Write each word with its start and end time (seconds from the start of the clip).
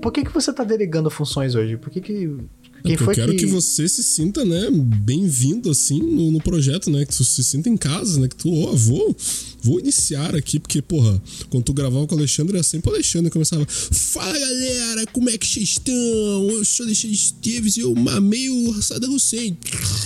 por 0.00 0.12
que, 0.12 0.24
que 0.24 0.32
você 0.32 0.52
tá 0.52 0.64
delegando 0.64 1.10
funções 1.10 1.54
hoje? 1.54 1.76
Por 1.76 1.90
que 1.90 2.00
que... 2.00 2.38
Quem 2.82 2.94
é 2.94 2.96
foi 2.96 3.08
eu 3.08 3.14
quero 3.14 3.32
que... 3.32 3.38
que... 3.38 3.46
você 3.46 3.88
se 3.88 4.02
sinta, 4.02 4.44
né, 4.44 4.68
bem-vindo, 4.70 5.70
assim, 5.70 6.00
no, 6.00 6.30
no, 6.30 6.40
projeto, 6.40 6.90
né? 6.90 7.04
Que 7.04 7.14
tu 7.14 7.24
se 7.24 7.44
sinta 7.44 7.68
em 7.68 7.76
casa, 7.76 8.18
né? 8.18 8.28
Que 8.28 8.36
tu, 8.36 8.52
ó, 8.52 8.72
oh, 8.72 8.76
vou, 8.76 9.16
vou 9.62 9.80
iniciar 9.80 10.34
aqui, 10.34 10.58
porque, 10.58 10.80
porra, 10.80 11.20
quando 11.50 11.64
tu 11.64 11.72
gravava 11.72 12.06
com 12.06 12.14
o 12.14 12.18
Alexandre, 12.18 12.54
era 12.54 12.62
sempre 12.62 12.90
o 12.90 12.94
Alexandre 12.94 13.30
começava. 13.30 13.66
Fala 13.68 14.38
galera, 14.38 15.06
como 15.12 15.28
é 15.28 15.36
que 15.36 15.46
vocês 15.46 15.70
estão? 15.70 15.94
Eu 15.94 16.64
sou 16.64 16.86
Alexandre 16.86 17.14
Esteves 17.14 17.76
e 17.76 17.80
eu 17.80 17.94
mamei 17.94 18.48
o 18.48 18.82
Saddam 18.82 19.14
Hussein. 19.14 19.56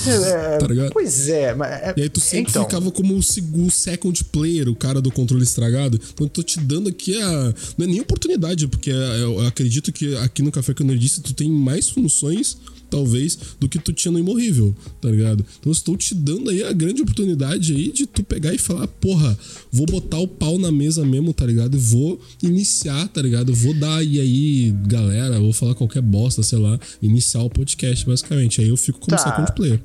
É, 0.07 0.59
tá 0.59 0.67
ligado? 0.67 0.93
Pois 0.93 1.29
é, 1.29 1.55
mas. 1.55 1.71
É, 1.71 1.95
e 1.97 2.03
aí 2.03 2.09
tu 2.09 2.21
sempre 2.21 2.51
então... 2.51 2.65
ficava 2.65 2.91
como 2.91 3.17
o 3.17 3.71
second 3.71 4.25
player, 4.25 4.69
o 4.69 4.75
cara 4.75 5.01
do 5.01 5.11
controle 5.11 5.45
estragado. 5.45 6.01
Então 6.13 6.27
eu 6.27 6.31
tô 6.31 6.43
te 6.43 6.59
dando 6.59 6.89
aqui 6.89 7.21
a. 7.21 7.55
Não 7.79 7.85
é 7.85 7.89
nem 7.89 8.01
oportunidade, 8.01 8.67
porque 8.67 8.91
eu 8.91 9.41
acredito 9.47 9.93
que 9.93 10.17
aqui 10.17 10.43
no 10.43 10.51
Café 10.51 10.75
que 10.75 10.83
eu 10.83 10.97
disse, 10.97 11.21
tu 11.21 11.33
tem 11.33 11.51
mais 11.51 11.89
funções 11.89 12.59
talvez, 12.95 13.37
do 13.59 13.69
que 13.69 13.79
tu 13.79 13.93
tinha 13.93 14.13
no 14.13 14.19
Imorrível, 14.19 14.75
tá 15.01 15.09
ligado? 15.11 15.45
Então 15.59 15.71
eu 15.71 15.73
estou 15.73 15.97
te 15.97 16.15
dando 16.15 16.51
aí 16.51 16.63
a 16.63 16.73
grande 16.73 17.03
oportunidade 17.03 17.75
aí 17.75 17.91
de 17.91 18.07
tu 18.07 18.23
pegar 18.23 18.55
e 18.55 18.59
falar, 18.59 18.87
porra, 18.87 19.37
vou 19.73 19.85
botar 19.85 20.19
o 20.19 20.29
pau 20.29 20.59
na 20.59 20.71
mesa 20.71 21.05
mesmo, 21.05 21.35
tá 21.35 21.45
ligado? 21.45 21.77
E 21.77 21.81
vou 21.81 22.21
iniciar, 22.41 23.09
tá 23.09 23.21
ligado? 23.21 23.53
Vou 23.53 23.75
dar 23.75 24.05
e 24.05 24.21
aí, 24.21 24.75
galera, 24.87 25.41
vou 25.41 25.53
falar 25.53 25.75
qualquer 25.75 26.03
bosta, 26.03 26.43
sei 26.43 26.59
lá, 26.59 26.79
iniciar 27.03 27.43
o 27.43 27.51
podcast, 27.51 28.07
basicamente. 28.07 28.61
Aí 28.61 28.69
eu 28.69 28.77
fico 28.77 29.01
como 29.01 29.17
tá. 29.17 29.23
second 29.23 29.53
player. 29.55 29.81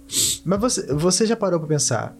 Mas 0.45 0.59
você, 0.59 0.93
você 0.93 1.25
já 1.25 1.35
parou 1.35 1.59
pra 1.59 1.67
pensar 1.67 2.15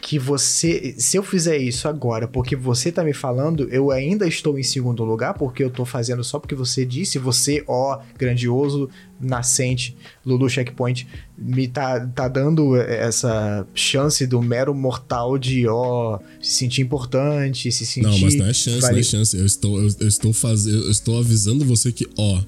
que 0.00 0.18
você, 0.18 0.94
se 0.98 1.16
eu 1.16 1.22
fizer 1.22 1.58
isso 1.58 1.86
agora, 1.86 2.26
porque 2.26 2.56
você 2.56 2.90
tá 2.90 3.04
me 3.04 3.12
falando, 3.12 3.68
eu 3.70 3.90
ainda 3.90 4.26
estou 4.26 4.58
em 4.58 4.62
segundo 4.62 5.04
lugar, 5.04 5.34
porque 5.34 5.62
eu 5.62 5.70
tô 5.70 5.84
fazendo 5.84 6.24
só 6.24 6.38
porque 6.38 6.54
você 6.54 6.86
disse, 6.86 7.18
você, 7.18 7.62
ó, 7.68 8.00
grandioso, 8.18 8.88
nascente, 9.20 9.96
Lulu 10.24 10.48
Checkpoint, 10.48 11.06
me 11.36 11.68
tá, 11.68 12.00
tá 12.06 12.28
dando 12.28 12.76
essa 12.76 13.66
chance 13.74 14.26
do 14.26 14.40
mero 14.40 14.74
mortal 14.74 15.36
de, 15.36 15.68
ó, 15.68 16.18
se 16.40 16.52
sentir 16.52 16.80
importante, 16.80 17.70
se 17.70 17.84
sentir... 17.84 18.06
Não, 18.06 18.18
mas 18.18 18.34
não 18.34 18.46
é 18.46 18.54
chance, 18.54 18.80
vale... 18.80 18.94
não 18.94 19.00
é 19.00 19.04
chance. 19.04 19.36
Eu 19.36 19.46
estou, 19.46 19.78
eu, 19.78 19.88
eu 20.00 20.08
estou 20.08 20.32
fazendo, 20.32 20.84
eu 20.84 20.90
estou 20.90 21.18
avisando 21.18 21.64
você 21.64 21.92
que, 21.92 22.08
ó, 22.16 22.40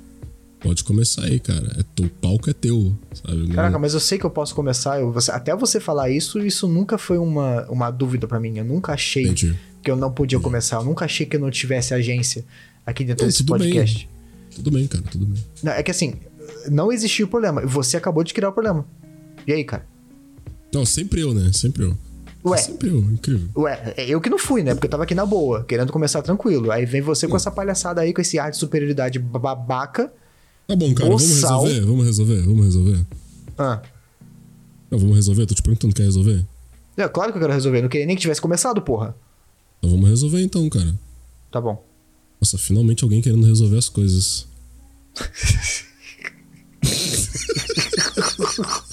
Pode 0.62 0.84
começar 0.84 1.24
aí, 1.24 1.40
cara. 1.40 1.76
É, 1.76 2.02
o 2.02 2.08
palco 2.08 2.48
é 2.48 2.52
teu, 2.52 2.96
sabe? 3.12 3.48
Caraca, 3.48 3.78
mas 3.80 3.94
eu 3.94 4.00
sei 4.00 4.16
que 4.16 4.24
eu 4.24 4.30
posso 4.30 4.54
começar. 4.54 5.00
Eu, 5.00 5.10
você, 5.10 5.32
até 5.32 5.54
você 5.56 5.80
falar 5.80 6.08
isso, 6.08 6.38
isso 6.38 6.68
nunca 6.68 6.96
foi 6.96 7.18
uma, 7.18 7.66
uma 7.68 7.90
dúvida 7.90 8.28
para 8.28 8.38
mim. 8.38 8.56
Eu 8.56 8.64
nunca 8.64 8.92
achei 8.92 9.24
Entendi. 9.24 9.58
que 9.82 9.90
eu 9.90 9.96
não 9.96 10.12
podia 10.12 10.36
Entendi. 10.36 10.44
começar. 10.44 10.76
Eu 10.76 10.84
nunca 10.84 11.04
achei 11.04 11.26
que 11.26 11.34
eu 11.34 11.40
não 11.40 11.50
tivesse 11.50 11.92
agência 11.92 12.44
aqui 12.86 13.04
dentro 13.04 13.24
não, 13.24 13.28
desse 13.28 13.42
podcast. 13.42 14.06
Bem. 14.06 14.08
Tudo 14.54 14.70
bem, 14.70 14.86
cara, 14.86 15.04
tudo 15.10 15.26
bem. 15.26 15.42
Não, 15.64 15.72
é 15.72 15.82
que 15.82 15.90
assim, 15.90 16.14
não 16.70 16.92
existiu 16.92 17.26
o 17.26 17.28
problema. 17.28 17.66
Você 17.66 17.96
acabou 17.96 18.22
de 18.22 18.32
criar 18.32 18.50
o 18.50 18.52
problema. 18.52 18.86
E 19.44 19.52
aí, 19.52 19.64
cara? 19.64 19.84
Não, 20.72 20.86
sempre 20.86 21.22
eu, 21.22 21.34
né? 21.34 21.50
Sempre 21.52 21.84
eu. 21.84 21.98
Ué. 22.44 22.58
Sempre 22.58 22.88
eu, 22.88 22.98
incrível. 22.98 23.48
Ué, 23.56 23.94
é 23.96 24.08
eu 24.08 24.20
que 24.20 24.30
não 24.30 24.38
fui, 24.38 24.62
né? 24.62 24.74
Porque 24.74 24.86
eu 24.86 24.90
tava 24.90 25.02
aqui 25.02 25.14
na 25.14 25.26
boa, 25.26 25.64
querendo 25.64 25.92
começar 25.92 26.22
tranquilo. 26.22 26.70
Aí 26.70 26.86
vem 26.86 27.00
você 27.00 27.26
com 27.26 27.36
essa 27.36 27.50
palhaçada 27.50 28.00
aí, 28.00 28.12
com 28.12 28.20
esse 28.20 28.38
ar 28.38 28.50
de 28.50 28.56
superioridade 28.56 29.18
babaca 29.18 30.12
Tá 30.72 30.76
bom, 30.76 30.94
cara, 30.94 31.10
vamos 31.10 31.28
resolver? 31.28 31.80
Vamos 31.82 32.06
resolver? 32.06 32.40
Vamos 32.46 32.64
resolver? 32.64 33.06
Ah. 33.58 33.82
Não, 34.90 34.98
vamos 34.98 35.16
resolver? 35.16 35.44
Tô 35.44 35.54
te 35.54 35.60
perguntando, 35.60 35.94
quer 35.94 36.04
resolver? 36.04 36.46
É, 36.96 37.06
claro 37.08 37.30
que 37.30 37.36
eu 37.36 37.42
quero 37.42 37.52
resolver. 37.52 37.82
Não 37.82 37.90
queria 37.90 38.06
nem 38.06 38.16
que 38.16 38.22
tivesse 38.22 38.40
começado, 38.40 38.80
porra. 38.80 39.14
Então 39.78 39.90
vamos 39.90 40.08
resolver 40.08 40.40
então, 40.40 40.66
cara. 40.70 40.98
Tá 41.50 41.60
bom. 41.60 41.84
Nossa, 42.40 42.56
finalmente 42.56 43.04
alguém 43.04 43.20
querendo 43.20 43.46
resolver 43.46 43.76
as 43.76 43.90
coisas. 43.90 44.46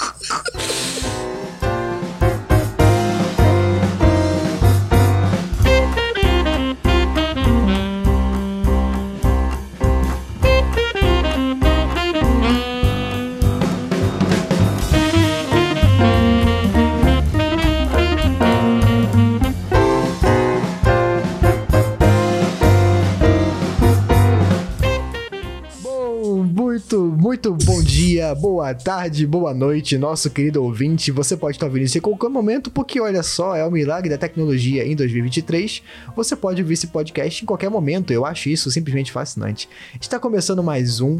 Muito 27.29 27.53
bom 27.53 27.79
dia, 27.79 28.33
boa 28.33 28.73
tarde, 28.73 29.27
boa 29.27 29.53
noite, 29.53 29.99
nosso 29.99 30.31
querido 30.31 30.63
ouvinte. 30.63 31.11
Você 31.11 31.37
pode 31.37 31.57
estar 31.57 31.67
ouvindo 31.67 31.83
isso 31.83 31.95
em 31.95 32.01
qualquer 32.01 32.27
momento, 32.27 32.71
porque 32.71 32.99
olha 32.99 33.21
só, 33.21 33.55
é 33.55 33.63
o 33.63 33.69
milagre 33.69 34.09
da 34.09 34.17
tecnologia 34.17 34.83
em 34.83 34.95
2023. 34.95 35.83
Você 36.15 36.35
pode 36.35 36.59
ouvir 36.59 36.73
esse 36.73 36.87
podcast 36.87 37.43
em 37.43 37.45
qualquer 37.45 37.69
momento. 37.69 38.11
Eu 38.11 38.25
acho 38.25 38.49
isso 38.49 38.71
simplesmente 38.71 39.11
fascinante. 39.11 39.69
Está 40.01 40.17
começando 40.17 40.63
mais 40.63 41.01
um, 41.01 41.19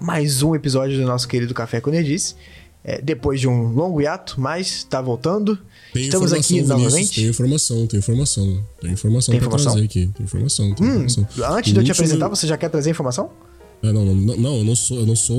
mais 0.00 0.44
um 0.44 0.54
episódio 0.54 0.96
do 0.96 1.04
nosso 1.04 1.26
querido 1.26 1.52
Café 1.52 1.80
com 1.80 1.90
Nerdice. 1.90 2.36
É, 2.84 3.02
depois 3.02 3.40
de 3.40 3.48
um 3.48 3.72
longo 3.72 4.00
hiato, 4.00 4.40
mas 4.40 4.68
está 4.68 5.00
voltando. 5.00 5.58
Tem 5.92 6.04
Estamos 6.04 6.32
aqui 6.32 6.54
Vinícius, 6.54 6.68
novamente. 6.68 7.20
Tem 7.20 7.28
informação, 7.28 7.86
tem 7.88 7.98
informação. 7.98 8.64
Tem 8.80 8.92
informação, 8.92 9.32
tem 9.32 9.40
informação? 9.40 9.72
pra 9.72 9.80
trazer 9.80 9.84
aqui. 9.86 10.06
Tem 10.16 10.24
informação, 10.24 10.72
tem 10.72 10.86
hum, 10.86 11.04
informação. 11.04 11.26
Antes 11.52 11.72
de 11.72 11.80
eu 11.80 11.84
te 11.84 11.90
apresentar, 11.90 12.28
você 12.28 12.46
já 12.46 12.56
quer 12.56 12.68
trazer 12.68 12.90
informação? 12.90 13.28
É, 13.82 13.92
não, 13.92 14.04
não, 14.14 14.36
não, 14.36 14.56
eu 14.58 14.64
não 14.64 14.74
sou, 14.74 14.98
eu 14.98 15.06
não 15.06 15.16
sou, 15.16 15.38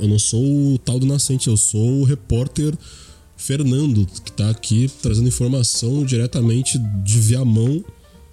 eu 0.00 0.08
não 0.08 0.18
sou 0.18 0.74
o 0.74 0.78
tal 0.78 0.98
do 0.98 1.06
nascente, 1.06 1.48
eu 1.48 1.56
sou 1.56 2.00
o 2.00 2.04
repórter 2.04 2.74
Fernando, 3.36 4.06
que 4.06 4.32
tá 4.32 4.50
aqui 4.50 4.90
trazendo 5.02 5.28
informação 5.28 6.04
diretamente 6.04 6.78
de 6.78 7.18
Viamão 7.18 7.82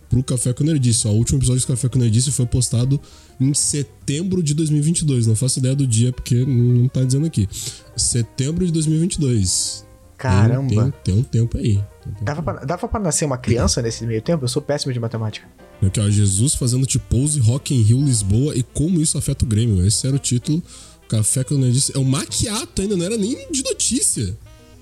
pro 0.10 0.24
Café 0.24 0.54
com 0.54 0.64
Nerdice. 0.64 1.08
O 1.08 1.12
último 1.12 1.40
episódio 1.40 1.62
do 1.62 1.68
Café 1.68 1.88
com 1.88 1.98
Nerdice 1.98 2.32
foi 2.32 2.46
postado 2.46 3.00
em 3.40 3.54
setembro 3.54 4.44
de 4.44 4.54
2022. 4.54 5.28
Não 5.28 5.36
faço 5.36 5.60
ideia 5.60 5.76
do 5.76 5.88
dia 5.88 6.12
porque 6.12 6.46
não 6.46 6.88
tá 6.88 7.04
dizendo 7.04 7.26
aqui. 7.26 7.48
Setembro 7.96 8.66
de 8.66 8.72
2022. 8.72 9.86
Caramba. 10.18 10.68
Tem, 10.68 10.78
tem, 10.78 10.94
tem 11.04 11.14
um 11.16 11.24
tempo 11.24 11.58
aí. 11.58 11.78
Um 11.78 12.12
tempo 12.12 12.24
dava, 12.26 12.44
pra, 12.44 12.54
dava 12.66 12.88
pra 12.88 13.00
nascer 13.00 13.26
uma 13.26 13.38
criança 13.38 13.82
nesse 13.82 14.06
meio 14.06 14.22
tempo? 14.22 14.44
Eu 14.44 14.50
sou 14.50 14.62
péssimo 14.62 14.92
de 14.92 15.00
matemática. 15.00 15.48
Aqui, 15.82 16.00
ó, 16.00 16.10
Jesus 16.10 16.56
fazendo 16.56 16.86
T-Pose 16.86 17.40
Rock 17.40 17.74
in 17.74 17.82
Rio 17.82 18.04
Lisboa 18.04 18.56
e 18.56 18.64
como 18.64 19.00
isso 19.00 19.18
afeta 19.18 19.46
o 19.46 19.48
Grêmio. 19.48 19.86
Esse 19.86 20.08
era 20.08 20.16
o 20.16 20.20
título. 20.20 20.62
Café 21.08 21.46
não 21.52 21.72
disse. 21.72 21.96
É 21.96 22.00
o 22.00 22.04
maquiato 22.04 22.82
ainda, 22.82 22.98
não 22.98 23.06
era 23.06 23.18
nem 23.18 23.50
de 23.52 23.64
notícia. 23.64 24.36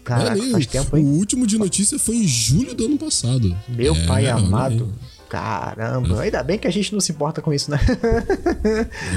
Caraca, 0.03 0.35
nem... 0.35 0.51
faz 0.51 0.65
tempo, 0.67 0.95
hein? 0.95 1.03
O 1.03 1.09
último 1.09 1.47
de 1.47 1.57
notícia 1.57 1.97
foi 1.97 2.17
em 2.17 2.27
julho 2.27 2.73
do 2.73 2.85
ano 2.85 2.97
passado. 2.97 3.55
Meu 3.67 3.95
é, 3.95 4.05
pai 4.05 4.27
amado. 4.27 4.93
Caramba, 5.27 6.21
ainda 6.21 6.43
bem 6.43 6.57
que 6.57 6.67
a 6.67 6.71
gente 6.71 6.93
não 6.93 7.01
se 7.01 7.11
importa 7.11 7.41
com 7.41 7.51
isso, 7.51 7.71
né? 7.71 7.79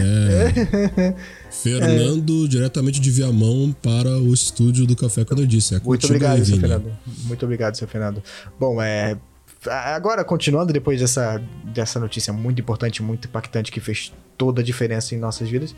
É. 0.00 1.14
Fernando, 1.52 2.46
é. 2.46 2.48
diretamente 2.48 2.98
de 2.98 3.10
Viamão 3.10 3.76
para 3.82 4.18
o 4.18 4.32
estúdio 4.32 4.86
do 4.86 4.96
Café 4.96 5.24
quando 5.24 5.40
eu 5.40 5.46
disse. 5.46 5.74
É 5.74 5.80
Muito 5.80 6.06
obrigado, 6.06 6.44
seu 6.44 6.58
Fernando. 6.58 6.92
Muito 7.24 7.44
obrigado, 7.44 7.74
seu 7.76 7.86
Fernando. 7.86 8.22
Bom, 8.58 8.80
é, 8.80 9.18
Agora, 9.66 10.24
continuando 10.24 10.72
depois 10.72 11.00
dessa, 11.00 11.42
dessa 11.64 11.98
notícia 11.98 12.32
muito 12.32 12.60
importante, 12.60 13.02
muito 13.02 13.26
impactante, 13.26 13.72
que 13.72 13.80
fez 13.80 14.12
toda 14.36 14.60
a 14.60 14.64
diferença 14.64 15.16
em 15.16 15.18
nossas 15.18 15.48
vidas, 15.48 15.74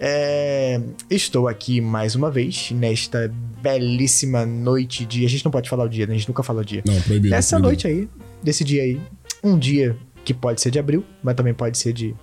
é, 0.00 0.80
estou 1.10 1.46
aqui 1.46 1.80
mais 1.80 2.14
uma 2.14 2.30
vez, 2.30 2.70
nesta 2.70 3.30
belíssima 3.62 4.46
noite 4.46 5.04
de. 5.04 5.26
A 5.26 5.28
gente 5.28 5.44
não 5.44 5.52
pode 5.52 5.68
falar 5.68 5.84
o 5.84 5.88
dia, 5.88 6.06
né? 6.06 6.14
A 6.14 6.16
gente 6.16 6.28
nunca 6.28 6.42
fala 6.42 6.62
o 6.62 6.64
dia. 6.64 6.82
Não, 6.86 6.98
proibido. 7.02 7.34
Essa 7.34 7.60
proibido. 7.60 7.68
noite 7.68 7.86
aí, 7.86 8.08
desse 8.42 8.64
dia 8.64 8.82
aí, 8.82 9.00
um 9.44 9.58
dia 9.58 9.94
que 10.24 10.32
pode 10.32 10.60
ser 10.60 10.70
de 10.70 10.78
abril, 10.78 11.04
mas 11.22 11.34
também 11.34 11.52
pode 11.52 11.76
ser 11.76 11.92
de. 11.92 12.16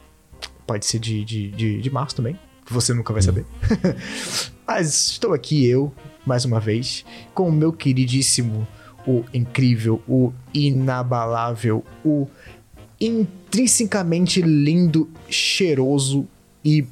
Pode 0.65 0.85
ser 0.87 0.97
de, 0.97 1.23
de, 1.23 1.51
de, 1.51 1.81
de 1.81 1.89
março 1.91 2.15
também. 2.15 2.37
Você 2.67 2.95
nunca 2.95 3.13
vai 3.13 3.21
hum. 3.21 3.25
saber. 3.25 3.45
mas 4.67 5.11
estou 5.11 5.33
aqui 5.33 5.67
eu, 5.67 5.93
mais 6.25 6.45
uma 6.45 6.59
vez, 6.59 7.05
com 7.35 7.47
o 7.47 7.51
meu 7.51 7.71
queridíssimo 7.71 8.67
o 9.05 9.23
incrível, 9.33 10.01
o 10.07 10.33
inabalável, 10.53 11.83
o 12.03 12.27
intrinsecamente 12.99 14.41
lindo, 14.41 15.09
cheiroso 15.29 16.27
e 16.63 16.85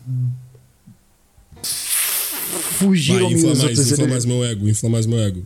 fugiram 2.44 3.30
Vai, 3.30 3.38
infla 3.38 3.56
mais, 3.56 3.92
infla 3.92 4.07
mais 4.07 4.25
meu 4.25 4.44
ego, 4.45 4.69
infla 4.69 4.89
mais 4.89 5.06
meu 5.06 5.19
ego. 5.19 5.45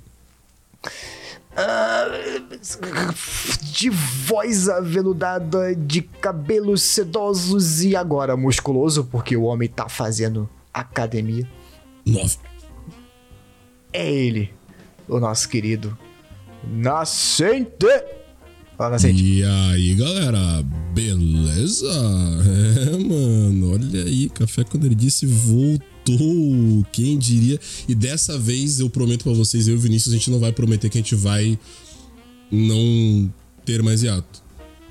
Uh, 1.54 2.58
de 3.72 3.90
voz 3.90 4.70
aveludada, 4.70 5.74
de 5.76 6.02
cabelos 6.02 6.82
sedosos 6.84 7.84
e 7.84 7.96
agora 7.96 8.38
musculoso, 8.38 9.06
porque 9.06 9.36
o 9.36 9.44
homem 9.44 9.68
tá 9.68 9.90
fazendo 9.90 10.50
academia. 10.74 11.48
Nove. 12.06 12.38
É 13.92 14.12
ele, 14.12 14.54
o 15.08 15.20
nosso 15.20 15.50
querido 15.50 15.98
Nascente! 16.72 17.88
Fala, 18.78 18.92
Nascente. 18.92 19.24
E 19.24 19.44
aí, 19.44 19.96
galera, 19.96 20.64
beleza? 20.94 21.92
É, 22.86 22.98
mano, 22.98 23.74
olha 23.74 24.04
aí, 24.04 24.30
Café 24.30 24.64
com 24.64 24.78
Nerdice 24.78 25.26
voltou. 25.26 26.86
Quem 26.92 27.18
diria? 27.18 27.60
E 27.88 27.96
dessa 27.96 28.38
vez 28.38 28.80
eu 28.80 28.90
prometo 28.90 29.24
para 29.24 29.34
vocês, 29.34 29.68
eu 29.68 29.74
e 29.74 29.78
o 29.78 29.80
Vinícius, 29.80 30.14
a 30.14 30.18
gente 30.18 30.30
não 30.30 30.40
vai 30.40 30.52
prometer 30.52 30.90
que 30.90 30.98
a 30.98 31.02
gente 31.02 31.16
vai 31.16 31.58
não 32.52 33.34
ter 33.66 33.82
mais 33.82 34.04
hiato. 34.04 34.44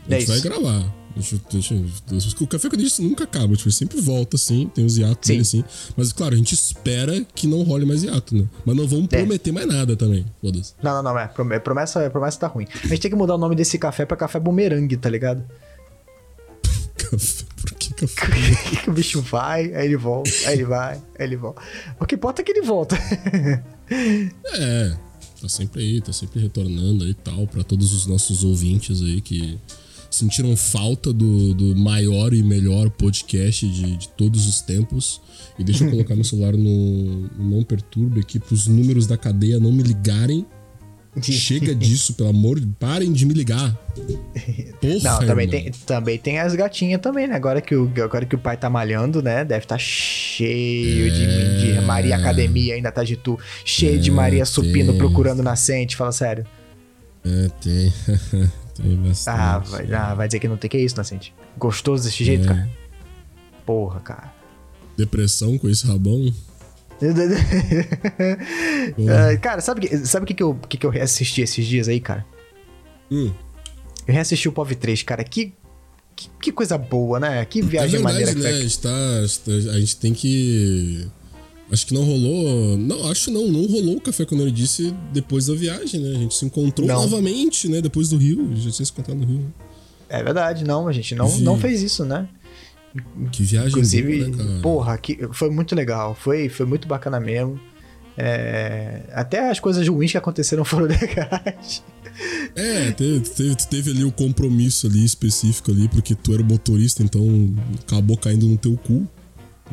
A 0.08 0.18
gente 0.18 0.24
é 0.24 0.26
vai 0.26 0.40
gravar. 0.40 1.05
Deixa, 1.16 1.40
deixa, 1.50 1.74
deixa, 2.06 2.44
o 2.44 2.46
Café 2.46 2.68
com 2.68 2.76
Nerdice 2.76 3.00
nunca 3.00 3.24
acaba, 3.24 3.56
tipo, 3.56 3.70
sempre 3.70 3.98
volta, 4.02 4.36
assim, 4.36 4.70
tem 4.74 4.84
os 4.84 4.98
hiatos 4.98 5.26
dele, 5.26 5.40
assim. 5.40 5.64
Mas, 5.96 6.12
claro, 6.12 6.34
a 6.34 6.36
gente 6.36 6.52
espera 6.52 7.24
que 7.34 7.46
não 7.46 7.62
role 7.62 7.86
mais 7.86 8.02
hiato, 8.02 8.36
né? 8.36 8.44
Mas 8.66 8.76
não 8.76 8.86
vamos 8.86 9.06
é. 9.12 9.16
prometer 9.16 9.50
mais 9.50 9.66
nada 9.66 9.96
também, 9.96 10.26
foda-se. 10.42 10.74
Não, 10.82 11.02
não, 11.02 11.14
não, 11.14 11.18
é. 11.18 11.26
Promessa, 11.58 12.10
promessa 12.10 12.38
tá 12.38 12.46
ruim. 12.48 12.66
A 12.84 12.88
gente 12.88 13.00
tem 13.00 13.10
que 13.10 13.16
mudar 13.16 13.36
o 13.36 13.38
nome 13.38 13.56
desse 13.56 13.78
café 13.78 14.04
pra 14.04 14.14
Café 14.14 14.38
Bumerangue, 14.38 14.98
tá 14.98 15.08
ligado? 15.08 15.42
café. 17.10 17.44
Por 17.62 17.72
que 17.72 17.94
café? 17.94 18.26
o 18.86 18.92
bicho 18.92 19.22
vai, 19.22 19.74
aí 19.74 19.86
ele 19.86 19.96
volta, 19.96 20.30
aí 20.44 20.52
ele 20.52 20.64
vai, 20.64 20.96
aí 21.18 21.26
ele 21.26 21.36
volta. 21.36 21.62
O 21.98 22.04
que 22.04 22.14
importa 22.14 22.42
é 22.42 22.44
que 22.44 22.52
ele 22.52 22.60
volta. 22.62 22.94
é, 23.88 24.96
tá 25.40 25.48
sempre 25.48 25.82
aí, 25.82 26.00
tá 26.02 26.12
sempre 26.12 26.40
retornando 26.40 27.04
aí 27.04 27.10
e 27.10 27.14
tal, 27.14 27.46
para 27.46 27.64
todos 27.64 27.94
os 27.94 28.06
nossos 28.06 28.44
ouvintes 28.44 29.00
aí 29.00 29.22
que 29.22 29.58
sentiram 30.16 30.56
falta 30.56 31.12
do, 31.12 31.54
do 31.54 31.76
maior 31.76 32.32
e 32.32 32.42
melhor 32.42 32.90
podcast 32.90 33.68
de, 33.68 33.96
de 33.96 34.08
todos 34.10 34.46
os 34.46 34.60
tempos. 34.60 35.20
E 35.58 35.64
deixa 35.64 35.84
eu 35.84 35.90
colocar 35.90 36.14
meu 36.14 36.24
celular 36.24 36.52
no, 36.56 37.28
no 37.36 37.56
não 37.56 37.62
perturbe 37.62 38.20
aqui 38.20 38.38
para 38.38 38.54
os 38.54 38.66
números 38.66 39.06
da 39.06 39.16
cadeia 39.16 39.58
não 39.58 39.72
me 39.72 39.82
ligarem 39.82 40.46
Chega 41.22 41.72
disso, 41.74 42.14
pelo 42.14 42.28
amor 42.28 42.60
de 42.60 42.66
parem 42.78 43.12
de 43.12 43.24
me 43.24 43.32
ligar. 43.32 43.74
Porra, 44.80 44.98
Não, 45.02 45.26
também 45.26 45.48
tem, 45.48 45.70
também 45.86 46.18
tem 46.18 46.38
as 46.38 46.54
gatinhas 46.54 47.00
também, 47.00 47.26
né? 47.26 47.34
Agora 47.34 47.60
que, 47.60 47.74
o, 47.74 47.90
agora 48.02 48.26
que 48.26 48.34
o 48.34 48.38
pai 48.38 48.56
tá 48.56 48.68
malhando, 48.68 49.22
né? 49.22 49.44
Deve 49.44 49.64
estar 49.64 49.76
tá 49.76 49.78
cheio 49.78 51.06
é... 51.06 51.10
de, 51.10 51.74
de, 51.74 51.80
Maria 51.80 52.16
Academia 52.16 52.74
ainda 52.74 52.92
tá 52.92 53.02
de 53.02 53.16
tu. 53.16 53.38
Cheio 53.64 53.96
é, 53.96 53.98
de 53.98 54.10
Maria 54.10 54.44
Supino 54.44 54.92
tem. 54.92 54.98
procurando 54.98 55.42
nascente, 55.42 55.96
fala 55.96 56.12
sério. 56.12 56.44
É, 57.24 57.48
tem. 57.60 57.92
bastante. 58.82 59.38
Ah 59.38 59.58
vai, 59.58 59.92
ah, 59.92 60.14
vai 60.14 60.28
dizer 60.28 60.40
que 60.40 60.48
não 60.48 60.56
tem 60.56 60.70
que 60.70 60.78
isso, 60.78 60.96
nascente. 60.96 61.34
Gostoso 61.56 62.04
desse 62.04 62.24
jeito, 62.24 62.44
é. 62.44 62.48
cara? 62.48 62.70
Porra, 63.64 64.00
cara. 64.00 64.32
Depressão 64.96 65.58
com 65.58 65.68
esse 65.68 65.86
rabão? 65.86 66.32
uh, 67.02 67.12
cara, 69.42 69.60
sabe, 69.60 69.86
sabe 70.06 70.24
o 70.24 70.26
que, 70.26 70.32
que, 70.34 70.42
eu, 70.42 70.54
que, 70.54 70.78
que 70.78 70.86
eu 70.86 70.90
reassisti 70.90 71.42
esses 71.42 71.66
dias 71.66 71.88
aí, 71.88 72.00
cara? 72.00 72.24
Hum. 73.10 73.30
Eu 74.06 74.14
reassisti 74.14 74.48
o 74.48 74.52
POV 74.52 74.76
3, 74.76 75.02
cara. 75.02 75.22
Que, 75.24 75.52
que, 76.14 76.30
que, 76.40 76.52
coisa 76.52 76.78
boa, 76.78 77.20
né? 77.20 77.44
Que 77.44 77.60
viagem 77.60 78.00
é 78.00 78.02
verdade, 78.02 78.24
maneira. 78.24 78.34
Né? 78.34 78.48
A, 78.48 78.60
gente 78.62 78.78
tá, 78.78 79.18
a 79.72 79.78
gente 79.78 79.96
tem 79.96 80.14
que. 80.14 81.06
Acho 81.70 81.86
que 81.86 81.94
não 81.94 82.04
rolou. 82.04 82.76
Não, 82.76 83.10
acho 83.10 83.30
não, 83.30 83.48
não 83.48 83.66
rolou 83.66 83.96
o 83.96 84.00
café 84.00 84.24
quando 84.24 84.42
ele 84.42 84.52
disse 84.52 84.94
depois 85.12 85.46
da 85.46 85.54
viagem, 85.54 86.00
né? 86.00 86.10
A 86.10 86.18
gente 86.20 86.34
se 86.34 86.44
encontrou 86.44 86.86
não. 86.86 86.94
novamente, 87.02 87.68
né? 87.68 87.80
Depois 87.80 88.08
do 88.08 88.16
Rio. 88.16 88.50
Já 88.54 88.70
tinha 88.70 88.86
se 88.86 88.92
encontrado 88.92 89.18
no 89.18 89.26
Rio. 89.26 89.54
É 90.08 90.22
verdade, 90.22 90.64
não, 90.64 90.86
a 90.86 90.92
gente 90.92 91.14
não, 91.16 91.28
não 91.40 91.58
fez 91.58 91.82
isso, 91.82 92.04
né? 92.04 92.28
Que 93.32 93.42
viagem 93.42 93.70
Inclusive, 93.70 94.24
boa, 94.24 94.44
né, 94.44 94.60
porra, 94.62 94.98
que, 94.98 95.28
foi 95.32 95.50
muito 95.50 95.74
legal. 95.74 96.14
Foi, 96.14 96.48
foi 96.48 96.64
muito 96.64 96.86
bacana 96.86 97.18
mesmo. 97.18 97.60
É, 98.16 99.02
até 99.12 99.50
as 99.50 99.60
coisas 99.60 99.86
ruins 99.86 100.12
que 100.12 100.16
aconteceram 100.16 100.64
foram 100.64 100.86
legais. 100.86 101.82
É, 102.54 102.90
teve, 102.92 103.20
teve, 103.28 103.56
teve, 103.56 103.90
ali 103.90 104.04
o 104.04 104.12
compromisso 104.12 104.86
ali 104.86 105.04
específico 105.04 105.70
ali, 105.70 105.88
porque 105.88 106.14
tu 106.14 106.32
era 106.32 106.40
o 106.40 106.44
motorista, 106.44 107.02
então 107.02 107.22
acabou 107.80 108.16
caindo 108.16 108.46
no 108.46 108.56
teu 108.56 108.76
cu. 108.78 109.06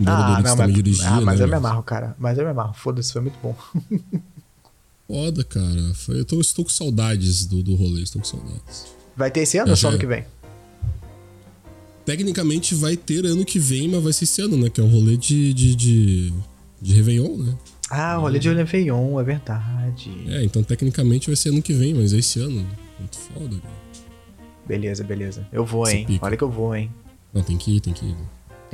Ah, 0.06 0.42
não, 0.44 0.56
mas, 0.56 0.74
dirigia, 0.74 1.08
ah, 1.08 1.22
mas 1.22 1.40
né, 1.40 1.46
eu 1.46 1.50
me 1.50 1.56
amarro, 1.56 1.84
cara. 1.84 2.16
Mas 2.18 2.38
eu 2.38 2.44
me 2.44 2.52
amarro. 2.52 2.74
Foda-se, 2.74 3.14
foi 3.14 3.22
muito 3.22 3.38
bom. 3.42 3.56
Foda, 5.08 5.44
cara. 5.44 5.94
Foi, 5.94 6.20
eu 6.20 6.26
tô, 6.26 6.40
estou 6.42 6.66
com 6.66 6.72
saudades 6.72 7.46
do, 7.46 7.62
do 7.62 7.76
rolê, 7.76 8.02
estou 8.02 8.22
com 8.22 8.28
saudades. 8.28 8.86
Vai 9.16 9.30
ter 9.30 9.42
esse 9.42 9.58
ano 9.58 9.72
ou 9.72 9.76
só 9.76 9.90
ano 9.90 10.00
que 10.00 10.08
vem? 10.08 10.26
Tecnicamente 12.06 12.74
vai 12.74 12.98
ter 12.98 13.26
ano 13.26 13.46
que 13.46 13.60
vem, 13.60 13.88
mas 13.88 14.04
vai 14.04 14.12
ser 14.12 14.24
esse 14.24 14.42
ano, 14.42 14.58
né? 14.58 14.70
Que 14.70 14.82
é 14.82 14.84
o 14.84 14.88
rolê 14.88 15.16
de, 15.16 15.54
de, 15.54 15.76
de, 15.76 16.34
de 16.82 16.94
Réveillon, 16.96 17.38
né? 17.38 17.54
Ah, 17.90 18.18
o 18.18 18.22
rolê 18.22 18.40
de 18.40 18.52
Réveillon, 18.52 19.20
é 19.20 19.24
verdade. 19.24 20.12
É, 20.28 20.44
então 20.44 20.64
tecnicamente 20.64 21.28
vai 21.28 21.36
ser 21.36 21.50
ano 21.50 21.62
que 21.62 21.74
vem, 21.74 21.94
mas 21.94 22.14
é 22.14 22.18
esse 22.18 22.40
ano. 22.40 22.66
Muito 23.00 23.18
foda, 23.18 23.56
cara. 23.58 23.84
Beleza, 24.66 25.04
beleza. 25.04 25.48
Eu 25.52 25.66
vou, 25.66 25.88
hein? 25.88 26.08
Olha 26.22 26.36
que 26.36 26.44
eu 26.44 26.50
vou, 26.50 26.76
hein? 26.76 26.90
Não, 27.34 27.44
tem 27.44 27.58
que 27.58 27.76
ir, 27.76 27.82
tem 27.82 27.94
que 27.94 28.06
ir. 28.06 28.16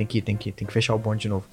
Tem 0.00 0.06
que 0.06 0.22
tem 0.22 0.34
que. 0.34 0.50
Tem 0.50 0.66
que 0.66 0.72
fechar 0.72 0.94
o 0.94 0.98
bonde 0.98 1.22
de 1.22 1.28
novo. 1.28 1.44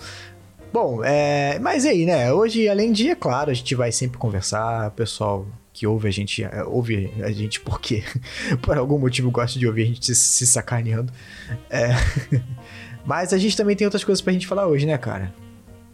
Bom, 0.71 1.03
é... 1.03 1.59
mas 1.59 1.85
aí, 1.85 2.05
né? 2.05 2.31
Hoje, 2.31 2.69
além 2.69 2.93
de, 2.93 3.09
é 3.09 3.15
claro, 3.15 3.51
a 3.51 3.53
gente 3.53 3.75
vai 3.75 3.91
sempre 3.91 4.17
conversar, 4.17 4.87
o 4.87 4.91
pessoal 4.91 5.45
que 5.73 5.85
ouve 5.85 6.07
a 6.07 6.11
gente, 6.11 6.43
é, 6.43 6.63
ouve 6.63 7.11
a 7.21 7.31
gente 7.31 7.59
porque 7.59 8.03
por 8.63 8.77
algum 8.77 8.97
motivo 8.97 9.29
gosta 9.29 9.59
de 9.59 9.67
ouvir 9.67 9.83
a 9.83 9.85
gente 9.85 10.05
se, 10.05 10.15
se 10.15 10.47
sacaneando. 10.47 11.11
É. 11.69 11.89
Mas 13.05 13.33
a 13.33 13.37
gente 13.37 13.55
também 13.57 13.75
tem 13.75 13.85
outras 13.85 14.03
coisas 14.03 14.21
pra 14.21 14.31
gente 14.31 14.47
falar 14.47 14.65
hoje, 14.67 14.85
né, 14.85 14.97
cara? 14.97 15.33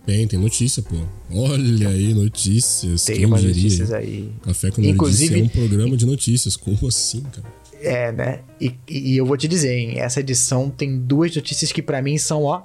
Tem, 0.05 0.27
tem 0.27 0.37
notícia, 0.37 0.83
pô. 0.83 0.95
Olha 1.33 1.89
aí, 1.89 2.13
notícias. 2.13 3.05
Tem 3.05 3.25
umas 3.25 3.41
diria? 3.41 3.63
notícias 3.63 3.91
aí. 3.91 4.31
Café 4.43 4.69
com 4.69 4.81
Inclusive, 4.81 5.39
é 5.39 5.43
um 5.43 5.47
programa 5.47 5.97
de 5.97 6.05
notícias. 6.05 6.55
Como 6.55 6.87
assim, 6.87 7.21
cara? 7.21 7.47
É, 7.83 8.11
né? 8.11 8.39
E, 8.59 8.73
e 8.87 9.17
eu 9.17 9.25
vou 9.25 9.35
te 9.37 9.47
dizer, 9.47 9.77
hein? 9.77 9.99
Essa 9.99 10.21
edição 10.21 10.69
tem 10.69 10.97
duas 10.97 11.35
notícias 11.35 11.71
que 11.71 11.81
para 11.81 12.01
mim 12.01 12.17
são, 12.17 12.43
ó... 12.43 12.63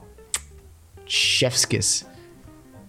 Chef's 1.07 1.65
kiss. 1.65 2.07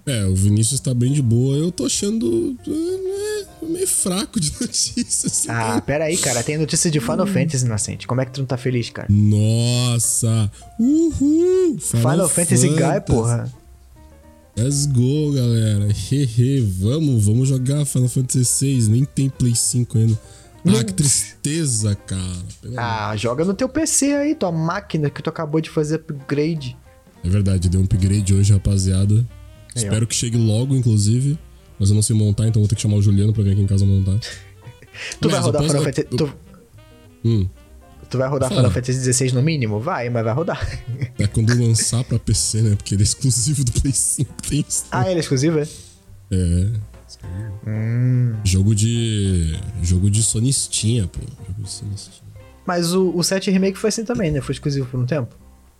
É, 0.06 0.26
o 0.26 0.36
Vinícius 0.36 0.80
tá 0.80 0.94
bem 0.94 1.14
de 1.14 1.22
boa. 1.22 1.56
Eu 1.56 1.72
tô 1.72 1.86
achando 1.86 2.58
é, 2.68 3.66
meio 3.66 3.88
fraco 3.88 4.40
de 4.40 4.52
notícias. 4.60 5.46
Ah, 5.48 5.80
pera 5.82 6.06
aí, 6.06 6.18
cara. 6.18 6.44
Tem 6.44 6.58
notícia 6.58 6.90
de 6.90 7.00
Final 7.00 7.24
hum. 7.24 7.28
Fantasy, 7.28 7.66
Inocente. 7.66 8.08
Como 8.08 8.20
é 8.20 8.26
que 8.26 8.32
tu 8.32 8.42
não 8.42 8.48
tá 8.48 8.58
feliz, 8.58 8.90
cara? 8.90 9.08
Nossa! 9.10 10.52
Uhul! 10.80 11.78
Final, 11.80 11.80
Final 11.80 12.30
Fantasy, 12.30 12.70
Fantasy 12.70 12.94
Guy, 12.94 13.02
porra. 13.06 13.54
Let's 14.58 14.88
go, 14.88 15.32
galera. 15.32 15.88
Hehe, 15.88 16.60
vamos, 16.60 17.26
vamos 17.26 17.48
jogar 17.48 17.86
Final 17.86 18.10
Fantasy 18.10 18.66
VI. 18.66 18.90
Nem 18.90 19.06
tem 19.06 19.30
Play 19.30 19.56
5 19.56 19.98
ainda. 19.98 20.20
Ah, 20.66 20.84
que 20.84 20.94
tristeza, 20.94 21.96
cara. 21.96 22.46
Pelo 22.62 22.76
ah, 22.78 23.16
joga 23.16 23.46
no 23.46 23.54
teu 23.54 23.70
PC 23.70 24.14
aí, 24.14 24.36
tua 24.36 24.52
máquina 24.52 25.10
que 25.10 25.22
tu 25.22 25.30
acabou 25.30 25.62
de 25.62 25.70
fazer 25.70 25.96
upgrade. 25.96 26.78
É 27.24 27.30
verdade, 27.30 27.70
deu 27.70 27.82
um 27.82 27.84
upgrade 27.84 28.34
hoje, 28.34 28.54
rapaziada. 28.54 29.26
Espero 29.76 30.06
que 30.08 30.16
chegue 30.16 30.38
logo, 30.38 30.76
inclusive. 30.76 31.38
Mas 31.80 31.90
eu 31.90 31.96
não 31.96 32.02
sei 32.02 32.16
montar, 32.16 32.48
então 32.48 32.62
vou 32.62 32.68
ter 32.68 32.76
que 32.76 32.82
chamar 32.82 32.98
o 32.98 33.02
Juliano 33.02 33.34
pra 33.34 33.42
vir 33.42 33.52
aqui 33.52 33.62
em 33.62 33.68
casa 33.68 33.86
montar. 33.86 34.20
tu 35.22 35.30
mas 35.30 35.32
vai 35.32 35.42
rodar 35.42 35.64
Final 35.64 35.84
Fantasy. 35.84 36.08
Tu... 36.10 36.34
Hum. 37.24 37.50
Tu 38.10 38.18
vai 38.18 38.28
rodar 38.28 38.50
Final 38.50 38.72
Fantasy 38.72 39.00
16 39.00 39.34
no 39.34 39.42
mínimo? 39.42 39.80
Vai, 39.80 40.10
mas 40.10 40.24
vai 40.24 40.34
rodar. 40.34 40.68
É 41.18 41.28
quando 41.28 41.54
lançar 41.58 42.04
pra 42.04 42.20
PC, 42.20 42.62
né? 42.62 42.76
Porque 42.76 42.96
ele 42.96 43.04
é 43.04 43.06
exclusivo 43.06 43.64
do 43.64 43.72
Play 43.72 43.94
5. 43.94 44.34
Tem 44.50 44.66
isso. 44.68 44.86
Ah, 44.92 45.10
ele 45.10 45.18
é 45.18 45.20
exclusivo, 45.20 45.60
é? 45.60 45.68
É. 46.32 46.72
Hum. 47.68 48.36
Jogo 48.44 48.74
de. 48.74 49.60
Jogo 49.82 50.10
de 50.10 50.24
sonistinha, 50.24 51.08
pô. 51.08 51.20
Jogo 51.48 51.64
de 51.64 51.70
sonistinha. 51.70 52.30
Mas 52.66 52.94
o, 52.94 53.12
o 53.16 53.24
7 53.24 53.50
Remake 53.52 53.78
foi 53.78 53.90
assim 53.90 54.06
também, 54.06 54.32
né? 54.32 54.42
Foi 54.42 54.54
exclusivo 54.54 54.86
por 54.88 55.00
um 55.00 55.06
tempo? 55.06 55.36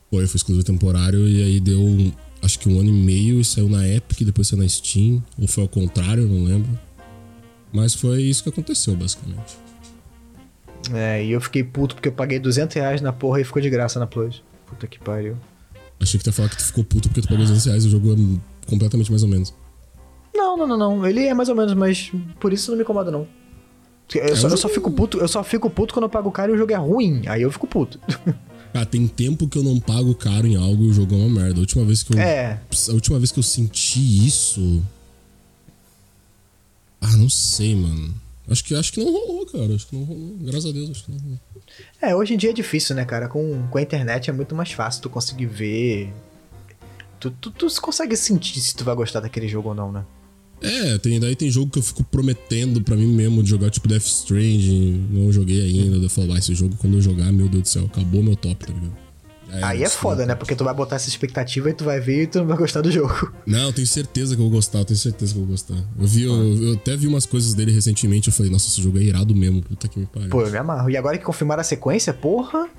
Foi, 0.10 0.26
foi 0.26 0.38
exclusivo 0.38 0.66
temporário 0.66 1.28
e 1.28 1.44
aí 1.44 1.60
deu 1.60 2.12
acho 2.42 2.58
que 2.58 2.70
um 2.70 2.80
ano 2.80 2.90
e 2.90 2.94
meio 2.94 3.40
e 3.40 3.46
saiu 3.46 3.70
na 3.70 3.88
Epic, 3.88 4.22
depois 4.26 4.48
saiu 4.48 4.62
na 4.62 4.68
Steam, 4.68 5.24
ou 5.38 5.48
foi 5.48 5.64
ao 5.64 5.70
contrário, 5.70 6.26
não 6.26 6.44
lembro. 6.44 6.70
Mas 7.72 7.94
foi 7.94 8.24
isso 8.24 8.42
que 8.42 8.50
aconteceu, 8.50 8.96
basicamente. 8.96 9.58
É, 10.94 11.24
e 11.24 11.32
eu 11.32 11.42
fiquei 11.42 11.64
puto 11.64 11.96
porque 11.96 12.08
eu 12.08 12.14
paguei 12.14 12.40
200 12.40 12.76
reais 12.76 13.02
na 13.02 13.14
porra 13.14 13.42
e 13.42 13.44
ficou 13.44 13.62
de 13.62 13.70
graça 13.70 14.00
na 14.00 14.08
Plus. 14.08 14.42
Puta 14.66 14.88
que 14.88 15.00
pariu. 15.00 15.36
Achei 16.00 16.18
que 16.18 16.24
tu 16.24 16.28
ia 16.28 16.34
falar 16.34 16.50
que 16.50 16.58
tu 16.58 16.64
ficou 16.64 16.84
puto 16.84 17.10
porque 17.10 17.22
tu 17.22 17.28
pagou 17.28 17.44
200 17.44 17.66
reais 17.66 17.84
e 17.84 17.88
o 17.88 17.92
jogo 17.92 18.14
é 18.14 18.68
completamente 18.68 19.12
mais 19.12 19.22
ou 19.22 19.30
menos. 19.30 19.54
Não, 20.34 20.58
não, 20.58 20.68
não, 20.68 20.78
não. 20.78 21.08
Ele 21.08 21.26
é 21.26 21.34
mais 21.34 21.50
ou 21.50 21.56
menos, 21.56 21.74
mas 21.74 22.12
por 22.40 22.54
isso 22.54 22.72
não 22.72 22.78
me 22.78 22.84
incomoda, 22.84 23.12
não. 23.12 23.28
Eu, 24.16 24.36
só, 24.36 24.48
eu 24.48 24.58
só 24.58 24.68
fico 24.68 24.90
puto, 24.90 25.20
eu 25.20 25.28
só 25.28 25.44
fico 25.44 25.70
puto 25.70 25.94
quando 25.94 26.06
eu 26.06 26.10
pago 26.10 26.32
caro 26.32 26.52
e 26.52 26.56
o 26.56 26.58
jogo 26.58 26.72
é 26.72 26.76
ruim. 26.76 27.22
Aí 27.28 27.44
eu 27.44 27.52
fico 27.52 27.68
puto. 27.68 28.00
Ah, 28.72 28.86
tem 28.86 29.08
tempo 29.08 29.48
que 29.48 29.58
eu 29.58 29.64
não 29.64 29.80
pago 29.80 30.14
caro 30.14 30.46
em 30.46 30.56
algo 30.56 30.84
e 30.84 30.90
o 30.90 30.94
jogo 30.94 31.16
é 31.16 31.18
uma 31.18 31.42
merda. 31.42 31.58
A 31.58 31.62
última 31.62 31.84
vez 31.84 32.04
que 32.04 32.14
eu. 32.14 32.20
É. 32.20 32.60
A 32.90 32.92
última 32.92 33.18
vez 33.18 33.32
que 33.32 33.40
eu 33.40 33.44
senti 33.44 34.28
isso. 34.28 34.84
Ah, 37.02 37.18
não 37.18 37.30
sei, 37.30 37.76
mano. 37.76 38.14
Acho 38.50 38.64
que, 38.64 38.76
acho 38.76 38.94
que 38.94 39.04
não 39.04 39.12
rolou, 39.12 39.46
cara. 39.48 39.74
Acho 39.74 39.88
que 39.88 39.96
não 39.96 40.04
rolou. 40.04 40.36
Graças 40.42 40.68
a 40.68 40.72
Deus, 40.72 40.92
acho 40.92 41.06
que 41.06 41.12
não 41.12 41.20
rolou. 41.20 41.40
É, 42.02 42.16
hoje 42.16 42.34
em 42.34 42.38
dia 42.38 42.52
é 42.52 42.54
difícil, 42.54 42.96
né, 42.96 43.06
cara? 43.06 43.28
Com, 43.28 43.68
com 43.70 43.78
a 43.78 43.82
internet 43.82 44.30
é 44.30 44.34
muito 44.34 44.54
mais 44.54 44.72
fácil 44.72 45.02
tu 45.02 45.10
conseguir 45.10 45.48
ver. 45.48 46.14
Tu, 47.20 47.32
tu, 47.32 47.52
tu 47.52 47.82
consegue 47.82 48.16
sentir 48.16 48.60
se 48.60 48.76
tu 48.76 48.84
vai 48.84 48.96
gostar 48.96 49.20
daquele 49.20 49.48
jogo 49.48 49.70
ou 49.70 49.76
não, 49.76 49.92
né? 49.92 50.06
É, 50.62 50.98
tem, 50.98 51.20
daí 51.20 51.36
tem 51.36 51.50
jogo 51.50 51.72
que 51.72 51.80
eu 51.80 51.84
fico 51.84 52.04
prometendo 52.04 52.82
para 52.82 52.96
mim 52.96 53.08
mesmo 53.08 53.42
de 53.42 53.50
jogar, 53.50 53.70
tipo 53.70 53.88
Death 53.88 54.06
Strange. 54.06 55.00
Não 55.10 55.32
joguei 55.32 55.62
ainda. 55.62 55.98
Eu 55.98 56.10
falo, 56.10 56.34
ah, 56.34 56.38
esse 56.38 56.54
jogo 56.54 56.76
quando 56.78 56.96
eu 56.96 57.02
jogar, 57.02 57.32
meu 57.32 57.48
Deus 57.48 57.64
do 57.64 57.68
céu, 57.68 57.86
acabou 57.86 58.22
meu 58.22 58.36
top, 58.36 58.66
tá 58.66 58.74
ligado? 58.74 59.10
É, 59.52 59.64
Aí 59.64 59.84
é 59.84 59.90
foda, 59.90 60.26
né? 60.26 60.36
Porque 60.36 60.56
tu 60.56 60.64
vai 60.64 60.74
botar 60.74 60.98
essa 60.98 61.10
expectativa 61.10 61.70
e 61.70 61.74
tu 61.74 61.84
vai 61.84 62.00
ver 62.00 62.24
e 62.24 62.28
tu 62.28 62.40
não 62.40 62.46
vai 62.46 62.58
gostar 62.58 62.82
do 62.82 62.92
jogo. 62.92 63.34
Não, 63.48 63.74
tenho 63.74 63.88
certeza 63.88 64.36
que 64.36 64.42
eu 64.42 64.46
vou 64.46 64.54
gostar, 64.54 64.80
eu 64.80 64.86
tenho 64.86 65.00
certeza 65.00 65.34
que 65.34 65.40
eu 65.40 65.44
vou 65.44 65.52
gostar. 65.52 65.76
Eu 66.00 66.08
vi, 66.08 66.24
eu, 66.24 66.64
eu, 66.64 66.74
até 66.74 66.96
vi 66.96 67.08
umas 67.08 67.26
coisas 67.26 67.56
dele 67.56 67.72
recentemente, 67.72 68.28
eu 68.28 68.34
falei, 68.34 68.52
nossa, 68.52 68.68
esse 68.68 68.82
jogo 68.82 69.00
é 69.00 69.02
irado 69.02 69.36
mesmo, 69.36 69.62
puta 69.62 69.88
que 69.88 70.00
me 70.00 70.06
pariu. 70.06 70.30
Pô, 70.30 70.44
eu 70.44 70.52
me 70.52 70.58
amarro. 70.58 70.90
E 70.90 70.98
agora 70.98 71.18
que 71.18 71.24
confirmaram 71.24 71.62
a 71.62 71.64
sequência, 71.64 72.14
porra. 72.14 72.70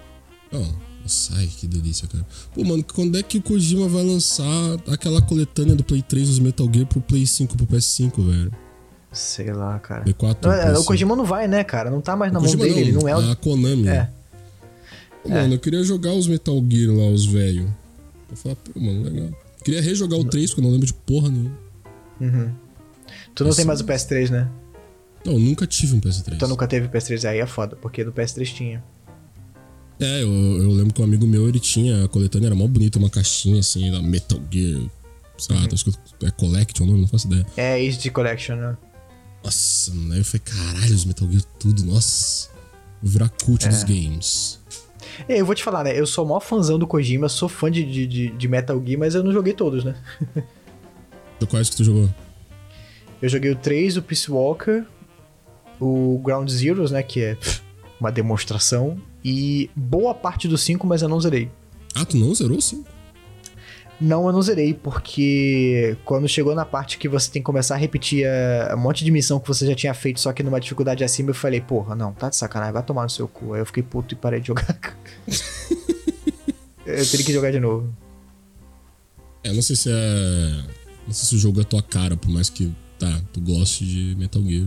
Não, 0.53 0.90
nossa, 1.03 1.35
ai, 1.37 1.47
que 1.47 1.67
delícia, 1.67 2.07
cara. 2.09 2.27
Pô, 2.55 2.65
mano, 2.65 2.85
quando 2.85 3.19
é 3.19 3.23
que 3.23 3.39
o 3.39 3.43
Kojima 3.43 3.89
vai 3.89 4.05
lançar 4.05 4.45
aquela 4.89 5.21
coletânea 5.21 5.75
do 5.75 5.83
Play 5.83 6.03
3 6.03 6.29
dos 6.29 6.39
Metal 6.39 6.69
Gear 6.73 6.87
pro 6.87 7.01
Play 7.01 7.27
5 7.27 7.57
pro 7.57 7.67
PS5, 7.67 8.25
velho? 8.25 8.53
Sei 9.13 9.53
lá, 9.53 9.79
cara. 9.79 10.05
P4, 10.05 10.37
não, 10.43 10.53
é, 10.53 10.79
o 10.79 10.85
Kojima 10.85 11.17
não 11.17 11.25
vai, 11.25 11.49
né, 11.49 11.65
cara? 11.65 11.91
Não 11.91 12.01
tá 12.01 12.15
mais 12.15 12.33
na 12.33 12.39
mão 12.39 12.55
dele, 12.55 12.71
não, 12.71 12.79
ele 12.79 12.93
não 12.93 13.09
é 13.09 13.17
o. 13.17 13.31
A 13.31 13.37
Konami. 13.37 13.89
É. 13.89 14.09
Mano, 15.27 15.53
é. 15.53 15.55
eu 15.55 15.59
queria 15.59 15.83
jogar 15.83 16.13
os 16.13 16.29
Metal 16.29 16.63
Gear 16.69 16.95
lá, 16.95 17.09
os 17.09 17.27
velhos. 17.27 17.69
Eu 18.31 18.37
falar, 18.37 18.57
pô, 18.57 18.79
mano, 18.79 19.03
legal. 19.03 19.29
Queria 19.65 19.83
rejogar 19.83 20.19
o 20.19 20.25
3, 20.25 20.51
porque 20.51 20.61
eu 20.61 20.65
não 20.65 20.71
lembro 20.71 20.87
de 20.87 20.95
porra 20.95 21.29
nenhuma. 21.29 21.59
Uhum. 22.21 22.53
Tu 23.35 23.45
não 23.45 23.53
tem 23.53 23.65
mais 23.65 23.81
o 23.81 23.85
PS3, 23.85 24.31
né? 24.31 24.49
Não, 25.25 25.35
eu 25.35 25.39
nunca 25.39 25.67
tive 25.67 25.95
um 25.95 26.01
PS3. 26.01 26.39
Tu 26.39 26.49
nunca 26.49 26.67
teve 26.67 26.89
PS3, 26.89 27.29
aí 27.29 27.39
é 27.39 27.47
foda, 27.47 27.77
porque 27.77 28.05
do 28.05 28.13
PS3 28.13 28.45
tinha. 28.55 28.85
É, 30.01 30.23
eu, 30.23 30.33
eu 30.63 30.71
lembro 30.71 30.95
que 30.95 31.01
um 31.01 31.05
amigo 31.05 31.27
meu, 31.27 31.47
ele 31.47 31.61
tinha, 31.61 32.05
a 32.05 32.09
coletânea 32.09 32.47
era 32.47 32.55
mó 32.55 32.67
bonita, 32.67 32.99
uma 32.99 33.11
caixinha 33.11 33.61
assim, 33.61 33.91
da 33.91 34.01
Metal 34.01 34.41
Gear, 34.51 34.81
sabe? 35.37 35.61
Uhum. 35.61 35.69
Acho 35.73 35.85
que 35.85 36.27
é 36.27 36.31
Collection 36.31 36.85
o 36.85 36.87
nome, 36.87 37.01
não 37.03 37.09
faço 37.09 37.27
ideia. 37.27 37.47
É, 37.57 37.75
HD 37.75 38.09
Collection, 38.11 38.57
né? 38.57 38.77
Nossa, 39.45 39.95
mano, 39.95 40.15
aí 40.15 40.21
eu 40.21 40.25
falei, 40.25 40.43
caralho, 40.43 40.95
os 40.95 41.05
Metal 41.05 41.31
Gear 41.31 41.45
tudo, 41.59 41.85
nossa. 41.85 42.49
Vou 43.03 43.11
virar 43.11 43.29
cult 43.45 43.67
é. 43.67 43.69
dos 43.69 43.85
games. 43.85 44.59
É, 45.29 45.41
eu 45.41 45.45
vou 45.45 45.55
te 45.55 45.63
falar, 45.63 45.85
né? 45.85 45.99
Eu 45.99 46.07
sou 46.07 46.25
o 46.25 46.29
maior 46.29 46.41
fãzão 46.41 46.79
do 46.79 46.87
Kojima, 46.87 47.29
sou 47.29 47.49
fã 47.49 47.71
de, 47.71 47.85
de, 47.85 48.31
de 48.31 48.49
Metal 48.49 48.83
Gear, 48.85 48.99
mas 48.99 49.15
eu 49.15 49.23
não 49.23 49.33
joguei 49.33 49.53
todos, 49.53 49.85
né? 49.85 49.95
Quais 51.49 51.71
que 51.71 51.77
tu 51.77 51.85
jogou? 51.85 52.09
Eu 53.21 53.29
joguei 53.29 53.51
o 53.51 53.57
3, 53.57 53.97
o 53.97 54.03
Peace 54.03 54.31
Walker, 54.31 54.85
o 55.79 56.21
Ground 56.23 56.49
Zeroes, 56.49 56.91
né? 56.91 57.03
Que 57.03 57.21
é 57.23 57.39
uma 57.99 58.11
demonstração. 58.11 59.01
E 59.25 59.71
boa 59.75 60.15
parte 60.15 60.49
do 60.49 60.57
5, 60.57 60.87
mas 60.87 61.03
eu 61.03 61.09
não 61.09 61.21
zerei. 61.21 61.51
Ah, 61.95 62.05
tu 62.05 62.17
não 62.17 62.35
zerou 62.35 62.59
o 62.59 62.63
5? 62.63 62.85
Não, 64.01 64.27
eu 64.27 64.33
não 64.33 64.41
zerei, 64.41 64.73
porque 64.73 65.95
quando 66.07 66.27
chegou 66.27 66.55
na 66.55 66.65
parte 66.65 66.97
que 66.97 67.07
você 67.07 67.31
tem 67.31 67.43
que 67.43 67.47
começar 67.47 67.75
a 67.75 67.79
repetir 67.79 68.27
a, 68.27 68.75
um 68.75 68.79
monte 68.79 69.05
de 69.05 69.11
missão 69.11 69.39
que 69.39 69.47
você 69.47 69.67
já 69.67 69.75
tinha 69.75 69.93
feito, 69.93 70.19
só 70.19 70.33
que 70.33 70.43
numa 70.43 70.59
dificuldade 70.59 71.05
acima, 71.05 71.31
eu 71.31 71.35
falei, 71.35 71.61
porra, 71.61 71.95
não, 71.95 72.13
tá 72.13 72.31
de 72.31 72.37
sacanagem, 72.37 72.73
vai 72.73 72.83
tomar 72.83 73.03
no 73.03 73.11
seu 73.11 73.29
cu. 73.29 73.53
Aí 73.53 73.61
eu 73.61 73.67
fiquei 73.67 73.83
puto 73.83 74.15
e 74.15 74.17
parei 74.17 74.41
de 74.41 74.47
jogar. 74.47 74.79
eu 76.87 77.11
teria 77.11 77.27
que 77.27 77.33
jogar 77.33 77.53
de 77.53 77.61
novo. 77.61 77.95
É, 79.45 79.53
não 79.53 79.61
sei 79.61 79.77
se 79.77 79.91
é. 79.91 80.65
Não 81.07 81.13
sei 81.13 81.29
se 81.29 81.35
o 81.35 81.39
jogo 81.39 81.61
é 81.61 81.65
tua 81.65 81.83
cara, 81.83 82.17
por 82.17 82.31
mais 82.31 82.49
que, 82.49 82.73
tá, 82.99 83.21
tu 83.33 83.41
goste 83.41 83.85
de 83.85 84.15
Metal 84.17 84.43
Gear 84.43 84.67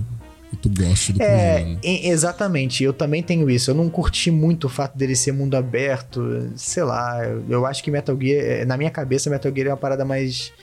e 0.54 0.56
tu 0.56 0.70
goste 0.70 1.14
do 1.14 1.22
É, 1.22 1.54
Kojima, 1.60 1.70
né? 1.72 1.80
exatamente. 1.84 2.84
Eu 2.84 2.94
também 2.94 3.24
tenho 3.24 3.50
isso. 3.50 3.72
Eu 3.72 3.76
não 3.76 3.90
curti 3.90 4.30
muito 4.30 4.66
o 4.66 4.70
fato 4.70 4.96
dele 4.98 5.16
ser 5.16 5.32
mundo 5.32 5.56
aberto. 5.56 6.52
Sei 6.56 6.84
lá, 6.84 7.20
eu 7.50 7.66
acho 7.66 7.84
que 7.84 7.90
Metal 7.90 8.16
Gear, 8.20 8.46
é, 8.46 8.66
na 8.66 8.78
minha 8.78 8.92
cabeça, 8.92 9.30
Metal 9.30 9.52
Gear 9.54 9.68
é 9.68 9.72
uma 9.72 9.78
parada 9.78 10.06
mais. 10.06 10.54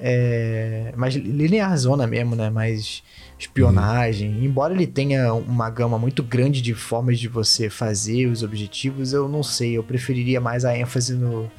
É, 0.00 0.92
mais 0.96 1.14
linearzona 1.14 2.06
mesmo, 2.06 2.34
né? 2.34 2.50
Mais 2.50 3.02
espionagem. 3.38 4.30
Uhum. 4.30 4.44
Embora 4.44 4.72
ele 4.72 4.86
tenha 4.86 5.34
uma 5.34 5.68
gama 5.70 5.98
muito 5.98 6.22
grande 6.22 6.62
de 6.62 6.74
formas 6.74 7.18
de 7.18 7.28
você 7.28 7.68
fazer 7.68 8.26
os 8.26 8.42
objetivos, 8.42 9.12
eu 9.12 9.28
não 9.28 9.42
sei. 9.42 9.76
Eu 9.76 9.82
preferiria 9.82 10.40
mais 10.40 10.64
a 10.64 10.76
ênfase 10.76 11.14
no, 11.14 11.50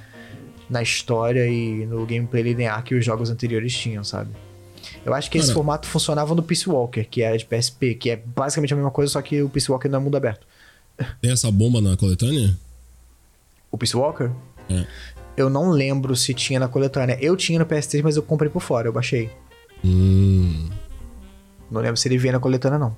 na 0.69 0.81
história 0.81 1.47
e 1.47 1.85
no 1.85 2.05
gameplay 2.05 2.43
linear 2.43 2.83
que 2.83 2.95
os 2.95 3.05
jogos 3.05 3.29
anteriores 3.29 3.73
tinham, 3.73 4.03
sabe? 4.03 4.31
Eu 5.05 5.13
acho 5.13 5.29
que 5.29 5.37
esse 5.37 5.53
formato 5.53 5.87
funcionava 5.87 6.33
no 6.33 6.41
Peace 6.41 6.69
Walker, 6.69 7.03
que 7.03 7.21
era 7.21 7.37
de 7.37 7.45
PSP, 7.45 7.95
que 7.95 8.09
é 8.09 8.15
basicamente 8.15 8.73
a 8.73 8.75
mesma 8.75 8.91
coisa, 8.91 9.11
só 9.11 9.21
que 9.21 9.41
o 9.41 9.49
Peace 9.49 9.69
Walker 9.69 9.89
não 9.89 9.99
é 9.99 10.01
mundo 10.01 10.15
aberto. 10.15 10.47
Tem 11.21 11.31
essa 11.31 11.51
bomba 11.51 11.81
na 11.81 11.97
coletânea? 11.97 12.57
O 13.69 13.77
Peace 13.77 13.95
Walker? 13.95 14.31
É. 14.69 14.85
Eu 15.35 15.49
não 15.49 15.71
lembro 15.71 16.15
se 16.15 16.33
tinha 16.33 16.59
na 16.59 16.67
coletânea. 16.67 17.17
Eu 17.19 17.35
tinha 17.35 17.59
no 17.59 17.65
PS3, 17.65 18.01
mas 18.03 18.15
eu 18.15 18.23
comprei 18.23 18.49
por 18.49 18.61
fora, 18.61 18.87
eu 18.87 18.93
baixei. 18.93 19.29
Hum. 19.83 20.69
Não 21.69 21.81
lembro 21.81 21.97
se 21.97 22.07
ele 22.07 22.17
vinha 22.17 22.33
na 22.33 22.39
coletânea, 22.39 22.77
não. 22.77 22.95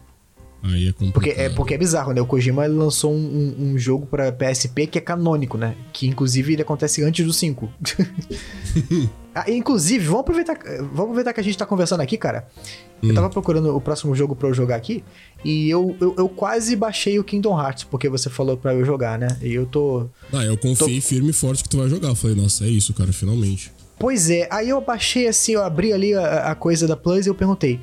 Aí 0.67 0.87
é 0.87 0.91
complicado. 0.91 1.13
Porque 1.13 1.29
é, 1.29 1.49
porque 1.49 1.73
é 1.73 1.77
bizarro, 1.77 2.13
né? 2.13 2.21
O 2.21 2.25
Kojima 2.25 2.65
lançou 2.65 3.13
um, 3.13 3.55
um, 3.57 3.77
jogo 3.77 4.05
pra 4.05 4.31
PSP 4.31 4.87
que 4.87 4.97
é 4.97 5.01
canônico, 5.01 5.57
né? 5.57 5.75
Que 5.93 6.07
inclusive 6.07 6.53
ele 6.53 6.61
acontece 6.61 7.03
antes 7.03 7.25
do 7.25 7.31
5. 7.31 7.71
ah, 9.35 9.49
inclusive, 9.49 10.03
vamos 10.05 10.21
aproveitar, 10.21 10.57
vamos 10.79 10.99
aproveitar 10.99 11.33
que 11.33 11.39
a 11.39 11.43
gente 11.43 11.57
tá 11.57 11.65
conversando 11.65 12.01
aqui, 12.01 12.17
cara. 12.17 12.47
Hum. 13.03 13.09
Eu 13.09 13.15
tava 13.15 13.29
procurando 13.29 13.75
o 13.75 13.79
próximo 13.79 14.15
jogo 14.15 14.35
pra 14.35 14.49
eu 14.49 14.53
jogar 14.53 14.75
aqui. 14.75 15.03
E 15.43 15.69
eu, 15.69 15.95
eu, 16.01 16.15
eu, 16.17 16.27
quase 16.27 16.75
baixei 16.75 17.19
o 17.19 17.23
Kingdom 17.23 17.59
Hearts, 17.59 17.83
porque 17.83 18.09
você 18.09 18.29
falou 18.29 18.57
pra 18.57 18.73
eu 18.73 18.83
jogar, 18.83 19.19
né? 19.19 19.37
E 19.41 19.53
eu 19.53 19.67
tô. 19.67 20.07
Ah, 20.33 20.43
eu 20.43 20.57
confiei 20.57 20.99
tô... 20.99 21.07
firme 21.07 21.29
e 21.29 21.33
forte 21.33 21.61
que 21.61 21.69
tu 21.69 21.77
vai 21.77 21.89
jogar. 21.89 22.07
Eu 22.07 22.15
falei, 22.15 22.35
nossa, 22.35 22.65
é 22.65 22.69
isso, 22.69 22.93
cara, 22.93 23.13
finalmente. 23.13 23.71
Pois 23.97 24.29
é, 24.29 24.47
aí 24.51 24.69
eu 24.69 24.81
baixei 24.81 25.27
assim, 25.27 25.53
eu 25.53 25.63
abri 25.63 25.93
ali 25.93 26.13
a, 26.13 26.51
a 26.51 26.55
coisa 26.55 26.85
da 26.85 26.97
Plus 26.97 27.25
e 27.25 27.29
eu 27.29 27.35
perguntei: 27.35 27.79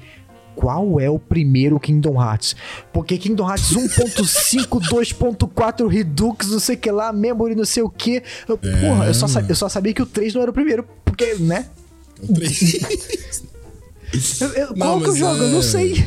qual 0.55 1.01
é 1.01 1.09
o 1.09 1.19
primeiro 1.19 1.79
Kingdom 1.79 2.21
Hearts. 2.21 2.57
Porque 2.93 3.19
Kingdom 3.19 3.49
Hearts 3.49 3.71
1.5, 3.75 4.67
2.4 4.67 5.87
Redux, 5.89 6.49
não 6.49 6.61
sei 6.61 6.77
o 6.77 6.79
que 6.79 6.91
lá, 6.91 7.13
Memory, 7.13 7.55
não 7.55 7.65
sei 7.65 7.83
o 7.83 7.91
que. 7.91 8.17
É. 8.17 8.23
Porra, 8.53 9.07
eu 9.07 9.15
só, 9.15 9.27
eu 9.41 9.55
só 9.55 9.69
sabia 9.69 9.93
que 9.93 10.03
o 10.03 10.07
3 10.07 10.35
não 10.35 10.43
era 10.43 10.51
o 10.51 10.55
primeiro, 10.55 10.87
porque, 11.05 11.35
né? 11.35 11.67
O 12.23 12.33
3. 12.33 13.43
eu, 14.41 14.49
eu, 14.49 14.67
não, 14.69 14.77
qual 14.77 15.01
que 15.01 15.09
eu 15.09 15.17
jogo? 15.17 15.43
É... 15.43 15.47
Eu 15.47 15.51
não 15.51 15.63
sei. 15.63 16.05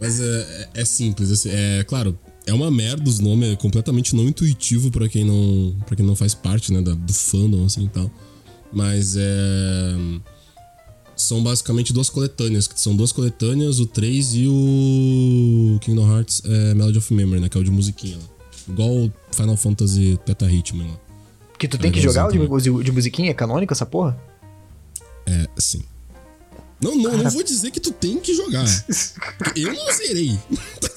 Mas 0.00 0.20
é, 0.20 0.68
é 0.74 0.84
simples, 0.84 1.30
assim, 1.30 1.50
é 1.52 1.84
claro, 1.84 2.18
é 2.46 2.52
uma 2.52 2.70
merda 2.70 3.08
os 3.08 3.20
nomes, 3.20 3.52
é 3.52 3.56
completamente 3.56 4.14
não 4.14 4.24
intuitivo 4.24 4.90
para 4.90 5.08
quem 5.08 5.24
não 5.24 5.74
para 5.86 5.96
quem 5.96 6.04
não 6.04 6.14
faz 6.14 6.34
parte, 6.34 6.72
né, 6.72 6.82
da, 6.82 6.92
do 6.92 7.12
fandom 7.12 7.64
assim 7.64 7.84
e 7.84 7.88
tal. 7.88 8.10
Mas 8.72 9.16
é 9.16 9.94
são 11.24 11.42
basicamente 11.42 11.92
duas 11.92 12.10
coletâneas, 12.10 12.66
que 12.66 12.78
são 12.78 12.94
duas 12.94 13.12
coletâneas, 13.12 13.80
o 13.80 13.86
3 13.86 14.34
e 14.34 14.46
o 14.48 15.78
Kingdom 15.80 16.10
Hearts 16.10 16.42
é, 16.44 16.74
Melody 16.74 16.98
of 16.98 17.12
Memory, 17.12 17.40
né? 17.40 17.48
Que 17.48 17.56
é 17.56 17.60
o 17.60 17.64
de 17.64 17.70
musiquinha 17.70 18.16
lá. 18.16 18.24
Igual 18.68 18.90
o 18.90 19.12
Final 19.32 19.56
Fantasy 19.56 20.18
Teta 20.24 20.50
Hitman 20.50 20.86
lá. 20.86 20.98
Que 21.58 21.68
tu 21.68 21.78
tem 21.78 21.90
que 21.90 22.00
jogar 22.00 22.28
o 22.28 22.60
de, 22.60 22.82
de 22.82 22.92
musiquinha? 22.92 23.30
É 23.30 23.34
canônico 23.34 23.72
essa 23.72 23.86
porra? 23.86 24.18
É, 25.26 25.48
sim. 25.56 25.82
Não, 26.80 26.94
não, 26.96 27.16
não 27.16 27.30
vou 27.30 27.42
dizer 27.42 27.70
que 27.70 27.80
tu 27.80 27.92
tem 27.92 28.18
que 28.20 28.34
jogar. 28.34 28.64
Eu 29.56 29.72
não 29.72 29.92
zerei. 29.92 30.38
Tá 30.80 30.88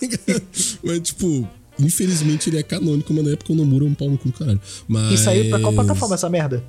mas, 0.83 0.99
tipo, 1.01 1.47
infelizmente 1.79 2.49
ele 2.49 2.57
é 2.57 2.63
canônico, 2.63 3.13
mas 3.13 3.23
na 3.23 3.31
época 3.31 3.53
o 3.53 3.55
Nomura 3.55 3.85
é 3.85 3.87
um 3.87 3.93
pau 3.93 4.09
no 4.09 4.17
cu 4.17 4.31
caralho. 4.31 4.59
Mas... 4.87 5.13
E 5.13 5.23
saiu 5.23 5.49
pra 5.49 5.59
qual 5.59 5.73
plataforma 5.73 6.15
essa 6.15 6.29
merda? 6.29 6.63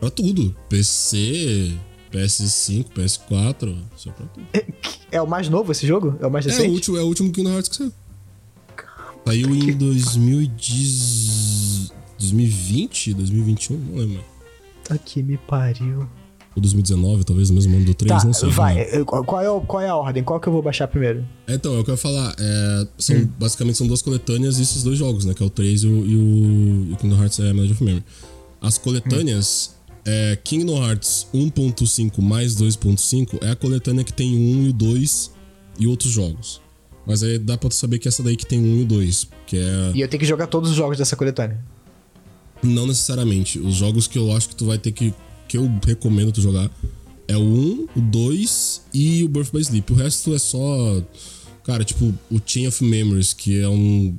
Pra 0.00 0.10
tudo. 0.10 0.56
PC, 0.68 1.72
PS5, 2.14 2.86
PS4, 2.96 3.76
só 3.96 4.12
pra 4.12 4.24
tudo. 4.26 4.46
É, 4.52 4.64
é, 5.10 5.20
o 5.20 5.26
mais 5.26 5.48
novo 5.48 5.72
esse 5.72 5.84
jogo? 5.84 6.16
É 6.20 6.26
o 6.26 6.30
mais 6.30 6.46
recente? 6.46 6.66
É 6.66 6.68
o 6.68 6.72
último, 6.72 6.96
é 6.96 7.02
o 7.02 7.06
último 7.06 7.32
Kingdom 7.32 7.50
Hearts 7.50 7.68
que 7.68 7.74
saiu. 7.76 7.92
Saiu 9.26 9.52
em 9.54 9.76
2010, 9.76 11.92
2020, 12.18 13.14
2021, 13.14 13.76
não 13.76 13.98
lembro. 13.98 14.22
Tá 14.84 14.96
que 14.96 15.20
me 15.22 15.36
pariu. 15.38 16.08
Ou 16.54 16.60
2019, 16.60 17.24
talvez 17.24 17.50
no 17.50 17.56
mesmo 17.56 17.74
ano 17.74 17.84
do 17.84 17.94
3, 17.94 18.12
tá, 18.12 18.24
não 18.24 18.32
sei. 18.32 18.48
Vai, 18.50 18.78
é, 18.78 19.02
qual 19.02 19.24
é, 19.24 19.26
qual 19.66 19.82
é 19.82 19.88
a 19.88 19.96
ordem? 19.96 20.22
Qual 20.22 20.38
que 20.38 20.46
eu 20.46 20.52
vou 20.52 20.62
baixar 20.62 20.86
primeiro? 20.86 21.26
É, 21.48 21.54
então, 21.54 21.74
é 21.74 21.80
o 21.80 21.84
que 21.84 21.90
eu 21.90 21.94
ia 21.94 21.98
falar. 21.98 22.32
É, 22.38 22.86
são, 22.96 23.16
hum. 23.16 23.28
Basicamente 23.38 23.76
são 23.78 23.88
duas 23.88 24.02
coletâneas 24.02 24.58
e 24.58 24.62
esses 24.62 24.84
dois 24.84 24.98
jogos, 24.98 25.24
né? 25.24 25.34
Que 25.34 25.42
é 25.42 25.46
o 25.46 25.50
3 25.50 25.82
e 25.82 25.86
o, 25.88 26.06
e 26.06 26.92
o 26.92 26.96
Kingdom 26.96 27.20
Hearts 27.20 27.40
é 27.40 27.52
Melody 27.52 27.72
of 27.72 27.82
Memory. 27.82 28.04
As 28.60 28.78
coletâneas, 28.78 29.74
hum 29.80 29.83
é, 30.04 30.36
Kingdom 30.42 30.82
Hearts 30.82 31.26
1.5 31.32 32.20
mais 32.20 32.54
2.5 32.56 33.42
é 33.42 33.50
a 33.50 33.56
coletânea 33.56 34.04
que 34.04 34.12
tem 34.12 34.34
o 34.34 34.38
1 34.38 34.66
e 34.66 34.68
o 34.68 34.72
2 34.72 35.30
e 35.78 35.86
outros 35.86 36.12
jogos. 36.12 36.60
Mas 37.06 37.22
aí 37.22 37.38
dá 37.38 37.56
pra 37.56 37.68
tu 37.68 37.74
saber 37.74 37.98
que 37.98 38.08
essa 38.08 38.22
daí 38.22 38.36
que 38.36 38.46
tem 38.46 38.58
o 38.58 38.62
1 38.62 38.80
e 38.80 38.82
o 38.82 38.86
2. 38.86 39.28
Que 39.46 39.58
é... 39.58 39.92
E 39.94 40.00
eu 40.00 40.08
tenho 40.08 40.20
que 40.20 40.26
jogar 40.26 40.46
todos 40.46 40.70
os 40.70 40.76
jogos 40.76 40.98
dessa 40.98 41.16
coletânea? 41.16 41.58
Não 42.62 42.86
necessariamente. 42.86 43.58
Os 43.58 43.74
jogos 43.74 44.06
que 44.06 44.18
eu 44.18 44.32
acho 44.32 44.48
que 44.48 44.56
tu 44.56 44.66
vai 44.66 44.78
ter 44.78 44.92
que. 44.92 45.12
que 45.46 45.56
eu 45.56 45.70
recomendo 45.84 46.32
tu 46.32 46.40
jogar 46.40 46.70
é 47.28 47.36
o 47.36 47.42
1, 47.42 47.88
o 47.96 48.00
2 48.00 48.82
e 48.92 49.24
o 49.24 49.28
Birth 49.28 49.52
by 49.52 49.60
Sleep. 49.60 49.92
O 49.92 49.96
resto 49.96 50.34
é 50.34 50.38
só. 50.38 51.02
Cara, 51.64 51.84
tipo, 51.84 52.12
o 52.30 52.40
Chain 52.44 52.66
of 52.66 52.82
Memories, 52.82 53.32
que 53.32 53.60
é 53.60 53.68
um. 53.68 54.16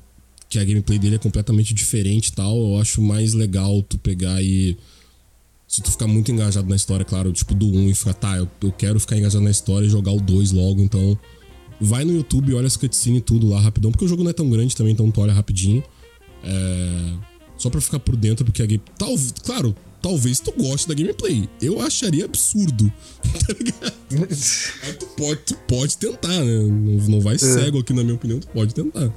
que 0.47 0.59
a 0.59 0.63
gameplay 0.63 0.99
dele 0.99 1.15
é 1.15 1.19
completamente 1.19 1.73
diferente 1.73 2.27
e 2.27 2.31
tal. 2.33 2.55
Eu 2.55 2.79
acho 2.79 3.01
mais 3.01 3.33
legal 3.33 3.81
tu 3.81 3.97
pegar 3.97 4.41
e 4.43 4.77
se 5.67 5.81
tu 5.81 5.91
ficar 5.91 6.07
muito 6.07 6.31
engajado 6.31 6.67
na 6.69 6.75
história, 6.75 7.05
claro, 7.05 7.31
tipo 7.31 7.53
do 7.53 7.67
1 7.67 7.89
e 7.89 7.95
ficar, 7.95 8.13
tá, 8.13 8.37
eu, 8.37 8.47
eu 8.61 8.71
quero 8.71 8.99
ficar 8.99 9.17
engajado 9.17 9.43
na 9.43 9.51
história 9.51 9.85
e 9.85 9.89
jogar 9.89 10.11
o 10.11 10.19
2 10.19 10.51
logo, 10.51 10.81
então 10.81 11.17
vai 11.79 12.05
no 12.05 12.13
YouTube, 12.13 12.53
olha 12.53 12.67
as 12.67 12.77
cutscenes 12.77 13.19
e 13.19 13.21
tudo 13.21 13.49
lá 13.49 13.59
rapidão, 13.59 13.91
porque 13.91 14.05
o 14.05 14.07
jogo 14.07 14.23
não 14.23 14.29
é 14.29 14.33
tão 14.33 14.49
grande 14.49 14.75
também, 14.75 14.93
então 14.93 15.09
tu 15.11 15.21
olha 15.21 15.33
rapidinho. 15.33 15.83
É... 16.43 17.13
Só 17.57 17.69
pra 17.69 17.79
ficar 17.79 17.99
por 17.99 18.15
dentro, 18.15 18.43
porque 18.45 18.61
a 18.61 18.65
game. 18.65 18.83
Tal, 18.97 19.15
claro, 19.43 19.75
talvez 20.01 20.39
tu 20.39 20.51
goste 20.51 20.87
da 20.87 20.93
gameplay. 20.93 21.49
Eu 21.61 21.81
acharia 21.81 22.25
absurdo. 22.25 22.91
Tá 23.45 23.53
ligado? 23.53 23.93
Mas 24.29 24.97
tu 24.99 25.05
pode, 25.17 25.39
tu 25.41 25.55
pode 25.67 25.97
tentar, 25.97 26.43
né? 26.43 26.59
Não, 26.63 27.09
não 27.09 27.21
vai 27.21 27.37
cego 27.37 27.79
aqui, 27.79 27.93
na 27.93 28.03
minha 28.03 28.15
opinião, 28.15 28.39
tu 28.39 28.47
pode 28.47 28.73
tentar. 28.73 29.13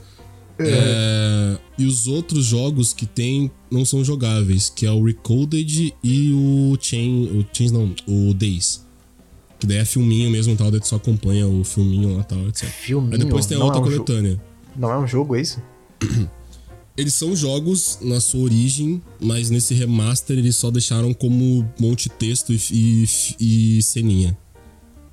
É, 0.61 1.57
e 1.79 1.87
os 1.87 2.07
outros 2.07 2.45
jogos 2.45 2.93
que 2.93 3.07
tem 3.07 3.51
não 3.71 3.85
são 3.85 4.05
jogáveis, 4.05 4.69
que 4.69 4.85
é 4.85 4.91
o 4.91 5.05
Recoded 5.05 5.95
e 6.03 6.33
o 6.33 6.77
Chain. 6.81 7.39
O 7.39 7.47
Chains 7.57 7.71
não, 7.71 7.95
o 8.07 8.35
Days. 8.35 8.85
Que 9.59 9.67
daí 9.67 9.79
é 9.79 9.85
filminho 9.85 10.31
mesmo 10.31 10.53
e 10.53 10.57
tal, 10.57 10.71
daí 10.71 10.81
tu 10.81 10.89
só 10.89 10.97
acompanha 10.97 11.47
o 11.47 11.65
filminho 11.65 12.17
lá 12.17 12.23
e 12.23 12.25
tal, 12.25 12.49
etc. 12.49 12.69
Filminho? 12.69 13.13
Aí 13.13 13.19
depois 13.19 13.47
tem 13.47 13.57
a 13.57 13.61
Não 13.61 13.67
outra 13.67 13.81
é 13.81 13.83
um 13.83 13.87
coletânea. 13.87 14.41
Não 14.77 14.93
é 14.93 14.99
um 14.99 15.07
jogo, 15.07 15.35
é 15.37 15.41
isso? 15.41 15.63
Eles 16.97 17.15
são 17.15 17.35
jogos 17.37 17.99
na 18.03 18.21
sua 18.21 18.41
origem, 18.41 19.01
mas 19.21 19.51
nesse 19.51 19.73
remaster 19.73 20.37
eles 20.37 20.57
só 20.57 20.69
deixaram 20.69 21.15
como 21.15 21.65
monte 21.79 22.09
de 22.09 22.17
texto 22.17 22.53
e, 22.53 22.61
e, 23.39 23.77
e 23.79 23.83
ceninha. 23.85 24.37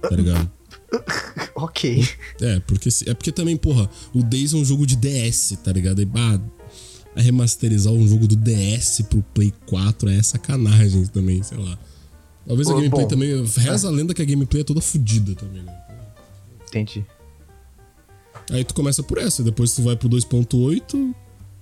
Tá 0.01 0.15
ligado? 0.15 0.51
Ok. 1.55 2.07
É, 2.41 2.59
porque, 2.61 2.91
se- 2.91 3.09
é 3.09 3.13
porque 3.13 3.31
também, 3.31 3.55
porra, 3.55 3.89
o 4.13 4.21
Days 4.21 4.53
é 4.53 4.57
um 4.57 4.65
jogo 4.65 4.85
de 4.85 4.95
DS, 4.95 5.57
tá 5.63 5.71
ligado? 5.71 6.01
E, 6.01 6.05
bah, 6.05 6.39
a 7.15 7.21
remasterizar 7.21 7.93
um 7.93 8.05
jogo 8.07 8.27
do 8.27 8.35
DS 8.35 9.01
pro 9.09 9.21
Play 9.33 9.53
4 9.67 10.09
é 10.09 10.21
sacanagem 10.21 11.05
também, 11.07 11.41
sei 11.43 11.57
lá. 11.57 11.77
Talvez 12.45 12.67
a 12.67 12.71
Pô, 12.71 12.77
gameplay 12.77 13.03
bom, 13.03 13.07
também. 13.07 13.45
Reza 13.57 13.87
a 13.87 13.91
lenda 13.91 14.13
que 14.13 14.21
a 14.21 14.25
gameplay 14.25 14.61
é 14.61 14.63
toda 14.65 14.81
fodida 14.81 15.33
também, 15.35 15.63
né? 15.63 15.73
Entendi. 16.67 17.05
Aí 18.51 18.63
tu 18.63 18.73
começa 18.73 19.01
por 19.01 19.17
essa, 19.17 19.41
depois 19.41 19.73
tu 19.73 19.81
vai 19.81 19.95
pro 19.95 20.09
2.8, 20.09 21.15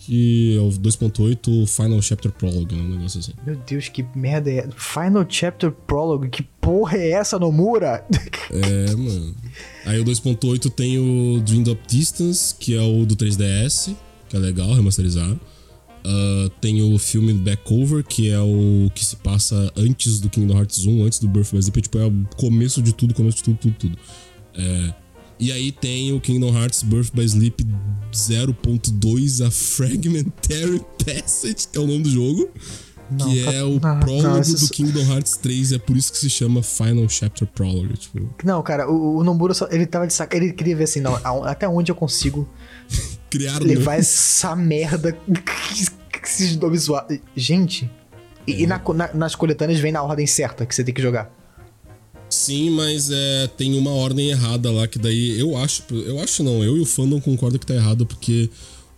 que 0.05 0.57
é 0.57 0.59
o 0.59 0.69
2.8 0.69 1.67
Final 1.67 2.01
Chapter 2.01 2.31
Prologue, 2.31 2.75
né? 2.75 2.81
Um 2.81 2.89
negócio 2.89 3.19
assim. 3.19 3.31
Meu 3.45 3.55
Deus, 3.55 3.87
que 3.87 4.05
merda 4.15 4.51
é. 4.51 4.67
Final 4.75 5.25
Chapter 5.27 5.71
Prologue, 5.71 6.29
que 6.29 6.43
porra 6.43 6.97
é 6.97 7.11
essa, 7.11 7.39
Nomura? 7.39 8.05
É, 8.51 8.95
mano. 8.95 9.33
Aí 9.85 9.99
o 9.99 10.05
2.8 10.05 10.69
tem 10.69 10.99
o 10.99 11.39
Dream 11.41 11.63
of 11.63 11.79
Distance, 11.87 12.53
que 12.53 12.75
é 12.75 12.81
o 12.81 13.03
do 13.05 13.15
3DS, 13.15 13.95
que 14.29 14.35
é 14.35 14.39
legal, 14.39 14.71
remasterizado. 14.73 15.39
Ah, 16.05 16.51
tem 16.59 16.81
o 16.81 16.97
filme 16.99 17.33
Backover, 17.33 18.03
que 18.03 18.29
é 18.29 18.39
o 18.39 18.89
que 18.93 19.03
se 19.03 19.15
passa 19.15 19.71
antes 19.75 20.19
do 20.19 20.29
Kingdom 20.29 20.57
Hearts 20.57 20.85
1, 20.85 21.05
antes 21.05 21.19
do 21.19 21.27
Birth 21.27 21.51
by 21.51 21.59
Sleep. 21.59 21.81
Tipo, 21.81 21.99
é 21.99 22.05
o 22.05 22.27
começo 22.35 22.81
de 22.81 22.93
tudo, 22.93 23.13
começo 23.13 23.37
de 23.37 23.43
tudo, 23.43 23.57
tudo, 23.57 23.75
tudo. 23.79 23.97
É, 24.55 24.93
e 25.39 25.51
aí 25.51 25.71
tem 25.71 26.13
o 26.13 26.19
Kingdom 26.21 26.55
Hearts 26.57 26.83
Birth 26.83 27.11
by 27.13 27.23
Sleep 27.25 27.65
0.2, 28.13 29.45
a 29.45 29.51
Fragmentary 29.51 30.81
Passage, 31.05 31.67
que 31.71 31.77
é 31.77 31.81
o 31.81 31.87
nome 31.87 32.03
do 32.03 32.09
jogo. 32.09 32.49
Não, 33.11 33.29
que 33.29 33.43
tá- 33.43 33.51
é 33.53 33.63
o 33.63 33.79
não, 33.79 33.93
não, 33.95 33.99
prólogo 33.99 34.39
isso- 34.41 34.65
do 34.67 34.69
Kingdom 34.71 35.01
Hearts 35.01 35.37
3, 35.37 35.73
é 35.73 35.77
por 35.77 35.95
isso 35.97 36.11
que 36.11 36.17
se 36.17 36.29
chama 36.29 36.63
Final 36.63 37.07
Chapter 37.09 37.47
Prologue. 37.47 37.97
Tipo, 37.97 38.29
Não, 38.43 38.61
cara, 38.63 38.89
o, 38.89 39.17
o 39.17 39.23
Nomura 39.23 39.53
só, 39.53 39.67
ele 39.69 39.85
tava 39.85 40.07
de 40.07 40.13
saco. 40.13 40.35
Ele 40.35 40.51
queria 40.53 40.75
ver 40.75 40.85
assim, 40.85 40.99
não, 41.01 41.13
até 41.45 41.67
onde 41.67 41.91
eu 41.91 41.95
consigo 41.95 42.47
criaram 43.29 43.65
levar 43.65 43.95
essa 43.99 44.55
merda 44.55 45.11
que 45.11 45.85
esses 46.23 46.55
nomes. 46.55 46.87
Gente, 47.35 47.91
e, 48.47 48.63
e 48.63 48.67
na 48.67 48.81
na- 48.95 49.13
nas 49.13 49.35
coletâneas 49.35 49.79
vem 49.79 49.91
na 49.91 50.01
ordem 50.01 50.25
certa 50.25 50.65
que 50.65 50.73
você 50.73 50.83
tem 50.83 50.93
que 50.93 51.01
jogar. 51.01 51.31
Sim, 52.33 52.71
mas 52.71 53.11
é, 53.11 53.47
tem 53.55 53.77
uma 53.77 53.91
ordem 53.91 54.29
errada 54.29 54.71
lá 54.71 54.87
que 54.87 54.97
daí 54.97 55.39
eu 55.39 55.55
acho, 55.55 55.83
eu 55.91 56.19
acho 56.19 56.43
não, 56.43 56.63
eu 56.63 56.75
e 56.75 56.81
o 56.81 56.85
fandom 56.85 57.21
concordam 57.21 57.59
que 57.59 57.65
tá 57.65 57.75
errado 57.75 58.07
porque 58.07 58.49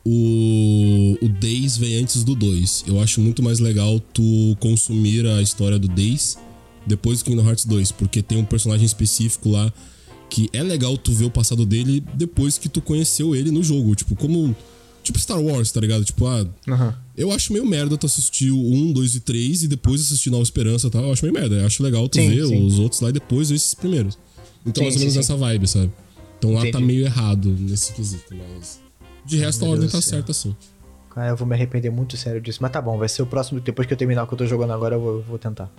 o 0.05 1.17
o 1.21 1.27
Days 1.27 1.75
vem 1.75 1.97
antes 1.97 2.23
do 2.23 2.33
2. 2.33 2.85
Eu 2.87 2.99
acho 2.99 3.19
muito 3.19 3.43
mais 3.43 3.59
legal 3.59 3.99
tu 3.99 4.55
consumir 4.59 5.25
a 5.27 5.41
história 5.41 5.77
do 5.77 5.87
Days 5.89 6.37
depois 6.87 7.19
do 7.19 7.25
Kingdom 7.25 7.45
Hearts 7.45 7.65
2, 7.65 7.91
porque 7.91 8.21
tem 8.21 8.37
um 8.37 8.45
personagem 8.45 8.85
específico 8.85 9.49
lá 9.49 9.71
que 10.29 10.49
é 10.53 10.63
legal 10.63 10.97
tu 10.97 11.11
ver 11.11 11.25
o 11.25 11.29
passado 11.29 11.65
dele 11.65 12.01
depois 12.13 12.57
que 12.57 12.69
tu 12.69 12.81
conheceu 12.81 13.35
ele 13.35 13.51
no 13.51 13.61
jogo, 13.61 13.95
tipo 13.95 14.15
como 14.15 14.55
tipo 15.05 15.19
Star 15.19 15.39
Wars, 15.41 15.71
tá 15.71 15.79
ligado? 15.79 16.03
Tipo, 16.03 16.25
ah, 16.27 16.45
Aham. 16.67 16.95
eu 17.15 17.31
acho 17.31 17.53
meio 17.53 17.65
merda 17.65 17.97
tu 17.97 18.05
assistir 18.05 18.51
o 18.51 18.57
1, 18.59 18.91
2 18.93 19.15
e 19.15 19.19
3 19.21 19.63
e 19.63 19.67
depois 19.67 20.01
assistir 20.01 20.29
Nova 20.29 20.43
Esperança 20.43 20.87
e 20.87 20.89
tal. 20.89 21.03
Eu 21.03 21.13
acho 21.13 21.23
meio 21.23 21.33
merda. 21.33 21.55
Eu 21.55 21.65
acho 21.65 21.81
legal 21.81 22.07
tu 22.09 22.17
Sim, 22.19 22.29
ver 22.29 22.45
sim. 22.47 22.65
os 22.65 22.79
outros 22.79 22.99
lá 23.01 23.09
e 23.09 23.13
depois 23.13 23.49
ver 23.49 23.55
esses 23.55 23.73
primeiros. 23.73 24.17
Então, 24.65 24.81
Sim, 24.81 24.83
mais 24.83 24.95
ou 24.95 24.99
menos 24.99 25.13
sim. 25.13 25.19
nessa 25.19 25.35
vibe, 25.37 25.67
sabe? 25.67 25.91
Então 26.37 26.51
lá 26.51 26.61
tá 26.61 26.67
Entendi. 26.67 26.83
meio 26.85 27.05
errado 27.05 27.55
nesse 27.59 27.93
quesito, 27.93 28.35
mas. 28.35 28.79
De 29.25 29.37
resto, 29.37 29.61
a 29.61 29.65
meu 29.65 29.71
ordem 29.73 29.87
Deus 29.89 29.91
tá 29.91 30.01
certa 30.01 30.31
assim. 30.31 30.55
Cara, 31.13 31.29
eu 31.29 31.37
vou 31.37 31.47
me 31.47 31.55
arrepender 31.55 31.89
muito 31.89 32.17
sério 32.17 32.41
disso. 32.41 32.59
Mas 32.61 32.71
tá 32.71 32.81
bom, 32.81 32.97
vai 32.97 33.07
ser 33.07 33.21
o 33.21 33.25
próximo. 33.25 33.59
Depois 33.61 33.87
que 33.87 33.93
eu 33.93 33.97
terminar 33.97 34.23
o 34.23 34.27
que 34.27 34.33
eu 34.33 34.37
tô 34.37 34.45
jogando 34.45 34.73
agora, 34.73 34.95
eu 34.95 34.99
vou, 35.01 35.21
vou 35.21 35.37
tentar. 35.37 35.71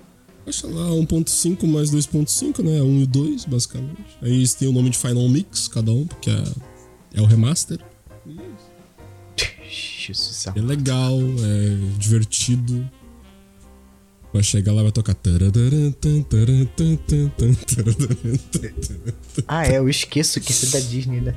Acha 0.46 0.66
lá 0.68 0.88
1.5 0.90 1.66
mais 1.66 1.90
2.5, 1.90 2.62
né? 2.62 2.80
1 2.80 3.00
e 3.02 3.06
2, 3.06 3.44
basicamente. 3.44 4.00
Aí 4.22 4.32
eles 4.32 4.54
têm 4.54 4.68
o 4.68 4.72
nome 4.72 4.90
de 4.90 4.96
Final 4.96 5.28
Mix, 5.28 5.68
cada 5.68 5.90
um, 5.92 6.06
porque 6.06 6.30
é, 6.30 6.42
é 7.14 7.20
o 7.20 7.26
remaster. 7.26 7.78
É 10.54 10.60
legal, 10.60 11.18
é 11.18 11.98
divertido. 11.98 12.88
Vai 14.32 14.42
chegar 14.42 14.72
lá 14.72 14.82
vai 14.82 14.92
tocar. 14.92 15.16
Ah, 19.48 19.66
é, 19.66 19.78
eu 19.78 19.88
esqueço 19.88 20.40
que 20.40 20.50
isso 20.52 20.66
é 20.66 20.80
da 20.80 20.86
Disney, 20.86 21.20
né? 21.20 21.34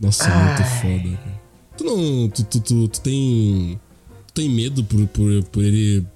Nossa, 0.00 0.24
é 0.24 0.44
muito 0.44 0.64
foda, 0.80 1.16
cara. 1.16 1.42
Tu 1.76 1.84
não. 1.84 2.28
Tu, 2.28 2.44
tu, 2.44 2.60
tu, 2.60 2.88
tu 2.88 3.00
tem. 3.00 3.80
Tu 4.28 4.34
tem 4.34 4.48
medo 4.48 4.82
por, 4.84 5.06
por, 5.08 5.44
por 5.44 5.64
ele 5.64 6.06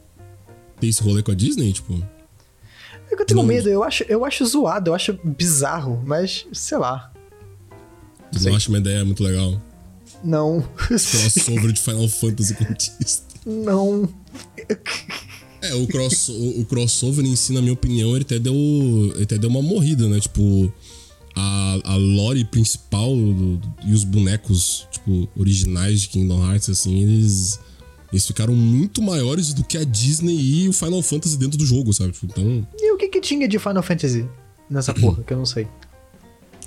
ter 0.80 0.86
esse 0.86 1.02
rolê 1.02 1.22
com 1.22 1.32
a 1.32 1.34
Disney? 1.34 1.72
Tipo. 1.72 2.02
É 3.10 3.14
que 3.16 3.22
eu 3.22 3.26
tenho 3.26 3.40
Não. 3.40 3.46
medo, 3.46 3.68
eu 3.68 3.84
acho, 3.84 4.04
eu 4.08 4.24
acho 4.24 4.44
zoado, 4.44 4.90
eu 4.90 4.94
acho 4.94 5.18
bizarro, 5.22 6.02
mas 6.04 6.46
sei 6.52 6.78
lá. 6.78 7.12
Tu 8.36 8.42
Sei. 8.42 8.50
não 8.50 8.56
acha 8.56 8.68
uma 8.68 8.78
ideia 8.78 9.04
muito 9.04 9.22
legal? 9.22 9.60
Não. 10.24 10.62
Crossover 10.76 11.72
de 11.72 11.80
Final 11.80 12.08
Fantasy 12.08 12.54
Contista. 12.54 13.24
não. 13.44 14.08
É, 15.62 15.74
o, 15.74 15.86
cross, 15.86 16.28
o, 16.28 16.60
o 16.60 16.64
crossover 16.66 17.24
em 17.24 17.34
si, 17.34 17.52
na 17.52 17.60
minha 17.60 17.72
opinião, 17.72 18.14
ele 18.14 18.24
até 18.24 18.38
deu, 18.38 18.54
ele 19.14 19.22
até 19.22 19.38
deu 19.38 19.48
uma 19.50 19.62
morrida, 19.62 20.06
né? 20.08 20.20
Tipo, 20.20 20.72
a, 21.34 21.78
a 21.84 21.96
lore 21.96 22.44
principal 22.44 23.14
do- 23.16 23.56
do- 23.56 23.74
e 23.84 23.92
os 23.92 24.04
bonecos, 24.04 24.86
tipo, 24.92 25.28
originais 25.36 26.02
de 26.02 26.08
Kingdom 26.08 26.44
Hearts, 26.46 26.68
assim, 26.68 27.00
eles, 27.02 27.58
eles 28.12 28.26
ficaram 28.26 28.54
muito 28.54 29.02
maiores 29.02 29.52
do 29.54 29.64
que 29.64 29.76
a 29.78 29.82
Disney 29.84 30.36
e 30.38 30.68
o 30.68 30.72
Final 30.72 31.02
Fantasy 31.02 31.36
dentro 31.36 31.58
do 31.58 31.64
jogo, 31.66 31.92
sabe? 31.92 32.12
Tipo, 32.12 32.26
então, 32.26 32.68
E 32.78 32.92
o 32.92 32.96
que 32.96 33.08
que 33.08 33.20
tinha 33.20 33.48
de 33.48 33.58
Final 33.58 33.82
Fantasy 33.82 34.26
nessa 34.70 34.92
porra, 34.94 35.22
que 35.24 35.32
eu 35.32 35.38
não 35.38 35.46
sei? 35.46 35.66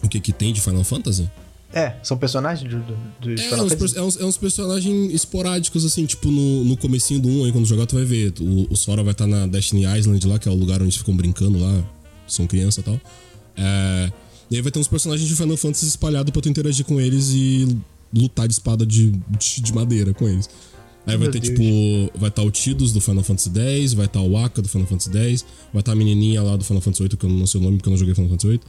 o 0.03 0.07
que 0.09 0.19
que 0.19 0.31
tem 0.33 0.51
de 0.51 0.61
Final 0.61 0.83
Fantasy? 0.83 1.29
É, 1.71 1.93
são 2.01 2.17
personagens 2.17 2.67
do, 2.67 2.79
do, 2.79 2.97
dos 3.21 3.39
É 3.41 3.43
Final 3.49 3.65
uns, 3.65 3.73
Fantasy? 3.73 3.97
é, 3.97 4.01
uns, 4.01 4.19
é 4.19 4.25
uns 4.25 4.37
personagens 4.37 5.13
esporádicos, 5.13 5.85
assim, 5.85 6.05
tipo, 6.05 6.29
no, 6.31 6.63
no 6.63 6.75
comecinho 6.75 7.19
do 7.19 7.27
1 7.29 7.45
aí, 7.45 7.51
quando 7.51 7.65
jogar, 7.65 7.85
tu 7.85 7.95
vai 7.95 8.05
ver. 8.05 8.33
O, 8.39 8.67
o 8.71 8.75
Sora 8.75 9.03
vai 9.03 9.11
estar 9.11 9.27
na 9.27 9.45
Destiny 9.45 9.83
Island 9.85 10.25
lá, 10.27 10.39
que 10.39 10.49
é 10.49 10.51
o 10.51 10.55
lugar 10.55 10.81
onde 10.81 10.97
ficam 10.97 11.15
brincando 11.15 11.59
lá, 11.59 11.83
são 12.27 12.47
criança 12.47 12.79
e 12.79 12.83
tal. 12.83 12.99
É, 13.55 14.11
e 14.49 14.55
aí 14.55 14.61
vai 14.63 14.71
ter 14.71 14.79
uns 14.79 14.87
personagens 14.87 15.27
de 15.29 15.35
Final 15.35 15.57
Fantasy 15.57 15.85
espalhados 15.85 16.31
pra 16.31 16.41
tu 16.41 16.49
interagir 16.49 16.83
com 16.85 16.99
eles 16.99 17.29
e 17.29 17.77
lutar 18.11 18.47
de 18.47 18.53
espada 18.55 18.83
de, 18.83 19.11
de, 19.11 19.61
de 19.61 19.73
madeira 19.73 20.11
com 20.11 20.27
eles. 20.27 20.49
Aí 21.05 21.15
vai 21.17 21.27
Meu 21.27 21.31
ter, 21.31 21.39
Deus. 21.39 21.53
tipo, 21.57 22.19
vai 22.19 22.29
estar 22.29 22.41
o 22.41 22.49
Tidus 22.49 22.91
do 22.91 22.99
Final 22.99 23.23
Fantasy 23.23 23.51
X, 23.55 23.93
vai 23.93 24.07
estar 24.07 24.21
o 24.21 24.35
Aka 24.37 24.61
do 24.61 24.67
Final 24.67 24.87
Fantasy 24.87 25.15
X, 25.15 25.45
vai 25.71 25.81
estar 25.81 25.91
a 25.91 25.95
menininha 25.95 26.41
lá 26.41 26.55
do 26.57 26.63
Final 26.63 26.81
Fantasy 26.81 27.03
VIII, 27.03 27.17
que 27.17 27.25
eu 27.25 27.29
não 27.29 27.45
sei 27.45 27.61
o 27.61 27.63
nome 27.63 27.77
porque 27.77 27.89
eu 27.89 27.91
não 27.91 27.97
joguei 27.97 28.15
Final 28.15 28.29
Fantasy 28.31 28.47
VIII. 28.47 28.61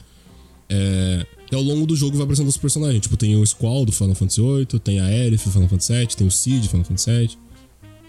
É, 0.69 1.25
e 1.51 1.55
ao 1.55 1.61
longo 1.61 1.85
do 1.85 1.95
jogo 1.95 2.15
vai 2.15 2.23
aparecendo 2.23 2.47
os 2.47 2.57
personagens. 2.57 3.01
Tipo, 3.01 3.17
tem 3.17 3.35
o 3.35 3.45
Squall 3.45 3.85
do 3.85 3.91
Final 3.91 4.15
Fantasy 4.15 4.41
VIII, 4.41 4.79
tem 4.79 4.99
a 4.99 5.05
Aerith 5.05 5.43
do 5.43 5.51
Final 5.51 5.67
Fantasy 5.67 5.93
VII, 5.93 6.07
tem 6.07 6.27
o 6.27 6.31
Cid 6.31 6.61
do 6.61 6.69
Final 6.69 6.85
Fantasy 6.85 7.11
VII, 7.11 7.37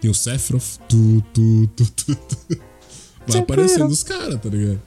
tem 0.00 0.11
o 0.11 0.14
Sephiroth. 0.14 0.78
Tu, 0.88 1.24
tu, 1.35 1.66
tu, 1.74 1.85
tu, 1.85 2.14
tu. 2.14 2.59
Vai 3.26 3.40
aparecendo 3.40 3.88
os 3.88 4.02
caras, 4.02 4.40
tá 4.40 4.48
ligado? 4.48 4.81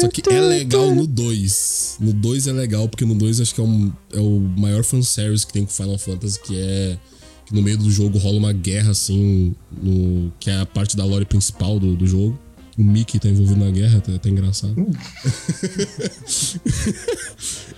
Só 0.00 0.08
que 0.08 0.22
é 0.30 0.40
legal 0.40 0.94
no 0.94 1.06
2. 1.06 1.96
No 2.00 2.12
2 2.12 2.46
é 2.46 2.52
legal, 2.52 2.88
porque 2.88 3.04
no 3.04 3.14
2 3.14 3.40
acho 3.40 3.54
que 3.54 3.60
é, 3.60 3.64
um, 3.64 3.92
é 4.12 4.20
o 4.20 4.40
maior 4.56 4.84
fanservice 4.84 5.46
que 5.46 5.52
tem 5.52 5.64
com 5.64 5.70
Final 5.70 5.98
Fantasy, 5.98 6.40
que 6.40 6.56
é 6.56 6.98
que 7.44 7.54
no 7.54 7.60
meio 7.60 7.76
do 7.76 7.90
jogo 7.90 8.16
rola 8.16 8.38
uma 8.38 8.52
guerra, 8.52 8.92
assim, 8.92 9.54
no, 9.70 10.32
que 10.40 10.48
é 10.48 10.60
a 10.60 10.66
parte 10.66 10.96
da 10.96 11.04
lore 11.04 11.26
principal 11.26 11.78
do, 11.78 11.94
do 11.94 12.06
jogo. 12.06 12.38
O 12.76 12.82
Mickey 12.82 13.18
tá 13.20 13.28
envolvido 13.28 13.64
na 13.64 13.70
guerra, 13.70 14.00
tá, 14.00 14.18
tá 14.18 14.28
engraçado. 14.28 14.74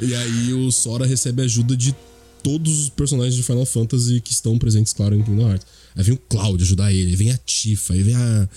e 0.01 0.15
aí 0.15 0.53
o 0.55 0.71
Sora 0.71 1.07
recebe 1.07 1.43
ajuda 1.43 1.77
de 1.77 1.95
todos 2.43 2.81
os 2.85 2.89
personagens 2.89 3.35
de 3.35 3.43
Final 3.43 3.67
Fantasy 3.67 4.21
que 4.21 4.33
estão 4.33 4.59
presentes, 4.59 4.93
claro, 4.93 5.15
em 5.15 5.23
Kingdom 5.23 5.49
Hearts. 5.51 5.67
Aí 5.97 6.03
vem 6.03 6.15
o 6.15 6.19
Cloud 6.19 6.63
ajudar 6.63 6.93
ele, 6.93 7.11
aí 7.11 7.17
vem 7.17 7.31
a 7.31 7.39
Tifa, 7.39 7.93
aí 7.95 8.03
vem 8.03 8.15
a. 8.15 8.49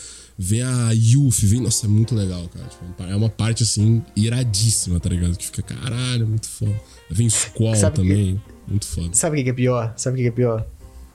Vem 0.42 0.62
a 0.62 0.92
Yuffie, 0.94 1.48
vem. 1.48 1.60
Nossa, 1.60 1.86
é 1.86 1.90
muito 1.90 2.16
legal, 2.16 2.48
cara. 2.48 2.66
Tipo, 2.66 3.04
é 3.04 3.14
uma 3.14 3.28
parte 3.28 3.64
assim, 3.64 4.02
iradíssima, 4.16 4.98
tá 4.98 5.10
ligado? 5.10 5.36
Que 5.36 5.46
fica, 5.46 5.62
caralho, 5.62 6.26
muito 6.26 6.48
foda. 6.48 6.72
Aí 7.10 7.16
vem 7.18 7.28
o 7.28 7.32
Squall 7.32 7.76
Sabe 7.76 7.98
que- 7.98 8.02
também. 8.02 8.42
Muito 8.66 8.86
foda. 8.88 9.10
Sabe 9.12 9.36
o 9.36 9.38
que 9.40 9.44
que 9.44 9.50
é 9.50 9.54
pior? 9.54 9.94
Sabe 9.98 10.14
o 10.14 10.18
que 10.18 10.22
que 10.24 10.30
é 10.30 10.32
pior? 10.32 10.66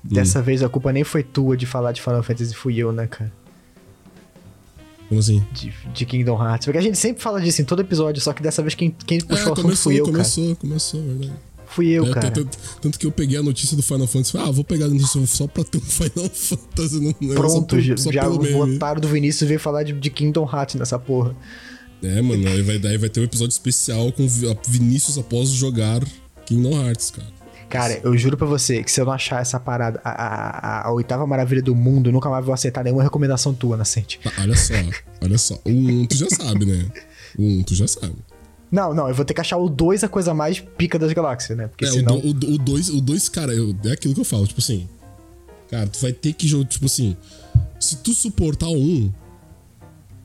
Dessa 0.03 0.43
vez 0.43 0.63
a 0.63 0.69
culpa 0.69 0.93
nem 0.93 1.05
foi 1.05 1.23
tua 1.23 1.57
de 1.57 1.65
falar 1.65 1.93
de 1.93 2.03
Final 2.03 2.23
Fantasy, 2.23 2.53
fui 2.55 2.77
eu, 2.77 2.93
né, 2.93 3.07
cara? 3.07 3.33
Como 5.15 5.21
assim? 5.21 5.43
De, 5.53 5.73
de 5.93 6.05
Kingdom 6.07 6.43
Hearts. 6.43 6.65
Porque 6.67 6.79
a 6.79 6.83
gente 6.83 6.99
sempre 6.99 7.23
fala 7.23 7.41
disso 7.41 7.63
em 7.63 7.65
todo 7.65 7.81
episódio, 7.81 8.21
só 8.21 8.33
que 8.33 8.43
dessa 8.43 8.61
vez 8.63 8.75
quem, 8.75 8.95
quem 9.07 9.21
puxou 9.21 9.37
É, 9.37 9.39
o 9.39 9.43
assunto 9.53 9.63
começou, 9.63 9.93
fui 9.93 10.01
eu, 10.01 10.05
começou, 10.05 10.57
começou, 10.57 11.03
verdade. 11.03 11.29
cara. 11.29 11.41
Fui 11.69 11.89
eu, 11.89 12.05
É, 12.07 12.11
cara. 12.11 12.31
tanto, 12.31 12.59
tanto 12.81 12.99
que 12.99 13.07
eu 13.07 13.13
peguei 13.13 13.39
a 13.39 13.43
notícia 13.43 13.77
do 13.77 13.83
Final 13.83 14.07
Fantasy 14.07 14.31
e 14.31 14.33
falei, 14.33 14.49
ah, 14.49 14.51
vou 14.51 14.65
pegar 14.65 14.87
a 14.87 14.89
notícia 14.89 15.25
só 15.27 15.47
pra 15.47 15.63
ter 15.65 15.79
um 15.79 15.81
Final 15.87 16.31
Fantasy 16.31 17.17
só 17.29 17.35
Pronto, 17.35 17.81
já, 17.81 17.97
só 17.97 18.13
já 18.13 18.29
o 18.29 18.59
otário 18.59 19.01
do 19.01 19.09
Vinícius 19.09 19.49
veio 19.49 19.61
falar 19.61 19.83
de, 19.85 19.93
de 19.93 20.11
Kingdom 20.11 20.49
Hearts 20.53 20.75
nessa 20.75 20.99
porra. 20.99 21.35
É, 22.03 22.21
mano, 22.21 22.47
aí 22.49 22.61
vai, 22.63 22.79
daí 22.79 22.99
vai 22.99 23.09
ter 23.09 23.21
um 23.21 23.25
episódio 23.25 23.53
especial 23.53 24.11
com 24.13 24.27
Vinícius 24.69 25.17
após 25.17 25.49
jogar 25.51 26.03
Kingdom 26.45 26.73
Hearts, 26.73 27.11
cara. 27.11 27.44
Cara, 27.69 27.99
eu 28.05 28.17
juro 28.17 28.37
pra 28.37 28.47
você 28.47 28.83
que 28.85 28.91
se 28.93 29.01
eu 29.01 29.05
não 29.05 29.13
achar 29.13 29.41
essa 29.41 29.59
parada, 29.59 30.01
a, 30.05 30.11
a, 30.11 30.89
a- 30.89 30.93
oitava 30.93 31.27
maravilha 31.27 31.61
do 31.63 31.75
mundo, 31.75 32.09
eu 32.09 32.13
nunca 32.13 32.29
mais 32.31 32.45
vou 32.45 32.55
aceitar 32.55 32.85
nenhuma 32.85 33.03
recomendação 33.03 33.53
tua, 33.53 33.77
Nascente. 33.77 34.21
Tá, 34.23 34.31
olha 34.41 34.57
só, 34.57 34.75
olha 35.23 35.39
só. 35.39 35.55
O 35.65 35.71
1 35.71 36.07
tu 36.07 36.17
já 36.17 36.29
sabe, 36.31 36.67
né? 36.67 36.87
O 37.39 37.43
1 37.43 37.63
tu 37.65 37.75
já 37.75 37.89
sabe. 37.89 38.15
Não, 38.71 38.93
não, 38.95 39.09
eu 39.09 39.15
vou 39.15 39.25
ter 39.25 39.35
que 39.35 39.41
achar 39.41 39.57
o 39.57 39.69
2 39.69 40.05
a 40.05 40.09
coisa 40.09 40.33
mais 40.35 40.61
pica 40.61 40.99
das 40.99 41.13
galáxias, 41.13 41.57
né? 41.59 41.67
Porque 41.69 41.85
É, 41.85 41.91
senão. 41.91 42.19
o 42.19 42.33
2, 42.33 42.55
o, 42.55 42.59
dois, 42.59 42.89
o 42.91 43.01
dois, 43.01 43.29
cara, 43.29 43.53
eu- 43.53 43.75
é 43.85 43.93
aquilo 43.93 44.15
que 44.15 44.21
eu 44.21 44.25
falo, 44.25 44.47
tipo 44.47 44.61
assim. 44.61 44.89
Cara, 45.71 45.87
tu 45.89 45.99
vai 46.01 46.13
ter 46.13 46.33
que 46.33 46.47
jogar, 46.47 46.69
tipo 46.69 46.87
assim. 46.87 47.17
Se 47.81 47.97
tu 47.97 48.13
suportar 48.15 48.69
o 48.69 48.77
1, 48.77 49.13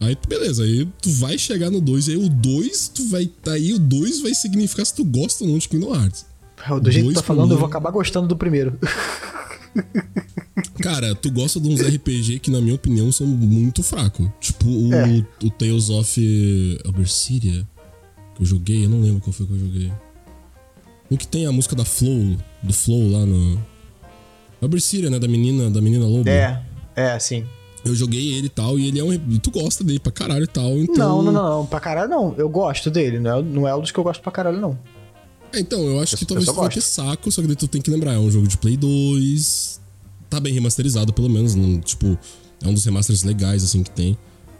aí 0.02 0.17
beleza, 0.28 0.63
aí 0.63 0.88
tu 1.02 1.10
vai 1.12 1.38
chegar 1.38 1.69
no 1.69 1.82
2, 1.82 2.10
aí 2.10 2.17
o 2.17 2.30
2, 2.30 2.88
tu 2.89 3.06
vai. 3.10 3.30
Aí 3.47 3.73
o 3.73 3.80
2 3.80 4.21
vai 4.21 4.34
significar 4.34 4.86
se 4.86 4.93
tu 4.93 5.04
gosta 5.04 5.43
ou 5.43 5.49
não 5.49 5.58
de 5.58 5.67
Kingdom 5.67 5.93
Hearts. 5.95 6.25
Do 6.82 6.91
jeito 6.91 7.08
que 7.08 7.13
tu 7.13 7.17
tá 7.17 7.24
falando, 7.24 7.52
eu 7.52 7.56
mim- 7.56 7.60
vou 7.60 7.67
acabar 7.67 7.91
gostando 7.91 8.28
do 8.28 8.36
primeiro. 8.36 8.78
Cara, 10.82 11.13
tu 11.15 11.32
gosta 11.32 11.60
de 11.60 11.69
uns 11.69 11.82
RPG 11.82 12.39
que, 12.39 12.50
na 12.52 12.60
minha 12.62 12.76
opinião, 12.76 13.12
são 13.12 13.28
muito 13.28 13.84
fracos. 13.84 14.28
Tipo 14.39 14.65
o, 14.67 14.93
É. 14.93 15.26
o 15.43 15.50
Tales 15.50 15.89
of 15.89 16.78
Aberseria, 16.88 17.67
que 18.36 18.41
eu 18.41 18.45
joguei, 18.45 18.86
eu 18.86 18.89
não 18.89 19.02
lembro 19.02 19.22
qual 19.22 19.34
foi 19.34 19.45
que 19.45 19.54
eu 19.54 19.60
joguei. 19.60 19.91
O 21.10 21.17
que 21.17 21.28
tem 21.28 21.45
a 21.45 21.52
música 21.52 21.76
da 21.76 21.86
Flow, 21.86 22.38
do 22.63 22.74
Flow 22.74 23.12
lá 23.12 23.26
no. 23.26 23.60
Aberseria, 24.62 25.10
né? 25.10 25.17
Da 25.19 25.28
menina, 25.28 25.69
da 25.69 25.82
menina 25.82 26.06
lobo. 26.06 26.30
É, 26.30 26.62
é, 26.95 27.17
sim. 27.19 27.45
Eu 27.86 27.95
joguei 27.95 28.34
ele 28.34 28.48
e 28.48 28.50
tal, 28.50 28.78
e 28.78 28.88
ele 28.88 29.00
é 29.00 29.04
um. 29.04 29.17
Tu 29.39 29.52
gosta 29.52 29.84
dele 29.84 30.00
pra 30.00 30.12
caralho 30.12 30.43
e 30.43 30.48
tal, 30.48 30.78
então. 30.78 30.95
Não, 30.95 31.24
não, 31.24 31.32
não, 31.32 31.50
não, 31.60 31.65
pra 31.65 31.80
caralho 31.80 32.10
não. 32.10 32.36
Eu 32.38 32.50
gosto 32.50 32.91
dele, 32.91 33.19
não 33.19 33.38
é, 33.38 33.41
não 33.41 33.67
é 33.67 33.76
um 33.76 33.82
dos 33.82 33.91
que 33.91 33.98
eu 34.00 34.04
gosto 34.04 34.22
pra 34.22 34.32
caralho, 34.32 34.60
não. 34.60 34.78
É, 35.53 35.59
então, 35.59 35.81
eu 35.83 35.99
acho 35.99 36.15
que 36.17 36.25
talvez 36.25 36.47
tu 36.47 36.69
ter 36.69 36.81
saco, 36.81 37.31
só 37.31 37.41
que 37.41 37.47
daí 37.47 37.55
tu 37.55 37.67
tem 37.67 37.81
que 37.81 37.89
lembrar, 37.89 38.13
é 38.13 38.19
um 38.19 38.29
jogo 38.29 38.47
de 38.47 38.57
Play 38.57 38.77
2. 38.77 39.79
Tá 40.29 40.39
bem 40.39 40.53
remasterizado, 40.53 41.12
pelo 41.12 41.29
menos. 41.29 41.55
Não, 41.55 41.79
tipo, 41.79 42.17
é 42.63 42.67
um 42.67 42.73
dos 42.73 42.85
remasters 42.85 43.23
legais, 43.23 43.63
assim, 43.63 43.81
que 43.83 43.89
tem. 43.91 44.17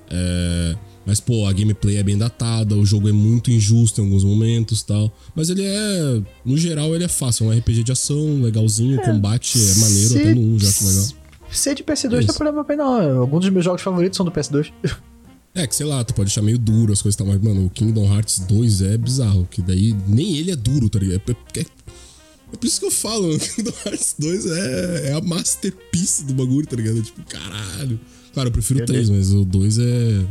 É, 0.10 0.76
mas, 1.06 1.20
pô, 1.20 1.46
a 1.48 1.54
gameplay 1.54 1.98
é 1.98 2.04
bem 2.04 2.18
datada, 2.18 2.76
o 2.76 2.86
jogo 2.86 3.08
é 3.08 3.12
muito 3.12 3.52
injusto 3.52 4.02
em 4.02 4.04
alguns 4.06 4.24
momentos 4.24 4.82
tal. 4.82 5.12
Mas 5.36 5.50
ele 5.50 5.64
é. 5.64 6.22
No 6.44 6.58
geral, 6.58 6.96
ele 6.96 7.04
é 7.04 7.08
fácil. 7.08 7.46
É 7.52 7.56
um 7.56 7.58
RPG 7.60 7.84
de 7.84 7.92
ação, 7.92 8.42
legalzinho, 8.42 9.00
o 9.00 9.04
combate 9.04 9.58
é 9.60 9.76
maneiro, 9.80 10.10
Se- 10.10 10.20
até 10.20 10.34
no 10.34 10.42
1 10.56 10.60
já 10.60 10.72
que 10.72 10.84
legal. 10.86 11.06
Ser 11.52 11.74
de 11.76 11.84
PS2 11.84 12.06
É 12.06 12.20
não 12.22 12.28
tem 12.28 12.36
problema 12.36 12.64
pra 12.64 12.76
não. 12.76 13.20
Alguns 13.22 13.42
dos 13.42 13.50
meus 13.52 13.66
jogos 13.66 13.82
favoritos 13.82 14.18
são 14.18 14.26
do 14.26 14.32
PS2. 14.32 14.72
É, 15.56 15.66
que 15.68 15.76
sei 15.76 15.86
lá, 15.86 16.04
tu 16.04 16.14
pode 16.14 16.30
achar 16.30 16.42
meio 16.42 16.58
duro 16.60 16.94
as 16.94 17.02
coisas 17.02 17.16
e 17.16 17.18
tal, 17.18 17.28
mas, 17.28 17.42
mano, 17.42 17.66
o 17.66 17.70
Kingdom 17.70 18.06
Hearts 18.06 18.40
2 18.40 18.82
é 18.84 18.98
bizarro, 18.98 19.48
que 19.50 19.62
daí 19.62 19.96
nem 20.08 20.38
ele 20.38 20.52
é 20.52 20.56
duro, 20.56 20.90
tá 20.90 21.00
ligado? 21.00 21.22
É, 21.56 21.60
é- 21.60 21.66
é 22.52 22.56
por 22.58 22.66
isso 22.66 22.80
que 22.80 22.86
eu 22.86 22.92
falo, 22.92 23.28
mano, 23.30 23.40
Kingdom 23.40 23.74
Hearts 23.86 24.16
2 24.20 24.46
é, 24.46 25.10
é 25.10 25.14
a 25.14 25.22
masterpiece 25.22 26.24
do 26.26 26.34
bagulho, 26.34 26.68
tá 26.68 26.76
ligado? 26.76 27.02
Tipo, 27.02 27.22
caralho. 27.24 28.00
Claro, 28.34 28.50
eu 28.50 28.54
prefiro 28.54 28.80
o 28.80 28.84
Eu 28.84 28.86
3, 28.86 29.10
mas 29.10 29.34
o 29.34 29.44
2 29.44 29.80
é. 29.80 30.26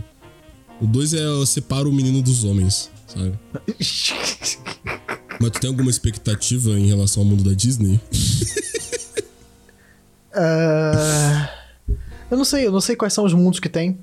O 0.81 0.87
2 0.87 1.15
é 1.15 1.25
eu 1.25 1.45
separo 1.45 1.91
o 1.91 1.93
menino 1.93 2.23
dos 2.23 2.45
homens, 2.45 2.89
sabe? 3.09 3.33
Mas 5.41 5.51
tu 5.53 5.61
tem 5.61 5.69
alguma 5.71 5.91
expectativa 5.91 6.71
em 6.79 6.87
relação 6.87 7.23
ao 7.23 7.29
mundo 7.29 7.45
da 7.45 7.53
Disney? 7.55 8.01
Ah, 10.35 11.49
eu 12.31 12.37
não 12.37 12.45
sei, 12.45 12.67
eu 12.67 12.73
não 12.73 12.81
sei 12.81 12.97
quais 12.97 13.13
são 13.13 13.25
os 13.25 13.33
mundos 13.33 13.61
que 13.61 13.69
tem. 13.69 13.99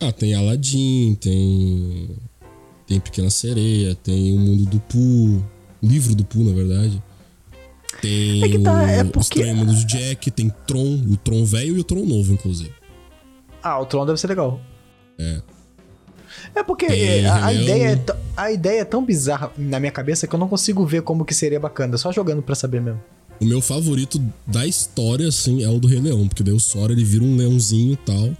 Ah, 0.00 0.12
tem 0.12 0.34
Aladdin, 0.34 1.16
tem. 1.20 2.10
Tem 2.86 3.00
Pequena 3.00 3.30
Sereia, 3.30 3.94
tem 3.96 4.32
o 4.32 4.38
Mundo 4.38 4.64
do 4.66 4.78
Pooh, 4.78 5.42
o 5.82 5.86
livro 5.86 6.14
do 6.14 6.24
Pooh, 6.24 6.44
na 6.44 6.52
verdade. 6.54 7.02
Tem 8.00 8.44
É 8.44 8.48
que 8.48 8.58
tá, 8.60 8.90
é 8.90 9.02
o 9.02 9.06
porque- 9.06 9.38
Estranho 9.40 9.56
Mundo 9.56 9.74
de 9.74 9.84
Jack, 9.86 10.30
tem 10.30 10.52
Tron, 10.68 11.02
o 11.10 11.16
Tron 11.16 11.44
velho 11.44 11.76
e 11.76 11.80
o 11.80 11.84
Tron 11.84 12.04
novo, 12.04 12.32
inclusive. 12.32 12.70
Ah, 13.62 13.80
o 13.80 13.86
Tron 13.86 14.06
deve 14.06 14.20
ser 14.20 14.28
legal. 14.28 14.60
É. 15.18 15.40
É 16.54 16.62
porque 16.62 16.86
Tem 16.86 17.26
a, 17.26 17.46
a 17.46 17.52
ideia 17.52 17.88
é 17.88 18.16
a 18.36 18.52
ideia 18.52 18.80
é 18.82 18.84
tão 18.84 19.04
bizarra 19.04 19.50
na 19.58 19.80
minha 19.80 19.90
cabeça 19.90 20.26
que 20.26 20.34
eu 20.34 20.38
não 20.38 20.46
consigo 20.48 20.84
ver 20.86 21.02
como 21.02 21.24
que 21.24 21.34
seria 21.34 21.58
bacana. 21.58 21.96
Só 21.98 22.12
jogando 22.12 22.42
pra 22.42 22.54
saber 22.54 22.80
mesmo. 22.80 23.00
O 23.40 23.44
meu 23.44 23.60
favorito 23.60 24.22
da 24.46 24.64
história, 24.66 25.26
assim, 25.28 25.64
é 25.64 25.68
o 25.68 25.78
do 25.80 25.88
Rei 25.88 25.98
Leão, 26.00 26.28
porque 26.28 26.42
daí 26.44 26.54
o 26.54 26.60
Sora 26.60 26.92
ele 26.92 27.04
vira 27.04 27.24
um 27.24 27.36
leãozinho 27.36 27.92
e 27.94 27.96
tal. 27.96 28.30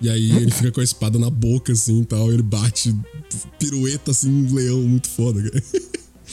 E 0.00 0.08
aí 0.10 0.30
ele 0.36 0.50
fica 0.50 0.70
com 0.72 0.80
a 0.80 0.84
espada 0.84 1.18
na 1.18 1.30
boca, 1.30 1.72
assim 1.72 2.00
e 2.02 2.04
tal. 2.04 2.32
Ele 2.32 2.42
bate 2.42 2.94
pirueta, 3.58 4.10
assim, 4.10 4.28
um 4.30 4.54
leão 4.54 4.80
muito 4.82 5.08
foda, 5.08 5.42
cara. 5.42 5.62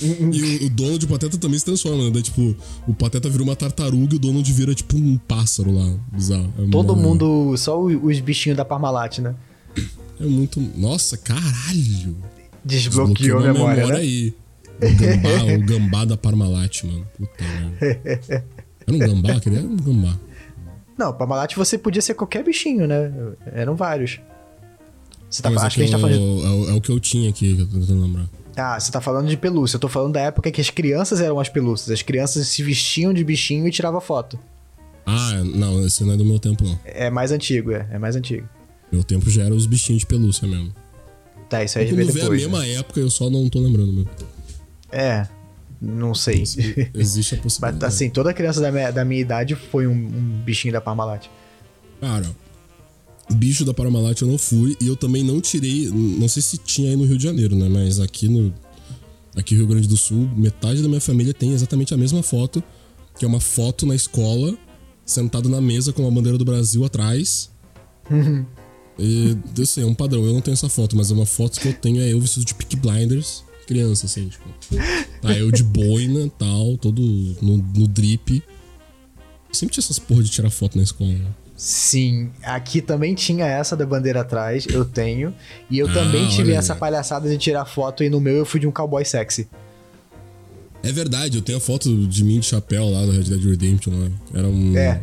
E 0.01 0.63
o, 0.63 0.65
o 0.65 0.69
Donald 0.69 1.03
e 1.03 1.05
o 1.05 1.09
Pateta 1.09 1.37
também 1.37 1.59
se 1.59 1.65
transforma, 1.65 2.05
né? 2.05 2.11
Daí, 2.11 2.23
tipo, 2.23 2.55
o 2.87 2.93
Pateta 2.93 3.29
vira 3.29 3.43
uma 3.43 3.55
tartaruga 3.55 4.13
e 4.13 4.15
o 4.15 4.19
Donald 4.19 4.51
vira, 4.51 4.73
tipo, 4.73 4.97
um 4.97 5.17
pássaro 5.17 5.71
lá. 5.71 5.93
Bizarro. 6.11 6.51
É 6.57 6.67
Todo 6.71 6.95
mó- 6.95 7.01
mundo, 7.01 7.55
só 7.57 7.79
os 7.81 8.19
bichinhos 8.19 8.57
da 8.57 8.65
Parmalat, 8.65 9.19
né? 9.19 9.35
É 10.19 10.25
muito. 10.25 10.59
Nossa, 10.77 11.17
caralho! 11.17 12.15
Desbloqueou 12.65 13.37
a 13.37 13.41
minha 13.41 13.53
memória, 13.53 13.87
né? 13.87 13.95
aí. 13.97 14.33
O 14.81 14.95
gambá, 14.95 15.43
o 15.55 15.65
gambá 15.65 16.05
da 16.05 16.17
Parmalat, 16.17 16.83
mano. 16.83 17.05
Puta 17.17 17.43
merda. 17.43 18.45
Era 18.87 18.95
um 18.95 18.99
gambá? 18.99 19.39
Queria 19.39 19.61
um 19.61 19.77
gambá. 19.77 20.17
Não, 21.01 21.11
Parmalat 21.13 21.55
você 21.55 21.77
podia 21.77 22.01
ser 22.01 22.13
qualquer 22.13 22.43
bichinho, 22.43 22.85
né? 22.87 23.11
Eram 23.53 23.75
vários. 23.75 24.19
Você 25.29 25.41
tá, 25.41 25.49
Mas 25.49 25.63
é 25.63 25.65
acho 25.65 25.75
que 25.77 25.81
a 25.81 25.85
gente 25.87 25.91
tá 25.93 25.97
eu- 25.97 26.01
falando 26.01 26.41
de, 26.41 26.45
é, 26.45 26.49
o, 26.49 26.69
é 26.69 26.73
o 26.77 26.81
que 26.81 26.91
eu 26.91 26.99
tinha 26.99 27.29
aqui, 27.29 27.55
que 27.55 27.61
eu 27.61 27.65
tô 27.67 27.79
tentando 27.79 28.01
lembrar. 28.01 28.25
Ah, 28.55 28.79
você 28.79 28.91
tá 28.91 29.01
falando 29.01 29.27
de 29.29 29.35
pelúcia. 29.37 29.77
Eu 29.77 29.79
tô 29.79 29.87
falando 29.87 30.13
da 30.13 30.19
época 30.21 30.51
que 30.51 30.61
as 30.61 30.69
crianças 30.69 31.19
eram 31.21 31.39
as 31.39 31.49
pelúcias. 31.49 31.89
As 31.89 32.01
crianças 32.03 32.47
se 32.49 32.61
vestiam 32.61 33.13
de 33.13 33.23
bichinho 33.23 33.65
e 33.67 33.71
tiravam 33.71 33.99
foto. 34.01 34.37
Ah, 35.05 35.41
não, 35.43 35.83
esse 35.85 36.03
não 36.03 36.13
é 36.13 36.17
do 36.17 36.25
meu 36.25 36.37
tempo, 36.37 36.63
não. 36.63 36.77
É 36.85 37.09
mais 37.09 37.31
antigo, 37.31 37.71
é. 37.71 37.87
É 37.91 37.97
mais 37.97 38.15
antigo. 38.15 38.47
Meu 38.91 39.03
tempo 39.03 39.29
já 39.29 39.43
era 39.43 39.55
os 39.55 39.65
bichinhos 39.65 40.01
de 40.01 40.05
pelúcia 40.05 40.47
mesmo. 40.47 40.71
Tá, 41.49 41.63
isso 41.63 41.79
aí 41.79 41.85
Quando 41.87 41.95
veio 41.95 42.11
vê 42.13 42.19
a 42.19 42.23
depois. 42.23 42.41
mesma 42.41 42.59
né? 42.59 42.73
época, 42.75 42.99
eu 42.99 43.09
só 43.09 43.29
não 43.29 43.49
tô 43.49 43.59
lembrando 43.59 43.91
mesmo. 43.93 44.09
É, 44.91 45.25
não 45.81 46.13
sei. 46.13 46.43
Existe 46.93 47.33
a 47.33 47.37
Mas 47.41 47.43
possibilidade. 47.43 47.85
assim, 47.85 48.09
toda 48.09 48.33
criança 48.33 48.61
da 48.61 48.71
minha, 48.71 48.91
da 48.91 49.03
minha 49.03 49.19
idade 49.19 49.55
foi 49.55 49.87
um, 49.87 49.93
um 49.93 50.41
bichinho 50.45 50.73
da 50.73 50.79
Parmalat. 50.79 51.27
Cara, 51.99 52.29
bicho 53.33 53.65
da 53.65 53.73
Parmalat 53.73 54.21
eu 54.21 54.27
não 54.27 54.37
fui 54.37 54.77
e 54.79 54.87
eu 54.87 54.95
também 54.95 55.23
não 55.23 55.41
tirei. 55.41 55.89
Não 55.89 56.27
sei 56.27 56.41
se 56.41 56.57
tinha 56.57 56.89
aí 56.91 56.95
no 56.95 57.05
Rio 57.05 57.17
de 57.17 57.23
Janeiro, 57.23 57.55
né? 57.55 57.67
Mas 57.67 57.99
aqui 57.99 58.27
no. 58.27 58.53
Aqui 59.35 59.53
no 59.53 59.61
Rio 59.61 59.67
Grande 59.67 59.87
do 59.87 59.95
Sul, 59.95 60.29
metade 60.35 60.81
da 60.81 60.89
minha 60.89 60.99
família 60.99 61.33
tem 61.33 61.53
exatamente 61.53 61.93
a 61.93 61.97
mesma 61.97 62.21
foto, 62.21 62.61
que 63.17 63.23
é 63.23 63.27
uma 63.27 63.39
foto 63.39 63.85
na 63.85 63.95
escola, 63.95 64.57
sentado 65.05 65.47
na 65.47 65.61
mesa 65.61 65.93
com 65.93 66.05
a 66.05 66.11
bandeira 66.11 66.37
do 66.37 66.45
Brasil 66.45 66.85
atrás. 66.85 67.49
E, 68.99 69.35
eu 69.57 69.65
sei, 69.65 69.83
é 69.83 69.87
um 69.87 69.95
padrão. 69.95 70.23
Eu 70.25 70.33
não 70.33 70.41
tenho 70.41 70.53
essa 70.53 70.69
foto, 70.69 70.95
mas 70.95 71.09
é 71.09 71.13
uma 71.13 71.25
foto 71.25 71.59
que 71.59 71.67
eu 71.69 71.73
tenho 71.73 72.01
é 72.01 72.13
eu 72.13 72.19
vestido 72.19 72.45
de 72.45 72.53
Peaky 72.53 72.75
Blinders, 72.75 73.43
criança, 73.71 74.05
assim, 74.05 74.27
tipo. 74.27 74.43
Tá, 75.21 75.31
eu 75.33 75.49
de 75.51 75.63
boina 75.63 76.29
tal, 76.37 76.77
todo 76.77 77.01
no, 77.41 77.57
no 77.57 77.87
drip. 77.87 78.43
Sempre 79.51 79.73
tinha 79.73 79.81
essas 79.81 79.99
porra 79.99 80.23
de 80.23 80.29
tirar 80.29 80.49
foto 80.49 80.77
na 80.77 80.83
escola, 80.83 81.11
né? 81.11 81.27
Sim, 81.55 82.31
aqui 82.41 82.81
também 82.81 83.13
tinha 83.13 83.45
essa 83.45 83.77
da 83.77 83.85
bandeira 83.85 84.21
atrás, 84.21 84.65
eu 84.67 84.83
tenho. 84.83 85.33
E 85.69 85.77
eu 85.77 85.87
Ah, 85.89 85.93
também 85.93 86.27
tive 86.27 86.53
essa 86.53 86.75
palhaçada 86.75 87.29
de 87.29 87.37
tirar 87.37 87.65
foto 87.65 88.03
e 88.03 88.09
no 88.09 88.19
meu 88.19 88.35
eu 88.37 88.45
fui 88.45 88.59
de 88.59 88.67
um 88.67 88.71
cowboy 88.71 89.05
sexy. 89.05 89.47
É 90.83 90.91
verdade, 90.91 91.37
eu 91.37 91.41
tenho 91.43 91.59
a 91.59 91.61
foto 91.61 91.95
de 92.07 92.23
mim 92.23 92.39
de 92.39 92.47
chapéu 92.47 92.89
lá 92.89 93.05
do 93.05 93.11
Red 93.11 93.23
Dead 93.25 93.43
Redemption 93.45 93.93
lá. 93.93 94.09
Era 94.33 94.47
um. 94.47 94.75
É. 94.75 95.01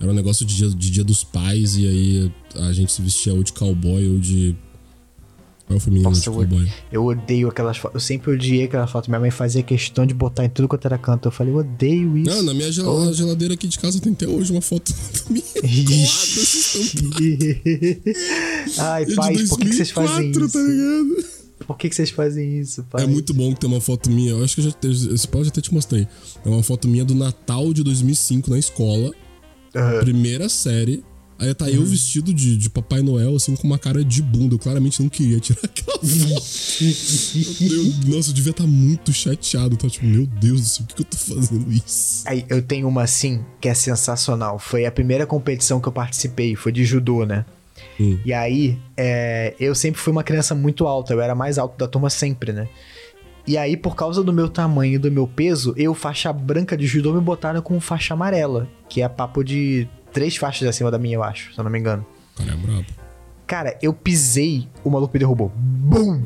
Era 0.00 0.10
um 0.10 0.14
negócio 0.14 0.46
de 0.46 0.54
dia, 0.54 0.68
de 0.68 0.90
dia 0.90 1.04
dos 1.04 1.24
pais, 1.24 1.76
e 1.76 1.86
aí 1.86 2.32
a 2.68 2.72
gente 2.72 2.92
se 2.92 3.02
vestia 3.02 3.34
ou 3.34 3.42
de 3.42 3.52
cowboy 3.52 4.08
ou 4.08 4.18
de. 4.18 4.54
Qual 5.66 5.80
foi 5.80 5.90
o 5.90 5.94
menino 5.94 6.10
Nossa, 6.10 6.20
de 6.20 6.28
eu, 6.28 6.66
eu 6.92 7.04
odeio 7.04 7.48
aquelas 7.48 7.76
fotos. 7.76 7.94
Eu 7.96 8.00
sempre 8.00 8.30
odiei 8.30 8.64
aquela 8.64 8.86
foto. 8.86 9.08
Minha 9.10 9.18
mãe 9.18 9.32
fazia 9.32 9.64
questão 9.64 10.06
de 10.06 10.14
botar 10.14 10.44
em 10.44 10.48
tudo 10.48 10.68
quanto 10.68 10.84
era 10.86 10.96
canto. 10.96 11.26
Eu 11.26 11.32
falei, 11.32 11.52
eu 11.52 11.58
odeio 11.58 12.16
isso. 12.18 12.30
Não, 12.30 12.42
na 12.44 12.54
minha 12.54 12.70
gel- 12.70 13.04
na 13.04 13.12
geladeira 13.12 13.54
aqui 13.54 13.66
de 13.66 13.76
casa 13.78 14.00
tem 14.00 14.12
até 14.12 14.28
hoje 14.28 14.52
uma 14.52 14.60
foto 14.60 14.94
minha. 15.28 15.42
Ai, 18.78 19.02
É 19.02 19.06
de 19.06 19.14
pais, 19.14 19.48
por 19.48 19.58
que, 19.58 19.66
que 19.68 19.74
vocês 19.74 19.90
fazem 19.90 20.30
2004, 20.32 20.46
isso? 20.46 20.52
tá 20.52 20.62
ligado? 20.62 21.36
Por 21.66 21.78
que, 21.78 21.88
que 21.88 21.96
vocês 21.96 22.10
fazem 22.10 22.58
isso, 22.60 22.84
pai? 22.90 23.04
É 23.04 23.06
muito 23.06 23.32
bom 23.34 23.52
que 23.52 23.60
tem 23.60 23.68
uma 23.68 23.80
foto 23.80 24.10
minha. 24.10 24.32
Eu 24.32 24.44
acho 24.44 24.54
que 24.54 24.60
eu 24.60 24.70
já, 24.70 25.12
esse 25.14 25.26
pau 25.26 25.42
já 25.42 25.48
até 25.48 25.60
te 25.60 25.72
mostrei. 25.72 26.06
É 26.44 26.48
uma 26.48 26.62
foto 26.62 26.86
minha 26.86 27.04
do 27.04 27.14
Natal 27.14 27.72
de 27.72 27.82
2005 27.82 28.50
na 28.50 28.58
escola. 28.58 29.10
Uhum. 29.74 30.00
Primeira 30.00 30.48
série. 30.48 31.02
Aí 31.38 31.52
tá 31.54 31.66
uhum. 31.66 31.72
eu 31.72 31.84
vestido 31.84 32.32
de, 32.32 32.56
de 32.56 32.70
Papai 32.70 33.02
Noel, 33.02 33.36
assim, 33.36 33.54
com 33.54 33.66
uma 33.66 33.78
cara 33.78 34.04
de 34.04 34.22
bunda. 34.22 34.54
Eu 34.54 34.58
claramente 34.58 35.02
não 35.02 35.08
queria 35.08 35.38
tirar 35.38 35.60
aquela 35.64 35.98
foto. 35.98 36.84
eu, 37.62 38.14
nossa, 38.14 38.30
eu 38.30 38.34
devia 38.34 38.50
estar 38.50 38.64
tá 38.64 38.68
muito 38.68 39.12
chateado. 39.12 39.76
Tá 39.76 39.88
tipo, 39.88 40.06
meu 40.06 40.26
Deus 40.26 40.60
do 40.60 40.66
céu, 40.66 40.86
por 40.86 40.96
que, 40.96 41.04
que 41.04 41.14
eu 41.14 41.18
tô 41.18 41.34
fazendo 41.34 41.72
isso? 41.72 42.22
Aí 42.26 42.44
eu 42.48 42.62
tenho 42.62 42.88
uma 42.88 43.02
assim, 43.02 43.44
que 43.60 43.68
é 43.68 43.74
sensacional. 43.74 44.58
Foi 44.58 44.86
a 44.86 44.92
primeira 44.92 45.26
competição 45.26 45.80
que 45.80 45.88
eu 45.88 45.92
participei, 45.92 46.56
foi 46.56 46.72
de 46.72 46.84
judô, 46.84 47.26
né? 47.26 47.44
Hum. 48.00 48.18
E 48.24 48.32
aí, 48.32 48.78
é, 48.96 49.54
eu 49.60 49.74
sempre 49.74 50.00
fui 50.00 50.12
uma 50.12 50.22
criança 50.22 50.54
muito 50.54 50.86
alta, 50.86 51.12
eu 51.12 51.20
era 51.20 51.34
mais 51.34 51.58
alto 51.58 51.76
da 51.78 51.86
turma 51.86 52.08
sempre, 52.10 52.52
né? 52.52 52.68
E 53.46 53.56
aí, 53.56 53.76
por 53.76 53.94
causa 53.94 54.24
do 54.24 54.32
meu 54.32 54.48
tamanho 54.48 54.94
e 54.94 54.98
do 54.98 55.10
meu 55.10 55.26
peso, 55.26 55.72
eu, 55.76 55.94
faixa 55.94 56.32
branca 56.32 56.76
de 56.76 56.86
judô, 56.86 57.12
me 57.12 57.20
botaram 57.20 57.62
com 57.62 57.78
faixa 57.80 58.14
amarela, 58.14 58.68
que 58.88 59.02
é 59.02 59.08
papo 59.08 59.44
de 59.44 59.88
três 60.16 60.34
faixas 60.34 60.66
acima 60.66 60.90
da 60.90 60.98
minha, 60.98 61.16
eu 61.16 61.22
acho, 61.22 61.52
se 61.52 61.60
eu 61.60 61.62
não 61.62 61.70
me 61.70 61.78
engano. 61.78 62.06
Cara, 62.38 62.50
é 62.50 62.56
brabo. 62.56 62.86
Cara, 63.46 63.78
eu 63.82 63.92
pisei, 63.92 64.66
o 64.82 64.88
maluco 64.88 65.12
me 65.12 65.18
derrubou. 65.18 65.52
Bum! 65.54 66.22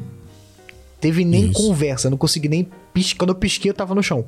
Teve 1.01 1.25
nem 1.25 1.47
Isso. 1.47 1.55
conversa, 1.55 2.09
não 2.09 2.17
consegui 2.17 2.49
nem 2.49 2.69
piscar. 2.95 3.19
Quando 3.19 3.31
eu 3.31 3.35
pisquei, 3.35 3.69
eu 3.69 3.75
tava 3.75 3.93
no 3.93 4.01
chão. 4.01 4.25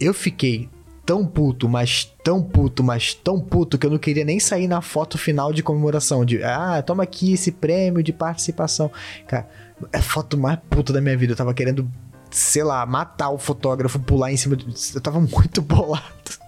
Eu 0.00 0.14
fiquei 0.14 0.70
tão 1.04 1.26
puto, 1.26 1.68
mas 1.68 2.10
tão 2.24 2.42
puto, 2.42 2.82
mas 2.82 3.12
tão 3.12 3.38
puto 3.38 3.76
que 3.76 3.84
eu 3.84 3.90
não 3.90 3.98
queria 3.98 4.24
nem 4.24 4.40
sair 4.40 4.66
na 4.66 4.80
foto 4.80 5.18
final 5.18 5.52
de 5.52 5.62
comemoração. 5.62 6.24
De, 6.24 6.42
ah, 6.42 6.82
toma 6.82 7.02
aqui 7.02 7.34
esse 7.34 7.52
prêmio 7.52 8.02
de 8.02 8.14
participação. 8.14 8.90
Cara, 9.26 9.46
é 9.92 9.98
a 9.98 10.02
foto 10.02 10.38
mais 10.38 10.58
puta 10.70 10.94
da 10.94 11.00
minha 11.02 11.16
vida. 11.16 11.34
Eu 11.34 11.36
tava 11.36 11.52
querendo, 11.52 11.86
sei 12.30 12.64
lá, 12.64 12.86
matar 12.86 13.28
o 13.28 13.36
fotógrafo, 13.36 13.98
pular 13.98 14.32
em 14.32 14.36
cima. 14.38 14.56
De... 14.56 14.66
Eu 14.94 15.00
tava 15.02 15.20
muito 15.20 15.60
bolado. 15.60 16.38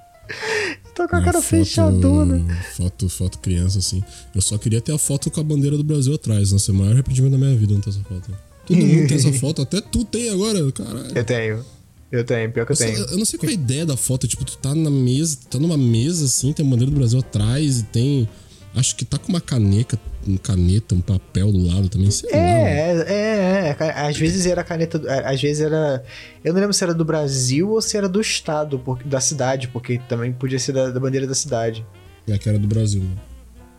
Tô 1.00 1.08
com 1.08 1.16
a 1.16 1.22
cara 1.22 1.40
foto, 1.40 1.48
fechadona. 1.48 2.44
Foto, 2.76 3.08
foto 3.08 3.38
criança, 3.38 3.78
assim. 3.78 4.04
Eu 4.34 4.42
só 4.42 4.58
queria 4.58 4.82
ter 4.82 4.92
a 4.92 4.98
foto 4.98 5.30
com 5.30 5.40
a 5.40 5.42
bandeira 5.42 5.74
do 5.74 5.82
Brasil 5.82 6.12
atrás. 6.12 6.52
Nossa, 6.52 6.70
é 6.70 6.74
o 6.74 6.76
maior 6.76 6.92
arrependimento 6.92 7.32
da 7.32 7.38
minha 7.38 7.56
vida 7.56 7.72
não 7.72 7.80
ter 7.80 7.88
essa 7.88 8.00
foto. 8.00 8.30
Todo 8.66 8.76
mundo 8.76 9.08
tem 9.08 9.16
essa 9.16 9.32
foto, 9.40 9.62
até 9.62 9.80
tu 9.80 10.04
tem 10.04 10.28
agora, 10.28 10.70
caralho. 10.72 11.16
Eu 11.16 11.24
tenho. 11.24 11.64
Eu 12.12 12.22
tenho, 12.22 12.52
pior 12.52 12.66
que 12.66 12.72
eu, 12.72 12.74
eu 12.74 12.94
tenho. 12.94 12.98
eu 13.12 13.16
não 13.16 13.24
sei 13.24 13.38
qual 13.38 13.48
é 13.48 13.52
a 13.52 13.54
ideia 13.54 13.86
da 13.86 13.96
foto, 13.96 14.28
tipo, 14.28 14.44
tu 14.44 14.58
tá 14.58 14.74
na 14.74 14.90
mesa, 14.90 15.38
tu 15.40 15.46
tá 15.46 15.58
numa 15.58 15.78
mesa 15.78 16.26
assim, 16.26 16.52
tem 16.52 16.66
a 16.66 16.68
bandeira 16.68 16.90
do 16.90 16.98
Brasil 16.98 17.18
atrás 17.18 17.80
e 17.80 17.82
tem. 17.84 18.28
Acho 18.74 18.94
que 18.94 19.04
tá 19.04 19.18
com 19.18 19.28
uma 19.28 19.40
caneca, 19.40 19.98
um 20.26 20.36
caneta, 20.36 20.94
um 20.94 21.00
papel 21.00 21.50
do 21.50 21.66
lado 21.66 21.88
também, 21.88 22.08
sei 22.10 22.30
é, 22.30 22.36
lá. 22.36 22.42
É, 22.42 23.06
é, 23.08 23.76
é. 23.78 24.00
Às 24.06 24.16
vezes 24.16 24.46
era 24.46 24.62
caneta. 24.62 25.00
Às 25.24 25.40
vezes 25.42 25.60
era. 25.60 26.04
Eu 26.44 26.52
não 26.52 26.60
lembro 26.60 26.72
se 26.72 26.84
era 26.84 26.94
do 26.94 27.04
Brasil 27.04 27.68
ou 27.70 27.82
se 27.82 27.96
era 27.96 28.08
do 28.08 28.20
estado, 28.20 28.78
porque, 28.78 29.08
da 29.08 29.20
cidade, 29.20 29.66
porque 29.68 29.98
também 30.08 30.32
podia 30.32 30.58
ser 30.58 30.72
da, 30.72 30.90
da 30.90 31.00
bandeira 31.00 31.26
da 31.26 31.34
cidade. 31.34 31.84
É 32.28 32.38
que 32.38 32.48
era 32.48 32.58
do 32.58 32.68
Brasil, 32.68 33.02
né? 33.02 33.16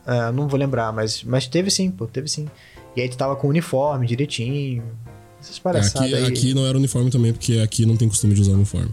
Ah, 0.04 0.30
não 0.30 0.46
vou 0.46 0.58
lembrar, 0.58 0.92
mas, 0.92 1.22
mas 1.22 1.46
teve 1.46 1.70
sim, 1.70 1.90
pô, 1.90 2.06
teve 2.06 2.28
sim. 2.28 2.46
E 2.94 3.00
aí 3.00 3.08
tu 3.08 3.16
tava 3.16 3.34
com 3.36 3.46
o 3.46 3.50
uniforme 3.50 4.06
direitinho. 4.06 4.82
Essas 5.40 5.58
palhaçadas. 5.58 6.12
Aqui, 6.12 6.26
aqui 6.26 6.54
não 6.54 6.66
era 6.66 6.76
uniforme 6.76 7.10
também, 7.10 7.32
porque 7.32 7.58
aqui 7.58 7.86
não 7.86 7.96
tem 7.96 8.08
costume 8.08 8.34
de 8.34 8.42
usar 8.42 8.52
uniforme. 8.52 8.90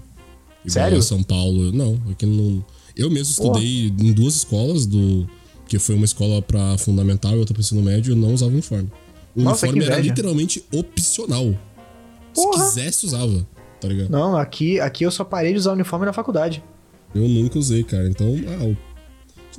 Igual 0.63 0.73
Sério? 0.73 1.01
São 1.01 1.21
Paulo. 1.21 1.73
Não, 1.73 1.99
aqui 2.09 2.25
não. 2.25 2.63
Eu 2.95 3.09
mesmo 3.09 3.31
estudei 3.31 3.89
Porra. 3.89 4.09
em 4.09 4.13
duas 4.13 4.35
escolas, 4.35 4.85
do 4.85 5.27
que 5.69 5.77
foi 5.79 5.95
uma 5.95 6.05
escola 6.05 6.41
para 6.41 6.77
fundamental 6.79 7.33
e 7.33 7.37
outra 7.37 7.53
para 7.53 7.61
ensino 7.61 7.81
médio, 7.81 8.15
não 8.15 8.33
usava 8.33 8.51
uniforme. 8.51 8.91
O 9.35 9.41
Nossa, 9.41 9.67
uniforme 9.67 9.85
era 9.85 10.01
literalmente 10.01 10.65
opcional. 10.73 11.55
Porra. 12.33 12.63
Se 12.65 12.75
quisesse, 12.75 13.05
usava, 13.05 13.47
tá 13.79 13.87
ligado? 13.87 14.09
Não, 14.09 14.35
aqui, 14.35 14.79
aqui 14.79 15.03
eu 15.03 15.11
só 15.11 15.23
parei 15.23 15.53
de 15.53 15.59
usar 15.59 15.73
uniforme 15.73 16.05
na 16.05 16.13
faculdade. 16.13 16.63
Eu 17.13 17.27
nunca 17.27 17.59
usei, 17.59 17.83
cara. 17.83 18.07
Então, 18.09 18.35
ah, 18.47 18.65
o 18.65 18.77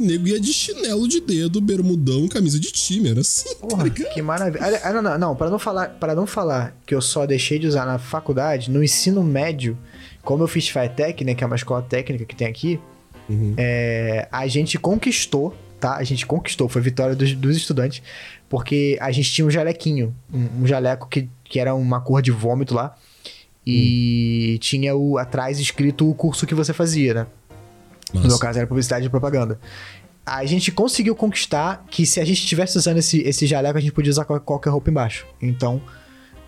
nego 0.00 0.26
ia 0.26 0.40
de 0.40 0.52
chinelo 0.52 1.06
de 1.06 1.20
dedo, 1.20 1.60
bermudão, 1.60 2.26
camisa 2.26 2.58
de 2.58 2.72
time, 2.72 3.10
era 3.10 3.20
assim. 3.20 3.54
Tá 3.54 3.66
Porra, 3.66 3.90
tá 3.90 4.04
que 4.04 4.22
maravilha. 4.22 4.80
Ah, 4.82 4.92
não, 4.92 5.02
não, 5.02 5.18
não, 5.18 5.36
para 5.36 5.50
não 5.50 5.58
falar, 5.58 5.90
para 5.90 6.14
não 6.14 6.26
falar 6.26 6.76
que 6.86 6.94
eu 6.94 7.00
só 7.00 7.26
deixei 7.26 7.58
de 7.58 7.66
usar 7.66 7.86
na 7.86 7.98
faculdade, 7.98 8.70
no 8.70 8.82
ensino 8.82 9.22
médio, 9.22 9.78
como 10.22 10.42
eu 10.42 10.48
fiz 10.48 10.68
FATEC, 10.68 11.24
né, 11.24 11.34
que 11.34 11.44
é 11.44 11.46
uma 11.46 11.56
escola 11.56 11.82
técnica 11.82 12.24
que 12.24 12.34
tem 12.34 12.48
aqui, 12.48 12.80
uhum. 13.28 13.54
é, 13.56 14.28
a 14.32 14.46
gente 14.46 14.78
conquistou, 14.78 15.54
tá? 15.80 15.96
A 15.96 16.04
gente 16.04 16.26
conquistou, 16.26 16.68
foi 16.68 16.82
vitória 16.82 17.16
dos, 17.16 17.34
dos 17.34 17.56
estudantes, 17.56 18.02
porque 18.48 18.98
a 19.00 19.10
gente 19.10 19.32
tinha 19.32 19.46
um 19.46 19.50
jalequinho, 19.50 20.14
um, 20.32 20.62
um 20.62 20.66
jaleco 20.66 21.08
que, 21.08 21.28
que 21.42 21.58
era 21.58 21.74
uma 21.74 22.00
cor 22.00 22.20
de 22.20 22.30
vômito 22.30 22.74
lá, 22.74 22.94
e 23.66 24.54
hum. 24.54 24.58
tinha 24.58 24.94
o 24.94 25.18
atrás 25.18 25.58
escrito 25.58 26.08
o 26.08 26.14
curso 26.14 26.46
que 26.46 26.54
você 26.54 26.72
fazia, 26.72 27.14
né? 27.14 27.26
Nossa. 28.12 28.26
No 28.26 28.28
meu 28.28 28.38
caso 28.38 28.58
era 28.58 28.66
publicidade 28.66 29.06
e 29.06 29.08
propaganda. 29.08 29.58
A 30.24 30.44
gente 30.44 30.70
conseguiu 30.70 31.14
conquistar 31.16 31.84
que 31.90 32.04
se 32.04 32.20
a 32.20 32.24
gente 32.24 32.38
estivesse 32.38 32.76
usando 32.76 32.98
esse, 32.98 33.20
esse 33.22 33.46
jaleco, 33.46 33.78
a 33.78 33.80
gente 33.80 33.92
podia 33.92 34.10
usar 34.10 34.24
qualquer 34.24 34.70
roupa 34.70 34.90
embaixo. 34.90 35.26
Então, 35.40 35.80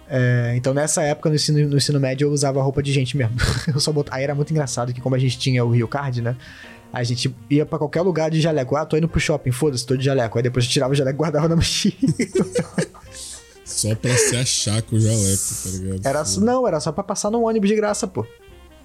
é, 0.08 0.52
então 0.56 0.74
nessa 0.74 1.02
época, 1.02 1.28
no 1.28 1.34
ensino, 1.34 1.68
no 1.68 1.76
ensino 1.76 1.98
médio, 1.98 2.26
eu 2.26 2.32
usava 2.32 2.62
roupa 2.62 2.82
de 2.82 2.92
gente 2.92 3.16
mesmo. 3.16 3.34
eu 3.72 3.80
só 3.80 3.92
bot... 3.92 4.08
Aí 4.10 4.22
era 4.22 4.34
muito 4.34 4.50
engraçado 4.50 4.92
que 4.92 5.00
como 5.00 5.14
a 5.14 5.18
gente 5.18 5.38
tinha 5.38 5.64
o 5.64 5.70
Rio 5.70 5.88
Card, 5.88 6.20
né? 6.20 6.36
A 6.92 7.02
gente 7.02 7.34
ia 7.48 7.64
para 7.64 7.78
qualquer 7.78 8.02
lugar 8.02 8.30
de 8.30 8.40
jaleco. 8.40 8.76
Ah, 8.76 8.84
tô 8.84 8.96
indo 8.96 9.08
pro 9.08 9.18
shopping, 9.18 9.50
foda-se, 9.50 9.86
tô 9.86 9.96
de 9.96 10.04
jaleco. 10.04 10.36
Aí 10.36 10.42
depois 10.42 10.64
eu 10.64 10.70
tirava 10.70 10.92
o 10.92 10.96
jaleco 10.96 11.16
e 11.16 11.18
guardava 11.18 11.48
na 11.48 11.56
mochila. 11.56 11.94
só 13.64 13.94
pra 13.94 14.14
se 14.16 14.36
achar 14.36 14.82
com 14.82 14.96
o 14.96 15.00
jaleco, 15.00 15.42
tá 15.64 15.70
ligado? 15.70 16.06
Era, 16.06 16.22
não, 16.40 16.68
era 16.68 16.80
só 16.80 16.92
pra 16.92 17.02
passar 17.02 17.30
no 17.30 17.42
ônibus 17.42 17.68
de 17.68 17.76
graça, 17.76 18.06
pô. 18.06 18.26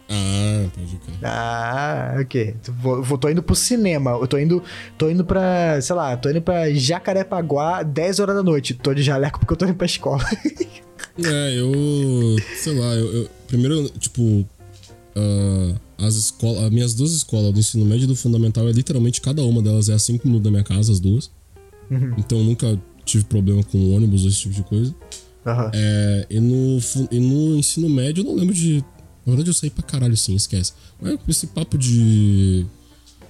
Ah, 0.09 0.67
pode 0.73 0.95
crer. 0.97 1.17
Ah, 1.21 2.15
ok. 2.21 2.55
Vou, 2.81 3.03
vou, 3.03 3.17
tô 3.17 3.29
indo 3.29 3.43
pro 3.43 3.55
cinema. 3.55 4.11
Eu 4.11 4.27
tô 4.27 4.37
indo, 4.37 4.63
tô 4.97 5.09
indo 5.09 5.25
pra, 5.25 5.81
sei 5.81 5.95
lá, 5.95 6.15
tô 6.15 6.29
indo 6.29 6.41
pra 6.41 6.71
Jacarepaguá 6.71 7.83
10 7.83 8.19
horas 8.19 8.35
da 8.35 8.43
noite. 8.43 8.73
Tô 8.73 8.93
de 8.93 9.03
jaleco 9.03 9.39
porque 9.39 9.53
eu 9.53 9.57
tô 9.57 9.65
indo 9.65 9.75
pra 9.75 9.85
escola. 9.85 10.23
é, 11.23 11.59
eu. 11.59 12.37
Sei 12.55 12.73
lá, 12.73 12.95
eu. 12.95 13.13
eu 13.13 13.29
primeiro, 13.47 13.89
tipo. 13.99 14.45
Uh, 15.17 15.75
as 15.97 16.15
escolas. 16.15 16.63
As 16.63 16.69
minhas 16.69 16.93
duas 16.93 17.11
escolas, 17.11 17.51
do 17.53 17.59
ensino 17.59 17.85
médio 17.85 18.03
e 18.03 18.07
do 18.07 18.15
fundamental, 18.15 18.67
é 18.67 18.71
literalmente 18.71 19.19
cada 19.19 19.43
uma 19.43 19.61
delas 19.61 19.89
é 19.89 19.93
a 19.93 19.99
5 19.99 20.27
minutos 20.27 20.43
da 20.43 20.51
minha 20.51 20.63
casa, 20.63 20.91
as 20.91 20.99
duas. 20.99 21.31
Uhum. 21.89 22.13
Então 22.17 22.37
eu 22.37 22.43
nunca 22.43 22.79
tive 23.03 23.23
problema 23.23 23.63
com 23.63 23.95
ônibus 23.95 24.23
ou 24.23 24.29
esse 24.29 24.39
tipo 24.39 24.53
de 24.53 24.63
coisa. 24.63 24.93
Uhum. 25.45 25.71
É, 25.73 26.27
e, 26.29 26.39
no, 26.39 26.79
e 27.09 27.19
no 27.19 27.57
ensino 27.57 27.89
médio 27.89 28.21
eu 28.21 28.25
não 28.25 28.35
lembro 28.35 28.53
de 28.53 28.83
na 29.27 29.31
verdade, 29.31 29.49
eu 29.49 29.53
saí 29.53 29.69
pra 29.69 29.83
caralho 29.83 30.15
sim, 30.15 30.35
esquece. 30.35 30.71
Mas 31.01 31.19
esse 31.27 31.47
papo 31.47 31.77
de, 31.77 32.65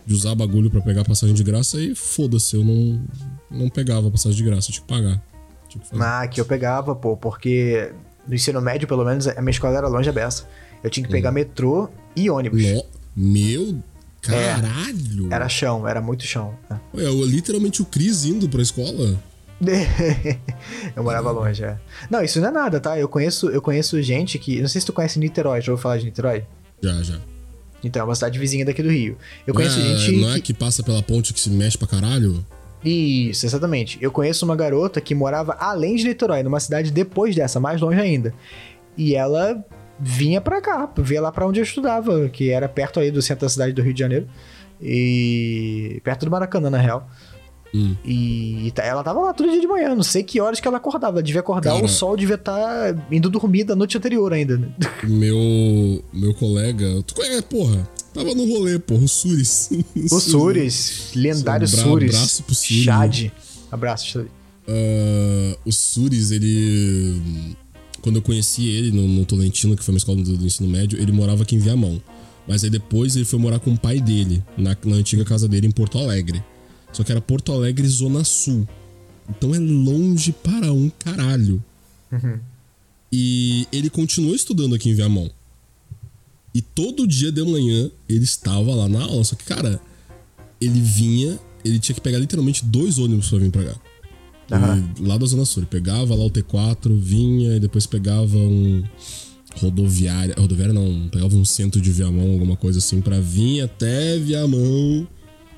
de 0.05 0.13
usar 0.13 0.35
bagulho 0.35 0.69
para 0.69 0.79
pegar 0.79 1.03
passagem 1.03 1.33
de 1.33 1.43
graça, 1.43 1.77
aí 1.77 1.95
foda-se, 1.95 2.55
eu 2.55 2.63
não, 2.63 3.01
não 3.49 3.67
pegava 3.67 4.11
passagem 4.11 4.37
de 4.37 4.43
graça, 4.43 4.69
eu 4.69 4.73
tinha 4.73 4.85
que 4.85 4.87
pagar. 4.87 5.23
Tinha 5.67 5.83
que 5.83 5.89
ah, 5.99 6.27
que 6.27 6.39
eu 6.39 6.45
pegava, 6.45 6.95
pô, 6.95 7.17
porque 7.17 7.91
no 8.27 8.35
ensino 8.35 8.61
médio, 8.61 8.87
pelo 8.87 9.03
menos, 9.03 9.27
a 9.27 9.41
minha 9.41 9.49
escola 9.49 9.75
era 9.75 9.87
longe 9.87 10.07
a 10.07 10.13
beça. 10.13 10.47
Eu 10.83 10.89
tinha 10.89 11.05
que 11.05 11.11
pegar 11.11 11.29
hum. 11.29 11.33
metrô 11.33 11.89
e 12.15 12.29
ônibus. 12.29 12.61
Meu 13.15 13.81
caralho! 14.21 15.31
É, 15.31 15.35
era 15.35 15.49
chão, 15.49 15.87
era 15.87 16.01
muito 16.01 16.23
chão. 16.23 16.53
Né? 16.69 16.79
Eu, 16.93 17.25
literalmente 17.25 17.81
o 17.81 17.85
Cris 17.85 18.25
indo 18.25 18.47
pra 18.47 18.61
escola. 18.61 19.17
eu 20.95 21.03
morava 21.03 21.31
longe, 21.31 21.63
é. 21.63 21.79
Não, 22.09 22.21
isso 22.21 22.39
não 22.39 22.49
é 22.49 22.51
nada, 22.51 22.79
tá? 22.79 22.97
Eu 22.99 23.09
conheço, 23.09 23.49
eu 23.49 23.61
conheço 23.61 23.99
gente 24.01 24.37
que. 24.37 24.61
Não 24.61 24.67
sei 24.67 24.81
se 24.81 24.87
tu 24.87 24.93
conhece 24.93 25.17
Niterói, 25.17 25.61
já 25.61 25.71
ouviu 25.71 25.81
falar 25.81 25.97
de 25.97 26.05
Niterói? 26.05 26.43
Já, 26.81 27.01
já. 27.01 27.19
Então, 27.83 28.01
é 28.01 28.05
uma 28.05 28.15
cidade 28.15 28.37
vizinha 28.37 28.65
daqui 28.65 28.83
do 28.83 28.89
Rio. 28.89 29.17
Eu 29.45 29.53
conheço 29.53 29.79
é, 29.79 29.97
gente. 29.97 30.21
Não 30.21 30.31
é 30.31 30.39
que 30.39 30.53
passa 30.53 30.83
pela 30.83 31.01
ponte 31.01 31.33
que 31.33 31.39
se 31.39 31.49
mexe 31.49 31.77
pra 31.77 31.87
caralho? 31.87 32.45
Isso, 32.83 33.45
exatamente. 33.45 33.97
Eu 34.01 34.11
conheço 34.11 34.45
uma 34.45 34.55
garota 34.55 35.01
que 35.01 35.15
morava 35.15 35.53
além 35.59 35.95
de 35.95 36.03
Niterói, 36.03 36.43
numa 36.43 36.59
cidade 36.59 36.91
depois 36.91 37.35
dessa, 37.35 37.59
mais 37.59 37.81
longe 37.81 37.99
ainda. 37.99 38.33
E 38.95 39.15
ela 39.15 39.63
vinha 39.99 40.41
pra 40.41 40.61
cá, 40.61 40.89
via 40.97 41.21
lá 41.21 41.31
pra 41.31 41.47
onde 41.47 41.59
eu 41.59 41.63
estudava, 41.63 42.29
que 42.29 42.49
era 42.49 42.67
perto 42.67 42.99
aí 42.99 43.11
do 43.11 43.21
centro 43.21 43.45
da 43.45 43.49
cidade 43.49 43.73
do 43.73 43.81
Rio 43.81 43.93
de 43.93 43.99
Janeiro. 43.99 44.27
E. 44.81 45.99
perto 46.03 46.25
do 46.25 46.31
Maracanã, 46.31 46.69
na 46.69 46.77
real. 46.77 47.09
Hum. 47.73 47.95
E 48.05 48.71
tá, 48.73 48.83
ela 48.83 49.03
tava 49.03 49.19
lá 49.19 49.33
todo 49.33 49.49
dia 49.51 49.59
de 49.59 49.67
manhã, 49.67 49.93
não 49.93 50.03
sei 50.03 50.23
que 50.23 50.39
horas 50.39 50.59
que 50.59 50.67
ela 50.67 50.77
acordava. 50.77 51.17
Ela 51.17 51.23
devia 51.23 51.41
acordar, 51.41 51.73
Cara, 51.73 51.85
o 51.85 51.89
sol 51.89 52.15
devia 52.15 52.35
estar 52.35 52.93
tá 52.93 53.05
indo 53.11 53.29
dormir 53.29 53.63
da 53.63 53.75
noite 53.75 53.97
anterior 53.97 54.31
ainda. 54.31 54.57
Né? 54.57 54.69
Meu, 55.03 56.03
meu 56.13 56.33
colega, 56.33 56.85
tu 57.03 57.15
conhece, 57.15 57.43
porra, 57.43 57.87
tava 58.13 58.33
no 58.33 58.45
rolê, 58.47 58.79
porra, 58.79 59.03
o 59.03 59.07
Suris. 59.07 59.69
O 60.11 60.19
Suris, 60.19 61.11
lendário 61.15 61.67
Bra 61.67 61.81
Suris. 61.81 62.15
Abraço 62.15 62.43
pro 62.43 62.55
Suris. 62.55 62.83
Chad. 62.83 63.31
Abraço, 63.71 64.07
Chad. 64.07 64.27
Uh, 64.67 65.57
o 65.65 65.71
Suris, 65.71 66.31
ele. 66.31 67.57
Quando 68.01 68.17
eu 68.17 68.21
conheci 68.21 68.67
ele 68.67 68.91
no, 68.91 69.07
no 69.07 69.25
Tolentino, 69.25 69.75
que 69.75 69.83
foi 69.83 69.93
uma 69.93 69.97
escola 69.97 70.21
do, 70.21 70.37
do, 70.37 70.45
ensino 70.45 70.69
médio, 70.69 70.99
ele 71.01 71.11
morava 71.11 71.43
aqui 71.43 71.55
em 71.55 71.59
Viamão. 71.59 72.01
Mas 72.47 72.63
aí 72.63 72.69
depois 72.69 73.15
ele 73.15 73.25
foi 73.25 73.39
morar 73.39 73.59
com 73.59 73.73
o 73.73 73.77
pai 73.77 73.99
dele, 73.99 74.41
na, 74.57 74.75
na 74.85 74.95
antiga 74.95 75.25
casa 75.25 75.47
dele 75.47 75.67
em 75.67 75.71
Porto 75.71 75.97
Alegre. 75.97 76.43
Só 76.93 77.03
que 77.03 77.11
era 77.11 77.19
Porto 77.19 77.51
Alegre, 77.51 77.87
Zona 77.87 78.23
Sul. 78.23 78.67
Então 79.29 79.53
é 79.53 79.59
longe 79.59 80.31
para 80.31 80.71
um 80.71 80.89
caralho. 80.89 81.63
Uhum. 82.11 82.39
E 83.11 83.67
ele 83.71 83.89
continuou 83.89 84.35
estudando 84.35 84.75
aqui 84.75 84.89
em 84.89 84.93
Viamão. 84.93 85.29
E 86.53 86.61
todo 86.61 87.07
dia 87.07 87.31
de 87.31 87.43
manhã 87.43 87.91
ele 88.07 88.23
estava 88.23 88.73
lá 88.73 88.87
na 88.87 89.03
aula. 89.03 89.23
Só 89.23 89.35
que, 89.35 89.43
cara, 89.43 89.79
ele 90.59 90.79
vinha, 90.79 91.37
ele 91.63 91.79
tinha 91.79 91.93
que 91.93 92.01
pegar 92.01 92.17
literalmente 92.17 92.65
dois 92.65 92.97
ônibus 92.97 93.29
pra 93.29 93.39
vir 93.39 93.51
pra 93.51 93.63
cá. 93.65 93.75
Ele- 94.49 95.07
lá 95.07 95.17
da 95.17 95.25
Zona 95.25 95.45
Sul. 95.45 95.63
Ele 95.63 95.67
pegava 95.69 96.15
lá 96.15 96.23
o 96.25 96.29
T4, 96.31 96.95
vinha 96.97 97.55
e 97.57 97.59
depois 97.59 97.85
pegava 97.85 98.37
um 98.37 98.83
rodoviária. 99.55 100.35
Rodoviária 100.37 100.73
não, 100.73 101.09
pegava 101.09 101.35
um 101.35 101.45
centro 101.45 101.81
de 101.81 101.91
Viamão, 101.91 102.31
alguma 102.31 102.55
coisa 102.55 102.79
assim, 102.79 103.01
pra 103.01 103.19
vir 103.19 103.61
até 103.61 104.17
Viamão. 104.19 105.07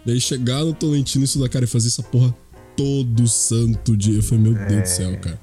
Daí 0.05 0.19
chegar 0.19 0.63
no 0.63 0.73
Tolentino 0.73 1.23
e 1.23 1.25
estudar, 1.25 1.49
cara, 1.49 1.65
e 1.65 1.67
fazer 1.67 1.87
essa 1.87 2.01
porra 2.03 2.33
todo 2.75 3.27
santo 3.27 3.95
dia. 3.95 4.15
Eu 4.15 4.23
falei, 4.23 4.43
meu 4.45 4.53
Deus 4.67 4.81
do 4.81 4.87
céu, 4.87 5.17
cara. 5.19 5.39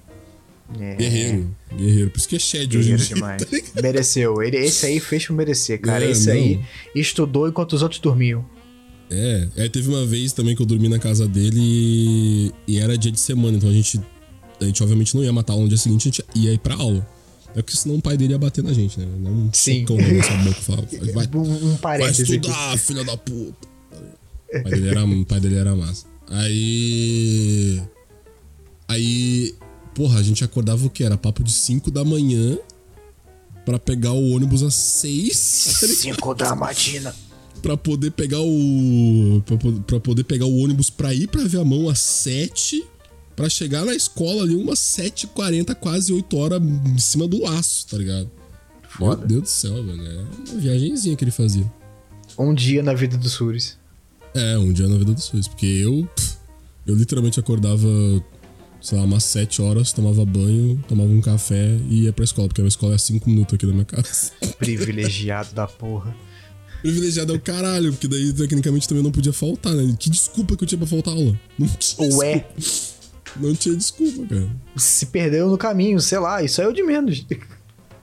É, 0.81 0.97
Guerreiro, 0.97 1.55
guerreiro. 1.77 2.11
Por 2.11 2.19
isso 2.19 2.29
que 2.29 2.35
é 2.35 2.39
Shed 2.41 2.77
hoje 2.77 2.93
em 2.93 2.97
dia. 2.97 3.07
demais. 3.15 3.43
tá 3.45 3.49
ligado? 3.53 3.83
Mereceu. 3.83 4.43
Ele, 4.43 4.57
esse 4.57 4.87
aí 4.87 4.99
fez 4.99 5.25
por 5.27 5.35
merecer, 5.35 5.81
cara. 5.81 6.05
É, 6.05 6.11
esse 6.11 6.27
não. 6.27 6.35
aí 6.35 6.61
estudou 6.95 7.47
enquanto 7.49 7.75
os 7.75 7.83
outros 7.83 8.01
dormiam. 8.01 8.45
É, 9.11 9.49
aí 9.57 9.69
teve 9.69 9.89
uma 9.89 10.05
vez 10.05 10.33
também 10.33 10.57
que 10.57 10.63
eu 10.63 10.67
dormi 10.67 10.89
na 10.89 10.99
casa 10.99 11.29
dele 11.29 11.61
e, 11.61 12.53
e 12.67 12.79
era 12.79 12.99
dia 12.99 13.13
de 13.13 13.21
semana, 13.21 13.57
então 13.57 13.69
a 13.69 13.73
gente, 13.73 14.01
a 14.61 14.65
gente 14.65 14.83
obviamente 14.83 15.15
não 15.15 15.23
ia 15.23 15.33
matar 15.33 15.53
aula 15.53 15.63
no 15.65 15.69
dia 15.69 15.79
seguinte, 15.79 16.09
a 16.09 16.11
gente 16.11 16.25
ia 16.35 16.53
ir 16.53 16.59
pra 16.59 16.75
aula. 16.75 17.07
É 17.55 17.63
porque 17.63 17.77
senão 17.77 17.97
o 17.97 18.03
pai 18.03 18.17
dele 18.19 18.33
ia 18.35 18.39
bater 18.39 18.63
na 18.63 18.73
gente, 18.73 18.99
né? 19.01 19.07
Não 19.19 19.49
Sim. 19.53 19.81
socão 19.87 19.99
e 19.99 20.23
falava, 20.53 20.87
vai, 21.15 21.29
Um, 21.35 21.77
vai 21.77 22.03
aqui. 22.03 22.23
estudar, 22.23 22.77
filha 22.79 23.03
da 23.05 23.17
puta. 23.17 23.69
O 24.53 24.63
pai 24.63 24.73
dele 24.73 24.89
era, 24.89 25.05
o 25.05 25.25
pai 25.25 25.41
dele 25.41 25.55
era 25.57 25.75
massa. 25.75 26.05
Aí. 26.29 27.81
Aí. 28.89 29.55
Porra, 29.95 30.19
a 30.19 30.23
gente 30.23 30.45
acordava 30.45 30.85
o 30.85 30.91
que? 30.91 31.03
Era 31.03 31.17
papo 31.17 31.43
de 31.43 31.51
5 31.53 31.91
da 31.91 32.05
manhã 32.05 32.59
pra 33.65 33.79
pegar 33.79 34.13
o 34.13 34.33
ônibus 34.33 34.63
às 34.63 34.75
6. 34.75 35.35
Cinco 35.37 36.35
da 36.35 36.55
matina. 36.55 37.15
Pra 37.67 37.77
poder 37.77 38.13
pegar 38.13 38.41
o. 38.41 39.43
Pra 39.89 39.99
poder 39.99 40.23
pegar 40.23 40.47
o 40.47 40.57
ônibus 40.59 40.89
pra 40.89 41.13
ir 41.13 41.27
pra 41.27 41.43
Viamão 41.43 41.89
às 41.89 41.99
7. 41.99 42.85
Pra 43.35 43.49
chegar 43.49 43.85
na 43.85 43.93
escola 43.93 44.45
ali 44.45 44.55
umas 44.55 44.79
7h40, 44.79 45.75
quase 45.75 46.13
8 46.13 46.37
horas 46.37 46.63
em 46.63 46.97
cima 46.99 47.27
do 47.27 47.43
laço, 47.43 47.89
tá 47.89 47.99
ligado? 47.99 48.31
Foda. 48.89 49.17
Meu 49.17 49.27
Deus 49.27 49.43
do 49.43 49.49
céu, 49.49 49.83
velho. 49.85 50.01
É 50.01 50.25
uma 50.53 50.61
viagenzinha 50.61 51.17
que 51.17 51.25
ele 51.25 51.33
fazia. 51.33 51.69
Um 52.39 52.55
dia 52.55 52.85
na 52.85 52.95
vida 52.95 53.19
do 53.19 53.29
Suris. 53.29 53.77
É, 54.33 54.57
um 54.57 54.73
dia 54.73 54.87
na 54.87 54.97
vida 54.97 55.13
dos 55.13 55.25
seus. 55.25 55.49
Porque 55.49 55.67
eu. 55.67 56.09
pff, 56.15 56.37
Eu 56.87 56.95
literalmente 56.95 57.41
acordava, 57.41 57.89
sei 58.81 58.97
lá, 58.97 59.03
umas 59.03 59.25
7 59.25 59.61
horas, 59.61 59.93
tomava 59.93 60.25
banho, 60.25 60.81
tomava 60.87 61.11
um 61.11 61.21
café 61.21 61.77
e 61.91 62.05
ia 62.05 62.13
pra 62.13 62.25
escola. 62.25 62.47
Porque 62.47 62.61
a 62.61 62.63
minha 62.63 62.69
escola 62.69 62.95
é 62.95 62.99
5 62.99 63.29
minutos 63.29 63.55
aqui 63.55 63.67
da 63.67 63.73
minha 63.73 63.85
casa. 63.85 64.31
Privilegiado 64.57 65.53
da 65.53 65.67
porra. 65.67 66.15
Privilegiado 66.83 67.33
é 67.33 67.37
o 67.37 67.41
caralho, 67.41 67.93
porque 67.93 68.07
daí 68.07 68.33
tecnicamente 68.33 68.87
também 68.89 69.03
não 69.03 69.11
podia 69.11 69.33
faltar, 69.33 69.75
né? 69.75 69.95
Que 69.99 70.09
desculpa 70.11 70.57
que 70.57 70.65
eu 70.65 70.69
tinha 70.69 70.79
pra 70.79 70.87
faltar 70.87 71.15
aula? 71.15 71.39
Não 71.59 71.67
tinha 71.69 72.15
Ué, 72.17 72.47
desculpa. 72.57 72.97
Não 73.41 73.55
tinha 73.55 73.77
desculpa, 73.77 74.27
cara. 74.27 74.49
se 74.77 75.07
perdeu 75.07 75.49
no 75.51 75.59
caminho, 75.59 76.01
sei 76.01 76.19
lá, 76.19 76.43
isso 76.43 76.61
é 76.61 76.69
o 76.69 76.73
de 76.73 76.83
menos. 76.83 77.27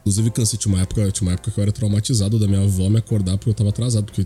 Inclusive, 0.01 0.29
cansei, 0.31 0.59
tinha 0.59 0.73
uma 0.73 0.81
época, 0.83 1.09
tinha 1.11 1.27
uma 1.27 1.33
época 1.33 1.49
que 1.49 1.57
eu 1.57 1.61
era 1.61 1.71
traumatizado 1.71 2.37
da 2.37 2.45
minha 2.47 2.61
avó 2.61 2.89
me 2.89 2.97
acordar 2.97 3.37
porque 3.37 3.49
eu 3.49 3.53
tava 3.53 3.69
atrasado. 3.69 4.03
Porque 4.05 4.25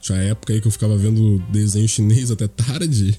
tinha 0.00 0.18
época 0.18 0.52
aí 0.52 0.60
que 0.60 0.66
eu 0.66 0.72
ficava 0.72 0.96
vendo 0.96 1.38
desenho 1.50 1.88
chinês 1.88 2.30
até 2.30 2.48
tarde. 2.48 3.18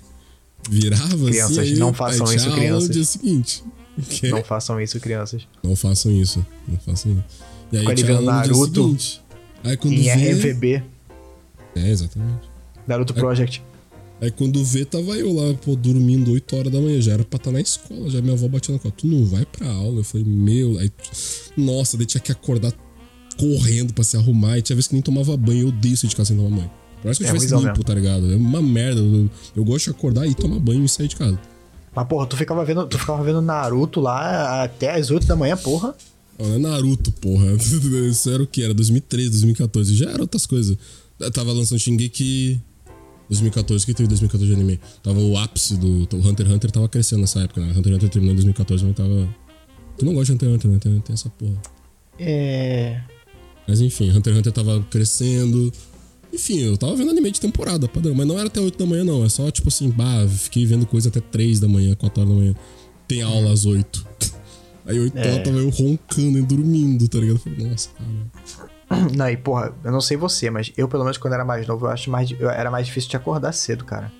Virava 0.70 1.26
Crianças, 1.28 1.58
assim. 1.58 1.72
aí- 1.72 1.80
não 1.80 1.94
façam 1.94 2.28
aí 2.28 2.36
isso, 2.36 2.52
crianças. 2.52 2.88
no 2.88 2.94
dia 2.94 3.06
seguinte. 3.06 3.64
Não 4.30 4.44
façam 4.44 4.82
isso, 4.82 5.00
crianças. 5.00 5.48
Não 5.64 5.76
façam 5.76 6.12
isso. 6.12 6.46
Não 6.68 6.78
façam 6.80 7.12
isso. 7.14 7.24
E 7.72 7.78
aí 7.78 7.82
Fica 7.82 7.92
ali 7.94 8.04
vendo 8.04 8.18
aula 8.18 8.34
no 8.38 8.44
dia 8.44 8.52
Naruto 8.52 8.82
seguinte. 8.84 9.21
Aí 9.64 9.78
quando 9.78 9.94
Em 9.94 10.04
vê... 10.04 10.12
RMVB, 10.34 10.84
É, 11.76 11.90
exatamente. 11.90 12.50
Naruto 12.88 13.14
Project. 13.14 13.62
Aí 14.20 14.30
quando 14.30 14.64
vê, 14.64 14.86
tava 14.86 15.16
eu 15.18 15.34
lá, 15.34 15.54
pô, 15.56 15.76
dormindo 15.76 16.32
8 16.32 16.56
horas 16.56 16.72
da 16.72 16.80
manhã. 16.80 17.02
Já 17.02 17.14
era 17.14 17.24
pra 17.24 17.38
estar 17.38 17.52
na 17.52 17.60
escola, 17.62 18.10
já 18.10 18.22
minha 18.22 18.34
avó 18.34 18.48
bateu 18.48 18.74
na 18.74 18.80
cola. 18.80 18.94
Tu 18.96 19.08
não 19.08 19.26
vai 19.26 19.46
pra 19.46 19.68
aula? 19.68 20.00
Eu 20.00 20.04
falei, 20.04 20.26
meu. 20.28 20.78
Aí, 20.78 20.92
nossa, 21.58 21.98
daí 21.98 22.06
tinha 22.06 22.22
que 22.22 22.32
acordar 22.32 22.72
correndo 23.40 23.94
pra 23.94 24.04
se 24.04 24.16
arrumar. 24.18 24.58
E 24.58 24.62
tinha 24.62 24.76
vezes 24.76 24.88
que 24.88 24.94
nem 24.94 25.02
tomava 25.02 25.36
banho. 25.38 25.62
Eu 25.62 25.68
odeio 25.70 25.98
sair 25.98 26.10
de 26.10 26.16
casa 26.16 26.28
sem 26.28 26.38
tomar 26.38 26.56
banho. 26.56 26.72
Parece 27.02 27.20
que 27.20 27.24
eu 27.26 27.30
É 27.30 27.34
tivesse 27.34 27.56
limpo, 27.56 27.68
mesmo. 27.68 27.84
tá 27.84 27.94
ligado? 27.96 28.32
É 28.32 28.36
uma 28.36 28.62
merda. 28.62 29.00
Eu, 29.02 29.28
eu 29.56 29.64
gosto 29.66 29.86
de 29.86 29.90
acordar 29.92 30.28
e 30.28 30.36
tomar 30.36 30.60
banho 30.60 30.84
e 30.84 30.90
sair 30.90 31.08
de 31.08 31.16
casa. 31.16 31.40
Mas, 31.96 32.08
porra, 32.08 32.28
tu 32.28 32.38
ficava 32.38 32.64
vendo, 32.64 32.86
tu 32.86 33.00
ficava 33.00 33.24
vendo 33.24 33.42
Naruto 33.42 34.00
lá 34.00 34.64
até 34.64 34.92
as 35.00 35.10
8 35.10 35.26
da 35.26 35.36
manhã, 35.36 35.58
porra. 35.58 35.96
Não 36.42 36.56
é 36.56 36.58
Naruto, 36.58 37.12
porra. 37.12 37.54
Isso 38.10 38.30
era 38.30 38.42
o 38.42 38.48
que? 38.48 38.64
Era 38.64 38.74
2013, 38.74 39.30
2014. 39.30 39.96
Já 39.96 40.10
era 40.12 40.22
outras 40.22 40.46
coisas. 40.46 40.78
Eu 41.20 41.32
tava 41.32 41.52
lançando 41.52 41.80
Shingeki 41.80 42.60
2014. 43.30 43.84
O 43.84 43.86
que 43.86 43.94
teve 43.94 44.06
em 44.06 44.10
2014 44.10 44.48
de 44.48 44.54
anime? 44.54 44.80
Tava 45.02 45.20
o 45.20 45.38
ápice 45.38 45.78
do. 45.78 46.08
O 46.12 46.28
Hunter 46.28 46.46
x 46.46 46.56
Hunter 46.56 46.72
tava 46.72 46.90
crescendo 46.90 47.22
nessa 47.22 47.42
época, 47.42 47.62
né? 47.62 47.72
Hunter 47.72 47.94
x 47.94 47.96
Hunter 47.96 48.10
terminou 48.10 48.34
em 48.34 48.36
2014, 48.36 48.84
mas 48.86 48.96
tava. 48.96 49.36
Tu 49.98 50.06
não 50.06 50.14
gosta 50.14 50.34
de 50.34 50.46
Hunter 50.46 50.50
x 50.50 50.56
Hunter, 50.56 50.72
né? 50.72 50.80
Tem, 50.80 51.00
tem 51.00 51.14
essa 51.14 51.30
porra. 51.30 51.62
É. 52.20 53.02
Mas 53.68 53.80
enfim, 53.80 54.10
Hunter 54.12 54.34
x 54.34 54.40
Hunter 54.40 54.52
tava 54.52 54.82
crescendo. 54.90 55.72
Enfim, 56.34 56.60
eu 56.60 56.78
tava 56.78 56.96
vendo 56.96 57.12
anime 57.12 57.32
de 57.32 57.42
temporada, 57.42 57.88
padrão. 57.88 58.16
Mas 58.16 58.26
não 58.26 58.38
era 58.38 58.48
até 58.48 58.60
8 58.60 58.78
da 58.78 58.86
manhã, 58.86 59.04
não. 59.04 59.24
É 59.24 59.30
só 59.30 59.52
tipo 59.52 59.68
assim, 59.68 59.90
bah, 59.90 60.28
fiquei 60.28 60.66
vendo 60.66 60.86
coisa 60.86 61.10
até 61.10 61.20
3 61.20 61.60
da 61.60 61.68
manhã, 61.68 61.94
4 61.96 62.22
horas 62.22 62.34
da 62.34 62.40
manhã. 62.40 62.56
Tem 63.08 63.22
aula 63.22 63.52
às 63.52 63.66
8. 63.66 64.11
Aí 64.92 65.00
8 65.00 65.18
É. 65.18 65.32
horas 65.32 65.44
tava 65.44 65.58
eu 65.58 65.70
roncando 65.70 66.38
e 66.38 66.42
dormindo, 66.42 67.08
tá 67.08 67.18
ligado? 67.18 67.36
Eu 67.38 67.40
falei, 67.40 67.68
nossa, 67.70 67.90
cara. 67.98 69.10
Não, 69.16 69.30
e 69.30 69.38
porra, 69.38 69.74
eu 69.86 69.92
não 69.92 70.02
sei 70.02 70.18
você, 70.18 70.50
mas 70.50 70.72
eu, 70.76 70.86
pelo 70.88 71.04
menos, 71.04 71.18
quando 71.18 71.34
era 71.34 71.46
mais 71.46 71.66
novo, 71.66 71.86
eu 71.86 71.90
acho 71.90 72.10
mais. 72.12 72.30
eu- 72.38 72.50
era 72.50 72.70
mais 72.70 72.86
difícil 72.88 73.10
de 73.10 73.16
acordar 73.16 73.54
cedo, 73.54 73.86
cara. 73.86 74.12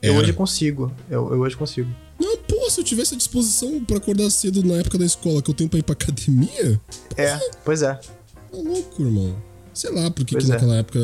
Eu 0.00 0.12
Era. 0.14 0.22
hoje 0.22 0.32
consigo. 0.32 0.92
Eu, 1.10 1.32
eu 1.32 1.40
hoje 1.40 1.56
consigo. 1.56 1.90
Não, 2.20 2.36
pô, 2.38 2.70
se 2.70 2.80
eu 2.80 2.84
tivesse 2.84 3.14
a 3.14 3.16
disposição 3.16 3.84
pra 3.84 3.96
acordar 3.96 4.30
cedo 4.30 4.62
na 4.62 4.74
época 4.74 4.96
da 4.96 5.04
escola 5.04 5.42
que 5.42 5.50
eu 5.50 5.54
tenho 5.54 5.68
pra 5.68 5.78
ir 5.80 5.82
pra 5.82 5.94
academia, 5.94 6.80
É, 7.16 7.36
pois 7.64 7.82
é. 7.82 7.94
tá 7.94 8.00
louco, 8.52 9.02
irmão. 9.02 9.34
Sei 9.74 9.90
lá, 9.90 10.08
porque 10.10 10.34
Pois 10.34 10.44
que 10.44 10.50
é. 10.52 10.54
naquela 10.54 10.76
época. 10.76 11.00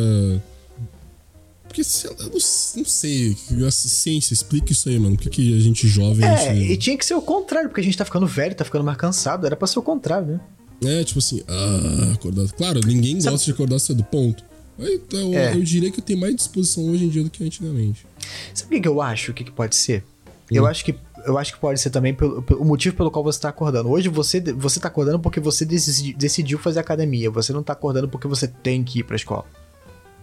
Porque, 1.73 1.83
eu 2.07 2.17
não, 2.31 2.33
não 2.33 2.85
sei. 2.85 3.37
A 3.67 3.71
ciência 3.71 4.35
explica 4.35 4.73
isso 4.73 4.89
aí, 4.89 4.99
mano. 4.99 5.17
Por 5.17 5.23
que, 5.25 5.31
que 5.31 5.57
a 5.57 5.61
gente 5.61 5.89
jovem. 5.89 6.25
É, 6.29 6.55
gente- 6.55 6.73
e 6.73 6.77
tinha 6.77 6.97
que 6.99 7.05
ser 7.07 7.15
o 7.15 7.23
contrário, 7.23 7.69
porque 7.69 7.81
a 7.81 7.85
gente 7.85 7.97
tá 7.97 8.05
ficando 8.05 8.27
velho, 8.27 8.55
tá 8.55 8.65
ficando 8.65 8.85
mais 8.85 8.97
cansado. 8.99 9.47
Era 9.47 9.57
pra 9.57 9.67
ser 9.67 9.79
o 9.79 9.83
contrário, 9.83 10.27
né? 10.27 10.41
É, 10.85 11.05
tipo 11.05 11.19
assim, 11.21 11.43
ah, 11.49 12.13
acordar. 12.15 12.47
Claro, 12.53 12.81
ninguém 12.85 13.21
Sabe- 13.21 13.33
gosta 13.35 13.45
de 13.47 13.53
acordar 13.53 13.79
cedo, 13.79 14.03
ponto. 14.05 14.45
Então, 14.79 15.33
É. 15.35 15.55
eu 15.55 15.63
diria 15.63 15.91
que 15.93 16.01
eu 16.01 16.05
tenho 16.05 16.19
mais 16.19 16.35
disposição 16.35 16.85
hoje 16.91 17.05
em 17.05 17.09
dia 17.09 17.23
do 17.23 17.31
que 17.31 17.45
antigamente. 17.45 18.05
Sabe 18.53 18.67
o 18.69 18.75
que, 18.77 18.81
que 18.83 18.89
eu 18.89 19.01
acho? 19.01 19.31
O 19.31 19.35
que, 19.35 19.45
que 19.45 19.53
pode 19.53 19.77
ser? 19.77 20.03
Hum. 20.51 20.57
Eu 20.57 20.67
acho 20.67 20.85
que 20.85 20.95
eu 21.25 21.39
acho 21.39 21.53
que 21.55 21.61
pode 21.61 21.81
ser 21.81 21.89
também 21.91 22.13
pelo, 22.13 22.43
pelo- 22.43 22.61
o 22.61 22.65
motivo 22.65 22.97
pelo 22.97 23.09
qual 23.09 23.23
você 23.23 23.39
tá 23.39 23.49
acordando. 23.49 23.89
Hoje 23.89 24.09
você, 24.09 24.41
você 24.41 24.81
tá 24.81 24.89
acordando 24.89 25.21
porque 25.21 25.39
você 25.39 25.65
decidi- 25.65 26.13
decidiu 26.15 26.59
fazer 26.59 26.81
academia. 26.81 27.31
Você 27.31 27.53
não 27.53 27.63
tá 27.63 27.75
acordando 27.75 28.09
porque 28.09 28.27
você 28.27 28.49
tem 28.49 28.83
que 28.83 28.99
ir 28.99 29.03
pra 29.05 29.15
escola. 29.15 29.45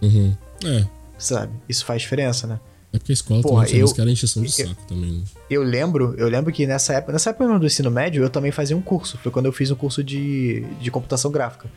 Uhum. 0.02 0.36
É. 0.66 0.86
Sabe? 1.20 1.54
Isso 1.70 1.86
faz 1.86 2.02
diferença, 2.02 2.48
né? 2.48 2.60
É 2.92 2.98
porque 2.98 3.12
a 3.12 3.14
escola 3.14 3.42
Porra, 3.44 3.66
também, 3.66 3.80
eu- 3.82 3.86
os 3.86 3.94
caras 3.94 4.12
encheção 4.12 4.42
de 4.42 4.50
eu- 4.62 4.68
saco 4.70 4.82
também, 4.88 5.12
né? 5.12 5.24
Eu 5.48 5.62
lembro, 5.62 6.16
eu 6.18 6.28
lembro 6.28 6.52
que 6.52 6.66
nessa 6.66 6.94
época, 6.94 7.14
nessa 7.14 7.30
época 7.30 7.60
do 7.60 7.66
ensino 7.66 7.92
médio, 7.92 8.24
eu 8.24 8.30
também 8.32 8.52
fazia 8.52 8.76
um 8.76 8.82
curso. 8.82 9.20
Foi 9.20 9.32
quando 9.32 9.46
eu 9.46 9.52
fiz 9.52 9.70
um 9.70 9.76
curso 9.76 10.04
de, 10.04 10.62
de 10.82 10.90
computação 10.90 11.30
gráfica. 11.30 11.70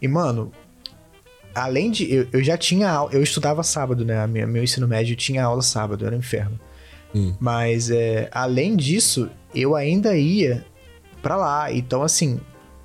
E, 0.00 0.06
mano, 0.06 0.52
além 1.54 1.90
de. 1.90 2.12
Eu, 2.12 2.28
eu 2.32 2.42
já 2.44 2.56
tinha 2.56 2.88
aula. 2.88 3.12
Eu 3.12 3.22
estudava 3.22 3.62
sábado, 3.64 4.04
né? 4.04 4.20
A 4.20 4.26
minha- 4.28 4.46
meu 4.46 4.62
ensino 4.62 4.86
médio 4.86 5.16
tinha 5.16 5.42
aula 5.44 5.62
sábado, 5.62 6.06
era 6.06 6.14
um 6.14 6.18
inferno. 6.20 6.58
Hum. 7.14 7.34
Mas, 7.40 7.90
é, 7.90 8.28
além 8.30 8.76
disso, 8.76 9.28
eu 9.54 9.74
ainda 9.74 10.16
ia 10.16 10.64
pra 11.22 11.34
lá. 11.36 11.72
Então, 11.72 12.02
assim, 12.02 12.38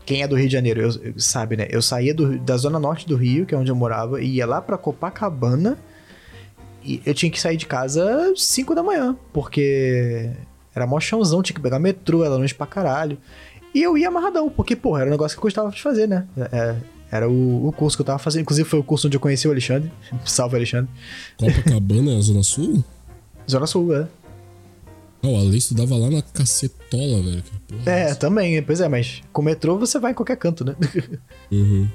quem 0.06 0.22
é 0.22 0.28
do 0.28 0.36
Rio 0.36 0.48
de 0.48 0.54
Janeiro 0.54 0.82
eu- 0.82 1.14
sabe, 1.18 1.56
né? 1.58 1.68
Eu 1.70 1.82
saía 1.82 2.14
do- 2.14 2.38
da 2.40 2.58
zona 2.58 2.80
norte 2.80 3.08
do 3.08 3.16
Rio, 3.16 3.46
que 3.46 3.54
é 3.56 3.58
onde 3.58 3.72
eu 3.72 3.76
morava, 3.76 4.22
e 4.22 4.36
ia 4.36 4.46
lá 4.46 4.62
pra 4.62 4.78
Copacabana. 4.78 5.78
E 6.84 7.02
eu 7.06 7.14
tinha 7.14 7.32
que 7.32 7.40
sair 7.40 7.56
de 7.58 7.66
casa 7.66 8.34
5 8.36 8.76
da 8.76 8.84
manhã, 8.84 9.16
porque 9.32 10.30
era 10.76 10.86
mó 10.86 11.00
chãozão, 11.00 11.42
tinha 11.42 11.56
que 11.56 11.62
pegar 11.62 11.80
metrô, 11.80 12.24
era 12.26 12.36
longe 12.36 12.54
pra 12.54 12.68
caralho. 12.68 13.18
E 13.74 13.82
eu 13.82 13.98
ia 13.98 14.10
amarradão, 14.10 14.50
porque, 14.50 14.76
porra, 14.76 15.00
era 15.02 15.10
um 15.10 15.12
negócio 15.12 15.36
que 15.36 15.40
eu 15.40 15.44
gostava 15.44 15.70
de 15.72 15.82
fazer, 15.82 16.08
né? 16.08 16.28
É, 16.52 16.76
era 17.10 17.30
o, 17.30 17.68
o 17.68 17.72
curso 17.72 17.96
que 17.98 18.02
eu 18.02 18.06
tava 18.06 18.20
fazendo. 18.20 18.42
Inclusive, 18.42 18.68
foi 18.68 18.80
o 18.80 18.84
curso 18.84 19.08
onde 19.08 19.16
eu 19.16 19.22
conheci 19.22 19.48
o 19.48 19.52
Alexandre. 19.52 19.92
Salve, 20.26 20.58
Alexandre. 20.58 20.92
Copacabana 21.38 22.12
é 22.14 22.18
a 22.18 22.22
Zona 22.22 22.44
Sul? 22.44 22.84
Zona 23.50 23.66
Sul, 23.66 23.96
é. 23.96 24.08
Ah, 25.24 25.28
o 25.28 25.38
Ale 25.38 25.58
estudava 25.58 25.96
lá 25.96 26.10
na 26.10 26.22
cacetola, 26.22 27.24
velho. 27.24 27.44
Porra 27.68 27.92
É, 27.92 28.02
essa? 28.02 28.16
também, 28.18 28.62
pois 28.62 28.82
é, 28.82 28.90
mas 28.90 29.22
com 29.32 29.42
metrô 29.42 29.78
você 29.80 29.98
vai 29.98 30.12
em 30.12 30.16
qualquer 30.16 30.36
canto, 30.38 30.66
né? 30.66 30.76
Uhum. 31.52 31.88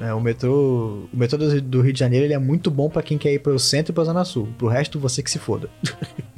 É, 0.00 0.14
o 0.14 0.20
metrô, 0.20 1.08
o 1.12 1.16
metrô 1.16 1.36
do, 1.38 1.60
do 1.60 1.80
Rio 1.80 1.92
de 1.92 1.98
Janeiro 1.98 2.24
ele 2.26 2.34
é 2.34 2.38
muito 2.38 2.70
bom 2.70 2.88
pra 2.88 3.02
quem 3.02 3.18
quer 3.18 3.32
ir 3.32 3.40
pro 3.40 3.58
centro 3.58 3.90
e 3.90 3.94
pra 3.94 4.04
Zona 4.04 4.24
Sul. 4.24 4.46
Pro 4.56 4.68
resto, 4.68 5.00
você 5.00 5.22
que 5.22 5.30
se 5.30 5.38
foda. 5.40 5.68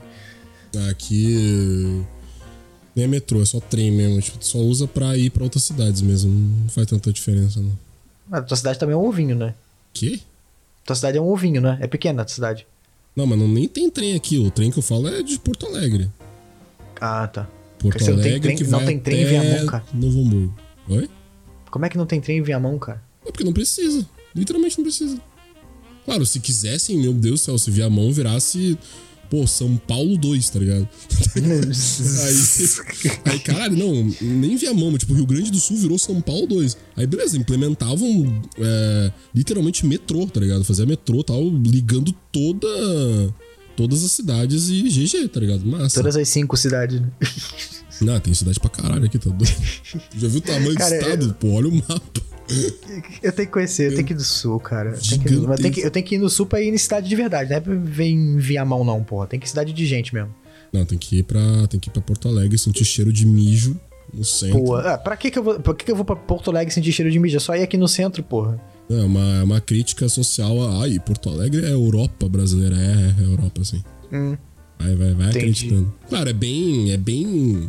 Aqui. 0.88 2.02
Nem 2.94 3.04
é 3.04 3.08
metrô, 3.08 3.42
é 3.42 3.44
só 3.44 3.60
trem 3.60 3.90
mesmo. 3.90 4.20
Tipo, 4.20 4.38
tu 4.38 4.46
só 4.46 4.58
usa 4.58 4.86
pra 4.86 5.16
ir 5.16 5.30
pra 5.30 5.44
outras 5.44 5.64
cidades 5.64 6.00
mesmo. 6.00 6.30
Não 6.32 6.68
faz 6.68 6.86
tanta 6.86 7.12
diferença, 7.12 7.60
não. 7.60 7.72
Mas 8.28 8.40
a 8.40 8.44
tua 8.44 8.56
cidade 8.56 8.78
também 8.78 8.94
é 8.94 8.96
um 8.96 9.04
ovinho, 9.06 9.34
né? 9.36 9.54
Que? 9.92 10.22
Tua 10.84 10.96
cidade 10.96 11.18
é 11.18 11.20
um 11.20 11.28
ovinho, 11.28 11.60
né? 11.60 11.76
É 11.80 11.86
pequena 11.86 12.22
a 12.22 12.24
tua 12.24 12.34
cidade. 12.34 12.66
Não, 13.14 13.26
mas 13.26 13.38
não, 13.38 13.48
nem 13.48 13.66
tem 13.68 13.90
trem 13.90 14.14
aqui. 14.14 14.38
O 14.38 14.50
trem 14.50 14.70
que 14.70 14.78
eu 14.78 14.82
falo 14.82 15.08
é 15.08 15.22
de 15.22 15.38
Porto 15.38 15.66
Alegre. 15.66 16.10
Ah, 17.00 17.26
tá. 17.26 17.48
Porto 17.78 17.98
Você 17.98 18.10
não 18.10 18.18
tem 18.20 18.30
Alegre 18.32 18.40
trem- 18.40 18.56
que 18.56 18.64
não 18.70 18.84
tem 18.84 18.98
trem 18.98 19.22
em 19.22 19.24
Viamão, 19.26 19.66
cara? 19.66 19.84
Novo 19.92 20.20
Hamburgo. 20.20 20.54
Oi? 20.88 21.10
Como 21.70 21.84
é 21.84 21.88
que 21.88 21.96
não 21.98 22.06
tem 22.06 22.20
trem 22.20 22.38
em 22.38 22.42
Viamão, 22.42 22.78
cara? 22.78 23.02
É 23.26 23.30
porque 23.30 23.44
não 23.44 23.52
precisa. 23.52 24.06
Literalmente 24.34 24.78
não 24.78 24.84
precisa. 24.84 25.18
Claro, 26.04 26.24
se 26.26 26.40
quisessem, 26.40 26.98
meu 26.98 27.12
Deus 27.12 27.40
do 27.40 27.44
céu, 27.44 27.58
se 27.58 27.70
Viamão 27.70 28.12
virasse, 28.12 28.78
pô, 29.30 29.46
São 29.46 29.76
Paulo 29.76 30.18
2, 30.18 30.50
tá 30.50 30.58
ligado? 30.58 30.88
Aí, 32.20 33.32
aí, 33.32 33.38
caralho, 33.40 33.76
não, 33.76 34.12
nem 34.20 34.56
Viamão, 34.56 34.90
mas 34.90 35.00
tipo, 35.00 35.14
Rio 35.14 35.26
Grande 35.26 35.50
do 35.50 35.58
Sul 35.58 35.76
virou 35.76 35.98
São 35.98 36.20
Paulo 36.20 36.46
2. 36.48 36.76
Aí, 36.96 37.06
beleza, 37.06 37.38
implementavam 37.38 38.42
é, 38.58 39.12
literalmente 39.34 39.86
metrô, 39.86 40.26
tá 40.26 40.40
ligado? 40.40 40.64
Fazia 40.64 40.84
metrô 40.84 41.22
tal, 41.22 41.48
ligando 41.48 42.12
toda. 42.32 42.68
Todas 43.76 44.04
as 44.04 44.12
cidades 44.12 44.68
e 44.68 44.82
GG, 44.82 45.28
tá 45.28 45.40
ligado? 45.40 45.64
Massa. 45.64 45.94
Todas 45.94 46.16
as 46.16 46.28
cinco 46.28 46.56
cidades. 46.56 47.00
né? 47.00 47.08
Não, 48.02 48.18
tem 48.20 48.34
cidade 48.34 48.58
pra 48.58 48.68
caralho 48.68 49.04
aqui, 49.04 49.18
tá 49.18 49.30
doido? 49.30 49.54
Já 50.18 50.28
viu 50.28 50.38
o 50.38 50.42
tamanho 50.42 50.74
Cara, 50.74 50.90
do 50.90 50.96
estado? 50.96 51.34
Pô, 51.40 51.52
olha 51.52 51.68
o 51.68 51.74
mapa. 51.74 52.20
Eu 53.22 53.32
tenho 53.32 53.46
que 53.48 53.52
conhecer, 53.52 53.90
eu 53.90 53.94
tenho 53.94 54.06
que 54.06 54.12
ir 54.12 54.16
do 54.16 54.24
sul, 54.24 54.58
cara. 54.60 54.90
Eu 54.90 54.98
tenho 55.00 55.22
que, 55.22 55.34
eu 55.34 55.56
tenho 55.56 55.74
que- 55.74 55.80
eu 55.80 55.90
tenho 55.90 56.06
que 56.06 56.14
ir 56.14 56.18
no 56.18 56.28
sul 56.28 56.46
pra 56.46 56.60
ir 56.60 56.72
em 56.72 56.78
cidade 56.78 57.08
de 57.08 57.16
verdade, 57.16 57.50
não 57.50 57.56
é 57.56 57.60
pra 57.60 57.74
ver 57.74 58.04
em 58.08 58.36
Viamão, 58.38 58.84
não, 58.84 59.02
porra. 59.02 59.26
Tem 59.26 59.38
que 59.40 59.46
ir 59.46 59.48
cidade 59.48 59.72
de 59.72 59.86
gente 59.86 60.14
mesmo. 60.14 60.34
Não, 60.72 60.84
tem 60.84 60.96
que 60.98 61.18
ir 61.18 61.22
pra, 61.24 61.40
tem 61.68 61.78
que 61.80 61.88
ir 61.88 61.92
pra 61.92 62.00
Porto 62.02 62.28
Alegre, 62.28 62.56
sentir 62.58 62.84
cheiro 62.84 63.12
de 63.12 63.26
mijo 63.26 63.78
no 64.12 64.24
centro. 64.24 64.62
Pô, 64.62 64.76
ah, 64.76 64.96
pra 64.98 65.16
que 65.16 65.30
que 65.30 65.38
eu 65.38 65.42
vou, 65.42 65.58
pra 65.60 65.74
que 65.74 65.84
que 65.84 65.90
eu 65.90 65.96
vou 65.96 66.04
pra 66.04 66.14
Porto 66.16 66.50
Alegre 66.50 66.72
sentir 66.72 66.92
cheiro 66.92 67.10
de 67.10 67.18
mídia? 67.18 67.36
É 67.38 67.40
só 67.40 67.54
ir 67.56 67.62
aqui 67.62 67.76
no 67.76 67.88
centro, 67.88 68.22
porra. 68.22 68.60
É 68.88 68.94
uma, 69.02 69.38
é 69.38 69.42
uma 69.44 69.60
crítica 69.60 70.08
social 70.08 70.60
a. 70.62 70.82
Ai, 70.82 70.98
Porto 70.98 71.28
Alegre 71.28 71.64
é 71.64 71.70
Europa 71.72 72.28
brasileira. 72.28 72.76
É, 72.76 73.22
é 73.22 73.24
Europa, 73.24 73.60
assim. 73.60 73.82
Hum. 74.12 74.36
Vai, 74.78 74.94
vai, 74.96 75.14
vai 75.14 75.26
Entendi. 75.28 75.38
acreditando. 75.38 75.94
Claro, 76.08 76.28
é 76.30 76.32
bem. 76.32 76.90
É 76.92 76.96
bem. 76.96 77.68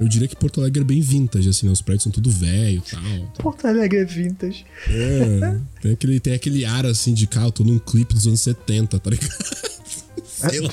Eu 0.00 0.08
diria 0.08 0.26
que 0.26 0.34
Porto 0.34 0.60
Alegre 0.60 0.80
é 0.82 0.84
bem 0.84 1.00
vintage, 1.00 1.48
assim, 1.48 1.66
né? 1.66 1.72
Os 1.72 1.80
prédios 1.80 2.02
são 2.04 2.10
tudo 2.12 2.28
velho 2.30 2.82
e 2.86 2.90
tal. 2.90 3.00
Porto 3.38 3.66
Alegre 3.66 3.98
é 4.00 4.04
vintage. 4.04 4.64
É, 4.88 5.58
tem, 5.80 5.92
aquele, 5.92 6.18
tem 6.20 6.32
aquele 6.34 6.64
ar, 6.64 6.84
assim, 6.84 7.14
de 7.14 7.26
carro, 7.26 7.52
tô 7.52 7.62
num 7.62 7.78
clipe 7.78 8.12
dos 8.12 8.26
anos 8.26 8.40
70, 8.40 8.98
tá 8.98 9.10
ligado? 9.10 9.30
Sei 10.24 10.60
lá. 10.60 10.70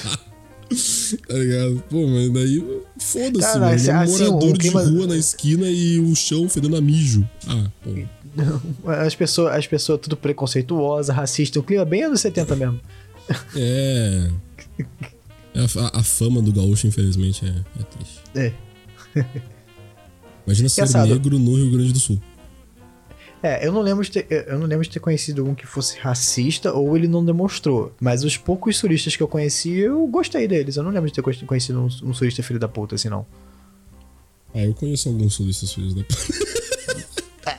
Tá 1.27 1.33
ligado? 1.37 1.83
Pô, 1.89 2.07
mas 2.07 2.31
daí. 2.31 2.63
Foda-se, 2.97 3.59
mano. 3.59 3.65
assim, 3.65 3.91
Um 3.91 3.99
assim, 3.99 4.23
o 4.23 4.31
morador 4.31 4.57
clima- 4.57 4.85
de 4.85 4.91
rua 4.91 5.07
na 5.07 5.17
esquina 5.17 5.67
e 5.69 5.99
o 5.99 6.15
chão 6.15 6.47
fedendo 6.49 6.75
a 6.77 6.81
mijo. 6.81 7.27
Ah, 7.45 7.69
pô. 7.83 8.89
As 8.89 9.13
pessoas, 9.13 9.53
as 9.55 9.67
pessoas 9.67 9.99
tudo 10.01 10.15
preconceituosas, 10.15 11.13
racistas, 11.15 11.61
um 11.61 11.65
clima 11.65 11.83
bem 11.85 12.03
anos 12.03 12.21
70 12.21 12.55
mesmo. 12.55 12.79
É. 13.55 14.29
É 15.53 15.59
A, 15.59 15.99
a 15.99 16.03
fama 16.03 16.41
do 16.41 16.53
gaúcho, 16.53 16.87
infelizmente, 16.87 17.45
é, 17.45 17.49
é 17.49 17.83
triste. 17.83 18.19
É. 18.33 18.53
Imagina 20.45 20.69
ser 20.69 20.87
negro 21.05 21.37
no 21.39 21.55
Rio 21.55 21.71
Grande 21.71 21.93
do 21.93 21.99
Sul. 21.99 22.19
É, 23.43 23.65
eu 23.65 23.71
não 23.71 23.81
lembro 23.81 24.03
de 24.03 24.11
ter, 24.11 24.45
eu 24.47 24.59
não 24.59 24.67
lembro 24.67 24.83
de 24.83 24.91
ter 24.91 24.99
conhecido 24.99 25.43
um 25.45 25.55
que 25.55 25.65
fosse 25.65 25.97
racista 25.97 26.71
ou 26.73 26.95
ele 26.95 27.07
não 27.07 27.25
demonstrou. 27.25 27.91
Mas 27.99 28.23
os 28.23 28.37
poucos 28.37 28.79
turistas 28.79 29.15
que 29.15 29.23
eu 29.23 29.27
conheci, 29.27 29.71
eu 29.71 30.05
gostei 30.07 30.47
deles. 30.47 30.75
Eu 30.75 30.83
não 30.83 30.91
lembro 30.91 31.09
de 31.09 31.13
ter 31.15 31.23
conhecido- 31.23 31.79
um, 31.79 32.09
um 32.09 32.13
filho 32.13 32.59
da 32.59 32.67
puta 32.67 32.95
assim, 32.95 33.09
não. 33.09 33.25
Ah, 34.53 34.59
eu 34.63 34.73
conheço 34.75 35.09
alguns 35.09 35.33
sulistas 35.33 35.73
filhos 35.73 35.93
da 35.95 36.03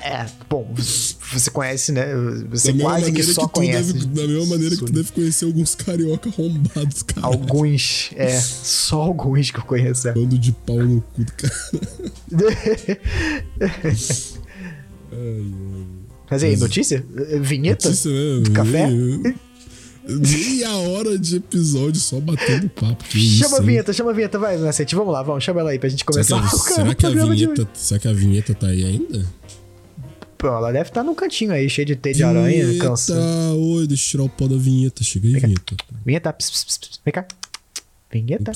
É, 0.04 0.26
bom, 0.50 0.74
você 0.74 1.50
conhece, 1.52 1.92
né? 1.92 2.06
Você 2.50 2.72
quase 2.72 3.12
que 3.12 3.22
só 3.22 3.42
tu 3.42 3.50
conhece. 3.50 3.92
Deve, 3.92 4.06
da 4.06 4.26
mesma 4.26 4.46
maneira 4.46 4.76
que 4.76 4.84
tu 4.84 4.92
deve 4.92 5.12
conhecer 5.12 5.44
alguns 5.44 5.76
carioca 5.76 6.28
arrombados, 6.28 7.04
cara. 7.04 7.24
Alguns, 7.28 8.10
é, 8.16 8.40
só 8.40 9.00
alguns 9.00 9.52
que 9.52 9.58
eu 9.58 9.64
conheço. 9.64 10.08
é. 10.08 10.12
Bando 10.12 10.36
de 10.36 10.50
pau 10.50 10.82
no 10.82 11.00
cu 11.00 11.24
do 11.24 11.32
cara. 11.32 11.54
Ai, 15.12 15.46
Mas 16.28 16.42
aí, 16.42 16.56
notícia? 16.56 17.04
Vinheta? 17.40 17.88
Notícia, 17.88 18.10
né? 18.10 18.40
Do 18.42 18.50
café? 18.50 18.88
Meia 20.08 20.70
hora 20.78 21.16
de 21.16 21.36
episódio 21.36 22.00
só 22.00 22.18
batendo 22.18 22.68
papo. 22.70 23.04
Que 23.04 23.18
isso, 23.18 23.44
chama 23.44 23.58
a 23.58 23.60
hein? 23.60 23.66
vinheta, 23.66 23.92
chama 23.92 24.10
a 24.10 24.14
vinheta, 24.14 24.36
vai, 24.36 24.56
Nascente. 24.58 24.96
Vamos 24.96 25.12
lá, 25.12 25.22
vamos, 25.22 25.44
chama 25.44 25.60
ela 25.60 25.70
aí 25.70 25.78
pra 25.78 25.88
gente 25.88 26.04
Será 26.10 26.24
começar 26.24 26.40
que, 26.40 26.56
o 26.56 26.58
a, 26.58 26.74
será 26.74 26.94
que 26.94 27.06
a 27.06 27.10
vinheta, 27.10 27.68
será 27.72 28.00
que 28.00 28.08
a 28.08 28.12
vinheta 28.12 28.52
tá 28.54 28.66
aí 28.66 28.84
ainda? 28.84 29.24
Ela 30.48 30.72
deve 30.72 30.88
estar 30.88 31.04
num 31.04 31.14
cantinho 31.14 31.52
aí, 31.52 31.70
cheio 31.70 31.86
de 31.86 31.94
teia 31.94 32.14
de 32.14 32.24
aranha, 32.24 32.66
Vinheta, 32.66 32.84
cansa. 32.84 33.14
Oi, 33.54 33.86
deixa 33.86 34.06
eu 34.06 34.10
tirar 34.10 34.22
o 34.24 34.28
pó 34.28 34.48
da 34.48 34.56
vinheta. 34.56 35.04
Chega 35.04 35.28
aí, 35.28 35.40
vinheta. 35.40 35.76
Vinheta, 36.04 36.32
ps, 36.32 36.50
ps, 36.50 36.78
ps, 36.78 37.00
vem 37.04 37.12
cá. 37.12 37.26
Vinheta. 38.10 38.52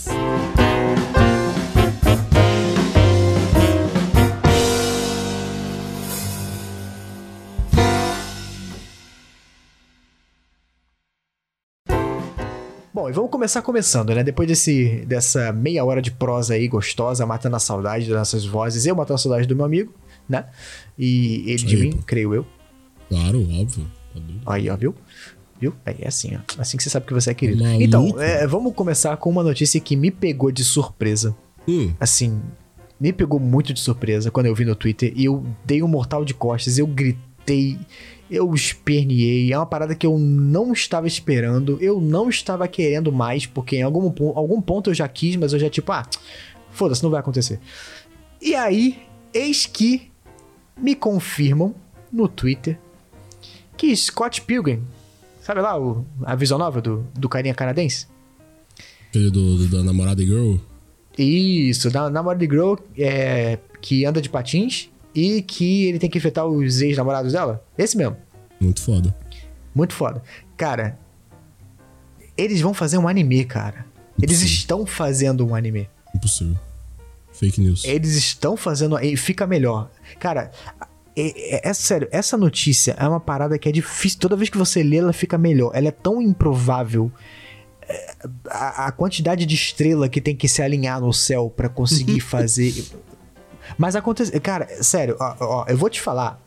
Bom, 12.92 13.10
e 13.10 13.12
vamos 13.12 13.30
começar 13.30 13.62
começando, 13.62 14.14
né? 14.14 14.24
Depois 14.24 14.48
desse, 14.48 15.04
dessa 15.06 15.52
meia 15.52 15.84
hora 15.84 16.02
de 16.02 16.10
prosa 16.10 16.54
aí 16.54 16.66
gostosa, 16.66 17.26
matando 17.26 17.54
a 17.54 17.58
saudade 17.60 18.08
das 18.08 18.18
nossas 18.18 18.44
vozes, 18.44 18.86
eu 18.86 18.96
matando 18.96 19.14
a 19.16 19.18
saudade 19.18 19.46
do 19.46 19.54
meu 19.54 19.66
amigo, 19.66 19.94
né? 20.28 20.46
E 20.98 21.42
ele 21.46 21.54
Isso 21.54 21.66
de 21.66 21.76
aí, 21.76 21.82
mim, 21.82 21.92
pô. 21.92 21.98
creio 22.06 22.34
eu. 22.34 22.46
Claro, 23.08 23.40
óbvio. 23.60 23.86
Tá. 24.14 24.20
Aí, 24.46 24.68
ó, 24.70 24.76
viu? 24.76 24.94
Viu? 25.60 25.72
Aí 25.84 25.96
é 26.00 26.08
assim, 26.08 26.36
ó. 26.36 26.60
Assim 26.60 26.76
que 26.76 26.82
você 26.82 26.90
sabe 26.90 27.06
que 27.06 27.12
você 27.14 27.30
é 27.30 27.34
querido. 27.34 27.62
Maluco. 27.62 27.82
Então, 27.82 28.20
é, 28.20 28.46
vamos 28.46 28.74
começar 28.74 29.16
com 29.16 29.30
uma 29.30 29.42
notícia 29.42 29.80
que 29.80 29.96
me 29.96 30.10
pegou 30.10 30.50
de 30.50 30.64
surpresa. 30.64 31.34
Hum, 31.68 31.92
Assim, 31.98 32.40
me 33.00 33.12
pegou 33.12 33.38
muito 33.40 33.72
de 33.72 33.80
surpresa 33.80 34.30
quando 34.30 34.46
eu 34.46 34.54
vi 34.54 34.64
no 34.64 34.74
Twitter 34.74 35.12
e 35.16 35.24
eu 35.24 35.44
dei 35.64 35.82
um 35.82 35.88
mortal 35.88 36.24
de 36.24 36.32
costas, 36.34 36.78
eu 36.78 36.86
gritei, 36.86 37.78
eu 38.30 38.52
esperneei. 38.54 39.52
É 39.52 39.58
uma 39.58 39.66
parada 39.66 39.94
que 39.94 40.06
eu 40.06 40.18
não 40.18 40.72
estava 40.72 41.06
esperando, 41.06 41.78
eu 41.80 42.00
não 42.00 42.28
estava 42.28 42.66
querendo 42.68 43.10
mais, 43.12 43.46
porque 43.46 43.76
em 43.76 43.82
algum, 43.82 44.12
algum 44.34 44.60
ponto 44.60 44.90
eu 44.90 44.94
já 44.94 45.08
quis, 45.08 45.36
mas 45.36 45.52
eu 45.52 45.58
já 45.58 45.68
tipo, 45.70 45.90
ah, 45.92 46.06
foda-se, 46.70 47.02
não 47.02 47.10
vai 47.10 47.20
acontecer. 47.20 47.58
E 48.40 48.54
aí, 48.54 48.98
eis 49.32 49.66
que 49.66 50.10
me 50.76 50.94
confirmam 50.94 51.74
no 52.12 52.28
Twitter 52.28 52.78
que 53.76 53.94
Scott 53.96 54.40
Pilgrim, 54.42 54.82
sabe 55.42 55.60
lá 55.60 55.78
o, 55.78 56.04
a 56.24 56.34
visão 56.34 56.58
nova 56.58 56.80
do, 56.80 57.06
do 57.14 57.28
carinha 57.28 57.54
canadense? 57.54 58.06
aquele 59.08 59.30
do, 59.30 59.56
do- 59.58 59.68
da 59.68 59.82
namorada 59.82 60.22
girl. 60.22 60.56
Isso, 61.18 61.90
da 61.90 62.10
namorada 62.10 62.46
de 62.46 62.52
Girl 62.52 62.74
é, 62.98 63.58
que 63.80 64.04
anda 64.04 64.20
de 64.20 64.28
patins 64.28 64.90
e 65.14 65.40
que 65.40 65.86
ele 65.86 65.98
tem 65.98 66.10
que 66.10 66.18
enfrentar 66.18 66.44
os 66.44 66.82
ex-namorados 66.82 67.32
dela. 67.32 67.64
Esse 67.78 67.96
mesmo. 67.96 68.18
Muito 68.60 68.82
foda. 68.82 69.16
Muito 69.74 69.94
foda. 69.94 70.22
Cara, 70.58 70.98
eles 72.36 72.60
vão 72.60 72.74
fazer 72.74 72.98
um 72.98 73.08
anime, 73.08 73.44
cara. 73.46 73.86
Eles 74.20 74.42
estão 74.42 74.84
fazendo 74.84 75.46
um 75.46 75.54
anime. 75.54 75.88
Impossível. 76.14 76.56
Fake 77.32 77.62
news. 77.62 77.84
Eles 77.84 78.14
estão 78.14 78.54
fazendo. 78.56 78.98
E 78.98 79.16
fica 79.16 79.46
melhor. 79.46 79.90
Cara, 80.18 80.50
é, 81.16 81.56
é- 81.66 81.68
é 81.70 81.72
sério, 81.72 82.08
essa 82.10 82.36
notícia 82.36 82.94
é 82.98 83.06
uma 83.08 83.20
parada 83.20 83.58
que 83.58 83.68
é 83.68 83.72
difícil. 83.72 84.18
Toda 84.20 84.36
vez 84.36 84.48
que 84.50 84.58
você 84.58 84.82
lê, 84.82 84.96
ela 84.98 85.12
fica 85.12 85.36
melhor. 85.38 85.70
Ela 85.74 85.88
é 85.88 85.92
tão 85.92 86.20
improvável. 86.22 87.10
É, 87.88 88.16
A, 88.50 88.86
a 88.86 88.92
quantidade 88.92 89.46
de 89.46 89.54
estrela 89.54 90.08
que 90.08 90.20
tem 90.20 90.34
que 90.36 90.48
se 90.48 90.60
alinhar 90.62 91.00
no 91.00 91.12
céu 91.12 91.48
pra 91.54 91.68
conseguir 91.68 92.20
fazer. 92.20 92.74
Mas 93.78 93.94
acontece. 93.96 94.38
Cara, 94.40 94.66
sério, 94.82 95.16
ó, 95.20 95.36
ó, 95.40 95.64
eu 95.68 95.76
vou 95.76 95.88
te 95.90 96.00
falar. 96.00 96.40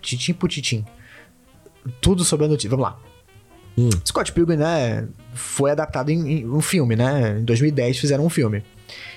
Titim 0.00 0.32
por 0.32 0.48
titim. 0.48 0.84
Tudo 2.00 2.24
sobre 2.24 2.46
a 2.46 2.48
notícia. 2.48 2.70
Vamos 2.70 2.84
lá. 2.84 2.98
Hum, 3.78 3.88
Scott 4.04 4.32
Pilgrim, 4.32 4.56
né, 4.58 5.08
foi 5.32 5.70
adaptado 5.70 6.10
em, 6.10 6.40
em 6.40 6.46
um 6.48 6.60
filme, 6.60 6.94
né? 6.94 7.38
Em 7.40 7.44
2010 7.44 7.98
fizeram 7.98 8.26
um 8.26 8.28
filme. 8.28 8.62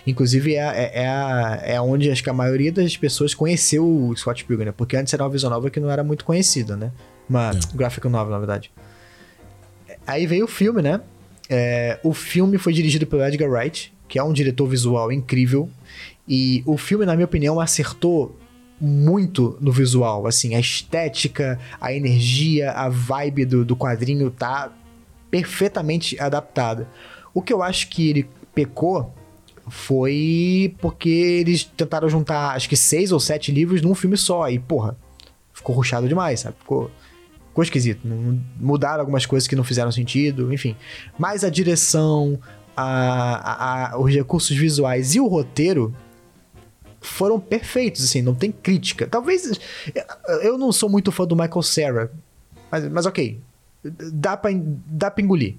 Inclusive 0.08 0.56
é, 0.56 0.60
é, 0.60 0.92
é, 1.04 1.08
a- 1.08 1.60
é 1.64 1.82
onde 1.82 2.12
acho 2.12 2.24
que 2.24 2.30
a 2.30 2.34
maioria 2.34 2.72
das 2.72 2.96
pessoas 2.96 3.34
conheceu 3.34 3.86
o 3.86 4.16
Scott 4.16 4.44
Pilgrim, 4.46 4.66
né? 4.68 4.74
Porque 4.76 4.96
antes 4.96 5.14
era 5.14 5.24
uma 5.24 5.30
visual 5.30 5.52
novel 5.54 5.72
que 5.72 5.80
não 5.80 5.90
era 5.90 6.04
muito 6.04 6.24
conhecida, 6.26 6.76
né? 6.76 6.92
Uma 7.30 7.52
É. 7.52 7.76
graphic 7.76 8.08
novel, 8.08 8.32
na 8.32 8.38
verdade. 8.40 8.72
Aí 10.06 10.26
veio 10.28 10.46
o 10.46 10.48
filme, 10.48 10.82
né? 10.82 11.02
É, 11.50 12.00
o 12.04 12.14
filme 12.14 12.58
foi 12.58 12.74
dirigido 12.74 13.06
pelo 13.08 13.24
Edgar 13.24 13.50
Wright, 13.50 13.94
que 14.08 14.20
é 14.20 14.24
um 14.24 14.34
diretor 14.34 14.68
visual 14.68 15.12
incrível. 15.12 15.70
E 16.28 16.64
o 16.66 16.78
filme, 16.78 17.06
na 17.06 17.16
minha 17.16 17.26
opinião, 17.26 17.60
acertou 17.60 18.38
muito 18.80 19.58
no 19.62 19.72
visual. 19.72 20.28
Assim, 20.28 20.56
a 20.56 20.60
estética, 20.60 21.60
a 21.80 21.94
energia, 21.94 22.72
a 22.72 22.90
vibe 22.90 23.46
do, 23.46 23.66
do 23.66 23.76
quadrinho 23.76 24.30
tá 24.32 24.72
perfeitamente 25.30 26.20
adaptada. 26.20 26.88
O 27.34 27.42
que 27.42 27.52
eu 27.54 27.62
acho 27.62 27.90
que 27.90 28.10
ele 28.10 28.30
pecou 28.54 29.14
foi 29.68 30.76
porque 30.80 31.10
eles 31.10 31.64
tentaram 31.64 32.08
juntar, 32.08 32.56
acho 32.56 32.70
que 32.70 32.78
seis 32.78 33.12
ou 33.12 33.20
sete 33.20 33.52
livros 33.52 33.82
num 33.82 33.96
filme 33.96 34.18
só. 34.18 34.50
E, 34.50 34.60
porra, 34.60 34.98
ficou 35.54 35.76
ruchado 35.76 36.08
demais, 36.08 36.42
sabe? 36.42 36.56
Ficou, 36.60 36.92
ficou 37.50 37.64
esquisito. 37.64 38.08
Mudaram 38.60 39.02
algumas 39.02 39.26
coisas 39.26 39.48
que 39.48 39.56
não 39.56 39.64
fizeram 39.64 39.92
sentido, 39.92 40.54
enfim. 40.54 40.76
Mas 41.18 41.44
a 41.44 41.50
direção, 41.50 42.40
a, 42.76 42.84
a, 43.36 43.94
a, 43.94 44.00
os 44.00 44.14
recursos 44.14 44.56
visuais 44.56 45.16
e 45.16 45.20
o 45.20 45.28
roteiro 45.28 45.96
foram 47.02 47.40
perfeitos, 47.40 48.04
assim, 48.04 48.22
não 48.22 48.36
tem 48.36 48.52
crítica. 48.52 49.08
Talvez. 49.08 49.60
Eu 50.42 50.58
não 50.58 50.72
sou 50.72 50.90
muito 50.90 51.12
fã 51.12 51.26
do 51.26 51.36
Michael 51.36 51.62
Cera, 51.62 52.12
mas, 52.72 52.90
mas 52.90 53.06
ok. 53.06 53.40
Dá 53.84 54.36
pra, 54.36 54.52
dá 54.54 55.12
pra 55.12 55.24
engolir. 55.24 55.58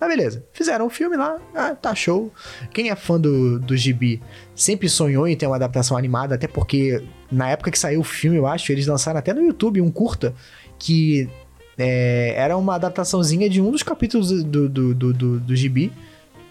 Mas 0.00 0.08
beleza, 0.08 0.44
fizeram 0.52 0.86
um 0.86 0.90
filme 0.90 1.16
lá, 1.16 1.38
ah, 1.54 1.74
tá 1.74 1.94
show. 1.94 2.32
Quem 2.72 2.90
é 2.90 2.96
fã 2.96 3.18
do, 3.18 3.58
do 3.58 3.76
Gibi 3.76 4.20
sempre 4.54 4.88
sonhou 4.88 5.26
em 5.26 5.36
ter 5.36 5.46
uma 5.46 5.56
adaptação 5.56 5.96
animada, 5.96 6.34
até 6.34 6.46
porque 6.46 7.02
na 7.30 7.50
época 7.50 7.70
que 7.70 7.78
saiu 7.78 8.00
o 8.00 8.04
filme, 8.04 8.36
eu 8.36 8.46
acho, 8.46 8.70
eles 8.72 8.86
lançaram 8.86 9.18
até 9.18 9.32
no 9.32 9.42
YouTube 9.42 9.80
um 9.80 9.90
curta 9.90 10.34
que 10.78 11.28
é, 11.78 12.34
era 12.36 12.56
uma 12.56 12.74
adaptaçãozinha 12.74 13.48
de 13.48 13.60
um 13.60 13.70
dos 13.70 13.82
capítulos 13.82 14.30
do, 14.44 14.68
do, 14.68 14.94
do, 14.94 15.12
do, 15.12 15.40
do 15.40 15.56
Gibi. 15.56 15.92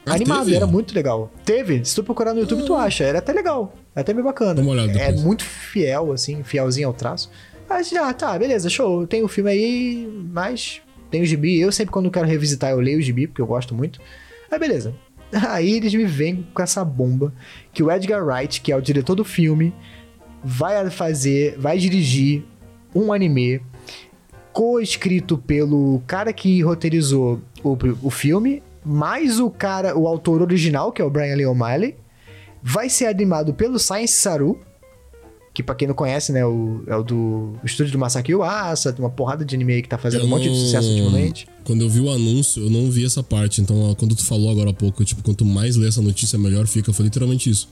Ah, 0.05 0.15
animado, 0.15 0.45
teve? 0.45 0.55
era 0.57 0.67
muito 0.67 0.93
legal. 0.93 1.31
Teve, 1.45 1.83
se 1.85 1.95
tu 1.95 2.03
procurar 2.03 2.33
no 2.33 2.41
YouTube, 2.41 2.65
tu 2.65 2.75
ah. 2.75 2.83
acha. 2.83 3.03
Era 3.03 3.19
até 3.19 3.31
legal. 3.31 3.73
Até 3.95 4.13
meio 4.13 4.25
bacana. 4.25 4.61
É 4.99 5.11
muito 5.13 5.43
fiel, 5.43 6.11
assim, 6.11 6.43
fielzinho 6.43 6.87
ao 6.87 6.93
traço. 6.93 7.29
Mas, 7.69 7.93
ah, 7.93 8.13
tá, 8.13 8.37
beleza, 8.37 8.69
show. 8.69 9.07
Tem 9.07 9.23
o 9.23 9.27
filme 9.27 9.49
aí, 9.49 10.25
mas 10.31 10.81
tem 11.13 11.21
o 11.21 11.25
gibi. 11.25 11.59
Eu 11.59 11.71
sempre, 11.71 11.91
quando 11.91 12.09
quero 12.09 12.25
revisitar, 12.25 12.71
eu 12.71 12.79
leio 12.79 12.97
o 12.97 13.01
gibi, 13.01 13.27
porque 13.27 13.39
eu 13.39 13.45
gosto 13.45 13.75
muito. 13.75 14.01
Aí, 14.49 14.57
beleza. 14.57 14.95
Aí 15.47 15.73
eles 15.73 15.93
me 15.93 16.05
vêm 16.05 16.47
com 16.51 16.61
essa 16.63 16.83
bomba 16.83 17.31
que 17.71 17.83
o 17.83 17.91
Edgar 17.91 18.25
Wright, 18.25 18.59
que 18.59 18.71
é 18.71 18.75
o 18.75 18.81
diretor 18.81 19.13
do 19.13 19.23
filme, 19.23 19.71
vai 20.43 20.89
fazer, 20.89 21.55
vai 21.59 21.77
dirigir 21.77 22.43
um 22.95 23.13
anime 23.13 23.61
co-escrito 24.51 25.37
pelo 25.37 26.01
cara 26.07 26.33
que 26.33 26.63
roteirizou 26.63 27.39
o, 27.63 27.77
o 28.01 28.09
filme, 28.09 28.63
mais 28.83 29.39
o 29.39 29.51
cara, 29.51 29.95
o 29.95 30.07
autor 30.07 30.41
original, 30.41 30.91
que 30.91 30.99
é 30.99 31.05
o 31.05 31.11
Brian 31.11 31.35
Lee 31.35 31.45
O'Malley, 31.45 31.95
vai 32.61 32.89
ser 32.89 33.05
animado 33.05 33.53
pelo 33.53 33.77
Science 33.77 34.15
Saru, 34.15 34.59
que 35.53 35.61
pra 35.61 35.75
quem 35.75 35.87
não 35.87 35.93
conhece, 35.93 36.31
né, 36.31 36.43
o, 36.45 36.83
é 36.87 36.95
o 36.95 37.03
do 37.03 37.55
o 37.61 37.65
estúdio 37.65 37.91
do 37.91 37.99
Masaki 37.99 38.33
Uasa, 38.33 38.91
tem 38.91 39.03
uma 39.03 39.11
porrada 39.11 39.45
de 39.45 39.53
anime 39.55 39.73
aí 39.73 39.81
que 39.83 39.89
tá 39.89 39.97
fazendo 39.97 40.21
eu 40.21 40.25
um 40.25 40.29
monte 40.29 40.49
de 40.49 40.55
sucesso 40.55 40.89
ultimamente. 40.89 41.47
Quando 41.63 41.81
eu 41.81 41.89
vi 41.89 41.99
o 41.99 42.09
anúncio, 42.09 42.63
eu 42.63 42.69
não 42.69 42.89
vi 42.89 43.05
essa 43.05 43.21
parte, 43.21 43.61
então 43.61 43.95
quando 43.95 44.15
tu 44.15 44.25
falou 44.25 44.49
agora 44.49 44.71
há 44.71 44.73
pouco, 44.73 45.05
tipo, 45.05 45.21
quanto 45.21 45.45
mais 45.45 45.75
lê 45.75 45.87
essa 45.87 46.01
notícia, 46.01 46.39
melhor 46.39 46.65
fica, 46.65 46.91
foi 46.91 47.05
literalmente 47.05 47.49
isso. 47.49 47.69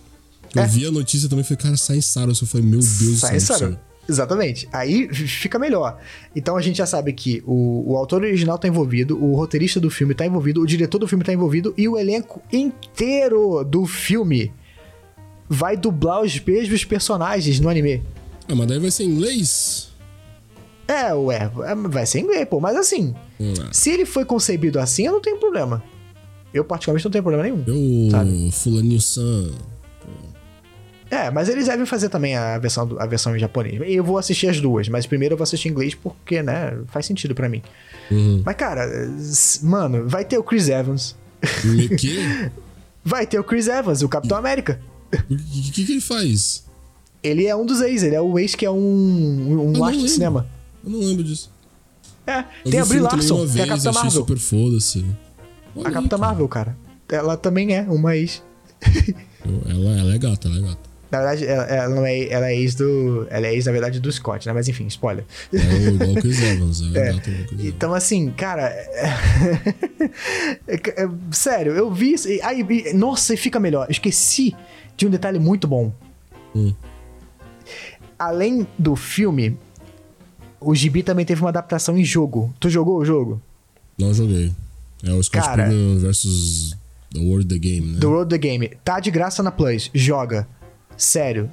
Eu 0.56 0.62
é. 0.62 0.68
vi 0.68 0.86
a 0.86 0.92
notícia 0.92 1.28
também, 1.28 1.44
falei, 1.44 1.58
cara, 1.58 1.78
Science 1.78 2.08
Saru, 2.08 2.32
eu 2.32 2.48
falei, 2.48 2.68
meu 2.68 2.80
Deus 2.80 2.98
do 2.98 3.16
céu. 3.16 3.40
Saru. 3.40 3.80
Exatamente. 4.08 4.68
Aí 4.72 5.08
fica 5.14 5.58
melhor. 5.58 5.98
Então 6.36 6.58
a 6.58 6.62
gente 6.62 6.78
já 6.78 6.86
sabe 6.86 7.14
que 7.14 7.42
o, 7.46 7.94
o 7.94 7.98
autor 7.98 8.22
original 8.22 8.58
tá 8.58 8.68
envolvido, 8.68 9.18
o 9.24 9.36
roteirista 9.36 9.80
do 9.80 9.90
filme 9.90 10.14
tá 10.14 10.26
envolvido, 10.26 10.62
o 10.62 10.68
diretor 10.68 11.00
do 11.00 11.08
filme 11.08 11.24
tá 11.24 11.32
envolvido 11.32 11.74
e 11.78 11.88
o 11.88 11.98
elenco 11.98 12.42
inteiro 12.52 13.64
do 13.64 13.86
filme 13.86 14.52
vai 15.54 15.76
dublar 15.76 16.22
os 16.22 16.40
mesmos 16.40 16.86
personagens 16.86 17.60
no 17.60 17.68
anime. 17.68 18.02
Ah, 18.48 18.56
mas 18.56 18.68
daí 18.68 18.80
vai 18.80 18.90
ser 18.90 19.04
em 19.04 19.10
inglês? 19.10 19.92
É, 20.88 21.14
ué, 21.14 21.52
vai 21.90 22.06
ser 22.06 22.20
em 22.20 22.24
inglês, 22.24 22.48
pô. 22.50 22.62
Mas 22.62 22.78
assim, 22.78 23.14
hum. 23.38 23.54
se 23.70 23.90
ele 23.90 24.06
foi 24.06 24.24
concebido 24.24 24.80
assim, 24.80 25.08
eu 25.08 25.12
não 25.12 25.22
tenho 25.22 25.38
problema. 25.38 25.84
Eu, 26.54 26.64
particularmente, 26.64 27.04
não 27.04 27.12
tenho 27.12 27.24
problema 27.24 27.44
nenhum. 27.44 27.64
Eu, 27.68 28.52
fulaninho-san... 28.52 29.52
É, 31.10 31.30
mas 31.30 31.50
eles 31.50 31.66
devem 31.66 31.86
fazer 31.86 32.08
também 32.08 32.38
a 32.38 32.58
versão, 32.58 32.90
a 32.98 33.06
versão 33.06 33.36
em 33.36 33.40
japonês. 33.40 33.82
Eu 33.86 34.02
vou 34.02 34.18
assistir 34.18 34.48
as 34.48 34.62
duas, 34.62 34.88
mas 34.88 35.06
primeiro 35.06 35.34
eu 35.34 35.38
vou 35.38 35.44
assistir 35.44 35.68
em 35.68 35.72
inglês 35.72 35.94
porque, 35.94 36.42
né, 36.42 36.78
faz 36.88 37.06
sentido 37.06 37.36
para 37.36 37.50
mim. 37.50 37.62
Uhum. 38.10 38.42
Mas, 38.46 38.56
cara, 38.56 38.90
mano, 39.62 40.08
vai 40.08 40.24
ter 40.24 40.38
o 40.38 40.44
Chris 40.44 40.70
Evans. 40.70 41.18
O 41.66 41.96
quê? 41.98 42.50
vai 43.04 43.28
ter 43.28 43.38
o 43.38 43.44
Chris 43.44 43.68
Evans, 43.68 44.02
o 44.02 44.08
Capitão 44.08 44.38
América. 44.38 44.80
O 45.30 45.38
que, 45.38 45.72
que, 45.72 45.86
que, 45.86 45.92
ele 45.92 46.02
faz? 46.02 46.64
Ele 47.24 47.46
é 47.46 47.56
um 47.56 47.66
dos 47.66 47.82
ex, 47.82 48.04
ele 48.04 48.16
é 48.16 48.22
o 48.22 48.40
ex 48.40 48.56
que 48.56 48.66
é 48.66 48.72
um, 48.72 49.76
um 49.78 49.84
arte 49.84 50.00
de 50.00 50.10
cinema. 50.10 50.48
Eu 50.84 50.90
não 50.90 51.00
lembro 51.00 51.24
disso. 51.24 51.52
É, 52.26 52.46
eu 52.66 52.72
tem 52.72 52.80
a 52.80 52.86
Brie 52.86 53.00
Larson, 53.00 53.46
é 53.56 53.64
a 53.64 53.68
Capitã 53.68 53.92
Marvel. 53.92 54.12
super 54.12 54.38
foda-se. 54.38 55.06
A 55.84 55.92
Capitã 55.92 56.18
Marvel, 56.18 56.48
cara. 56.48 56.78
Ela 57.10 57.36
também 57.36 57.76
é 57.76 57.82
uma 57.82 58.16
ex. 58.16 58.42
ela, 59.68 60.00
ela 60.00 60.16
é 60.16 60.18
gata, 60.18 60.48
ela 60.48 60.58
é 60.58 60.62
gata. 60.62 60.91
Na 61.12 61.18
verdade, 61.18 61.46
ela, 61.46 61.64
ela, 61.66 61.96
não 61.96 62.06
é, 62.06 62.30
ela 62.30 62.50
é 62.50 62.56
ex 62.56 62.74
do. 62.76 63.28
Ela 63.30 63.48
é 63.48 63.54
ex, 63.54 63.66
na 63.66 63.74
verdade, 63.74 64.00
do 64.00 64.10
Scott, 64.10 64.48
né? 64.48 64.54
Mas 64.54 64.70
enfim, 64.70 64.88
spoiler. 64.88 65.26
É 65.52 65.58
igual 65.90 66.12
o 66.12 66.16
Chris 66.16 66.42
Evans, 66.42 66.82
é, 66.96 67.10
é. 67.10 67.16
Então, 67.68 67.94
assim, 67.94 68.32
cara. 68.32 68.72
É, 70.68 70.76
é, 70.76 71.10
sério, 71.32 71.74
eu 71.74 71.92
vi. 71.92 72.16
Aí, 72.44 72.94
nossa, 72.94 73.34
e 73.34 73.38
fica 73.38 73.60
melhor. 73.60 73.86
Eu 73.88 73.92
esqueci 73.92 74.56
de 74.98 75.06
um 75.06 75.10
detalhe 75.10 75.40
muito 75.40 75.68
bom. 75.68 75.94
Hum. 76.56 76.74
Além 78.18 78.68
do 78.78 78.96
filme, 78.96 79.58
o 80.60 80.74
Gibi 80.74 81.04
também 81.04 81.26
teve 81.26 81.42
uma 81.42 81.50
adaptação 81.50 81.98
em 81.98 82.04
jogo. 82.04 82.54
Tu 82.60 82.70
jogou 82.70 82.98
o 82.98 83.06
jogo? 83.06 83.42
Não 83.98 84.14
joguei. 84.14 84.52
É 85.04 85.12
o 85.12 85.22
Scott 85.22 85.48
Pilgrim 85.56 85.98
versus 86.00 86.76
The 87.14 87.20
World 87.20 87.48
the 87.48 87.58
Game, 87.58 87.94
né? 87.94 88.00
The 88.00 88.08
World 88.08 88.30
the 88.30 88.38
Game. 88.38 88.72
Tá 88.84 89.00
de 89.00 89.12
graça 89.12 89.44
na 89.44 89.52
Plus. 89.52 89.90
Joga. 89.94 90.48
Sério. 90.98 91.52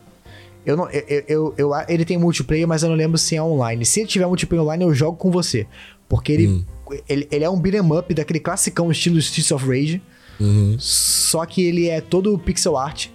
Eu 0.64 0.76
não, 0.76 0.90
eu, 0.90 1.24
eu, 1.26 1.54
eu, 1.56 1.70
ele 1.88 2.04
tem 2.04 2.18
multiplayer, 2.18 2.66
mas 2.68 2.82
eu 2.82 2.88
não 2.88 2.96
lembro 2.96 3.16
se 3.16 3.36
é 3.36 3.42
online. 3.42 3.86
Se 3.86 4.00
ele 4.00 4.08
tiver 4.08 4.26
multiplayer 4.26 4.62
online, 4.62 4.84
eu 4.84 4.94
jogo 4.94 5.16
com 5.16 5.30
você. 5.30 5.66
Porque 6.08 6.32
ele, 6.32 6.48
hum. 6.48 6.64
ele, 7.08 7.26
ele 7.30 7.44
é 7.44 7.50
um 7.50 7.58
beat'em 7.58 7.98
up 7.98 8.12
daquele 8.12 8.40
classicão 8.40 8.90
estilo 8.90 9.18
Streets 9.18 9.50
of 9.50 9.66
Rage. 9.66 10.02
Uhum. 10.38 10.76
Só 10.78 11.44
que 11.46 11.62
ele 11.62 11.88
é 11.88 12.00
todo 12.00 12.38
pixel 12.38 12.76
art 12.76 13.08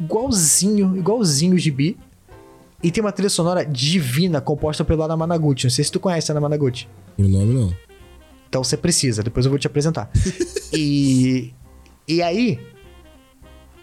igualzinho, 0.00 0.96
igualzinho 0.96 1.54
o 1.54 1.58
gibi. 1.58 1.96
E 2.82 2.90
tem 2.92 3.02
uma 3.02 3.10
trilha 3.10 3.28
sonora 3.28 3.64
divina 3.64 4.40
composta 4.40 4.84
pelo 4.84 5.02
Ana 5.02 5.16
Managuchi. 5.16 5.64
Não 5.64 5.70
sei 5.70 5.84
se 5.84 5.90
tu 5.90 5.98
conhece 5.98 6.30
Ana 6.30 6.40
Managuchi. 6.40 6.88
Por 7.16 7.28
nome, 7.28 7.52
não. 7.52 7.74
Então 8.48 8.62
você 8.62 8.76
precisa, 8.76 9.22
depois 9.22 9.44
eu 9.44 9.50
vou 9.50 9.58
te 9.58 9.66
apresentar. 9.66 10.08
e. 10.72 11.52
E 12.06 12.22
aí. 12.22 12.58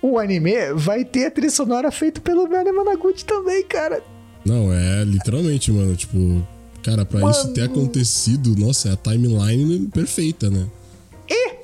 O 0.06 0.20
anime 0.20 0.72
vai 0.76 1.04
ter 1.04 1.26
a 1.26 1.32
trilha 1.32 1.50
sonora 1.50 1.92
feita 1.92 2.22
pelo 2.22 2.46
Ana 2.46 2.72
Managuchi 2.72 3.26
também, 3.26 3.64
cara. 3.64 4.04
Não, 4.46 4.72
é 4.72 5.04
literalmente, 5.04 5.72
mano. 5.72 5.96
Tipo, 5.96 6.48
cara, 6.84 7.04
pra 7.04 7.22
mano... 7.22 7.32
isso 7.32 7.52
ter 7.54 7.64
acontecido, 7.64 8.56
nossa, 8.56 8.90
é 8.90 8.92
a 8.92 8.96
timeline 8.96 9.88
perfeita, 9.88 10.48
né? 10.48 10.68
E 11.28 11.56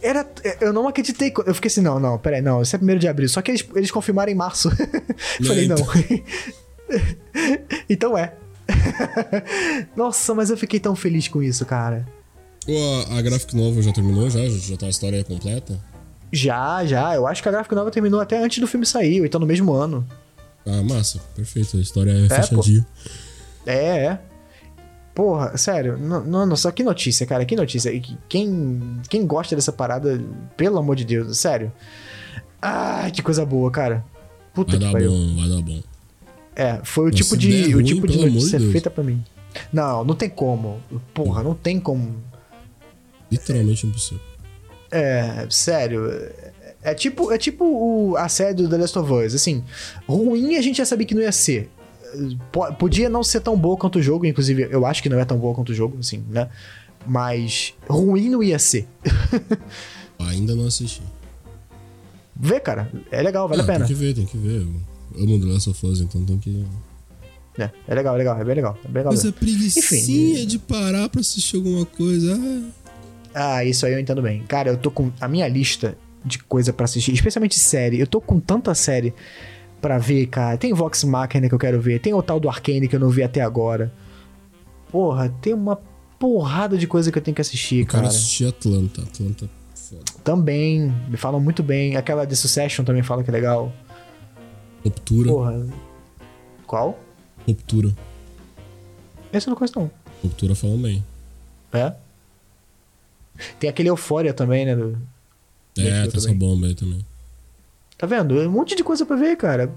era, 0.00 0.26
eu 0.58 0.72
não 0.72 0.88
acreditei. 0.88 1.30
Eu 1.44 1.54
fiquei 1.54 1.68
assim, 1.68 1.82
não, 1.82 2.00
não, 2.00 2.16
peraí, 2.16 2.40
não, 2.40 2.62
isso 2.62 2.74
é 2.74 2.78
primeiro 2.78 2.98
de 2.98 3.06
abril. 3.06 3.28
Só 3.28 3.42
que 3.42 3.50
eles, 3.50 3.66
eles 3.74 3.90
confirmaram 3.90 4.32
em 4.32 4.34
março. 4.34 4.70
Falei, 5.46 5.68
não. 5.68 5.76
então 7.90 8.16
é. 8.16 8.32
Nossa, 9.94 10.34
mas 10.34 10.48
eu 10.48 10.56
fiquei 10.56 10.80
tão 10.80 10.96
feliz 10.96 11.28
com 11.28 11.42
isso, 11.42 11.66
cara. 11.66 12.08
A, 13.06 13.18
a 13.18 13.20
Graphic 13.20 13.54
Novel 13.54 13.82
já 13.82 13.92
terminou? 13.92 14.30
Já? 14.30 14.48
Já 14.48 14.78
tá 14.78 14.86
a 14.86 14.90
história 14.90 15.22
completa? 15.24 15.78
Já, 16.32 16.84
já. 16.84 17.14
Eu 17.14 17.26
acho 17.26 17.42
que 17.42 17.48
a 17.48 17.52
Graphic 17.52 17.74
Novel 17.74 17.90
terminou 17.90 18.20
até 18.20 18.42
antes 18.42 18.58
do 18.58 18.66
filme 18.66 18.84
sair, 18.84 19.20
ou 19.20 19.26
então 19.26 19.40
no 19.40 19.46
mesmo 19.46 19.72
ano. 19.72 20.06
Ah, 20.66 20.82
massa. 20.82 21.20
Perfeito. 21.34 21.76
A 21.76 21.80
história 21.80 22.10
é, 22.10 22.26
é 22.26 22.28
fechadinha. 22.28 22.86
É, 23.66 24.04
é. 24.04 24.20
Porra, 25.14 25.56
sério, 25.56 25.98
não, 25.98 26.54
só 26.54 26.70
que 26.70 26.84
notícia, 26.84 27.26
cara, 27.26 27.44
que 27.44 27.56
notícia. 27.56 27.90
Quem, 28.28 29.00
quem 29.08 29.26
gosta 29.26 29.56
dessa 29.56 29.72
parada, 29.72 30.22
pelo 30.56 30.78
amor 30.78 30.94
de 30.94 31.04
Deus, 31.04 31.36
sério. 31.38 31.72
Ah, 32.62 33.10
que 33.12 33.20
coisa 33.20 33.44
boa, 33.44 33.68
cara. 33.68 34.04
Puta 34.54 34.70
vai 34.70 34.78
que 34.78 34.84
dar 34.84 34.92
pariu. 34.92 35.10
bom, 35.10 35.36
vai 35.36 35.48
dar 35.48 35.62
bom. 35.62 35.82
É, 36.54 36.80
foi 36.84 37.08
o 37.08 37.10
tipo 37.10 37.36
de, 37.36 37.72
ruim, 37.72 37.82
o 37.82 37.84
tipo 37.84 38.06
de 38.06 38.16
notícia 38.16 38.60
de 38.60 38.70
feita 38.70 38.88
pra 38.88 39.02
mim. 39.02 39.24
Não, 39.72 40.04
não 40.04 40.14
tem 40.14 40.30
como. 40.30 40.80
Porra, 41.12 41.42
não 41.42 41.54
tem 41.54 41.80
como. 41.80 42.14
Literalmente 43.30 43.88
impossível. 43.88 44.22
É, 44.90 45.46
sério. 45.50 46.10
É 46.82 46.94
tipo, 46.94 47.32
é 47.32 47.38
tipo 47.38 47.64
o, 47.64 48.16
a 48.16 48.28
série 48.28 48.54
do 48.54 48.68
The 48.68 48.76
Last 48.76 48.98
of 48.98 49.12
Us, 49.12 49.34
assim. 49.34 49.64
Ruim 50.06 50.56
a 50.56 50.62
gente 50.62 50.78
já 50.78 50.84
sabia 50.84 51.06
que 51.06 51.14
não 51.14 51.22
ia 51.22 51.32
ser 51.32 51.70
podia 52.78 53.08
não 53.08 53.22
ser 53.22 53.40
tão 53.40 53.56
boa 53.56 53.76
quanto 53.76 53.98
o 53.98 54.02
jogo, 54.02 54.24
inclusive 54.24 54.68
eu 54.70 54.86
acho 54.86 55.02
que 55.02 55.08
não 55.08 55.18
é 55.18 55.24
tão 55.24 55.38
boa 55.38 55.54
quanto 55.54 55.70
o 55.70 55.74
jogo, 55.74 55.98
assim, 55.98 56.24
né? 56.30 56.48
Mas 57.06 57.74
ruim 57.88 58.28
não 58.28 58.42
ia 58.42 58.58
ser. 58.58 58.86
Ainda 60.18 60.54
não 60.54 60.66
assisti. 60.66 61.02
Vê, 62.34 62.60
cara, 62.60 62.90
é 63.10 63.22
legal, 63.22 63.48
vale 63.48 63.62
ah, 63.62 63.64
a 63.64 63.66
pena. 63.66 63.78
Tem 63.80 63.88
que 63.88 63.94
ver, 63.94 64.14
tem 64.14 64.26
que 64.26 64.36
ver. 64.36 64.66
Eu 65.16 65.24
amo 65.24 65.40
The 65.40 65.46
Last 65.46 65.70
of 65.70 65.86
Us, 65.86 66.00
então 66.00 66.24
tem 66.24 66.38
que. 66.38 66.64
É, 67.58 67.70
é 67.88 67.94
legal, 67.94 68.14
é 68.14 68.18
legal, 68.18 68.40
é 68.40 68.44
bem 68.44 68.54
legal. 68.54 68.78
É 68.84 68.88
bem 68.88 68.94
legal 69.02 69.12
Mas 69.12 69.24
é 69.24 69.32
preguiçinha 69.32 70.34
Enfim, 70.34 70.46
de 70.46 70.58
parar 70.58 71.08
pra 71.08 71.20
assistir 71.20 71.56
alguma 71.56 71.84
coisa. 71.84 72.38
Ah. 72.40 72.87
Ah, 73.38 73.64
isso 73.64 73.86
aí 73.86 73.92
eu 73.92 74.00
entendo 74.00 74.20
bem. 74.20 74.42
Cara, 74.48 74.70
eu 74.70 74.76
tô 74.76 74.90
com. 74.90 75.10
A 75.20 75.28
minha 75.28 75.46
lista 75.48 75.96
de 76.24 76.38
coisa 76.38 76.72
pra 76.72 76.84
assistir, 76.84 77.12
especialmente 77.12 77.58
série. 77.58 77.98
Eu 78.00 78.06
tô 78.06 78.20
com 78.20 78.40
tanta 78.40 78.74
série 78.74 79.14
pra 79.80 79.98
ver, 79.98 80.26
cara. 80.26 80.56
Tem 80.58 80.72
Vox 80.72 81.04
Machina 81.04 81.48
que 81.48 81.54
eu 81.54 81.58
quero 81.58 81.80
ver, 81.80 82.00
tem 82.00 82.12
o 82.12 82.22
tal 82.22 82.40
do 82.40 82.48
Arcane 82.48 82.88
que 82.88 82.96
eu 82.96 83.00
não 83.00 83.10
vi 83.10 83.22
até 83.22 83.40
agora. 83.40 83.92
Porra, 84.90 85.28
tem 85.40 85.54
uma 85.54 85.78
porrada 86.18 86.76
de 86.76 86.86
coisa 86.86 87.12
que 87.12 87.18
eu 87.18 87.22
tenho 87.22 87.34
que 87.34 87.40
assistir, 87.40 87.80
Eu 87.80 87.86
quero 87.86 87.98
cara. 87.98 88.08
assistir 88.08 88.46
Atlanta. 88.48 89.02
Atlanta, 89.02 89.48
foda. 89.74 90.02
Também, 90.24 90.92
me 91.08 91.16
falam 91.16 91.40
muito 91.40 91.62
bem. 91.62 91.96
Aquela 91.96 92.24
de 92.26 92.34
Succession 92.34 92.84
também 92.84 93.02
fala 93.02 93.22
que 93.22 93.30
é 93.30 93.32
legal. 93.32 93.72
Ruptura. 94.84 95.28
Porra. 95.28 95.66
Qual? 96.66 96.98
Ruptura. 97.46 97.94
Esse 99.32 99.46
eu 99.46 99.50
não 99.50 99.56
conheço, 99.56 99.78
não. 99.78 99.90
Ruptura 100.22 100.54
falam 100.54 100.78
bem. 100.78 101.04
É? 101.72 101.92
Tem 103.60 103.68
aquele 103.70 103.88
Euphoria 103.88 104.32
também, 104.34 104.64
né? 104.66 104.74
do- 104.76 104.96
É, 105.78 106.06
essa 106.06 106.20
também. 106.22 106.36
bomba 106.36 106.66
aí 106.66 106.74
também. 106.74 107.04
Tá 107.96 108.06
vendo? 108.06 108.34
Um 108.34 108.50
monte 108.50 108.74
de 108.76 108.82
coisa 108.84 109.04
pra 109.06 109.16
ver, 109.16 109.36
cara. 109.36 109.72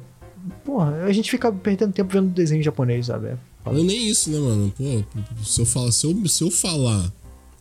Porra, 0.65 1.03
a 1.05 1.11
gente 1.13 1.29
fica 1.29 1.51
perdendo 1.51 1.93
tempo 1.93 2.11
vendo 2.11 2.29
desenho 2.29 2.63
japonês, 2.63 3.05
sabe? 3.07 3.27
É. 3.27 3.37
Não, 3.65 3.83
nem 3.83 4.07
isso, 4.09 4.29
né, 4.31 4.39
mano? 4.39 4.73
Pô, 4.75 5.43
se 5.43 5.61
eu, 5.61 5.65
falar, 5.65 5.91
se, 5.91 6.05
eu, 6.07 6.27
se 6.27 6.43
eu 6.43 6.49
falar 6.49 7.11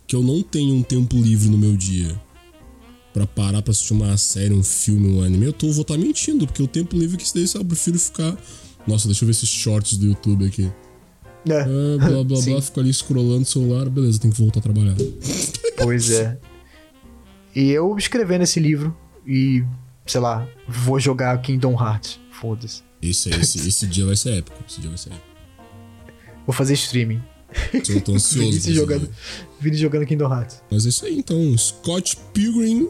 que 0.07 0.17
eu 0.17 0.23
não 0.23 0.43
tenho 0.43 0.75
um 0.75 0.83
tempo 0.83 1.17
livre 1.17 1.49
no 1.51 1.59
meu 1.59 1.77
dia 1.77 2.19
pra 3.13 3.27
parar 3.27 3.61
pra 3.61 3.71
assistir 3.73 3.93
uma 3.93 4.17
série, 4.17 4.55
um 4.55 4.63
filme, 4.63 5.09
um 5.15 5.23
anime, 5.23 5.45
eu 5.47 5.53
tô, 5.53 5.71
vou 5.73 5.83
estar 5.83 5.99
mentindo, 5.99 6.47
porque 6.47 6.63
o 6.63 6.67
tempo 6.67 6.97
livre 6.97 7.17
que 7.19 7.29
se 7.29 7.35
daí, 7.35 7.45
eu 7.55 7.65
prefiro 7.65 7.99
ficar. 7.99 8.37
Nossa, 8.87 9.07
deixa 9.09 9.25
eu 9.25 9.27
ver 9.27 9.33
esses 9.33 9.49
shorts 9.49 9.99
do 9.99 10.07
YouTube 10.07 10.47
aqui. 10.47 10.71
É, 11.49 11.61
Ah, 11.61 12.09
blá 12.09 12.25
blá 12.25 12.37
Sim. 12.41 12.53
blá, 12.53 12.63
fico 12.63 12.81
ali 12.81 12.93
scrollando 12.95 13.43
o 13.43 13.47
celular, 13.47 13.89
beleza, 13.91 14.19
tem 14.19 14.31
que 14.31 14.39
voltar 14.41 14.61
a 14.61 14.63
trabalhar. 14.63 14.95
pois 15.83 16.11
é. 16.11 16.39
E 17.55 17.71
eu 17.71 17.97
escrevendo 17.97 18.43
esse 18.43 18.61
livro 18.61 18.97
e, 19.27 19.65
sei 20.07 20.21
lá, 20.21 20.47
vou 20.69 21.01
jogar 21.01 21.41
Kingdom 21.43 21.73
Hearts. 21.73 22.21
Foda-se. 22.31 22.83
Esse, 23.03 23.31
esse, 23.31 23.69
esse 23.69 23.87
dia 23.87 24.07
vai 24.07 24.17
ser 24.17 24.39
épico. 24.39 24.57
Esse 24.69 24.81
dia 24.81 24.89
vai 24.89 24.99
ser 24.99 25.11
épico. 25.11 25.27
Vou 26.47 26.55
fazer 26.55 26.75
streaming. 26.75 27.23
Eu 27.73 28.01
tô 28.01 28.15
ansioso. 28.15 28.57
esse 28.57 28.73
jogando. 28.73 29.11
Vinícius 29.59 29.83
jogando 29.83 30.07
Kingdom 30.07 30.33
Hearts. 30.33 30.63
Mas 30.71 30.87
é 30.87 30.89
isso 30.89 31.05
aí, 31.05 31.19
então. 31.19 31.57
Scott 31.59 32.17
Pilgrim, 32.33 32.89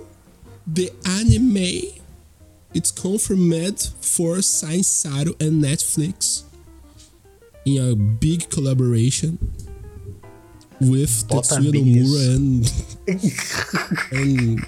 The 0.73 0.93
Anime. 1.05 2.01
It's 2.75 2.91
confirmed 2.91 3.93
for 4.01 4.43
Science 4.43 4.89
Saru 4.89 5.35
and 5.41 5.61
Netflix. 5.61 6.45
In 7.67 7.79
a 7.79 7.95
big 7.95 8.49
collaboration 8.49 9.39
with 10.81 11.25
Bota 11.29 11.55
Tetsuya 11.57 11.73
Nomura 11.73 12.21
and, 12.37 12.73
and 14.13 14.61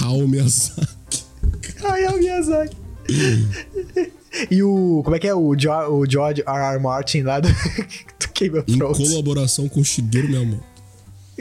Hao 0.00 0.26
Miyazaki. 0.26 1.24
Ai, 1.84 2.04
é 2.04 2.10
o 2.10 2.18
Miyazaki. 2.18 2.76
e 4.50 4.62
o. 4.62 5.02
Como 5.04 5.14
é 5.16 5.18
que 5.18 5.26
é? 5.28 5.34
O, 5.34 5.54
jo 5.54 5.70
o 5.70 6.06
George 6.10 6.42
R. 6.46 6.74
R. 6.74 6.80
Martin 6.80 7.22
lá 7.22 7.40
do, 7.40 7.48
do 8.18 8.28
Game 8.34 8.58
of 8.58 8.70
Em 8.72 8.78
Thrones. 8.78 8.98
colaboração 8.98 9.68
com 9.68 9.82
Shigeru 9.84 10.28
Miyamoto. 10.28 10.64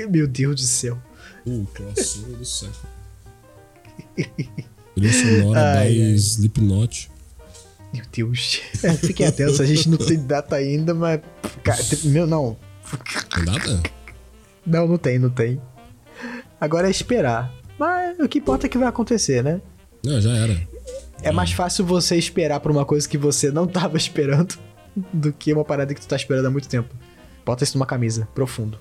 Meu 0.09 0.27
Deus 0.27 0.55
do 0.55 0.61
céu. 0.61 0.97
O 1.45 1.65
crossover 1.73 2.37
do 2.37 2.45
século. 2.45 2.93
Trilha 4.95 5.13
sonora 5.13 5.79
Ai, 5.79 6.01
ai. 6.01 6.13
Slipknot. 6.15 7.09
Meu 7.93 8.03
Deus. 8.11 8.61
É, 8.83 8.93
fiquem 8.93 9.27
atentos, 9.27 9.61
a 9.61 9.65
gente 9.65 9.87
não 9.87 9.97
tem 9.97 10.17
data 10.17 10.55
ainda, 10.55 10.93
mas. 10.93 11.21
Cara, 11.63 11.79
meu, 12.05 12.25
não. 12.25 12.57
Tem 13.33 13.45
data? 13.45 13.83
Não, 14.65 14.87
não 14.87 14.97
tem, 14.97 15.19
não 15.19 15.29
tem. 15.29 15.61
Agora 16.59 16.87
é 16.87 16.91
esperar. 16.91 17.53
Mas 17.77 18.19
o 18.19 18.27
que 18.27 18.39
importa 18.39 18.65
é 18.65 18.69
que 18.69 18.77
vai 18.77 18.87
acontecer, 18.87 19.43
né? 19.43 19.61
Não, 20.03 20.19
já 20.19 20.35
era. 20.35 20.59
É 21.21 21.31
mais 21.31 21.51
fácil 21.51 21.85
você 21.85 22.17
esperar 22.17 22.59
por 22.59 22.71
uma 22.71 22.85
coisa 22.85 23.07
que 23.07 23.17
você 23.17 23.51
não 23.51 23.67
tava 23.67 23.95
esperando 23.97 24.57
do 25.11 25.31
que 25.31 25.53
uma 25.53 25.63
parada 25.63 25.93
que 25.93 26.01
tu 26.01 26.07
tá 26.07 26.15
esperando 26.15 26.47
há 26.47 26.49
muito 26.49 26.67
tempo. 26.67 26.93
Bota 27.45 27.63
isso 27.63 27.77
numa 27.77 27.85
camisa, 27.85 28.27
profundo. 28.33 28.79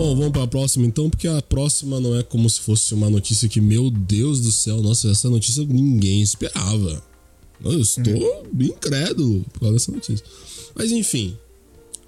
Bom, 0.00 0.16
vamos 0.16 0.32
pra 0.32 0.46
próxima 0.46 0.86
então, 0.86 1.10
porque 1.10 1.28
a 1.28 1.42
próxima 1.42 2.00
não 2.00 2.16
é 2.16 2.22
como 2.22 2.48
se 2.48 2.60
fosse 2.60 2.94
uma 2.94 3.10
notícia 3.10 3.46
que, 3.50 3.60
meu 3.60 3.90
Deus 3.90 4.40
do 4.40 4.50
céu, 4.50 4.80
nossa, 4.80 5.10
essa 5.10 5.28
notícia 5.28 5.62
ninguém 5.62 6.22
esperava. 6.22 7.04
Eu 7.62 7.78
estou 7.78 8.46
incrédulo 8.58 9.44
por 9.52 9.60
causa 9.60 9.74
dessa 9.74 9.92
notícia. 9.92 10.24
Mas 10.74 10.90
enfim, 10.90 11.36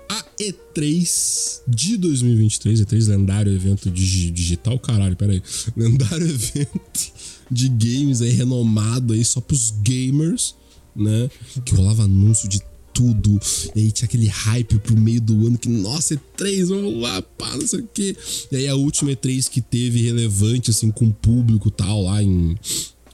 a 0.08 0.24
E3 0.40 1.60
de 1.68 1.98
2023, 1.98 2.80
E3 2.80 3.08
lendário 3.08 3.52
evento 3.52 3.90
digi- 3.90 4.30
digital, 4.30 4.78
caralho, 4.78 5.14
peraí. 5.14 5.42
Lendário 5.76 6.26
evento 6.26 7.12
de 7.50 7.68
games 7.68 8.22
aí 8.22 8.30
renomado 8.30 9.12
aí 9.12 9.22
só 9.22 9.38
pros 9.38 9.70
gamers, 9.82 10.54
né? 10.96 11.28
Que 11.62 11.74
rolava 11.74 12.04
anúncio 12.04 12.48
de 12.48 12.58
tudo. 12.92 13.38
E 13.74 13.80
aí 13.80 13.92
tinha 13.92 14.06
aquele 14.06 14.26
hype 14.28 14.78
pro 14.78 14.96
meio 14.96 15.20
do 15.20 15.46
ano 15.46 15.58
que, 15.58 15.68
nossa, 15.68 16.14
E3, 16.14 16.66
vamos 16.66 17.00
lá, 17.00 17.22
pá, 17.22 17.56
não 17.56 17.66
sei 17.66 17.80
o 17.80 17.88
quê. 17.92 18.16
E 18.50 18.56
aí 18.56 18.68
a 18.68 18.74
última 18.74 19.10
E3 19.10 19.48
que 19.48 19.60
teve 19.60 20.02
relevante, 20.02 20.70
assim, 20.70 20.90
com 20.90 21.06
o 21.06 21.12
público 21.12 21.68
e 21.68 21.72
tal, 21.72 22.02
lá 22.04 22.22
em 22.22 22.56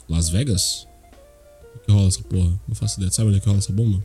Las 0.08 0.28
Vegas. 0.28 0.86
O 1.76 1.78
que 1.86 1.92
rola 1.92 2.08
essa 2.08 2.22
porra? 2.22 2.60
Não 2.66 2.74
faço 2.74 2.98
ideia. 2.98 3.10
Sabe 3.12 3.28
onde 3.28 3.38
é 3.38 3.40
que 3.40 3.46
rola 3.46 3.58
essa 3.58 3.72
bomba? 3.72 4.02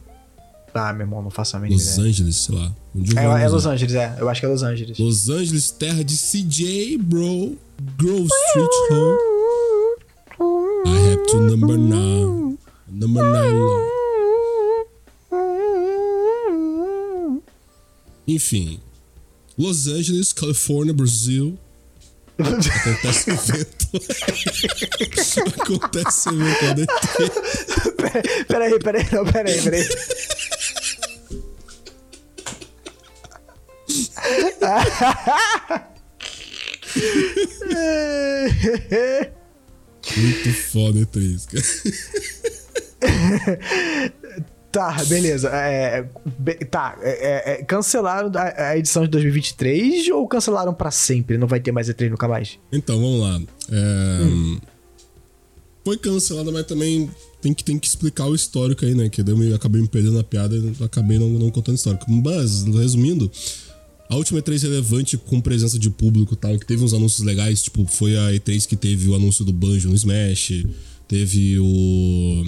Ah, 0.74 0.92
meu 0.92 1.04
irmão, 1.06 1.22
não 1.22 1.30
faço 1.30 1.56
a 1.56 1.60
mínima 1.60 1.80
Los 1.80 1.94
ideia. 1.94 2.10
Angeles, 2.10 2.36
sei 2.36 2.56
lá. 2.56 2.74
Um 2.96 3.04
É, 3.18 3.44
é 3.44 3.48
Los 3.50 3.66
Angeles, 3.66 3.94
é. 3.94 4.16
Eu 4.20 4.28
acho 4.28 4.40
que 4.40 4.46
é 4.46 4.50
Los 4.50 4.64
Angeles. 4.64 4.98
Los 4.98 5.30
Angeles, 5.30 5.72
terra 5.72 6.04
de 6.04 6.18
CJ, 6.18 6.98
bro. 6.98 7.56
Grove 7.98 8.30
Street 8.50 8.70
Home. 8.92 9.18
I 10.86 11.12
have 11.12 11.26
to 11.28 11.40
number 11.42 11.78
nine. 11.78 12.58
Number 12.90 13.24
nine. 13.24 13.93
Enfim. 18.28 18.80
Los 19.58 19.88
Angeles, 19.88 20.34
Califórnia, 20.34 20.94
Brasil. 20.94 21.58
Acontece 22.40 23.30
o 23.30 23.34
evento. 23.54 23.88
Acontece 25.62 26.30
o 26.30 26.42
evento 26.42 26.74
dentro. 26.76 26.96
peraí, 28.48 28.80
peraí, 28.80 29.06
não, 29.12 29.26
peraí, 29.26 29.62
peraí. 29.62 29.88
Muito 40.18 40.54
foda, 40.72 41.00
E3, 41.00 41.46
cara. 41.48 41.64
Tá, 44.74 45.04
beleza. 45.06 45.50
É, 45.50 46.04
be- 46.40 46.56
tá, 46.66 46.98
é, 47.02 47.12
é, 47.12 47.54
é, 47.54 47.64
cancelaram 47.64 48.32
a, 48.36 48.70
a 48.72 48.78
edição 48.78 49.04
de 49.04 49.10
2023 49.10 50.10
ou 50.10 50.28
cancelaram 50.28 50.74
pra 50.74 50.90
sempre? 50.90 51.38
Não 51.38 51.48
vai 51.48 51.60
ter 51.60 51.72
mais 51.72 51.88
E3 51.88 52.10
nunca 52.10 52.28
mais? 52.28 52.58
Então, 52.72 53.00
vamos 53.00 53.22
lá. 53.22 53.40
É, 53.72 54.60
Foi 55.86 55.96
cancelada, 55.98 56.52
mas 56.52 56.66
também 56.66 57.08
tem 57.40 57.54
que, 57.54 57.64
tem 57.64 57.78
que 57.78 57.86
explicar 57.88 58.26
o 58.26 58.34
histórico 58.34 58.84
aí, 58.84 58.96
né? 58.96 59.10
Que 59.10 59.22
eu 59.22 59.38
me- 59.38 59.54
acabei 59.54 59.80
me 59.80 59.88
perdendo 59.88 60.16
na 60.18 60.24
piada 60.24 60.56
e 60.56 60.74
acabei 60.84 61.20
não, 61.20 61.30
não 61.30 61.52
contando 61.52 61.76
histórico. 61.76 62.06
Mas, 62.10 62.64
resumindo, 62.64 63.30
a 64.10 64.16
última 64.16 64.42
E3 64.42 64.62
relevante 64.64 65.18
com 65.18 65.40
presença 65.40 65.78
de 65.78 65.90
público 65.92 66.34
e 66.34 66.38
tal, 66.38 66.58
que 66.58 66.66
teve 66.66 66.84
uns 66.84 66.94
anúncios 66.94 67.22
legais, 67.24 67.62
tipo, 67.62 67.86
foi 67.86 68.18
a 68.18 68.32
E3 68.32 68.66
que 68.66 68.76
teve 68.76 69.08
o 69.10 69.14
anúncio 69.16 69.46
do 69.46 69.54
Banjo 69.54 69.88
no 69.90 69.96
Smash, 69.96 70.66
teve 71.08 71.60
o. 71.60 72.44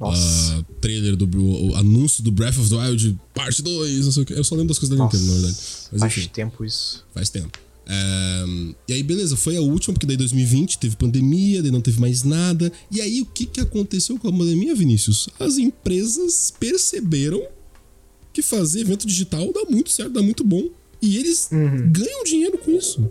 Nossa. 0.00 0.54
ah, 0.58 0.64
trailer 0.80 1.16
do. 1.16 1.24
O, 1.38 1.70
o 1.70 1.74
anúncio 1.76 2.22
do 2.22 2.30
Breath 2.30 2.56
of 2.58 2.68
the 2.68 2.76
Wild, 2.76 3.18
parte 3.34 3.62
2, 3.62 4.04
não 4.04 4.12
sei 4.12 4.22
o 4.22 4.26
que. 4.26 4.32
Eu 4.32 4.44
só 4.44 4.54
lembro 4.54 4.68
das 4.68 4.78
coisas 4.78 4.96
da 4.96 5.02
Nintendo, 5.04 5.24
na 5.26 5.32
verdade. 5.32 5.56
Mas 5.92 6.00
faz 6.00 6.16
enfim. 6.18 6.28
tempo 6.32 6.64
isso. 6.64 7.04
Faz 7.12 7.28
tempo. 7.30 7.58
É, 7.90 8.44
e 8.86 8.92
aí, 8.92 9.02
beleza, 9.02 9.34
foi 9.34 9.56
a 9.56 9.60
última, 9.62 9.94
porque 9.94 10.06
daí 10.06 10.16
2020 10.16 10.78
teve 10.78 10.94
pandemia, 10.94 11.62
daí 11.62 11.70
não 11.70 11.80
teve 11.80 11.98
mais 12.00 12.22
nada. 12.22 12.70
E 12.90 13.00
aí, 13.00 13.20
o 13.22 13.26
que, 13.26 13.46
que 13.46 13.60
aconteceu 13.60 14.18
com 14.18 14.28
a 14.28 14.32
pandemia, 14.32 14.74
Vinícius? 14.74 15.28
As 15.40 15.56
empresas 15.58 16.52
perceberam 16.60 17.42
que 18.32 18.42
fazer 18.42 18.80
evento 18.82 19.06
digital 19.06 19.50
dá 19.52 19.64
muito 19.70 19.90
certo, 19.90 20.12
dá 20.12 20.22
muito 20.22 20.44
bom. 20.44 20.68
E 21.00 21.16
eles 21.16 21.48
ganham 21.50 22.24
dinheiro 22.24 22.58
com 22.58 22.70
isso. 22.72 23.10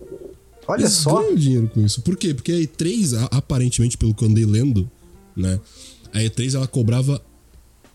Olha 0.68 0.82
Eles 0.82 0.92
só. 0.94 1.22
ganham 1.22 1.36
dinheiro 1.36 1.72
com 1.74 1.84
isso. 1.86 2.02
Por 2.02 2.16
quê? 2.18 2.34
Porque 2.34 2.52
a 2.52 2.56
E3, 2.56 3.14
a- 3.18 3.38
aparentemente, 3.38 3.98
pelo 3.98 4.14
que 4.14 4.24
eu 4.24 4.28
andei 4.30 4.46
lendo, 4.46 4.90
né? 5.36 5.60
A 6.18 6.22
E3 6.22 6.56
ela 6.56 6.68
cobrava 6.68 7.22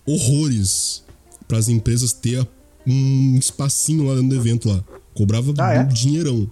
horrores 0.06 1.02
para 1.48 1.58
as 1.58 1.68
empresas 1.68 2.12
ter 2.12 2.46
um 2.86 3.36
espacinho 3.38 4.04
lá 4.04 4.14
dentro 4.14 4.28
do 4.30 4.34
evento 4.36 4.68
lá. 4.68 4.82
Cobrava 5.14 5.52
Ah, 5.58 5.74
é? 5.74 5.80
um 5.80 5.88
dinheirão. 5.88 6.50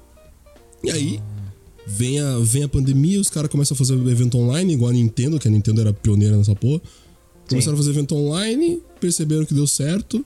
E 0.85 0.91
aí, 0.91 1.21
vem 1.87 2.21
a, 2.21 2.39
vem 2.39 2.63
a 2.63 2.69
pandemia, 2.69 3.21
os 3.21 3.31
caras 3.31 3.51
começam 3.51 3.75
a 3.75 3.79
fazer 3.79 3.95
evento 3.95 4.39
online, 4.39 4.73
igual 4.73 4.91
a 4.91 4.93
Nintendo, 4.95 5.39
que 5.39 5.49
a 5.49 5.51
Nintendo 5.51 5.81
era 5.81 5.93
pioneira 5.93 6.37
nessa 6.37 6.55
porra. 6.55 6.81
Começaram 7.49 7.77
Sim. 7.77 7.81
a 7.81 7.85
fazer 7.85 7.91
evento 7.91 8.15
online, 8.15 8.81
perceberam 9.01 9.45
que 9.45 9.55
deu 9.55 9.67
certo. 9.67 10.25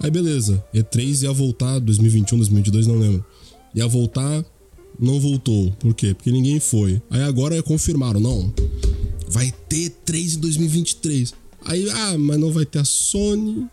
Aí 0.00 0.10
beleza, 0.10 0.62
E3 0.74 1.22
ia 1.22 1.32
voltar 1.32 1.78
2021, 1.78 2.36
2022, 2.38 2.86
não 2.86 2.98
lembro. 2.98 3.24
Ia 3.74 3.86
voltar, 3.86 4.44
não 4.98 5.20
voltou. 5.20 5.70
Por 5.78 5.94
quê? 5.94 6.12
Porque 6.14 6.30
ninguém 6.32 6.58
foi. 6.60 7.00
Aí 7.10 7.22
agora 7.22 7.62
confirmaram, 7.62 8.20
não. 8.20 8.52
Vai 9.28 9.52
ter 9.68 9.90
E3 9.90 10.36
em 10.36 10.40
2023. 10.40 11.34
Aí, 11.64 11.90
ah, 11.90 12.16
mas 12.18 12.38
não 12.38 12.52
vai 12.52 12.64
ter 12.64 12.78
a 12.78 12.84
Sony, 12.84 13.66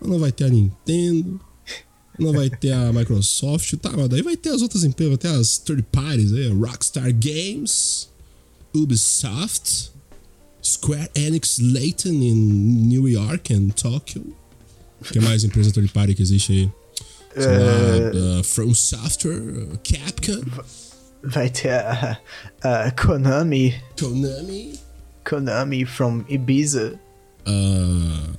não 0.00 0.18
vai 0.18 0.30
ter 0.30 0.44
a 0.44 0.48
Nintendo, 0.48 1.40
não 2.18 2.32
vai 2.32 2.50
ter 2.50 2.72
a 2.72 2.92
Microsoft, 2.92 3.74
tá, 3.76 3.92
mas 3.96 4.08
daí 4.08 4.22
vai 4.22 4.36
ter 4.36 4.50
as 4.50 4.62
outras 4.62 4.84
empresas, 4.84 5.16
vai 5.16 5.18
ter 5.18 5.38
as 5.38 5.58
third 5.58 5.82
parties 5.90 6.32
aí, 6.32 6.48
Rockstar 6.48 7.12
Games, 7.14 8.08
Ubisoft, 8.74 9.90
Square 10.62 11.10
Enix 11.14 11.58
Layton 11.58 12.10
em 12.10 12.34
New 12.34 13.08
York 13.08 13.52
e 13.52 13.72
Tóquio. 13.72 14.34
que 15.12 15.20
mais 15.20 15.44
empresa 15.44 15.72
third 15.72 15.90
party 15.92 16.14
que 16.14 16.22
existe 16.22 16.52
aí? 16.52 16.72
Sei 17.34 17.46
lá, 17.46 18.40
uh, 18.40 18.44
From 18.44 18.74
Software, 18.74 19.66
Capcom. 19.82 20.40
Vai 21.26 21.48
ter 21.48 21.70
a, 21.70 22.18
a 22.62 22.90
Konami. 22.90 23.74
Konami. 23.98 24.78
Konami 25.24 25.86
from 25.86 26.24
Ibiza. 26.28 26.98
Uh, 27.46 28.34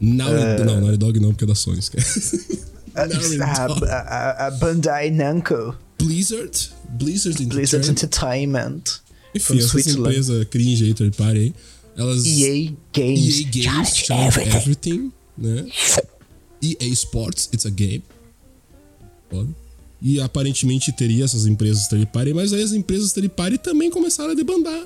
Naughty, 0.00 0.62
uh, 0.62 0.64
não, 0.64 0.80
Naughty 0.80 0.96
Dog 0.98 1.20
não, 1.20 1.30
porque 1.30 1.44
é 1.44 1.46
da 1.46 1.54
Sony, 1.54 1.78
esquece. 1.78 2.60
a, 2.94 3.02
a, 3.04 4.46
a, 4.46 4.50
Bandai 4.52 5.10
Namco. 5.10 5.76
Blizzard. 5.98 6.70
Blizzard 6.90 7.42
Entertainment. 7.42 7.54
Blizzard 7.54 7.90
Entertainment. 7.90 8.82
Enfim, 9.34 9.58
essas 9.58 9.86
empresas 9.86 10.44
cringe 10.48 10.84
aí, 10.84 10.94
third 10.94 11.16
party 11.16 11.38
aí, 11.38 11.54
elas... 11.96 12.24
EA 12.24 12.72
Games. 12.92 13.40
EA 13.40 13.44
Games, 13.50 13.96
Challenge 13.96 14.26
everything. 14.28 14.56
everything, 14.56 15.12
né? 15.36 15.66
EA 16.62 16.92
Sports, 16.94 17.48
it's 17.52 17.66
a 17.66 17.70
game. 17.70 18.02
Pode. 19.28 19.54
E 20.04 20.20
aparentemente 20.20 20.92
teria 20.92 21.24
essas 21.24 21.46
empresas 21.46 21.88
third 21.88 22.04
party, 22.12 22.34
mas 22.34 22.52
aí 22.52 22.62
as 22.62 22.72
empresas 22.72 23.12
third 23.12 23.30
party 23.30 23.56
também 23.56 23.90
começaram 23.90 24.32
a 24.32 24.34
debandar. 24.34 24.84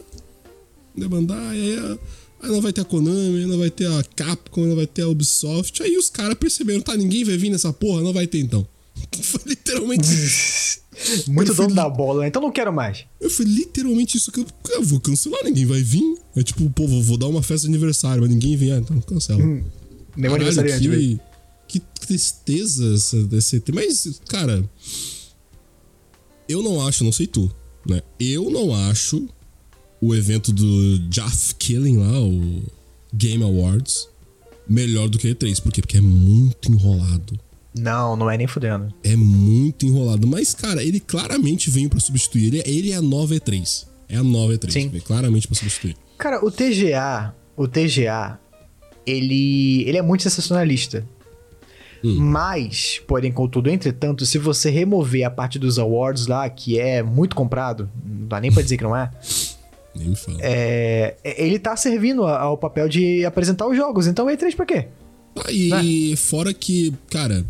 Debandar, 0.97 1.57
e 1.57 1.77
aí 1.77 1.99
Aí 2.41 2.51
não 2.51 2.61
vai 2.61 2.73
ter 2.73 2.83
a 2.83 2.85
Konami, 2.85 3.47
não 3.47 3.59
vai 3.59 3.71
ter 3.71 3.87
a 3.87 4.03
Capcom, 4.15 4.65
não 4.65 4.77
vai 4.77 4.87
ter 4.87 5.03
a 5.03 5.09
Ubisoft. 5.09 5.83
Aí 5.83 5.97
os 5.97 6.09
caras 6.09 6.37
perceberam, 6.39 6.81
tá, 6.81 6.97
ninguém 6.97 7.25
vai 7.25 7.37
vir 7.37 7.51
nessa 7.51 7.73
porra, 7.73 8.01
não 8.01 8.13
vai 8.13 8.27
ter 8.27 8.39
então. 8.39 8.67
Foi 9.21 9.41
literalmente 9.47 10.07
Muito 11.29 11.55
dono 11.55 11.75
da 11.75 11.89
bola, 11.89 12.23
né? 12.23 12.29
então 12.29 12.43
não 12.43 12.51
quero 12.51 12.73
mais. 12.73 13.05
Eu 13.21 13.31
fui 13.31 13.45
literalmente 13.45 14.17
isso 14.17 14.33
que 14.33 14.41
eu, 14.41 14.47
eu, 14.71 14.83
vou 14.83 15.01
cancelar, 15.01 15.45
ninguém 15.45 15.65
vai 15.65 15.81
vir. 15.81 16.17
É 16.35 16.43
tipo, 16.43 16.69
pô, 16.71 16.87
vou, 16.87 17.03
vou 17.03 17.17
dar 17.17 17.29
uma 17.29 17.43
festa 17.43 17.69
de 17.69 17.75
aniversário, 17.75 18.23
mas 18.23 18.31
ninguém 18.31 18.57
vem, 18.57 18.73
ah, 18.73 18.79
então 18.79 19.01
cancela. 19.01 19.41
Hum, 19.41 19.63
nem 20.17 20.33
aniversário 20.33 20.79
que, 20.79 21.21
que 21.69 21.79
tristeza 21.79 22.95
essa, 22.95 23.23
desse 23.25 23.61
tema. 23.61 23.83
Mas, 23.83 24.21
cara, 24.27 24.65
eu 26.49 26.63
não 26.63 26.85
acho, 26.87 27.05
não 27.05 27.13
sei 27.13 27.27
tu, 27.27 27.51
né? 27.87 28.03
Eu 28.19 28.51
não 28.51 28.75
acho 28.75 29.29
o 30.01 30.15
evento 30.15 30.53
do 30.53 30.99
Jeff 31.11 31.55
Killing 31.57 31.99
lá, 31.99 32.21
o 32.21 32.63
Game 33.13 33.45
Awards, 33.45 34.09
melhor 34.69 35.09
do 35.09 35.19
que 35.19 35.29
E3. 35.29 35.61
Por 35.63 35.73
quê? 35.73 35.83
Porque 35.83 35.99
é 35.99 36.01
muito 36.01 36.73
enrolado. 36.73 37.39
Não, 37.77 38.17
não 38.17 38.31
é 38.31 38.37
nem 38.37 38.47
fudendo. 38.47 38.93
É 39.05 39.15
muito 39.15 39.87
enrolado. 39.87 40.27
Mas, 40.27 40.55
cara, 40.55 40.83
ele 40.83 40.99
claramente 40.99 41.71
veio 41.71 41.89
para 41.89 42.01
substituir. 42.01 42.47
Ele, 42.47 42.59
é, 42.61 42.69
ele 42.69 42.91
é 42.93 42.97
a 42.97 43.03
nova 43.03 43.35
E3. 43.35 43.87
É 44.09 44.17
a 44.17 44.23
nova 44.23 44.55
E3. 44.55 44.71
Sim. 44.71 44.89
Veio 44.89 45.03
claramente 45.03 45.47
para 45.47 45.57
substituir. 45.57 45.97
Cara, 46.17 46.45
o 46.45 46.51
TGA, 46.51 47.35
o 47.57 47.69
TGA, 47.69 48.41
ele, 49.07 49.83
ele 49.87 49.99
é 49.99 50.03
muito 50.03 50.23
sensacionalista. 50.23 51.07
Hum. 52.05 52.17
Mas, 52.19 53.01
porém, 53.07 53.33
contudo, 53.33 53.69
entretanto, 53.71 54.25
se 54.25 54.39
você 54.39 54.71
remover 54.71 55.25
a 55.25 55.31
parte 55.31 55.59
dos 55.59 55.79
awards 55.79 56.27
lá, 56.27 56.49
que 56.49 56.79
é 56.79 57.03
muito 57.03 57.35
comprado, 57.35 57.91
não 58.05 58.29
dá 58.29 58.41
nem 58.41 58.53
pra 58.53 58.63
dizer 58.63 58.77
que 58.77 58.85
não 58.85 58.97
é, 58.97 59.11
nem 59.97 60.09
me 60.09 60.17
fala. 60.17 60.39
É, 60.41 61.17
ele 61.25 61.59
tá 61.59 61.77
servindo 61.77 62.25
ao 62.25 62.57
papel 62.57 62.89
de 62.89 63.25
apresentar 63.25 63.67
os 63.67 63.77
jogos, 63.77 64.07
então 64.07 64.27
E3 64.27 64.55
pra 64.55 64.67
quê? 64.67 64.87
Ah, 65.45 65.53
e 65.53 66.11
né? 66.11 66.17
fora 66.17 66.53
que, 66.53 66.93
cara, 67.11 67.45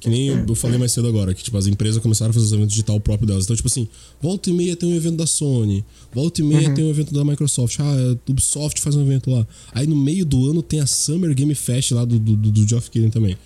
que 0.00 0.08
nem 0.08 0.28
eu 0.28 0.54
falei 0.54 0.78
mais 0.78 0.92
cedo 0.92 1.08
agora, 1.08 1.34
que 1.34 1.42
tipo, 1.42 1.56
as 1.56 1.66
empresas 1.66 2.00
começaram 2.00 2.30
a 2.30 2.32
fazer 2.32 2.46
os 2.46 2.52
eventos 2.52 2.70
digital 2.70 3.00
próprio 3.00 3.26
delas. 3.26 3.44
Então, 3.44 3.56
tipo 3.56 3.66
assim, 3.66 3.88
volta 4.20 4.48
e 4.48 4.52
meia 4.52 4.76
tem 4.76 4.92
um 4.92 4.94
evento 4.94 5.16
da 5.16 5.26
Sony, 5.26 5.84
volta 6.12 6.40
e 6.40 6.44
meia 6.44 6.68
uhum. 6.68 6.74
tem 6.74 6.84
um 6.84 6.90
evento 6.90 7.12
da 7.12 7.24
Microsoft, 7.24 7.80
ah, 7.80 7.82
a 7.82 8.30
Ubisoft 8.30 8.80
faz 8.80 8.94
um 8.94 9.02
evento 9.02 9.30
lá. 9.30 9.46
Aí 9.72 9.86
no 9.86 9.96
meio 9.96 10.24
do 10.24 10.50
ano 10.50 10.62
tem 10.62 10.80
a 10.80 10.86
Summer 10.86 11.34
Game 11.34 11.54
Fest 11.54 11.90
lá 11.90 12.04
do, 12.04 12.18
do, 12.18 12.36
do 12.36 12.68
Geoff 12.68 12.90
Keighley 12.90 13.10
também. 13.10 13.36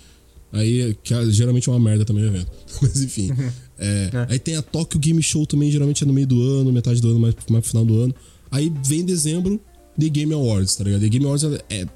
Aí, 0.53 0.95
que 1.03 1.13
é, 1.13 1.25
geralmente 1.31 1.67
é 1.67 1.71
uma 1.71 1.79
merda 1.79 2.05
também 2.05 2.23
o 2.23 2.27
evento. 2.27 2.51
Mas 2.81 3.01
enfim. 3.01 3.31
É, 3.77 4.09
é. 4.13 4.27
Aí 4.29 4.39
tem 4.39 4.55
a 4.55 4.61
Tokyo 4.61 4.99
Game 4.99 5.21
Show 5.21 5.45
também, 5.45 5.71
geralmente 5.71 6.03
é 6.03 6.07
no 6.07 6.13
meio 6.13 6.27
do 6.27 6.41
ano, 6.41 6.71
metade 6.71 7.01
do 7.01 7.09
ano, 7.09 7.19
mais, 7.19 7.35
mais 7.49 7.63
pro 7.63 7.69
final 7.71 7.83
do 7.83 7.99
ano. 7.99 8.15
Aí 8.51 8.71
vem 8.85 9.03
dezembro, 9.03 9.59
The 9.99 10.07
Game 10.09 10.31
Awards, 10.31 10.75
tá 10.75 10.83
ligado? 10.83 11.01
The 11.01 11.09
Game 11.09 11.25
Awards 11.25 11.43
é, 11.43 11.81
é 11.81 11.87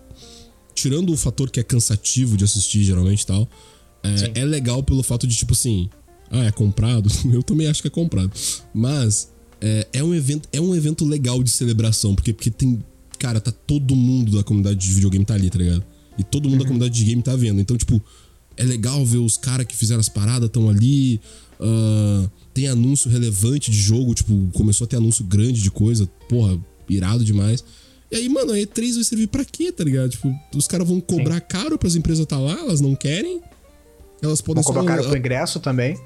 tirando 0.73 1.13
o 1.13 1.17
fator 1.17 1.49
que 1.49 1.59
é 1.59 1.63
cansativo 1.63 2.35
de 2.35 2.43
assistir 2.43 2.83
geralmente 2.83 3.21
e 3.21 3.25
tal, 3.25 3.47
é, 4.03 4.41
é, 4.41 4.45
legal 4.45 4.83
pelo 4.83 5.01
fato 5.03 5.27
de, 5.27 5.35
tipo 5.35 5.53
assim, 5.53 5.89
ah, 6.29 6.45
é 6.45 6.51
comprado? 6.51 7.09
Eu 7.31 7.43
também 7.43 7.67
acho 7.67 7.81
que 7.81 7.87
é 7.87 7.91
comprado. 7.91 8.31
Mas 8.73 9.31
é, 9.61 9.87
é, 9.93 10.03
um, 10.03 10.13
evento, 10.13 10.47
é 10.51 10.61
um 10.61 10.75
evento 10.75 11.05
legal 11.05 11.43
de 11.43 11.49
celebração, 11.49 12.15
porque, 12.15 12.33
porque 12.33 12.51
tem. 12.51 12.83
Cara, 13.19 13.41
tá 13.41 13.51
todo 13.51 13.95
mundo 13.95 14.37
da 14.37 14.43
comunidade 14.43 14.77
de 14.77 14.93
videogame 14.93 15.25
tá 15.25 15.33
ali, 15.33 15.49
tá 15.49 15.57
ligado? 15.57 15.83
E 16.19 16.23
todo 16.23 16.43
mundo 16.43 16.53
uhum. 16.53 16.59
da 16.59 16.65
comunidade 16.65 16.93
de 16.93 17.03
game 17.03 17.21
tá 17.21 17.35
vendo. 17.35 17.59
Então, 17.59 17.75
tipo, 17.75 17.99
é 18.57 18.63
legal 18.63 19.05
ver 19.05 19.19
os 19.19 19.37
caras 19.37 19.65
que 19.65 19.75
fizeram 19.75 19.99
as 19.99 20.09
paradas 20.09 20.49
tão 20.49 20.69
ali. 20.69 21.21
Uh, 21.59 22.29
tem 22.53 22.67
anúncio 22.67 23.09
relevante 23.09 23.71
de 23.71 23.77
jogo, 23.77 24.13
tipo, 24.13 24.49
começou 24.53 24.85
a 24.85 24.87
ter 24.87 24.97
anúncio 24.97 25.23
grande 25.23 25.61
de 25.61 25.71
coisa, 25.71 26.07
porra, 26.27 26.59
irado 26.89 27.23
demais. 27.23 27.63
E 28.11 28.15
aí, 28.15 28.29
mano, 28.29 28.53
a 28.53 28.57
E3 28.57 28.95
vai 28.95 29.03
servir 29.03 29.27
pra 29.27 29.43
quê, 29.43 29.71
tá 29.71 29.83
ligado? 29.83 30.09
Tipo, 30.09 30.33
os 30.55 30.67
caras 30.67 30.87
vão 30.87 30.99
cobrar 30.99 31.35
Sim. 31.35 31.45
caro 31.47 31.77
pras 31.77 31.95
empresas 31.95 32.23
estar 32.23 32.37
tá 32.37 32.41
lá, 32.41 32.59
elas 32.59 32.81
não 32.81 32.95
querem. 32.95 33.41
Elas 34.21 34.41
podem 34.41 34.63
vão 34.63 34.73
cobrar 34.73 34.95
caro 34.95 35.07
pro 35.07 35.17
ingresso 35.17 35.59
também. 35.59 35.97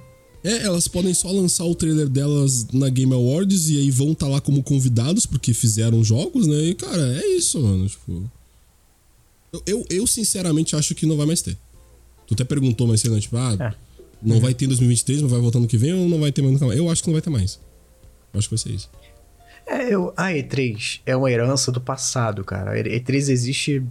É, 0.44 0.64
elas 0.64 0.88
podem 0.88 1.14
só 1.14 1.32
lançar 1.32 1.66
o 1.66 1.76
trailer 1.76 2.10
delas 2.10 2.68
na 2.74 2.90
Game 2.90 3.14
Awards 3.14 3.70
e 3.70 3.78
aí 3.78 3.92
vão 3.92 4.14
estar 4.14 4.26
tá 4.26 4.32
lá 4.32 4.42
como 4.42 4.64
convidados 4.64 5.28
porque 5.28 5.54
fizeram 5.54 6.04
jogos, 6.04 6.48
né? 6.48 6.62
E, 6.64 6.76
cara, 6.76 7.22
é 7.22 7.28
isso, 7.28 7.62
mano. 7.62 7.88
Tipo. 7.88 8.32
Eu, 9.54 9.64
eu, 9.68 9.86
eu 9.90 10.08
sinceramente 10.08 10.76
acho 10.76 10.96
que 10.96 11.06
não 11.06 11.16
vai 11.16 11.28
mais 11.28 11.42
ter. 11.42 11.56
Tu 12.32 12.36
até 12.36 12.46
perguntou 12.46 12.88
mais 12.88 13.02
cedo, 13.02 13.14
né? 13.14 13.20
Tipo, 13.20 13.36
ah. 13.36 13.58
É 13.60 13.92
não 14.22 14.36
uhum. 14.36 14.42
vai 14.42 14.54
ter 14.54 14.66
em 14.66 14.68
2023, 14.68 15.24
mas 15.24 15.32
vai 15.32 15.42
voltar 15.42 15.60
no 15.60 15.68
que 15.68 15.78
vem 15.78 15.94
ou 15.94 16.08
não 16.08 16.20
vai 16.20 16.32
ter 16.32 16.42
mais 16.42 16.54
nunca 16.54 16.66
mais? 16.68 16.78
Eu 16.78 16.90
acho 16.90 17.02
que 17.02 17.10
não 17.10 17.14
vai 17.14 17.22
ter 17.22 17.30
mais. 17.30 17.60
Eu 18.34 18.38
acho 18.38 18.48
que 18.48 18.56
vai 18.56 18.60
ser 18.60 18.70
isso. 18.70 18.90
É, 19.66 19.94
eu, 19.94 20.14
a 20.16 20.30
E3 20.30 21.02
é 21.06 21.16
uma 21.16 21.32
herança 21.32 21.72
do 21.72 21.82
passado, 21.82 22.44
cara. 22.44 22.72
A 22.72 22.76
E3 22.76 23.30
existe 23.30 23.84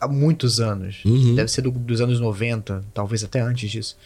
há 0.00 0.06
muitos 0.06 0.60
anos. 0.60 1.04
Uhum. 1.04 1.34
Deve 1.34 1.50
ser 1.50 1.62
do, 1.62 1.70
dos 1.72 2.00
anos 2.00 2.20
90, 2.20 2.84
talvez 2.94 3.24
até 3.24 3.40
antes 3.40 3.70
disso. 3.70 3.96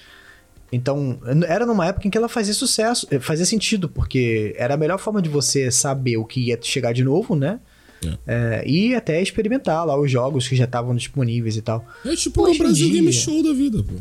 Então, 0.72 1.18
era 1.46 1.64
numa 1.64 1.86
época 1.86 2.08
em 2.08 2.10
que 2.10 2.18
ela 2.18 2.28
fazia 2.28 2.52
sucesso, 2.52 3.06
eh, 3.10 3.20
fazia 3.20 3.46
sentido, 3.46 3.88
porque 3.88 4.54
era 4.58 4.74
a 4.74 4.76
melhor 4.76 4.98
forma 4.98 5.22
de 5.22 5.28
você 5.28 5.70
saber 5.70 6.16
o 6.16 6.24
que 6.24 6.40
ia 6.40 6.58
chegar 6.60 6.92
de 6.92 7.04
novo, 7.04 7.36
né? 7.36 7.60
É. 8.26 8.62
É, 8.62 8.68
e 8.68 8.94
até 8.94 9.20
experimentar 9.20 9.86
lá 9.86 9.98
os 9.98 10.10
jogos 10.10 10.48
que 10.48 10.56
já 10.56 10.64
estavam 10.64 10.94
disponíveis 10.94 11.56
e 11.56 11.62
tal. 11.62 11.84
É 12.04 12.14
tipo 12.14 12.42
o 12.42 12.58
Brasil 12.58 12.88
dia... 12.88 13.00
Game 13.00 13.12
Show 13.12 13.42
da 13.42 13.52
vida, 13.52 13.82
pô. 13.82 13.94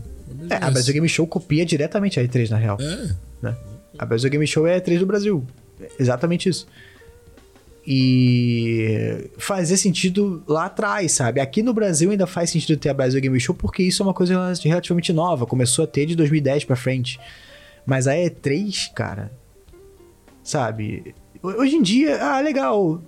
É, 0.49 0.55
a 0.55 0.69
Brasil 0.69 0.93
Game 0.93 1.07
Show 1.07 1.25
copia 1.25 1.65
diretamente 1.65 2.19
a 2.19 2.23
E3, 2.23 2.49
na 2.49 2.57
real. 2.57 2.77
É. 2.79 3.15
Né? 3.41 3.55
A 3.97 4.05
Brasil 4.05 4.29
Game 4.29 4.45
Show 4.45 4.67
é 4.67 4.75
a 4.75 4.81
E3 4.81 4.99
do 4.99 5.05
Brasil. 5.05 5.45
Exatamente 5.99 6.49
isso. 6.49 6.67
E 7.87 9.29
fazia 9.37 9.77
sentido 9.77 10.43
lá 10.47 10.65
atrás, 10.65 11.11
sabe? 11.11 11.39
Aqui 11.39 11.61
no 11.61 11.73
Brasil 11.73 12.09
ainda 12.09 12.25
faz 12.25 12.49
sentido 12.49 12.79
ter 12.79 12.89
a 12.89 12.93
Brasil 12.93 13.21
Game 13.21 13.39
Show 13.39 13.53
porque 13.53 13.83
isso 13.83 14.01
é 14.01 14.05
uma 14.05 14.13
coisa 14.13 14.53
relativamente 14.63 15.13
nova. 15.13 15.45
Começou 15.45 15.85
a 15.85 15.87
ter 15.87 16.05
de 16.05 16.15
2010 16.15 16.65
pra 16.65 16.75
frente. 16.75 17.19
Mas 17.85 18.07
a 18.07 18.13
E3, 18.13 18.91
cara, 18.93 19.31
sabe? 20.43 21.13
Hoje 21.43 21.75
em 21.75 21.81
dia, 21.83 22.23
ah, 22.23 22.41
legal. 22.41 23.03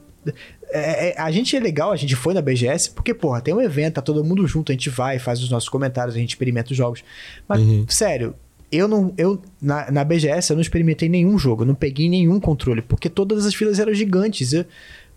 É, 0.70 1.10
é, 1.10 1.22
a 1.22 1.32
gente 1.32 1.56
é 1.56 1.60
legal, 1.60 1.92
a 1.92 1.96
gente 1.96 2.16
foi 2.16 2.34
na 2.34 2.42
BGS, 2.42 2.92
porque, 2.92 3.14
porra, 3.14 3.40
tem 3.42 3.54
um 3.54 3.62
evento, 3.62 3.96
tá 3.96 4.02
todo 4.02 4.24
mundo 4.24 4.46
junto, 4.46 4.72
a 4.72 4.76
gente 4.76 4.90
vai, 4.90 5.18
faz 5.18 5.42
os 5.42 5.50
nossos 5.50 5.70
comentários, 5.70 6.16
a 6.16 6.20
gente 6.20 6.30
experimenta 6.30 6.72
os 6.72 6.78
jogos. 6.78 7.04
Mas, 7.48 7.62
uhum. 7.62 7.86
sério, 7.88 8.36
eu 8.72 8.88
não. 8.88 9.14
Eu, 9.18 9.42
na, 9.62 9.90
na 9.92 10.04
BGS, 10.04 10.52
eu 10.52 10.56
não 10.56 10.62
experimentei 10.62 11.08
nenhum 11.08 11.38
jogo, 11.38 11.64
eu 11.64 11.68
não 11.68 11.76
peguei 11.76 12.10
nenhum 12.10 12.40
controle, 12.40 12.82
porque 12.82 13.10
todas 13.10 13.46
as 13.46 13.56
filas 13.56 13.80
eram 13.80 13.94
gigantes. 13.94 14.54
Eu, 14.54 14.66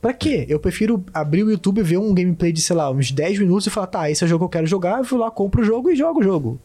pra 0.00 0.12
quê? 0.12 0.46
Eu 0.48 0.60
prefiro 0.60 1.04
abrir 1.12 1.42
o 1.42 1.50
YouTube, 1.50 1.82
ver 1.82 1.98
um 1.98 2.14
gameplay 2.14 2.52
de, 2.52 2.62
sei 2.62 2.76
lá, 2.76 2.90
uns 2.90 3.10
10 3.10 3.40
minutos 3.40 3.66
e 3.66 3.70
falar, 3.70 3.88
tá, 3.88 4.10
esse 4.10 4.22
é 4.22 4.26
o 4.26 4.28
jogo 4.28 4.44
que 4.44 4.56
eu 4.56 4.60
quero 4.60 4.66
jogar, 4.66 4.98
eu 4.98 5.04
vou 5.04 5.18
lá, 5.18 5.30
compro 5.30 5.62
o 5.62 5.64
jogo 5.64 5.90
e 5.90 5.96
jogo 5.96 6.20
o 6.20 6.22
jogo. 6.22 6.60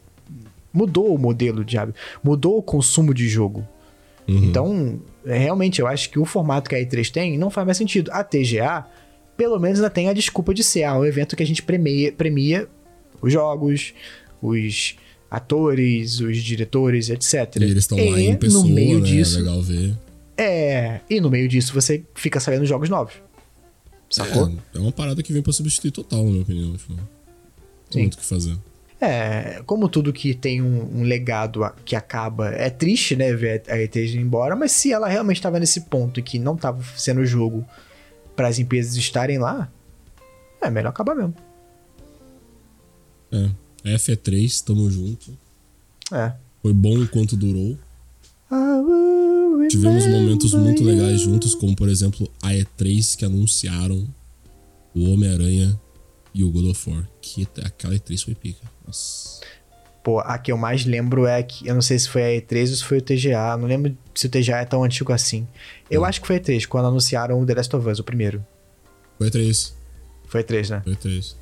Mudou 0.71 1.13
o 1.13 1.17
modelo 1.17 1.63
de 1.63 1.77
mudou 2.23 2.57
o 2.57 2.61
consumo 2.61 3.13
de 3.13 3.27
jogo. 3.27 3.65
Uhum. 4.27 4.43
Então, 4.45 4.99
é, 5.25 5.37
realmente, 5.37 5.79
eu 5.81 5.87
acho 5.87 6.09
que 6.09 6.19
o 6.19 6.25
formato 6.25 6.69
que 6.69 6.75
a 6.75 6.79
E3 6.79 7.11
tem 7.11 7.37
não 7.37 7.49
faz 7.49 7.65
mais 7.65 7.77
sentido. 7.77 8.11
A 8.11 8.23
TGA 8.23 8.85
pelo 9.37 9.59
menos 9.59 9.79
ainda 9.79 9.89
tem 9.89 10.07
a 10.09 10.13
desculpa 10.13 10.53
de 10.53 10.63
ser 10.63 10.83
ah, 10.83 10.97
um 10.97 11.05
evento 11.05 11.35
que 11.35 11.43
a 11.43 11.45
gente 11.45 11.61
premia, 11.61 12.11
premia 12.11 12.67
os 13.21 13.31
jogos, 13.31 13.93
os 14.41 14.95
atores, 15.29 16.19
os 16.19 16.37
diretores, 16.37 17.09
etc. 17.09 17.55
E 17.57 17.63
eles 17.63 17.77
estão 17.77 17.97
lá 17.97 18.19
em 18.19 18.35
pessoa, 18.35 18.63
no 18.63 18.69
meio 18.69 18.99
né? 18.99 19.05
disso, 19.05 19.37
É 19.37 19.39
legal 19.39 19.61
ver. 19.61 19.97
é, 20.37 21.01
e 21.09 21.19
no 21.19 21.29
meio 21.29 21.47
disso 21.47 21.73
você 21.73 22.03
fica 22.13 22.39
sabendo 22.39 22.65
jogos 22.65 22.89
novos. 22.89 23.13
Sacou? 24.09 24.47
É, 24.73 24.77
é 24.77 24.79
uma 24.79 24.91
parada 24.91 25.21
que 25.21 25.33
vem 25.33 25.41
pra 25.41 25.51
substituir 25.51 25.91
total, 25.91 26.23
na 26.23 26.29
minha 26.29 26.41
opinião. 26.43 26.73
Tipo, 26.73 26.93
tem 27.89 28.03
muito 28.03 28.13
o 28.13 28.17
que 28.17 28.25
fazer. 28.25 28.55
É, 29.07 29.61
como 29.65 29.87
tudo 29.89 30.11
que 30.13 30.33
tem 30.33 30.61
um, 30.61 30.99
um 30.99 31.03
legado 31.03 31.63
a- 31.63 31.75
que 31.85 31.95
acaba, 31.95 32.49
é 32.49 32.69
triste, 32.69 33.15
né, 33.15 33.33
ver 33.33 33.63
a 33.67 33.75
E3 33.77 34.13
ir 34.15 34.19
embora, 34.19 34.55
mas 34.55 34.71
se 34.71 34.91
ela 34.91 35.07
realmente 35.07 35.37
estava 35.37 35.59
nesse 35.59 35.81
ponto 35.81 36.19
e 36.19 36.23
que 36.23 36.39
não 36.39 36.55
estava 36.55 36.81
sendo 36.97 37.21
o 37.21 37.25
jogo 37.25 37.65
para 38.35 38.47
as 38.47 38.57
empresas 38.59 38.95
estarem 38.95 39.37
lá, 39.37 39.69
é 40.61 40.69
melhor 40.69 40.89
acabar 40.89 41.15
mesmo. 41.15 41.33
É. 43.31 43.49
F3, 43.97 44.63
tamo 44.63 44.89
junto. 44.89 45.37
É. 46.11 46.33
Foi 46.61 46.73
bom 46.73 46.97
enquanto 46.97 47.35
durou. 47.35 47.77
Tivemos 49.69 50.05
momentos 50.07 50.53
muito 50.53 50.83
legais 50.83 51.21
juntos, 51.21 51.53
como 51.55 51.75
por 51.75 51.89
exemplo 51.89 52.29
a 52.41 52.49
E3 52.49 53.15
que 53.17 53.25
anunciaram 53.25 54.07
o 54.93 55.11
Homem-Aranha 55.11 55.79
e 56.35 56.43
o 56.43 56.51
God 56.51 56.65
of 56.65 56.89
War. 56.89 57.07
Que 57.21 57.47
aquela 57.63 57.95
E3 57.95 58.23
foi 58.25 58.35
pica. 58.35 58.59
Nossa. 58.85 59.39
Pô, 60.03 60.19
a 60.19 60.37
que 60.37 60.51
eu 60.51 60.57
mais 60.57 60.85
lembro 60.85 61.25
é 61.25 61.41
que, 61.41 61.67
eu 61.67 61.73
não 61.73 61.81
sei 61.81 61.97
se 61.97 62.07
foi 62.07 62.21
a 62.23 62.39
E3 62.41 62.69
ou 62.69 62.75
se 62.75 62.83
foi 62.83 62.99
o 62.99 63.01
TGA, 63.01 63.57
não 63.57 63.67
lembro 63.67 63.97
se 64.13 64.27
o 64.27 64.29
TGA 64.29 64.57
é 64.57 64.65
tão 64.65 64.83
antigo 64.83 65.11
assim. 65.11 65.47
Eu 65.89 66.01
Hum. 66.01 66.05
acho 66.05 66.21
que 66.21 66.27
foi 66.27 66.35
a 66.35 66.39
E3, 66.39 66.67
quando 66.67 66.85
anunciaram 66.87 67.41
o 67.41 67.45
The 67.45 67.55
Last 67.55 67.75
of 67.75 67.89
Us, 67.89 67.97
o 67.99 68.03
primeiro. 68.03 68.45
Foi 69.17 69.31
E3. 69.31 69.71
Foi 70.27 70.41
a 70.41 70.43
E3, 70.43 70.69
né? 70.69 70.81
Foi 70.83 70.93
E3. 70.95 71.35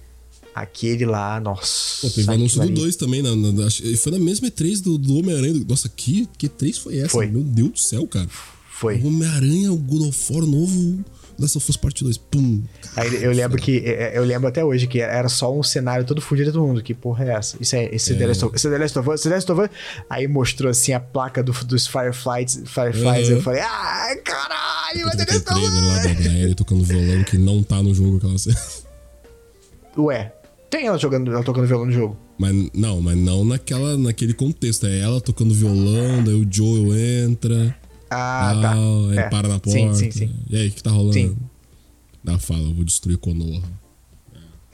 Aquele 0.56 1.06
lá, 1.06 1.39
nossa. 1.41 2.02
Pô, 2.08 2.10
teve 2.14 2.30
o 2.30 2.34
anúncio 2.34 2.58
do 2.60 2.64
ali. 2.68 2.74
2 2.74 2.96
também. 2.96 3.22
Na, 3.24 3.36
na- 3.36 3.52
na- 3.52 3.70
foi 3.98 4.12
na 4.12 4.20
mesma 4.20 4.48
E3 4.48 4.82
do, 4.82 4.98
do 5.00 5.18
Homem-Aranha. 5.18 5.66
Nossa, 5.68 5.89
que, 5.89 6.30
que 6.38 6.48
E3 6.48 6.80
foi 6.80 7.00
essa? 7.00 7.10
Foi. 7.10 7.26
Meu 7.28 7.41
Deus 7.44 7.72
do 7.72 7.80
céu, 7.80 8.08
cara. 8.08 8.28
Foi. 8.70 8.98
O 9.00 9.08
Homem-Aranha, 9.08 9.74
o 9.74 9.78
God 9.78 10.08
of 10.10 10.32
War 10.34 10.46
novo. 10.46 11.04
Last 11.40 11.58
of 11.58 11.70
Us 11.70 11.78
Part 11.78 12.04
2. 12.04 12.18
Pum. 12.18 12.64
Aí 12.96 13.24
eu 13.24 13.32
lembro 13.32 13.62
que 13.62 13.80
é, 13.80 14.18
eu 14.18 14.24
lembro 14.24 14.48
até 14.48 14.64
hoje 14.64 14.88
que 14.88 15.00
era 15.00 15.30
só 15.30 15.54
um 15.54 15.64
cenário 15.64 16.06
todo 16.06 16.22
fudido 16.22 16.52
do 16.52 16.62
mundo. 16.62 16.82
Que 16.82 16.94
porra 16.94 17.26
é 17.26 17.30
essa? 17.34 17.58
Isso 17.60 17.76
é 17.76 17.94
esse 17.94 18.16
The 18.16 18.28
Last 18.28 18.46
of 18.46 18.56
esse 18.56 18.68
é 18.68 18.72
The 18.72 18.78
Last 18.78 19.00
of 19.00 19.10
Us, 19.10 19.16
esse 19.20 19.28
é 19.28 19.30
The 19.30 19.36
Last 19.36 19.52
of 19.52 19.62
Us. 19.62 19.70
Aí 20.10 20.28
mostrou 20.28 20.70
assim 20.70 20.94
a 20.94 21.00
placa 21.00 21.44
do, 21.44 21.52
dos 21.66 21.88
Fireflies, 21.88 22.64
Fireflies. 22.66 23.30
Eu 23.30 23.42
falei, 23.42 23.62
ai, 23.62 24.16
caralho, 24.18 25.06
vai 25.06 25.18
The 25.18 25.26
Last 25.34 25.52
of 25.52 25.62
lá 25.62 25.98
Us. 25.98 26.24
da, 26.24 26.34
Ellie 26.34 26.56
tocando 26.56 26.84
violão 26.84 27.24
que 27.24 27.38
não 27.38 27.64
tá 27.64 27.82
no 27.82 27.94
jogo 27.94 28.18
aquela 28.18 28.38
cena. 28.38 28.58
Ué, 29.98 30.34
tem 30.70 30.88
ela 30.88 30.98
jogando, 30.98 31.32
ela 31.32 31.44
tocando 31.44 31.68
violão 31.68 31.86
no 31.86 31.92
jogo. 31.92 32.18
Mas 32.38 32.70
não, 32.74 33.00
mas 33.00 33.16
não 33.16 33.46
naquela, 33.46 33.96
naquele 33.98 34.34
contexto. 34.34 34.88
É 34.88 35.00
ela 35.00 35.22
tocando 35.22 35.54
violão, 35.54 36.24
daí 36.24 36.34
o 36.34 36.48
Joel 36.50 36.96
entra. 37.26 37.76
Ah, 38.16 38.59
tal, 38.61 39.09
aí 39.09 39.16
tá. 39.16 39.22
É. 39.22 39.30
para 39.30 39.47
na 39.47 39.59
porta. 39.59 39.72
Sim, 39.72 39.93
sim, 39.93 40.11
sim. 40.11 40.30
E 40.49 40.55
aí, 40.57 40.68
o 40.68 40.72
que 40.72 40.84
tá 40.84 40.91
rolando? 40.91 41.14
Sim. 41.14 41.38
Ela 42.26 42.39
fala, 42.39 42.61
eu 42.61 42.74
vou 42.74 42.84
destruir 42.86 43.18
Konoha. 43.18 43.61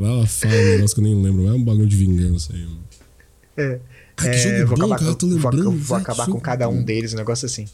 Ela 0.00 0.26
fala 0.26 0.54
um 0.54 0.64
negócio 0.76 0.94
que 0.94 1.00
eu 1.00 1.04
nem 1.04 1.22
lembro, 1.22 1.42
mas 1.42 1.52
é 1.52 1.56
um 1.56 1.62
bagulho 1.64 1.86
de 1.86 1.96
vingança 1.96 2.52
aí, 2.54 2.64
mano. 2.64 2.80
É. 3.56 3.80
Cara, 4.16 4.30
que 4.30 4.36
É, 4.36 4.58
jogo 4.60 4.66
vou 4.68 4.76
bom, 4.78 4.84
acabar, 4.84 4.98
cara, 4.98 5.10
eu 5.10 5.14
tô 5.14 5.26
vou, 5.26 5.36
lembrando, 5.36 5.70
vou 5.70 5.72
velho, 5.72 5.94
acabar 6.00 6.26
com 6.26 6.40
cada 6.40 6.68
um 6.68 6.76
bom. 6.78 6.82
deles, 6.84 7.12
um 7.12 7.16
negócio 7.16 7.46
assim. 7.46 7.66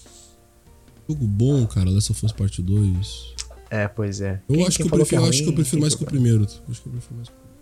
Jogo 1.08 1.26
bom, 1.26 1.66
cara, 1.66 1.88
Last 1.90 2.10
of 2.12 2.26
Us 2.26 2.32
Part 2.32 2.60
2. 2.60 3.34
É, 3.70 3.86
pois 3.88 4.20
é. 4.20 4.40
Eu 4.48 4.56
Quem- 4.56 4.66
acho 4.66 4.70
que 4.72 4.76
quem 4.78 4.86
eu 4.86 4.90
falou 4.90 5.06
prefiro, 5.06 5.24
é 5.24 5.28
acho 5.28 5.38
que 5.38 5.42
eu 5.44 5.46
ruim, 5.46 5.54
prefiro 5.56 5.80
mais 5.82 5.94
que 5.94 6.02
o 6.02 6.06
falou 6.06 6.20
primeiro. 6.20 6.44
Acho 6.44 6.82
que 6.82 6.88
eu 6.88 6.92
prefiro 6.92 7.14
mais 7.16 7.28
que 7.28 7.34
o 7.34 7.38
primeiro. 7.38 7.56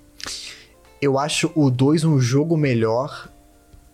Eu 1.03 1.19
acho 1.19 1.51
o 1.55 1.71
2 1.71 2.05
um 2.05 2.19
jogo 2.19 2.57
melhor, 2.57 3.31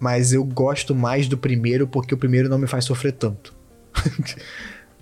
mas 0.01 0.32
eu 0.32 0.42
gosto 0.42 0.94
mais 0.94 1.28
do 1.28 1.36
primeiro 1.38 1.86
porque 1.86 2.14
o 2.14 2.18
primeiro 2.18 2.48
não 2.48 2.59
me 2.59 2.66
faz 2.66 2.84
sofrer 2.86 3.12
tanto. 3.12 3.55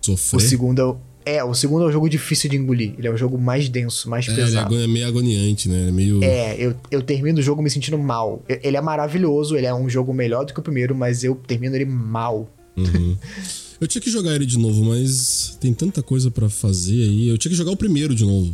O 0.01 0.17
Sofrer. 0.17 0.41
segundo 0.49 0.81
é 0.81 0.85
o- 0.85 0.97
é, 1.27 1.45
o 1.45 1.53
segundo 1.53 1.85
é 1.85 1.89
um 1.89 1.93
jogo 1.93 2.09
difícil 2.09 2.49
de 2.49 2.57
engolir. 2.57 2.95
Ele 2.97 3.09
é 3.09 3.13
um 3.13 3.17
jogo 3.17 3.37
mais 3.37 3.69
denso, 3.69 4.09
mais 4.09 4.27
É, 4.27 4.31
ele 4.33 4.41
é 4.41 4.45
pesado. 4.47 4.75
ago- 4.75 4.83
é 4.83 4.87
meio 4.87 5.07
agoniante, 5.07 5.69
né? 5.69 5.89
É 5.89 5.93
meio. 5.93 6.25
É, 6.25 6.57
eu, 6.59 6.75
eu 6.91 7.03
termino 7.03 7.39
o 7.39 7.43
jogo 7.43 7.61
me 7.61 7.69
sentindo 7.69 7.99
mal. 7.99 8.43
Ele 8.49 8.77
é 8.77 8.81
maravilhoso, 8.81 9.55
ele 9.57 9.67
é 9.67 9.75
um 9.75 9.87
jogo 9.91 10.15
melhor 10.15 10.47
do 10.47 10.55
que 10.55 10.61
o 10.61 10.63
primeiro, 10.63 10.95
mas 10.95 11.23
eu 11.25 11.35
termino 11.35 11.75
ele 11.77 11.85
mal. 11.85 12.49
Uhum. 12.77 13.17
Eu 13.81 13.87
tinha 13.87 14.03
que 14.03 14.11
jogar 14.11 14.35
ele 14.35 14.45
de 14.47 14.59
novo, 14.59 14.83
mas 14.87 15.57
tem 15.61 15.73
tanta 15.73 16.03
coisa 16.03 16.33
pra 16.33 16.49
fazer 16.49 17.01
aí. 17.01 17.29
Eu 17.29 17.39
tinha 17.39 17.51
que 17.51 17.57
jogar 17.57 17.71
o 17.71 17.77
primeiro 17.77 18.13
de 18.13 18.25
novo. 18.25 18.53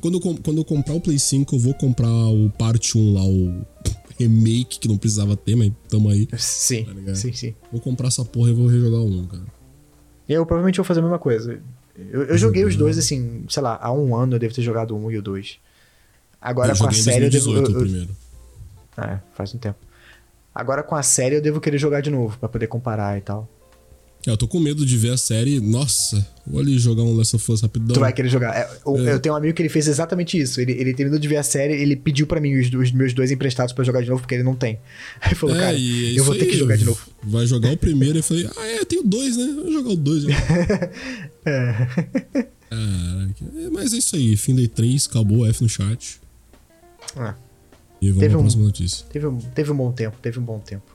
Quando 0.00 0.14
eu, 0.14 0.20
quando 0.42 0.58
eu 0.58 0.64
comprar 0.64 0.94
o 0.94 1.00
Play 1.00 1.16
5, 1.16 1.54
eu 1.54 1.60
vou 1.60 1.74
comprar 1.74 2.08
o 2.10 2.50
parte 2.58 2.98
1 2.98 3.12
lá, 3.14 3.22
o 3.24 3.64
remake, 4.18 4.78
que 4.78 4.88
não 4.88 4.96
precisava 4.96 5.36
ter, 5.36 5.54
mas 5.56 5.72
tamo 5.88 6.08
aí. 6.08 6.28
Sim, 6.36 6.84
Tá 7.06 7.14
sim, 7.14 7.32
sim. 7.32 7.54
Vou 7.72 7.80
comprar 7.80 8.08
essa 8.08 8.24
porra 8.24 8.50
e 8.50 8.52
vou 8.52 8.66
rejogar 8.66 9.00
o 9.00 9.06
1, 9.06 9.26
cara. 9.26 9.42
Eu 10.28 10.44
provavelmente 10.46 10.76
vou 10.76 10.84
fazer 10.84 11.00
a 11.00 11.02
mesma 11.02 11.18
coisa. 11.18 11.60
Eu, 11.96 12.24
eu 12.24 12.38
joguei 12.38 12.64
os 12.64 12.76
dois, 12.76 12.98
assim, 12.98 13.44
sei 13.48 13.62
lá, 13.62 13.78
há 13.80 13.92
um 13.92 14.16
ano 14.16 14.34
eu 14.34 14.38
devo 14.38 14.54
ter 14.54 14.62
jogado 14.62 14.92
o 14.96 14.98
um 14.98 15.10
e 15.10 15.18
o 15.18 15.22
dois. 15.22 15.58
Agora 16.40 16.72
eu 16.72 16.76
com 16.76 16.86
a 16.86 16.92
série 16.92 17.26
eu 17.26 17.30
devo. 17.30 17.44
2018 17.52 17.70
eu- 17.70 17.74
eu- 17.74 17.86
primeiro. 17.86 18.16
É, 18.96 19.18
faz 19.34 19.54
um 19.54 19.58
tempo. 19.58 19.78
Agora 20.54 20.82
com 20.82 20.94
a 20.94 21.02
série 21.02 21.36
eu 21.36 21.42
devo 21.42 21.60
querer 21.60 21.78
jogar 21.78 22.00
de 22.00 22.10
novo, 22.10 22.38
pra 22.38 22.48
poder 22.48 22.66
comparar 22.68 23.16
e 23.18 23.20
tal. 23.20 23.48
É, 24.26 24.30
eu 24.30 24.36
tô 24.38 24.48
com 24.48 24.58
medo 24.58 24.86
de 24.86 24.96
ver 24.96 25.10
a 25.10 25.16
série. 25.18 25.60
Nossa, 25.60 26.26
vou 26.46 26.58
ali 26.60 26.78
jogar 26.78 27.02
um 27.02 27.14
Last 27.14 27.36
of 27.36 27.52
Us 27.52 27.60
rapidão. 27.60 27.92
Tu 27.94 28.00
vai 28.00 28.10
querer 28.12 28.28
jogar. 28.30 28.56
É, 28.56 28.68
o- 28.84 28.96
É. 28.98 29.12
Eu 29.12 29.20
tenho 29.20 29.34
um 29.34 29.38
amigo 29.38 29.52
que 29.54 29.60
ele 29.60 29.68
fez 29.68 29.86
exatamente 29.86 30.38
isso. 30.38 30.60
Ele, 30.62 30.72
ele 30.72 30.94
terminou 30.94 31.18
de 31.20 31.28
ver 31.28 31.36
a 31.36 31.42
série, 31.42 31.74
ele 31.74 31.94
pediu 31.94 32.26
pra 32.26 32.40
mim 32.40 32.58
os, 32.58 32.72
os 32.72 32.90
meus 32.90 33.12
dois 33.12 33.30
emprestados 33.30 33.74
pra 33.74 33.84
jogar 33.84 34.00
de 34.02 34.08
novo, 34.08 34.22
porque 34.22 34.34
ele 34.34 34.42
não 34.42 34.54
tem. 34.54 34.78
Aí 35.20 35.28
ele 35.28 35.34
falou, 35.34 35.54
É, 35.54 35.58
cara, 35.60 35.76
é 35.76 35.80
eu 36.18 36.24
vou 36.24 36.34
ter 36.34 36.44
aí, 36.44 36.50
que 36.52 36.56
jogar 36.56 36.76
de 36.78 36.84
novo. 36.86 37.00
Vai 37.22 37.46
jogar 37.46 37.70
o 37.72 37.76
primeiro 37.76 38.16
e 38.16 38.20
eu 38.20 38.22
falei, 38.22 38.48
ah, 38.56 38.66
é, 38.66 38.84
tenho 38.86 39.02
dois, 39.02 39.36
né? 39.36 39.52
Vou 39.62 39.70
jogar 39.72 39.90
o 39.90 39.96
dois. 39.96 40.24
Caraca. 41.44 42.24
É, 42.70 43.70
mas 43.70 43.92
é 43.92 43.98
isso 43.98 44.16
aí, 44.16 44.36
fim 44.36 44.54
da 44.54 44.62
E3, 44.62 45.06
acabou, 45.08 45.46
F 45.46 45.62
no 45.62 45.68
chat. 45.68 46.20
Ah, 47.16 47.34
E 48.00 48.08
vamos 48.08 48.20
Teve 48.20 48.30
pra 48.30 48.38
um- 48.38 48.42
próxima 48.42 48.64
notícia. 48.64 49.06
teve, 49.12 49.26
um, 49.26 49.38
teve 49.38 49.70
um 49.70 49.76
bom 49.76 49.92
tempo, 49.92 50.16
teve 50.20 50.38
um 50.38 50.42
bom 50.42 50.58
tempo. 50.58 50.93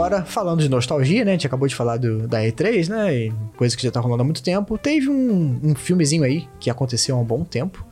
Agora, 0.00 0.24
falando 0.24 0.60
de 0.60 0.68
nostalgia, 0.68 1.24
né? 1.24 1.32
A 1.32 1.34
gente 1.34 1.46
acabou 1.46 1.68
de 1.68 1.74
falar 1.74 1.98
do, 1.98 2.26
da 2.26 2.40
E3, 2.40 2.88
né? 2.88 3.14
E 3.14 3.32
coisa 3.56 3.76
que 3.76 3.82
já 3.82 3.90
tá 3.90 4.00
rolando 4.00 4.22
há 4.22 4.24
muito 4.24 4.42
tempo. 4.42 4.78
Teve 4.78 5.08
um, 5.08 5.60
um 5.62 5.74
filmezinho 5.74 6.24
aí 6.24 6.48
que 6.58 6.70
aconteceu 6.70 7.16
há 7.16 7.20
um 7.20 7.24
bom 7.24 7.44
tempo. 7.44 7.84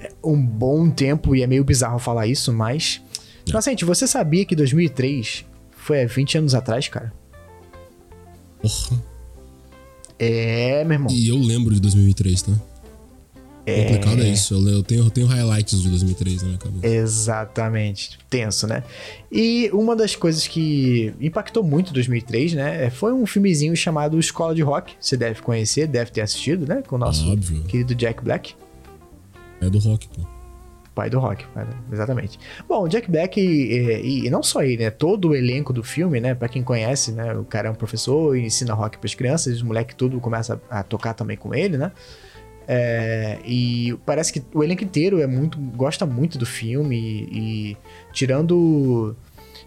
É, 0.00 0.12
Um 0.22 0.40
bom 0.40 0.90
tempo, 0.90 1.34
e 1.34 1.42
é 1.42 1.46
meio 1.46 1.64
bizarro 1.64 1.98
falar 1.98 2.26
isso, 2.26 2.52
mas. 2.52 3.00
Mas, 3.52 3.64
gente, 3.64 3.84
você 3.84 4.06
sabia 4.06 4.44
que 4.44 4.56
2003 4.56 5.44
foi 5.70 6.02
há 6.02 6.06
20 6.06 6.38
anos 6.38 6.54
atrás, 6.54 6.88
cara? 6.88 7.12
Porra. 8.60 9.02
É, 10.18 10.84
meu 10.84 10.94
irmão. 10.94 11.10
E 11.10 11.28
eu 11.28 11.38
lembro 11.38 11.74
de 11.74 11.80
2003, 11.80 12.42
tá? 12.42 12.52
É. 13.66 13.82
Complicado 13.84 14.22
é 14.22 14.28
isso. 14.28 14.54
Eu, 14.54 14.82
tenho, 14.84 15.04
eu 15.04 15.10
tenho 15.10 15.26
highlights 15.26 15.82
de 15.82 15.88
2003 15.90 16.42
na 16.42 16.48
minha 16.48 16.58
cabeça. 16.58 16.86
Exatamente. 16.86 18.18
Tenso, 18.30 18.66
né? 18.66 18.84
E 19.30 19.68
uma 19.72 19.96
das 19.96 20.14
coisas 20.14 20.46
que 20.46 21.12
impactou 21.20 21.64
muito 21.64 21.92
2003, 21.92 22.54
né? 22.54 22.90
Foi 22.90 23.12
um 23.12 23.26
filmezinho 23.26 23.74
chamado 23.76 24.18
Escola 24.20 24.54
de 24.54 24.62
Rock. 24.62 24.94
Você 25.00 25.16
deve 25.16 25.42
conhecer, 25.42 25.86
deve 25.88 26.10
ter 26.12 26.20
assistido, 26.20 26.64
né? 26.66 26.82
Com 26.86 26.94
o 26.96 26.98
nosso 26.98 27.30
Óbvio. 27.30 27.62
querido 27.64 27.94
Jack 27.94 28.22
Black. 28.22 28.54
É 29.60 29.68
do 29.68 29.78
rock, 29.78 30.08
pô. 30.08 30.22
Pai 30.94 31.10
do 31.10 31.18
rock, 31.18 31.44
exatamente. 31.92 32.38
Bom, 32.66 32.84
o 32.84 32.88
Jack 32.88 33.10
Black, 33.10 33.38
e, 33.38 34.00
e- 34.00 34.26
e 34.26 34.30
não 34.30 34.42
só 34.42 34.62
ele, 34.62 34.84
né? 34.84 34.88
Todo 34.90 35.28
o 35.28 35.34
elenco 35.34 35.70
do 35.70 35.82
filme, 35.82 36.20
né? 36.20 36.34
Pra 36.34 36.48
quem 36.48 36.62
conhece, 36.62 37.12
né? 37.12 37.34
O 37.34 37.44
cara 37.44 37.68
é 37.68 37.70
um 37.70 37.74
professor 37.74 38.34
e 38.34 38.46
ensina 38.46 38.72
rock 38.72 38.96
pras 38.96 39.14
crianças, 39.14 39.56
os 39.56 39.62
moleques 39.62 39.94
tudo 39.94 40.18
começa 40.20 40.58
a 40.70 40.82
tocar 40.82 41.12
também 41.12 41.36
com 41.36 41.54
ele, 41.54 41.76
né? 41.76 41.92
É, 42.68 43.38
e 43.44 43.96
parece 44.04 44.32
que 44.32 44.42
o 44.52 44.62
elenco 44.62 44.82
inteiro 44.82 45.20
é 45.20 45.26
muito 45.26 45.56
gosta 45.56 46.04
muito 46.04 46.36
do 46.36 46.44
filme 46.44 46.96
e, 46.96 47.70
e 47.70 47.76
tirando 48.12 49.14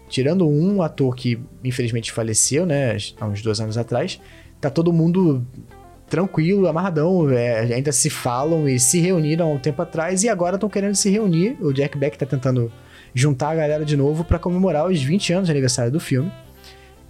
tirando 0.06 0.46
um 0.46 0.82
ator 0.82 1.14
que 1.16 1.40
infelizmente 1.64 2.12
faleceu, 2.12 2.66
né, 2.66 2.96
há 3.18 3.26
uns 3.26 3.40
dois 3.40 3.60
anos 3.60 3.78
atrás, 3.78 4.20
tá 4.60 4.68
todo 4.68 4.92
mundo 4.92 5.46
tranquilo, 6.10 6.66
amarradão, 6.66 7.30
é, 7.30 7.60
ainda 7.72 7.92
se 7.92 8.10
falam 8.10 8.68
e 8.68 8.78
se 8.78 8.98
reuniram 8.98 9.46
há 9.46 9.54
um 9.54 9.58
tempo 9.58 9.80
atrás 9.80 10.24
e 10.24 10.28
agora 10.28 10.56
estão 10.56 10.68
querendo 10.68 10.96
se 10.96 11.08
reunir. 11.08 11.56
O 11.60 11.72
Jack 11.72 11.96
Black 11.96 12.18
tá 12.18 12.26
tentando 12.26 12.70
juntar 13.14 13.50
a 13.50 13.54
galera 13.54 13.84
de 13.84 13.96
novo 13.96 14.24
pra 14.24 14.38
comemorar 14.38 14.88
os 14.88 15.00
20 15.00 15.32
anos 15.32 15.46
de 15.46 15.52
aniversário 15.52 15.92
do 15.92 16.00
filme. 16.00 16.30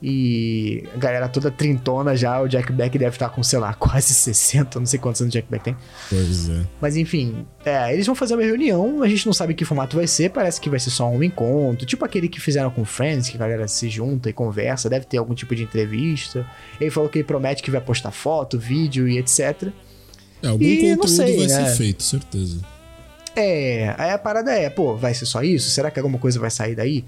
E 0.02 0.84
a 0.94 0.98
galera 0.98 1.28
toda 1.28 1.50
trintona 1.50 2.16
já, 2.16 2.40
o 2.40 2.48
Jack 2.48 2.72
Black 2.72 2.96
deve 2.98 3.16
estar 3.16 3.28
com, 3.28 3.42
sei 3.42 3.58
lá, 3.58 3.74
quase 3.74 4.14
60, 4.14 4.78
não 4.78 4.86
sei 4.86 4.98
quantos 4.98 5.20
anos 5.20 5.32
o 5.32 5.36
Jack 5.36 5.48
Black 5.48 5.64
tem. 5.64 5.76
Pois 6.08 6.48
é. 6.48 6.62
Mas 6.80 6.96
enfim, 6.96 7.46
é, 7.64 7.92
eles 7.92 8.06
vão 8.06 8.14
fazer 8.14 8.34
uma 8.34 8.42
reunião, 8.42 9.02
a 9.02 9.08
gente 9.08 9.26
não 9.26 9.32
sabe 9.32 9.52
que 9.54 9.64
formato 9.64 9.96
vai 9.96 10.06
ser, 10.06 10.30
parece 10.30 10.60
que 10.60 10.70
vai 10.70 10.80
ser 10.80 10.90
só 10.90 11.08
um 11.08 11.22
encontro, 11.22 11.84
tipo 11.84 12.02
aquele 12.04 12.28
que 12.28 12.40
fizeram 12.40 12.70
com 12.70 12.84
Friends, 12.84 13.28
que 13.28 13.36
a 13.36 13.40
galera 13.40 13.68
se 13.68 13.90
junta 13.90 14.30
e 14.30 14.32
conversa, 14.32 14.88
deve 14.88 15.04
ter 15.04 15.18
algum 15.18 15.34
tipo 15.34 15.54
de 15.54 15.64
entrevista. 15.64 16.46
Ele 16.80 16.90
falou 16.90 17.08
que 17.08 17.18
ele 17.18 17.24
promete 17.24 17.62
que 17.62 17.70
vai 17.70 17.80
postar 17.80 18.10
foto, 18.10 18.58
vídeo 18.58 19.06
e 19.06 19.18
etc. 19.18 19.68
É, 20.42 20.48
algum 20.48 20.64
E 20.64 20.76
conteúdo 20.96 21.08
sei, 21.08 21.36
vai 21.36 21.46
né? 21.46 21.66
ser 21.66 21.76
feito, 21.76 22.02
certeza. 22.02 22.60
É, 23.36 23.94
aí 23.96 24.10
a 24.10 24.18
parada 24.18 24.50
é, 24.50 24.68
pô, 24.68 24.96
vai 24.96 25.14
ser 25.14 25.26
só 25.26 25.42
isso? 25.42 25.70
Será 25.70 25.90
que 25.90 25.98
alguma 25.98 26.18
coisa 26.18 26.40
vai 26.40 26.50
sair 26.50 26.74
daí? 26.74 27.04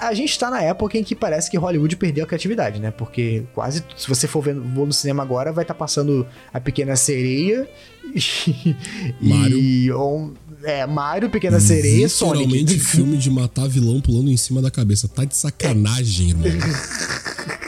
A 0.00 0.14
gente 0.14 0.38
tá 0.38 0.50
na 0.50 0.62
época 0.62 0.96
em 0.98 1.04
que 1.04 1.14
parece 1.14 1.50
que 1.50 1.56
Hollywood 1.58 1.96
perdeu 1.96 2.24
a 2.24 2.26
criatividade, 2.26 2.80
né? 2.80 2.90
Porque 2.90 3.44
quase, 3.54 3.84
se 3.96 4.08
você 4.08 4.26
for 4.28 4.42
ver 4.42 4.54
no 4.54 4.92
cinema 4.92 5.22
agora, 5.22 5.52
vai 5.52 5.64
estar 5.64 5.74
passando 5.74 6.26
a 6.52 6.60
Pequena 6.60 6.94
Sereia 6.96 7.68
e... 8.14 8.76
Mario. 9.20 9.58
E, 9.58 9.90
ou- 9.92 10.32
é, 10.62 10.86
Mario, 10.86 11.30
Pequena 11.30 11.60
Sereia 11.60 12.08
Sonic. 12.08 12.46
Literalmente 12.46 12.78
filme 12.84 13.16
de 13.16 13.30
matar 13.30 13.68
vilão 13.68 14.00
pulando 14.00 14.30
em 14.30 14.36
cima 14.36 14.60
da 14.62 14.70
cabeça. 14.70 15.06
Tá 15.08 15.24
de 15.24 15.36
sacanagem, 15.36 16.30
irmão. 16.30 16.48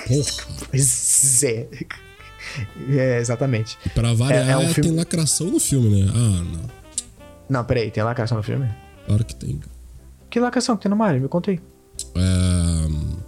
Porra. 0.09 0.31
Pois 0.71 1.43
é. 1.45 1.69
É, 2.91 3.19
exatamente. 3.21 3.79
E 3.87 3.89
pra 3.91 4.13
variar, 4.13 4.49
É- 4.49 4.53
é 4.53 4.57
um 4.57 4.69
filme- 4.75 4.89
tem 4.91 4.97
lacração 4.99 5.47
no 5.49 5.61
filme, 5.61 6.03
né? 6.05 6.11
Ah, 6.15 6.45
não. 6.45 6.81
Não, 7.49 7.65
peraí, 7.65 7.91
tem 7.91 8.03
lacração 8.03 8.37
no 8.37 8.43
filme? 8.43 8.69
Claro 9.07 9.25
que 9.25 9.35
tem. 9.35 9.61
Que 10.29 10.39
lacração 10.39 10.77
que 10.77 10.83
tem 10.85 10.91
no 10.91 10.97
Mario? 10.97 11.21
Me 11.21 11.29
contei. 11.29 11.61
É... 12.15 13.21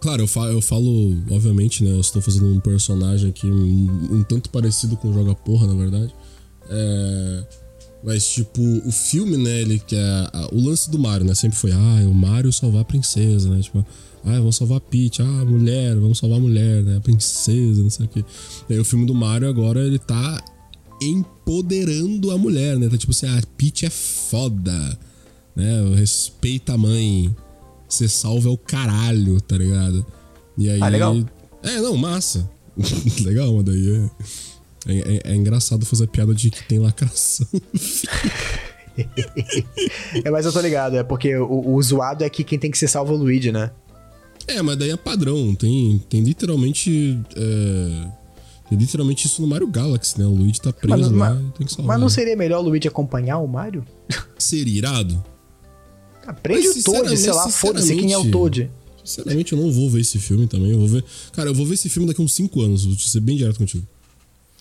Claro, 0.00 0.22
eu 0.22 0.28
falo, 0.28 0.52
eu 0.52 0.60
falo, 0.60 1.16
obviamente, 1.30 1.82
né? 1.82 1.90
Eu 1.90 2.00
estou 2.00 2.22
fazendo 2.22 2.46
um 2.46 2.60
personagem 2.60 3.30
aqui 3.30 3.46
um, 3.46 4.18
um 4.18 4.22
tanto 4.22 4.48
parecido 4.50 4.96
com 4.96 5.12
Joga 5.12 5.34
Porra, 5.34 5.66
na 5.66 5.74
verdade. 5.74 6.14
É... 6.68 7.44
Mas, 8.04 8.28
tipo, 8.28 8.62
o 8.86 8.92
filme, 8.92 9.36
né? 9.36 9.62
Ele 9.62 9.78
que 9.78 9.96
é. 9.96 10.30
O 10.52 10.60
lance 10.60 10.90
do 10.90 10.98
Mario, 10.98 11.26
né? 11.26 11.34
Sempre 11.34 11.58
foi, 11.58 11.72
ah, 11.72 12.00
é 12.00 12.06
o 12.06 12.14
Mario 12.14 12.52
salvar 12.52 12.82
a 12.82 12.84
princesa, 12.84 13.50
né? 13.50 13.60
Tipo, 13.60 13.84
ah, 14.24 14.38
vamos 14.38 14.56
salvar 14.56 14.78
a 14.78 14.80
Peach, 14.80 15.22
ah, 15.22 15.44
mulher, 15.44 15.96
vamos 15.96 16.18
salvar 16.18 16.38
a 16.38 16.40
mulher, 16.40 16.82
né? 16.82 16.96
A 16.96 17.00
princesa, 17.00 17.82
não 17.82 17.90
sei 17.90 18.06
o 18.06 18.08
quê. 18.08 18.24
E 18.68 18.74
aí 18.74 18.78
o 18.78 18.84
filme 18.84 19.06
do 19.06 19.14
Mario 19.14 19.48
agora, 19.48 19.80
ele 19.80 19.98
tá 19.98 20.42
empoderando 21.00 22.30
a 22.30 22.38
mulher, 22.38 22.78
né? 22.78 22.88
Tá 22.88 22.98
tipo 22.98 23.12
assim, 23.12 23.26
ah, 23.26 23.38
a 23.38 23.42
Peach 23.56 23.86
é 23.86 23.90
foda, 23.90 24.98
né? 25.56 25.94
Respeita 25.96 26.74
a 26.74 26.78
mãe. 26.78 27.34
Você 27.88 28.08
salva 28.08 28.48
é 28.48 28.52
o 28.52 28.58
caralho, 28.58 29.40
tá 29.40 29.56
ligado? 29.56 30.04
E 30.56 30.68
aí. 30.68 30.80
Ah, 30.82 30.88
legal. 30.88 31.16
É, 31.62 31.80
não, 31.80 31.96
massa. 31.96 32.48
legal, 33.24 33.52
mas 33.54 33.64
daí 33.64 33.90
é. 33.96 34.10
É, 34.86 34.98
é- 35.16 35.32
é 35.32 35.34
engraçado 35.36 35.84
fazer 35.84 36.04
a 36.04 36.06
piada 36.06 36.34
de 36.34 36.50
que 36.50 36.62
tem 36.64 36.78
lacração. 36.78 37.46
É, 40.24 40.28
mas 40.30 40.44
eu 40.44 40.52
tô 40.52 40.60
ligado, 40.60 40.96
é 40.96 41.04
porque 41.04 41.36
o, 41.36 41.74
o 41.74 41.80
zoado 41.82 42.24
é 42.24 42.28
que 42.28 42.42
quem 42.42 42.58
tem 42.58 42.68
que 42.68 42.76
ser 42.76 42.88
salvo 42.88 43.12
é 43.12 43.16
o 43.16 43.18
Luigi, 43.18 43.52
né? 43.52 43.70
é, 44.46 44.60
mas 44.62 44.76
daí 44.76 44.90
é 44.90 44.96
padrão. 44.96 45.54
Tem, 45.54 46.02
tem 46.08 46.20
literalmente. 46.22 47.16
é, 47.36 48.08
tem 48.68 48.76
literalmente 48.78 49.26
isso 49.26 49.40
no 49.40 49.46
Mario 49.46 49.68
Galaxy, 49.68 50.18
né? 50.18 50.26
O 50.26 50.30
Luigi 50.30 50.60
tá 50.60 50.72
preso 50.72 50.96
Mas, 50.98 51.10
lá 51.12 51.34
mas- 51.34 51.52
tem 51.54 51.66
que 51.66 51.72
salvar. 51.72 51.86
mas 51.94 52.00
não 52.00 52.08
seria 52.08 52.34
melhor 52.36 52.58
o 52.58 52.62
Luigi 52.68 52.88
acompanhar 52.88 53.38
o 53.38 53.46
Mario? 53.46 53.84
Seria 54.36 54.78
irado? 54.78 55.22
Aprende 56.28 56.68
o 56.68 56.82
Toad, 56.82 57.16
sei 57.16 57.32
lá, 57.32 57.48
foda-se 57.48 57.94
quem 57.96 58.12
é 58.12 58.18
o 58.18 58.30
Toad. 58.30 58.70
Sinceramente, 59.02 59.52
eu 59.54 59.58
não 59.58 59.72
vou 59.72 59.88
ver 59.88 60.02
esse 60.02 60.18
filme 60.18 60.46
também. 60.46 60.70
Eu 60.70 60.78
vou 60.78 60.88
ver. 60.88 61.04
Cara, 61.32 61.48
eu 61.48 61.54
vou 61.54 61.64
ver 61.64 61.74
esse 61.74 61.88
filme 61.88 62.06
daqui 62.06 62.20
a 62.20 62.24
uns 62.24 62.34
5 62.34 62.60
anos. 62.60 62.84
Vou 62.84 62.94
ser 62.98 63.20
bem 63.20 63.36
direto 63.38 63.56
contigo. 63.56 63.86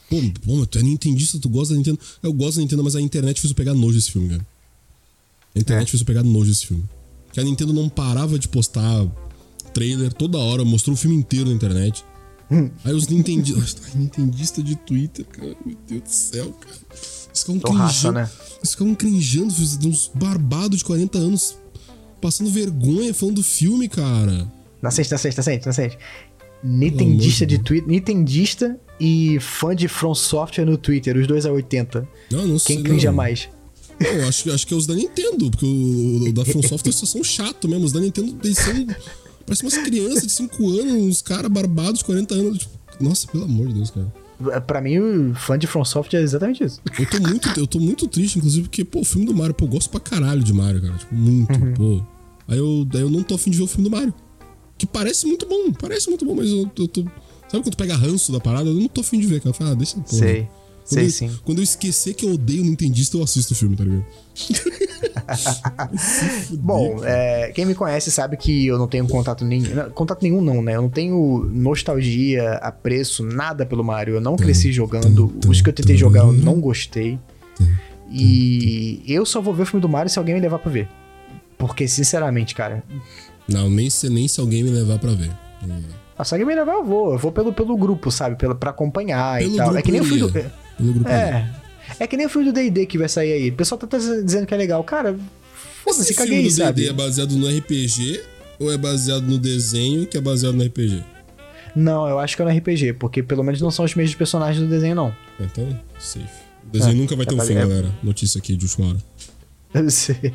Pô, 0.10 0.16
pô, 0.46 0.66
tu 0.66 0.80
é 0.80 0.82
nintendista, 0.84 1.38
tu 1.38 1.50
gosta 1.50 1.74
da 1.74 1.78
Nintendo. 1.78 2.00
Eu 2.24 2.32
gosto 2.32 2.56
da 2.56 2.62
Nintendo, 2.62 2.82
mas 2.82 2.96
a 2.96 3.02
internet 3.02 3.42
fez 3.42 3.52
eu 3.52 3.56
pegar 3.56 3.74
nojo 3.74 3.96
desse 3.96 4.10
filme, 4.10 4.30
cara. 4.30 4.48
A 5.54 5.60
internet 5.60 5.88
É. 5.90 5.92
fez 5.92 6.00
eu 6.00 6.06
pegar 6.06 6.24
nojo 6.24 6.50
desse 6.50 6.66
filme. 6.66 6.86
Que 7.34 7.42
a 7.42 7.44
Nintendo 7.44 7.74
não 7.74 7.90
parava 7.90 8.40
de 8.40 8.48
postar 8.48 9.06
trailer 9.74 10.14
toda 10.14 10.38
hora, 10.38 10.64
mostrou 10.64 10.94
o 10.94 10.98
filme 10.98 11.18
inteiro 11.18 11.50
na 11.50 11.56
internet. 11.56 12.06
Aí 12.84 12.94
os 12.94 13.08
nintendistas. 13.10 13.94
Nintendista 13.96 14.64
de 14.64 14.76
Twitter, 14.76 15.26
cara. 15.26 15.56
Meu 15.66 15.78
Deus 15.88 16.02
do 16.04 16.10
céu, 16.10 16.52
cara. 16.54 16.76
Eles 16.92 17.40
ficam 17.44 17.60
crinjando. 17.60 18.14
né? 18.20 18.30
Eles 18.58 18.72
ficam 18.72 18.96
crinjando, 18.96 19.54
uns 19.88 20.12
barbados 20.14 20.80
de 20.80 20.86
40 20.86 21.18
anos 21.18 21.58
passando 22.22 22.50
vergonha 22.50 23.14
falando 23.14 23.36
do 23.36 23.44
filme, 23.44 23.88
cara. 23.88 24.52
Nascente, 24.82 25.12
nascente, 25.12 25.38
nascente, 25.38 25.66
nascente. 25.66 25.98
Nintendista 26.64 27.46
Pelo 27.46 27.52
amor 27.52 27.58
de 27.58 27.58
de 27.58 27.64
Twitter. 27.64 27.88
Nintendista 27.90 28.80
e 29.00 29.40
fã 29.40 29.76
de 29.76 29.88
From 29.88 30.16
Software 30.16 30.66
no 30.66 30.78
Twitter, 30.78 31.16
os 31.18 31.28
dois 31.28 31.46
a 31.46 31.52
80. 31.52 32.08
Não, 32.32 32.48
não 32.48 32.60
sei. 32.60 32.78
Quem 32.78 32.84
crinja 32.84 33.10
não. 33.10 33.16
mais? 33.18 33.48
Não, 34.00 34.28
acho, 34.28 34.44
que- 34.44 34.52
acho 34.52 34.66
que 34.68 34.74
é 34.74 34.78
os 34.78 34.88
da 34.88 34.96
Nintendo, 34.96 35.50
porque 35.52 35.66
o, 35.66 36.30
o 36.30 36.34
da 36.34 36.44
From 36.46 36.62
Software 36.68 36.92
só 36.92 37.06
são 37.06 37.24
chato 37.24 37.68
mesmo. 37.68 37.86
Os 37.86 37.92
da 37.92 38.00
Nintendo, 38.00 38.36
eles 38.44 38.58
são. 38.58 38.74
Parece 39.48 39.64
umas 39.64 39.78
crianças 39.78 40.24
de 40.28 40.32
5 40.34 40.70
anos, 40.80 40.94
uns 40.94 41.22
caras 41.24 41.50
barbados 41.50 42.00
de 42.00 42.06
40 42.06 42.36
anos. 42.36 42.58
Tipo, 42.60 43.04
nossa, 43.04 43.28
pelo 43.28 43.46
amor 43.46 43.68
de 43.70 43.74
Deus, 43.74 43.90
cara. 43.90 44.14
Pra 44.68 44.80
mim, 44.82 45.00
o 45.00 45.34
fã 45.34 45.58
de 45.58 45.66
From 45.66 45.84
Software 45.84 46.20
é 46.20 46.22
exatamente 46.24 46.64
isso. 46.64 46.80
Eu 47.00 47.10
tô 47.10 47.20
muito, 47.20 47.60
eu 47.60 47.66
tô 47.66 47.80
muito 47.80 48.08
triste, 48.08 48.38
inclusive, 48.38 48.68
porque, 48.68 48.86
pô, 48.86 49.00
o 49.00 49.04
filme 49.06 49.26
do 49.26 49.34
Mario, 49.34 49.56
pô, 49.56 49.66
eu 49.66 49.70
gosto 49.70 49.90
pra 49.90 50.00
caralho 50.00 50.44
de 50.44 50.54
Mario, 50.54 50.80
cara. 50.82 50.94
Tipo, 50.96 51.16
muito, 51.16 51.54
Uhum. 51.60 51.74
pô. 51.74 52.04
Aí 52.48 52.58
eu, 52.60 52.86
daí 52.86 53.02
eu 53.02 53.10
não 53.10 53.24
tô 53.24 53.34
afim 53.36 53.50
de 53.50 53.58
ver 53.58 53.64
o 53.64 53.68
filme 53.68 53.90
do 53.90 53.96
Mario. 53.96 54.14
Que 54.78 54.86
parece 54.86 55.26
muito 55.26 55.48
bom, 55.48 55.72
parece 55.72 56.08
muito 56.10 56.24
bom, 56.24 56.36
mas 56.36 56.50
eu, 56.52 56.70
eu 56.78 56.88
tô. 56.88 57.02
Sabe 57.02 57.64
quando 57.64 57.72
tu 57.72 57.78
pega 57.78 57.96
ranço 57.96 58.32
da 58.32 58.40
parada? 58.40 58.70
Eu 58.70 58.76
não 58.76 58.88
tô 58.88 59.02
afim 59.02 59.20
de 59.20 59.26
ver, 59.26 59.40
cara. 59.40 59.50
Eu 59.50 59.54
falo, 59.54 59.72
ah, 59.72 59.74
deixa 59.74 59.96
porra. 59.96 60.08
Sei. 60.08 60.48
Quando 60.88 61.00
Sei 61.00 61.06
eu, 61.06 61.10
sim. 61.10 61.40
Quando 61.44 61.58
eu 61.58 61.64
esquecer 61.64 62.14
que 62.14 62.26
eu 62.26 62.34
odeio 62.34 62.62
o 62.62 62.66
Nintendista, 62.66 63.18
eu 63.18 63.24
assisto 63.24 63.54
o 63.54 63.56
filme, 63.56 63.76
tá 63.76 63.84
ligado? 63.84 64.06
Bom, 66.60 67.04
é, 67.04 67.52
quem 67.54 67.66
me 67.66 67.76
conhece 67.76 68.10
sabe 68.10 68.38
que 68.38 68.68
eu 68.68 68.78
não 68.78 68.88
tenho 68.88 69.06
contato 69.06 69.44
nenhum. 69.44 69.90
Contato 69.92 70.24
nenhum, 70.24 70.42
não, 70.42 70.62
né? 70.62 70.78
Eu 70.78 70.84
não 70.84 70.90
tenho 70.90 71.46
nostalgia, 71.52 72.54
apreço, 72.56 73.26
nada 73.26 73.66
pelo 73.66 73.84
Mario. 73.84 74.16
Eu 74.16 74.22
não 74.22 74.38
cresci 74.38 74.72
jogando. 74.72 75.34
Os 75.48 75.62
que 75.62 75.70
eu 75.70 75.74
tentei 75.74 75.98
jogar, 75.98 76.22
eu 76.22 76.32
não 76.32 76.62
gostei. 76.62 77.20
E 78.10 79.04
eu 79.06 79.26
só 79.26 79.42
vou 79.42 79.54
ver 79.54 79.64
o 79.64 79.66
filme 79.66 79.82
do 79.82 79.90
Mario 79.90 80.10
se 80.10 80.18
alguém 80.18 80.36
me 80.36 80.42
levar 80.42 80.60
pra 80.60 80.72
ver. 80.72 80.88
Porque, 81.58 81.88
sinceramente, 81.88 82.56
cara, 82.56 82.82
Não, 83.50 83.70
nem 83.70 83.90
se, 83.90 84.10
nem 84.10 84.28
se 84.28 84.40
alguém 84.40 84.64
me 84.64 84.70
levar 84.70 85.00
pra 85.00 85.12
ver. 85.12 85.32
Ah, 86.18 86.24
se 86.24 86.34
alguém 86.34 86.48
me 86.48 86.56
levar, 86.56 86.76
eu 86.76 86.86
vou. 86.86 87.12
Eu 87.12 87.18
vou 87.18 87.32
pelo, 87.32 87.52
pelo 87.52 87.76
grupo, 87.76 88.10
sabe? 88.10 88.38
Pela, 88.38 88.56
pra 88.56 88.70
acompanhar 88.70 89.40
Pelo 89.40 89.54
e 89.54 89.58
tal. 89.58 89.76
É 89.76 89.82
que 89.82 89.92
nem 89.92 90.00
o 90.00 90.04
eu 90.04 90.08
filme 90.08 90.32
do. 90.32 90.67
É. 91.08 91.46
É 92.00 92.08
que 92.08 92.18
nem 92.18 92.26
o 92.26 92.30
filme 92.30 92.52
do 92.52 92.54
DD 92.54 92.86
que 92.86 92.98
vai 92.98 93.08
sair 93.10 93.34
aí. 93.34 93.50
O 93.50 93.54
pessoal 93.54 93.80
tá 93.80 93.98
dizendo 93.98 94.46
que 94.46 94.54
é 94.54 94.58
legal. 94.58 94.84
Cara, 94.84 95.18
foda-se, 95.84 96.02
Esse 96.02 96.16
caguei, 96.16 96.36
filme 96.36 96.50
do 96.50 96.56
sabe? 96.56 96.82
D&D 96.82 96.90
é 96.90 96.94
baseado 96.94 97.32
no 97.36 97.48
RPG 97.48 98.22
ou 98.60 98.72
é 98.72 98.78
baseado 98.78 99.24
no 99.24 99.38
desenho 99.38 100.06
que 100.06 100.18
é 100.18 100.22
baseado 100.22 100.56
no 100.56 100.64
RPG? 100.64 101.04
Não, 101.76 102.08
eu 102.08 102.20
acho 102.20 102.36
que 102.36 102.42
é 102.42 102.46
no 102.46 102.52
RPG, 102.58 102.94
porque 102.94 103.22
pelo 103.22 103.44
menos 103.44 103.62
não 103.62 103.70
são 103.72 103.86
os 103.86 103.94
mesmos 103.96 104.16
personagens 104.16 104.60
do 104.64 104.68
desenho, 104.70 104.96
não. 104.96 105.16
Então, 105.40 105.80
safe. 106.00 106.26
O 106.68 106.72
desenho 106.72 106.92
É, 106.94 106.96
nunca 106.96 107.16
vai 107.16 107.26
ter 107.26 107.36
um 107.36 107.38
tá 107.38 107.46
fim, 107.46 107.54
galera. 107.54 107.92
Notícia 108.04 108.40
aqui 108.40 108.56
de 108.56 108.66
última 108.66 108.90
hora. 108.90 108.98
Eu 109.74 109.90
sei. 109.92 110.34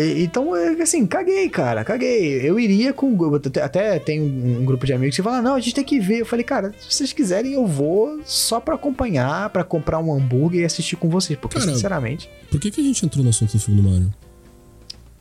Então, 0.00 0.56
é, 0.56 0.80
assim, 0.80 1.06
caguei, 1.06 1.48
cara, 1.48 1.84
caguei. 1.84 2.40
Eu 2.48 2.58
iria 2.58 2.92
com. 2.92 3.34
Até, 3.34 3.62
até 3.62 3.98
tem 3.98 4.20
um, 4.20 4.64
grupo 4.64 4.86
de 4.86 4.92
amigos 4.92 5.16
que 5.16 5.22
fala: 5.22 5.42
não, 5.42 5.54
a 5.54 5.60
gente 5.60 5.74
tem 5.74 5.84
que 5.84 6.00
ver. 6.00 6.20
Eu 6.20 6.26
falei, 6.26 6.44
cara, 6.44 6.74
se 6.78 6.94
vocês 6.94 7.12
quiserem, 7.12 7.52
eu 7.52 7.66
vou 7.66 8.20
só 8.24 8.58
pra 8.58 8.74
acompanhar, 8.74 9.50
pra 9.50 9.62
comprar 9.62 9.98
um 9.98 10.14
hambúrguer 10.14 10.62
e 10.62 10.64
assistir 10.64 10.96
com 10.96 11.08
vocês. 11.08 11.38
Porque, 11.38 11.58
Cara, 11.58 11.72
sinceramente. 11.72 12.30
Por 12.50 12.58
que, 12.58 12.70
que 12.70 12.80
a 12.80 12.84
gente 12.84 13.04
entrou 13.04 13.22
no 13.22 13.30
assunto 13.30 13.52
do 13.52 13.58
filme 13.58 13.82
do 13.82 13.88
Mario? 13.88 14.14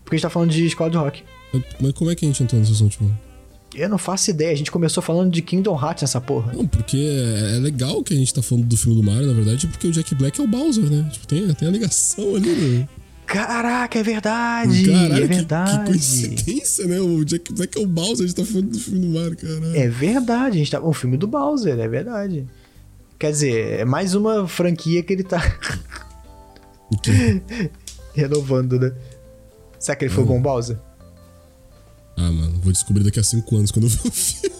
Porque 0.04 0.16
a 0.16 0.18
gente 0.18 0.24
tá 0.24 0.30
falando 0.30 0.52
de 0.52 0.66
escola 0.66 0.90
de 0.90 0.98
rock. 0.98 1.24
Mas 1.80 1.92
como 1.94 2.10
é 2.12 2.16
que 2.16 2.26
a 2.26 2.28
gente 2.28 2.42
entrou 2.42 2.60
nesse 2.60 2.72
assunto? 2.72 2.92
Tipo? 2.92 3.12
Eu 3.74 3.88
não 3.88 3.98
faço 3.98 4.30
ideia, 4.30 4.52
a 4.52 4.56
gente 4.56 4.70
começou 4.70 5.02
falando 5.02 5.32
de 5.32 5.42
Kingdom 5.42 5.80
Hearts 5.82 6.02
nessa 6.02 6.20
porra. 6.20 6.52
Não, 6.54 6.68
porque 6.68 6.98
é 6.98 7.56
é 7.56 7.60
legal 7.60 8.04
que 8.04 8.14
a 8.14 8.18
gente 8.18 8.34
tá 8.34 8.42
falando 8.42 8.66
do 8.66 8.76
filme 8.76 9.02
do 9.02 9.04
Mario, 9.04 9.28
na 9.28 9.34
verdade, 9.34 9.68
porque 9.68 9.88
o 9.88 9.92
Jack 9.92 10.14
Black 10.16 10.40
é 10.40 10.44
o 10.44 10.48
Bowser, 10.48 10.90
né? 10.90 11.10
Tipo, 11.12 11.28
tem, 11.28 11.54
tem 11.54 11.68
a 11.68 11.72
ligação 11.72 12.36
ali, 12.36 12.50
né? 12.50 12.88
Caraca, 13.32 13.98
é 14.00 14.04
verdade! 14.04 14.92
É 14.92 15.10
que- 15.20 15.26
verdade. 15.26 15.80
Que, 15.80 15.86
coincidência, 15.86 16.86
né? 16.88 17.00
O 17.00 17.24
Jack 17.24 17.54
Black 17.54 17.78
é 17.78 17.82
o 17.82 17.88
Bowser, 17.88 18.26
a 18.26 18.28
gente 18.28 18.36
tá 18.36 18.46
falando 18.46 18.70
do 18.72 18.80
filme 18.80 19.00
do 19.00 19.08
Mario, 19.20 19.38
caralho. 19.38 19.76
É 19.76 19.88
verdade, 19.88 20.56
a 20.56 20.60
gente 20.60 20.72
tá. 20.72 20.82
Um 20.82 20.94
filme 20.94 21.18
do 21.18 21.28
Bowser, 21.28 21.80
é 21.80 21.88
verdade. 21.88 22.46
Quer 23.18 23.32
dizer, 23.32 23.80
é 23.80 23.86
mais 23.86 24.16
uma 24.16 24.48
franquia 24.48 25.02
que 25.04 25.14
ele 25.14 25.24
tá 25.24 25.42
O 26.92 26.98
quê? 27.02 27.42
renovando, 28.14 28.80
né? 28.80 28.92
Será 29.80 29.96
que 29.96 30.06
ele 30.06 30.14
foi 30.14 30.24
Hum. 30.24 30.28
bom 30.28 30.42
Bowser? 30.42 30.78
Ah, 32.18 32.30
mano, 32.32 32.60
vou 32.62 32.72
descobrir 32.72 33.04
daqui 33.04 33.20
a 33.20 33.24
cinco 33.24 33.56
anos 33.56 33.72
quando 33.72 33.86
eu 33.86 33.90
ver 33.90 34.08
o 34.08 34.12
filme. 34.12 34.56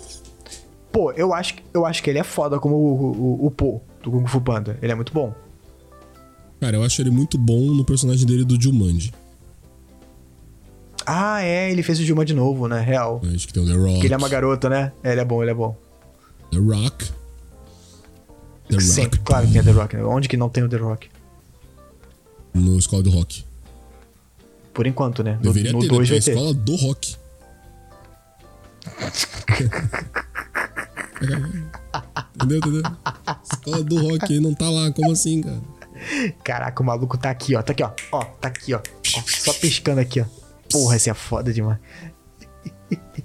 Pô, 0.92 1.12
eu 1.14 1.34
acho, 1.34 1.56
que- 1.56 1.64
eu 1.74 1.86
acho 1.86 2.02
que 2.04 2.10
ele 2.10 2.20
é 2.20 2.24
foda 2.24 2.60
como 2.60 2.76
o, 2.76 3.12
o, 3.44 3.46
o 3.48 3.52
Po 3.52 3.82
do 4.04 4.12
Kung 4.12 4.26
Fu 4.28 4.40
Panda. 4.42 4.78
Ele 4.82 4.92
é 4.92 4.96
muito 4.96 5.14
bom. 5.14 5.34
Cara, 6.62 6.78
eu 6.78 6.84
acho 6.84 7.02
ele 7.02 7.10
muito 7.10 7.38
bom 7.40 7.60
no 7.74 7.84
personagem 7.84 8.26
dele 8.26 8.46
do 8.46 8.62
Jumanji. 8.62 9.12
Ah, 11.06 11.42
é, 11.44 11.72
ele 11.72 11.82
fez 11.82 12.00
o 12.00 12.04
Dilma 12.04 12.24
de 12.24 12.36
novo, 12.36 12.68
né? 12.68 12.80
Real. 12.80 13.20
Acho 13.34 13.48
que 13.48 13.54
tem 13.54 13.64
o 13.64 13.66
The 13.66 13.74
Rock. 13.74 14.00
Que 14.02 14.08
ele 14.08 14.14
é 14.14 14.18
uma 14.18 14.30
garota, 14.30 14.70
né? 14.70 14.92
É, 15.04 15.12
ele 15.12 15.22
é 15.22 15.26
bom, 15.26 15.42
ele 15.42 15.50
é 15.52 15.56
bom. 15.56 15.76
The 16.52 16.60
Rock. 16.60 17.12
The 18.70 18.80
Sempre, 18.80 19.18
Rock. 19.18 19.26
claro 19.26 19.48
que 19.48 19.54
tem 19.54 19.64
The 19.64 19.72
Rock. 19.72 19.96
né? 19.98 20.04
Onde 20.06 20.30
que 20.30 20.38
não 20.38 20.50
tem 20.50 20.64
o 20.64 20.70
The 20.70 20.78
Rock? 20.78 21.10
No 22.54 22.78
Escola 22.78 23.02
do 23.02 23.10
Rock. 23.10 23.44
Por 24.72 24.86
enquanto, 24.86 25.24
né? 25.24 25.40
No 25.44 25.52
Deveria 25.52 25.72
ter, 25.80 25.88
2 25.88 26.10
né? 26.10 26.12
vai 26.16 26.18
É 26.20 26.22
ter. 26.22 26.32
Escola 26.32 26.54
do 26.54 26.76
Rock. 26.76 27.16
entendeu, 32.36 32.58
entendeu? 32.60 32.84
Escola 33.52 33.84
do 33.84 34.08
Rock 34.08 34.32
aí 34.34 34.40
não 34.40 34.54
tá 34.54 34.70
lá, 34.70 34.92
como 34.92 35.12
assim, 35.12 35.42
cara? 35.42 35.60
Caraca, 36.44 36.82
o 36.82 36.86
maluco 36.86 37.18
tá 37.18 37.30
aqui, 37.30 37.56
ó. 37.56 37.62
Tá 37.62 37.72
aqui, 37.74 37.84
ó. 37.84 37.92
Ó, 38.12 38.24
tá 38.24 38.48
aqui, 38.48 38.74
ó. 38.74 38.80
Ó, 39.16 39.22
só 39.26 39.54
piscando 39.54 40.02
aqui, 40.02 40.22
ó. 40.22 40.26
Porra, 40.72 40.96
esse 40.96 41.10
é 41.10 41.14
foda 41.14 41.52
demais. 41.54 41.78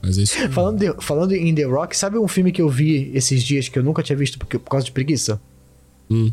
Mas 0.02 0.18
é 0.18 0.22
isso. 0.22 0.48
Falando, 0.50 0.78
de- 0.78 1.02
falando 1.04 1.32
em 1.32 1.54
The 1.54 1.64
Rock, 1.64 1.96
sabe 1.96 2.18
um 2.18 2.28
filme 2.28 2.52
que 2.52 2.62
eu 2.62 2.68
vi 2.68 3.10
esses 3.14 3.42
dias 3.42 3.68
que 3.68 3.78
eu 3.78 3.82
nunca 3.82 4.02
tinha 4.02 4.16
visto 4.16 4.38
porque, 4.38 4.58
por 4.58 4.70
causa 4.70 4.84
de 4.86 4.92
preguiça? 4.92 5.40
Hum. 6.10 6.32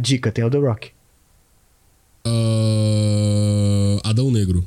Dica, 0.00 0.30
tem 0.32 0.44
o 0.44 0.50
The 0.50 0.58
Rock. 0.58 0.90
Ah, 2.26 3.98
Adão 4.10 4.30
Negro. 4.30 4.64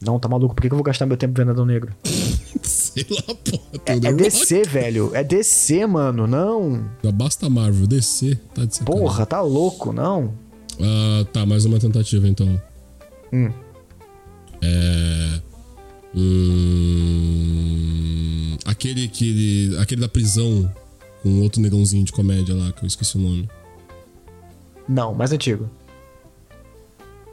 Não, 0.00 0.18
tá 0.18 0.28
maluco? 0.28 0.54
Por 0.54 0.60
que 0.62 0.66
eu 0.68 0.76
vou 0.76 0.82
gastar 0.84 1.06
meu 1.06 1.16
tempo 1.16 1.34
vendo 1.36 1.50
Adão 1.52 1.64
Negro? 1.64 1.92
Sei 3.02 3.06
lá, 3.10 3.22
porra. 3.34 3.64
É, 3.86 3.96
é. 3.96 4.12
DC, 4.12 4.62
velho. 4.62 5.10
É 5.14 5.24
DC, 5.24 5.84
mano. 5.86 6.28
Não. 6.28 6.88
Já 7.02 7.10
basta 7.10 7.50
Marvel, 7.50 7.88
DC. 7.88 8.36
Tá 8.54 8.64
de 8.64 8.76
sacanagem. 8.76 9.02
Porra, 9.02 9.26
tá 9.26 9.40
louco, 9.40 9.92
não. 9.92 10.32
Ah, 10.80 11.26
tá, 11.32 11.44
mais 11.44 11.64
uma 11.64 11.80
tentativa 11.80 12.28
então. 12.28 12.60
Hum. 13.32 13.50
É. 14.62 15.40
Hum, 16.16 16.86
aquele, 18.64 19.06
aquele, 19.06 19.76
aquele 19.78 20.00
da 20.00 20.08
prisão 20.08 20.72
com 21.22 21.40
outro 21.40 21.60
negãozinho 21.60 22.04
de 22.04 22.12
comédia 22.12 22.54
lá, 22.54 22.70
que 22.70 22.84
eu 22.84 22.86
esqueci 22.86 23.16
o 23.16 23.20
nome. 23.20 23.48
Não, 24.88 25.12
mais 25.14 25.32
antigo. 25.32 25.68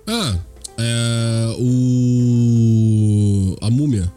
Ah, 0.08 0.40
é. 0.78 1.56
O. 1.60 3.56
A 3.62 3.70
múmia. 3.70 4.12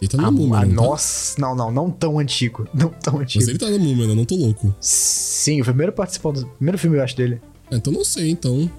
Ele 0.00 0.08
tá 0.08 0.16
na 0.16 0.30
múmia, 0.30 0.60
ah, 0.60 0.64
não 0.64 0.74
tá? 0.74 0.82
nossa. 0.90 1.40
Não, 1.40 1.54
não, 1.54 1.70
não 1.70 1.90
tão 1.90 2.18
antigo. 2.18 2.66
Não 2.72 2.88
tão 2.88 3.18
antigo. 3.20 3.44
Mas 3.44 3.48
ele 3.48 3.58
tá 3.58 3.68
na 3.68 3.78
múmia, 3.78 4.06
né? 4.06 4.14
Não 4.14 4.24
tô 4.24 4.34
louco. 4.34 4.74
Sim, 4.80 5.60
o 5.60 5.64
primeiro 5.64 5.92
participante. 5.92 6.40
O 6.40 6.46
primeiro 6.46 6.78
filme 6.78 6.96
eu 6.96 7.02
acho 7.04 7.14
dele. 7.16 7.40
Ah, 7.70 7.76
então 7.76 7.92
não 7.92 8.04
sei, 8.04 8.30
então. 8.30 8.70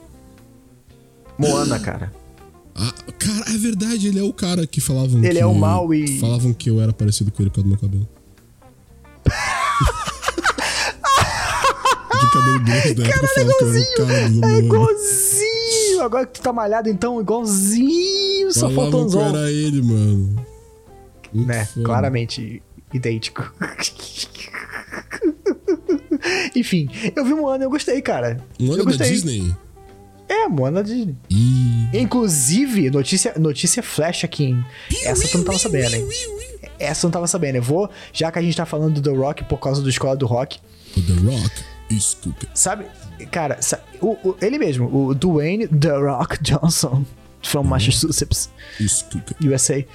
Moana, 1.38 1.80
cara. 1.80 2.12
Ah, 2.74 2.94
cara, 3.20 3.54
é 3.54 3.58
verdade, 3.58 4.08
ele 4.08 4.20
é 4.20 4.24
o 4.24 4.34
cara 4.34 4.66
que 4.66 4.82
falavam 4.82 5.22
que. 5.22 5.28
Ele 5.28 5.38
é 5.40 5.46
o 5.46 5.54
mal 5.54 5.94
e- 5.94 6.20
Falavam 6.20 6.54
que 6.54 6.70
eu 6.70 6.82
era 6.82 6.92
parecido 6.92 7.32
com 7.32 7.44
ele 7.44 7.50
por 7.52 7.58
causa 7.58 7.70
do 7.70 7.70
meu 7.70 7.80
cabelo. 7.80 8.08
de 12.20 12.32
cabelo 12.32 12.60
na 12.62 12.76
época 12.76 13.28
falavam 13.28 13.58
que 13.60 13.64
eu 13.64 13.70
era 13.70 13.92
o 13.92 14.08
cara 14.08 14.30
do 14.30 14.46
É 14.46 14.58
igualzinho! 14.60 16.02
Agora 16.02 16.26
que 16.26 16.34
tu 16.40 16.42
tá 16.42 16.52
malhado, 16.54 16.90
então, 16.90 17.22
igualzinho. 17.22 18.52
Só 18.52 18.70
faltou 18.72 19.06
uns 19.06 19.14
que 19.14 19.20
era 19.20 19.52
ele, 19.52 19.82
mano. 19.84 20.46
Né, 21.34 21.68
claramente 21.84 22.62
idêntico. 22.94 23.52
Enfim, 26.56 26.90
eu 27.16 27.26
vi 27.26 27.34
Moana 27.34 27.64
e 27.64 27.66
eu 27.66 27.70
gostei, 27.70 28.02
cara. 28.02 28.38
Ano 28.60 28.74
eu 28.74 28.78
da 28.78 28.84
gostei. 28.84 29.12
Disney? 29.12 29.56
É, 30.28 30.48
Moana 30.48 30.84
Disney. 30.84 31.16
Ih. 31.30 31.90
Inclusive, 31.94 32.90
notícia, 32.90 33.34
notícia 33.38 33.84
flash 33.84 34.24
aqui, 34.24 34.46
hein? 34.46 34.66
Essa 35.04 35.28
tu 35.28 35.38
não 35.40 35.46
tava 35.46 35.60
sabendo, 35.60 35.96
hein? 35.96 36.08
Essa 36.80 37.06
eu 37.06 37.10
não 37.10 37.12
tava 37.12 37.28
sabendo. 37.28 37.56
Eu 37.58 37.62
vou, 37.64 37.90
já 38.14 38.32
que 38.32 38.40
a 38.40 38.42
gente 38.42 38.56
tá 38.56 38.66
falando 38.66 39.02
do 39.02 39.12
The 39.12 39.16
Rock 39.18 39.44
por 39.46 39.58
causa 39.60 39.82
do 39.82 39.90
Escola 39.90 40.16
do 40.16 40.26
Rock, 40.26 40.60
O 40.98 41.02
The 41.02 41.14
Rock 41.32 41.52
is 41.90 42.14
cooking. 42.22 42.48
sabe? 42.54 42.86
Cara, 43.32 43.62
sa- 43.62 43.82
o, 44.02 44.12
o- 44.30 44.38
ele 44.42 44.58
mesmo, 44.58 44.88
o 44.94 45.14
Dwayne 45.14 45.68
The 45.68 45.92
Rock 45.98 46.42
Johnson, 46.42 47.04
from 47.44 47.64
Massachusetts, 47.64 48.50
Is 48.80 49.04
cooking. 49.04 49.48
USA, 49.50 49.86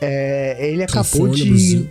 é, 0.00 0.70
ele 0.70 0.82
acabou 0.82 1.28
de. 1.28 1.88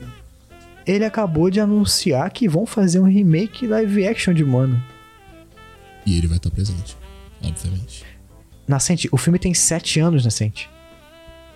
Ele 0.85 1.03
acabou 1.03 1.49
de 1.49 1.59
anunciar 1.59 2.29
que 2.29 2.47
vão 2.47 2.65
fazer 2.65 2.99
um 2.99 3.05
remake 3.09 3.65
live 3.65 4.07
action 4.07 4.33
de 4.33 4.43
Moana. 4.45 4.83
E 6.05 6.17
ele 6.17 6.27
vai 6.27 6.37
estar 6.37 6.51
presente, 6.51 6.95
obviamente. 7.43 8.03
Nascente, 8.67 9.09
o 9.11 9.17
filme 9.17 9.39
tem 9.39 9.53
7 9.53 9.99
anos, 9.99 10.23
Nascente. 10.23 10.69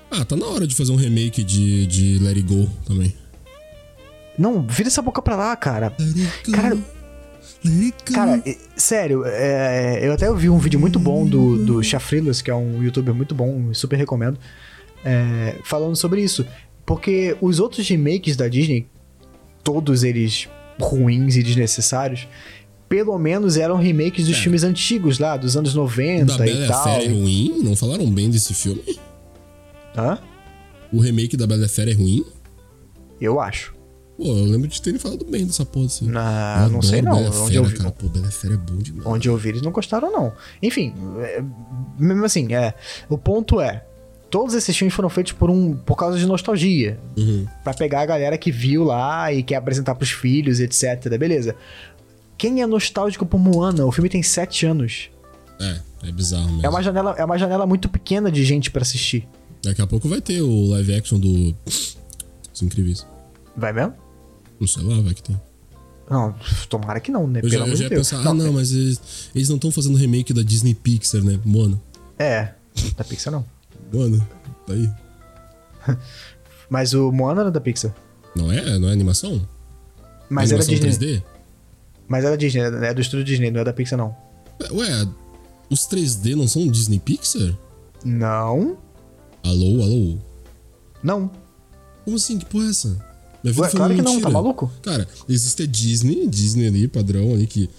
Ah, 0.10 0.26
tá 0.26 0.36
na 0.36 0.48
hora 0.48 0.66
de 0.66 0.74
fazer 0.74 0.92
um 0.92 0.96
remake 0.96 1.44
de, 1.44 1.86
de 1.86 2.18
Let 2.20 2.38
It 2.38 2.42
Go 2.42 2.68
também. 2.86 3.14
Não, 4.38 4.64
vira 4.64 4.88
essa 4.90 5.02
boca 5.02 5.22
pra 5.22 5.36
lá, 5.36 5.56
cara. 5.56 5.94
Go, 6.48 6.84
Cara, 8.14 8.42
e- 8.46 8.58
sério, 8.78 9.24
é, 9.26 10.00
eu 10.02 10.14
até 10.14 10.34
vi 10.34 10.50
um 10.50 10.58
vídeo 10.58 10.80
muito 10.80 10.98
bom 10.98 11.26
do, 11.28 11.64
do 11.64 11.84
Chafrilas, 11.84 12.42
que 12.42 12.50
é 12.50 12.56
um 12.56 12.82
youtuber 12.82 13.14
muito 13.14 13.36
bom, 13.36 13.74
super 13.74 13.98
recomendo, 13.98 14.40
é, 15.04 15.56
falando 15.64 15.96
sobre 15.96 16.22
isso. 16.22 16.46
Porque 16.86 17.36
os 17.40 17.60
outros 17.60 17.88
remakes 17.88 18.36
da 18.36 18.48
Disney, 18.48 18.88
todos 19.64 20.04
eles 20.04 20.48
ruins 20.80 21.36
e 21.36 21.44
desnecessários, 21.44 22.28
pelo 22.88 23.18
menos 23.20 23.58
eram 23.58 23.76
remakes 23.78 24.26
dos 24.28 24.36
É. 24.38 24.40
filmes 24.42 24.64
antigos 24.64 25.20
lá, 25.20 25.38
dos 25.38 25.56
anos 25.56 25.76
90 25.76 26.26
da 26.26 26.38
Bela 26.44 26.50
e 26.50 26.62
e 26.62 26.66
a 26.66 26.68
tal. 26.68 26.84
Fera 26.84 27.04
é 27.04 27.08
ruim? 27.08 27.60
Não 27.64 27.76
falaram 27.76 28.10
bem 28.10 28.30
desse 28.30 28.54
filme? 28.54 28.82
Hã? 29.96 30.18
O 30.92 31.00
remake 31.00 31.38
da 31.38 31.46
Bela 31.46 31.68
Fera 31.68 31.92
é 31.92 31.94
ruim? 31.94 32.26
Eu 33.22 33.40
acho. 33.40 33.76
Pô, 34.18 34.26
eu 34.26 34.46
lembro 34.46 34.68
de 34.68 34.82
terem 34.82 35.00
falado 35.00 35.24
bem 35.26 35.46
dessa 35.46 35.66
porra. 35.66 35.86
Assim. 35.86 36.08
Não 36.10 36.82
sei 36.82 37.02
não. 37.02 37.16
Bela 37.16 37.30
Onde 37.30 37.38
Fera, 37.48 37.56
eu 37.56 37.64
vi, 37.66 37.78
cara. 37.78 37.92
Pô, 37.92 38.08
Bela 38.08 38.32
Fera 38.32 38.54
é 38.56 38.58
bom 38.58 38.78
demais. 38.78 39.06
onde 39.06 39.30
eu 39.30 39.38
vi, 39.38 39.50
eles 39.50 39.62
não 39.62 39.72
gostaram, 39.72 40.12
não. 40.12 40.34
Enfim, 40.64 40.94
é, 41.20 41.44
mesmo 42.00 42.26
assim, 42.26 42.54
é, 42.54 42.74
o 43.08 43.18
ponto 43.18 43.62
é, 43.62 43.86
todos 44.30 44.54
esses 44.56 44.76
filmes 44.78 44.94
foram 44.94 45.10
feitos 45.10 45.34
por 45.34 45.50
um 45.50 45.76
por 45.76 45.96
causa 45.96 46.18
de 46.18 46.26
nostalgia. 46.26 47.00
Uhum. 47.18 47.46
Pra 47.64 47.74
pegar 47.74 48.02
a 48.02 48.06
galera 48.06 48.38
que 48.38 48.52
viu 48.52 48.84
lá 48.84 49.32
e 49.34 49.44
quer 49.44 49.56
apresentar 49.56 49.96
pros 49.96 50.12
filhos, 50.12 50.60
etc. 50.60 51.18
Beleza. 51.18 51.56
Quem 52.38 52.62
é 52.62 52.68
nostálgico 52.68 53.26
por 53.26 53.40
Moana? 53.40 53.86
O 53.86 53.92
filme 53.92 54.10
tem 54.10 54.24
7 54.24 54.66
anos. 54.66 55.10
É, 55.60 55.80
é 56.08 56.12
bizarro 56.12 56.46
mesmo. 56.48 56.66
É 56.66 56.70
uma 56.70 56.82
janela, 56.82 57.16
é 57.18 57.26
uma 57.26 57.38
janela 57.38 57.66
muito 57.66 57.90
pequena 57.90 58.32
de 58.32 58.46
gente 58.46 58.72
pra 58.72 58.82
assistir. 58.82 59.28
Daqui 59.62 59.82
a 59.82 59.88
pouco 59.88 60.08
vai 60.08 60.22
ter 60.22 60.42
o 60.42 60.70
live 60.70 60.96
action 60.96 61.20
do. 61.20 61.54
Os 61.66 62.62
Incríveis. 62.62 63.06
Vai 63.58 63.74
mesmo? 63.74 63.94
Não 64.60 64.68
sei 64.68 64.84
lá, 64.84 65.02
vai 65.02 65.14
que 65.14 65.24
tem. 65.24 65.40
Não, 66.10 66.34
tomara 66.70 67.00
que 67.00 67.12
não, 67.12 67.28
né? 67.28 67.40
Eu 67.40 67.42
Pelo 67.42 67.52
já, 67.52 67.58
eu 67.60 67.64
amor 67.66 67.76
já 67.76 67.78
de 67.78 67.84
ia 67.84 67.90
Deus. 67.90 68.10
pensar, 68.10 68.28
ah, 68.28 68.34
não, 68.34 68.54
mas 68.54 68.72
eles, 68.72 69.30
eles 69.36 69.48
não 69.50 69.58
estão 69.58 69.72
fazendo 69.72 69.96
remake 69.98 70.34
da 70.34 70.42
Disney 70.42 70.74
Pixar, 70.74 71.22
né? 71.24 71.40
Moana. 71.46 71.80
É, 72.18 72.54
da 72.98 73.04
Pixar 73.04 73.32
não. 73.32 73.46
Moana, 73.92 74.28
tá 74.66 74.74
aí. 74.74 74.90
Mas 76.70 76.94
o 76.94 77.12
Moana 77.12 77.42
era 77.42 77.52
da 77.52 77.60
Pixar. 77.62 77.94
Não 78.36 78.52
é? 78.52 78.78
Não 78.78 78.90
é 78.90 78.92
animação? 78.92 79.42
Mas 80.30 80.52
era 80.52 80.62
animação 80.62 80.88
Disney. 80.90 81.18
3D? 81.18 81.24
Mas 82.08 82.26
era 82.26 82.38
Disney, 82.38 82.62
é 82.62 82.94
do 82.94 83.02
estúdio 83.02 83.26
Disney, 83.26 83.52
não 83.52 83.62
é 83.62 83.64
da 83.64 83.74
Pixar 83.74 83.98
não. 83.98 84.16
Ué, 84.72 85.08
os 85.70 85.82
3D 85.88 86.36
não 86.36 86.48
são 86.48 86.68
Disney 86.68 87.00
Pixar? 87.00 87.56
Não? 88.04 88.78
Alô, 89.44 89.82
alô? 89.84 90.18
Não. 91.04 91.32
Como 92.06 92.18
assim? 92.18 92.38
Que 92.40 92.46
porra 92.46 92.66
é 92.66 92.70
essa? 92.70 92.88
Minha 93.44 93.54
vida 93.54 93.62
Ué, 93.62 93.70
foi 93.70 93.78
claro 93.78 93.96
que 93.96 94.02
não, 94.02 94.12
mentira. 94.14 94.30
tá 94.30 94.34
maluco? 94.34 94.72
Cara, 94.82 95.08
existe 95.28 95.64
a 95.64 95.66
Disney, 95.66 96.28
Disney 96.28 96.68
ali, 96.68 96.88
padrão 96.88 97.34
ali, 97.34 97.48
que 97.48 97.70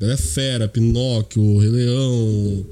ela 0.00 0.12
é 0.14 0.16
fera, 0.16 0.66
Pinóquio, 0.68 1.58
Rei 1.58 1.68
Leão, 1.68 2.66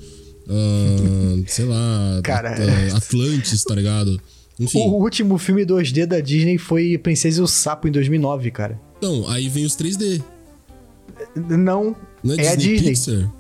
ah, 0.49 1.43
sei 1.47 1.65
lá, 1.65 2.21
Cara, 2.23 2.53
At- 2.53 2.95
Atlantis, 2.97 3.63
tá 3.65 3.75
ligado? 3.75 4.21
Enfim, 4.59 4.79
O 4.81 4.95
último 5.03 5.39
filme 5.39 5.65
2D 5.65 6.05
da 6.07 6.21
Disney 6.21 6.59
foi 6.59 6.99
Princesa 6.99 7.41
e 7.41 7.43
o 7.43 7.47
Sapo 7.47 7.87
em 7.87 7.93
2009, 7.93 8.51
cara. 8.51 8.81
então, 8.99 9.29
aí 9.29 9.49
vem 9.49 9.65
os 9.65 9.77
3D. 9.77 10.21
Não, 11.37 11.95
Não 12.25 12.35
é, 12.35 12.45
é, 12.45 12.49
a 12.51 12.55
Disney, 12.57 12.91
Disney. 12.91 12.91
Pixar? 12.91 13.33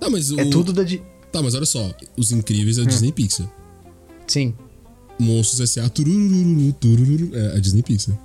Tá, 0.00 0.10
mas 0.10 0.30
o... 0.30 0.40
É 0.40 0.44
tudo 0.46 0.72
da 0.72 0.82
Disney. 0.82 1.04
Tá, 1.30 1.42
mas 1.42 1.54
olha 1.54 1.64
só, 1.66 1.94
Os 2.16 2.32
Incríveis 2.32 2.78
é 2.78 2.82
a 2.82 2.84
Disney 2.84 3.12
Pixar. 3.12 3.48
Sim, 4.26 4.54
Monstros 5.18 5.60
S.A. 5.60 5.88
turururu, 5.88 6.72
turururu, 6.74 7.30
é 7.36 7.56
a 7.56 7.58
Disney 7.60 7.82
Pixar. 7.82 8.18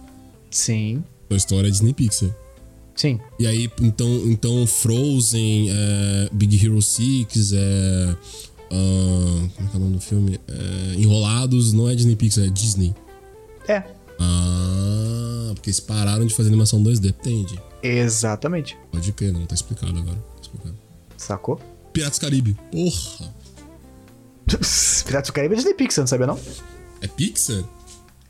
sim, 0.49 1.03
Toy 1.29 1.37
Story 1.37 1.65
é 1.65 1.67
a 1.67 1.71
Disney 1.71 1.93
Pixar. 1.93 2.29
Sim. 2.97 3.19
E 3.39 3.47
aí, 3.47 3.71
então, 3.81 4.07
então 4.25 4.67
Frozen, 4.67 5.69
é, 5.71 6.29
Big 6.33 6.65
Hero 6.65 6.81
6, 6.81 7.53
é, 7.53 8.15
ah, 8.71 9.47
como 9.55 9.67
é 9.67 9.71
que 9.71 9.75
é 9.75 9.77
o 9.77 9.79
nome 9.79 9.93
do 9.95 10.01
filme? 10.01 10.39
É, 10.47 10.95
Enrolados 10.99 11.71
não 11.71 11.89
é 11.89 11.95
Disney 11.95 12.15
Pixar, 12.17 12.43
é 12.45 12.49
Disney. 12.49 12.93
É, 13.67 13.83
Ah, 14.19 15.51
porque 15.53 15.69
eles 15.69 15.79
pararam 15.79 16.25
de 16.25 16.33
fazer 16.33 16.49
animação 16.49 16.83
2D, 16.83 17.09
entende? 17.09 17.59
exatamente. 17.83 18.77
Pode 18.91 19.11
crer, 19.13 19.31
não 19.31 19.45
tá 19.45 19.53
explicado 19.55 19.97
agora. 19.97 20.17
Tá 20.17 20.41
explicado. 20.41 20.75
Sacou? 21.15 21.59
Piratas 21.93 22.17
do 22.17 22.21
Caribe. 22.21 22.57
Porra. 22.71 23.33
Piratas 25.05 25.27
do 25.29 25.33
Caribe 25.33 25.53
é 25.53 25.57
Disney 25.57 25.73
Pixar, 25.73 26.01
não 26.03 26.07
sabia 26.07 26.27
não? 26.27 26.39
É 27.01 27.07
Pixar? 27.07 27.63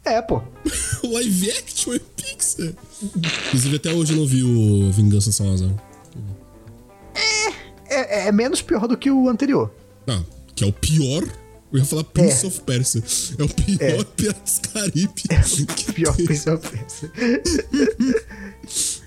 É, 0.08 0.22
pô. 0.22 0.42
o 1.04 1.14
live 1.14 1.52
action 1.52 1.94
é 1.94 2.00
Pixar. 2.00 2.74
Inclusive, 3.48 3.76
até 3.76 3.94
hoje 3.94 4.14
eu 4.14 4.18
não 4.18 4.26
vi 4.26 4.44
o 4.44 4.92
Vingança 4.92 5.32
Salazar. 5.32 5.70
É, 7.90 8.28
é 8.28 8.32
menos 8.32 8.62
pior 8.62 8.88
do 8.88 8.98
que 8.98 9.10
o 9.10 9.28
anterior. 9.30 9.74
Ah, 10.08 10.22
que 10.56 10.64
é 10.64 10.68
o 10.68 10.74
pior. 10.74 11.24
Eu 11.72 11.80
ia 11.80 11.86
falar 11.86 12.04
Prince 12.06 12.46
of 12.46 12.62
Persia. 12.62 13.04
É 13.38 13.44
o 13.44 13.50
pior 13.50 13.82
É. 13.82 14.04
Piratas 14.04 14.60
Caribe. 14.60 15.24
Que 15.76 15.94
pior 15.94 16.16
Prince 16.16 16.50
of 16.50 16.70
Persia. 16.70 17.12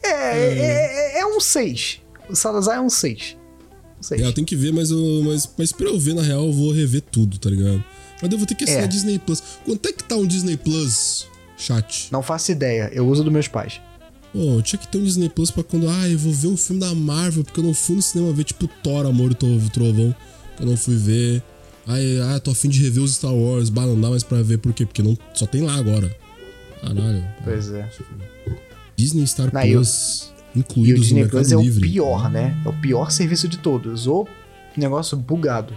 é, 0.03 0.11
é, 0.11 1.17
é, 1.17 1.21
é 1.21 1.27
um 1.27 1.41
6. 1.41 2.01
O 2.29 2.37
Salazar 2.37 2.77
é 2.77 2.81
um 2.81 2.91
6. 2.91 3.37
Um 3.99 4.03
6. 4.03 4.21
É, 4.21 4.27
eu 4.27 4.33
tenho 4.33 4.47
que 4.47 4.57
ver, 4.57 4.73
mas, 4.73 4.91
eu, 4.91 5.23
mas, 5.25 5.49
mas 5.57 5.73
pra 5.73 5.87
eu 5.87 5.99
ver, 5.99 6.15
na 6.15 6.23
real, 6.23 6.47
eu 6.47 6.53
vou 6.53 6.71
rever 6.73 7.01
tudo, 7.01 7.39
tá 7.39 7.49
ligado? 7.49 7.83
Mas 8.23 8.31
eu 8.33 8.39
vou 8.39 8.47
ter 8.47 8.55
que 8.55 8.65
assinar 8.65 8.85
É. 8.85 8.87
Disney 8.87 9.19
Plus. 9.19 9.43
Quanto 9.65 9.89
é 9.89 9.93
que 9.93 10.05
tá 10.05 10.17
um 10.17 10.27
Disney 10.27 10.57
Plus, 10.57 11.27
chat? 11.57 12.09
Não 12.13 12.23
faço 12.23 12.53
ideia, 12.53 12.91
eu 12.93 13.07
uso 13.09 13.23
dos 13.25 13.33
meus 13.33 13.49
pais. 13.49 13.81
Pô, 14.33 14.63
tinha 14.63 14.79
que 14.79 14.87
ter 14.87 14.99
um 14.99 15.03
Disney 15.05 15.29
Plus 15.29 15.51
pra 15.51 15.65
quando. 15.65 15.89
Ah, 15.89 16.09
eu 16.09 16.19
vou 16.19 16.33
ver 16.33 16.47
um 16.49 16.57
filme 16.57 16.81
da 16.81 16.95
Marvel, 16.95 17.43
porque 17.43 17.59
eu 17.61 17.65
não 17.65 17.75
fui 17.75 17.97
no 17.97 18.03
cinema 18.03 18.33
ver, 18.33 18.45
tipo, 18.45 18.69
Thor, 18.83 19.05
Amor 19.07 19.33
e 19.33 19.35
Tro- 19.35 19.71
Trovão, 19.73 20.15
que 20.57 20.63
eu 20.63 20.67
não 20.67 20.77
fui 20.77 20.97
ver. 20.97 21.43
Ai, 21.87 22.21
ah, 22.23 22.39
tô 22.39 22.53
afim 22.53 22.69
de 22.69 22.81
rever 22.81 23.03
os 23.03 23.15
Star 23.15 23.35
Wars, 23.35 23.69
bah, 23.71 23.87
não 23.87 24.01
dá 24.01 24.09
mais 24.11 24.23
pra 24.23 24.41
ver, 24.43 24.59
por 24.59 24.73
quê? 24.73 24.87
Porque 24.87 25.03
não, 25.03 25.19
só 25.35 25.47
tem 25.47 25.63
lá 25.63 25.75
agora. 25.75 26.15
Caralho. 26.81 27.25
Pois 27.43 27.73
é. 27.73 27.89
Disney 28.97 29.27
Star 29.27 29.53
Não, 29.53 29.63
e 29.63 29.71
o- 29.77 29.79
Plus, 29.81 30.33
E 30.55 30.59
o 30.59 30.61
incluídos 30.61 31.01
Disney 31.07 31.27
Plus 31.27 31.51
é 31.53 31.57
o 31.57 31.61
Livre. 31.63 31.81
pior, 31.89 32.31
né? 32.31 32.57
É 32.65 32.69
o 32.69 32.73
pior 32.81 33.11
serviço 33.11 33.49
de 33.49 33.59
todos. 33.59 34.07
O 34.07 34.27
negócio 34.77 35.17
bugado. 35.17 35.75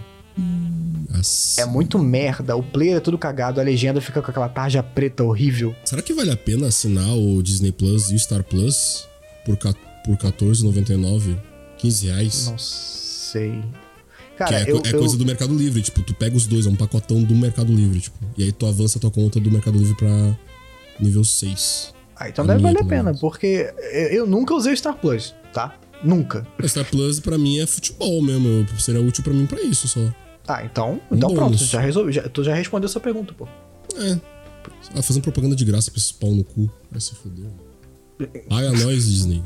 É 1.58 1.64
muito 1.64 1.98
merda. 1.98 2.56
O 2.56 2.62
player 2.62 2.96
é 2.96 3.00
tudo 3.00 3.16
cagado, 3.16 3.60
a 3.60 3.62
legenda 3.64 4.00
fica 4.00 4.20
com 4.20 4.30
aquela 4.30 4.48
tarja 4.48 4.82
preta 4.82 5.22
horrível. 5.22 5.74
Será 5.84 6.02
que 6.02 6.12
vale 6.12 6.30
a 6.30 6.36
pena 6.36 6.66
assinar 6.66 7.14
o 7.16 7.42
Disney 7.42 7.72
Plus 7.72 8.10
e 8.10 8.14
o 8.14 8.18
Star 8.18 8.42
Plus 8.42 9.06
por, 9.44 9.56
ca- 9.56 9.74
por 10.04 10.16
R$14,99? 10.16 11.36
15 11.78 12.06
reais? 12.06 12.46
Não 12.46 12.58
sei. 12.58 13.62
Cara, 14.36 14.60
é, 14.60 14.70
eu, 14.70 14.82
é 14.84 14.90
eu- 14.92 14.98
coisa 14.98 15.16
do 15.16 15.24
Mercado 15.24 15.54
Livre, 15.56 15.80
tipo, 15.80 16.02
tu 16.02 16.12
pega 16.14 16.36
os 16.36 16.46
dois, 16.46 16.66
é 16.66 16.68
um 16.68 16.74
pacotão 16.76 17.22
do 17.22 17.34
Mercado 17.34 17.72
Livre, 17.72 18.00
tipo. 18.00 18.16
E 18.36 18.42
aí 18.42 18.50
tu 18.52 18.66
avança 18.66 18.98
a 18.98 19.00
tua 19.00 19.10
conta 19.10 19.38
do 19.38 19.50
Mercado 19.50 19.78
Livre 19.78 19.96
pra 19.96 20.36
nível 20.98 21.22
6. 21.24 21.94
Ah, 22.16 22.28
então 22.28 22.44
deve 22.46 22.58
Anual, 22.58 22.74
valer 22.74 22.84
a 22.86 22.88
pena, 22.88 23.02
menos. 23.04 23.20
porque 23.20 23.72
eu 23.92 24.08
eu 24.08 24.26
nunca 24.26 24.54
usei 24.54 24.72
o 24.72 24.76
Star 24.76 24.96
Plus, 24.96 25.34
tá? 25.52 25.76
Nunca. 26.02 26.46
O 26.62 26.68
Star 26.68 26.84
Plus 26.84 27.20
pra 27.20 27.38
mim 27.38 27.60
é 27.60 27.66
futebol 27.66 28.20
mesmo, 28.22 28.48
eu- 28.48 28.66
seria 28.80 29.00
útil 29.00 29.22
pra 29.22 29.32
mim 29.32 29.46
pra 29.46 29.60
isso 29.62 29.86
só. 29.88 30.00
Ah, 30.46 30.62
então, 30.64 31.00
então 31.10 31.34
pronto, 31.34 31.56
já 31.56 31.80
resolvi, 31.80 32.12
já, 32.12 32.28
tu 32.28 32.44
já 32.44 32.54
respondeu 32.54 32.86
essa 32.86 33.00
pergunta, 33.00 33.32
pô. 33.32 33.48
É. 33.96 34.20
Ah, 34.94 35.02
fazendo 35.02 35.22
propaganda 35.22 35.56
de 35.56 35.64
graça 35.64 35.90
pra 35.90 35.98
esses 35.98 36.12
pau 36.12 36.30
no 36.30 36.44
cu. 36.44 36.70
Vai 36.90 37.00
se 37.00 37.14
foder. 37.14 37.46
Paga 38.48 38.72
nós, 38.72 39.06
Disney. 39.06 39.42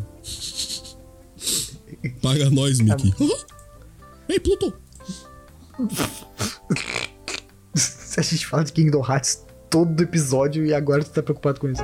Paga 2.20 2.50
nós, 2.50 2.80
Mickey. 2.80 3.14
Ei, 4.28 4.38
Pluto! 4.40 4.74
a 8.18 8.22
gente 8.22 8.46
fala 8.46 8.64
de 8.64 8.72
Kingdom 8.72 9.04
Hearts 9.04 9.46
todo 9.70 10.02
episódio 10.02 10.66
e 10.66 10.74
agora 10.74 11.04
tu 11.04 11.10
tá 11.10 11.22
preocupado 11.22 11.60
com 11.60 11.68
isso. 11.70 11.82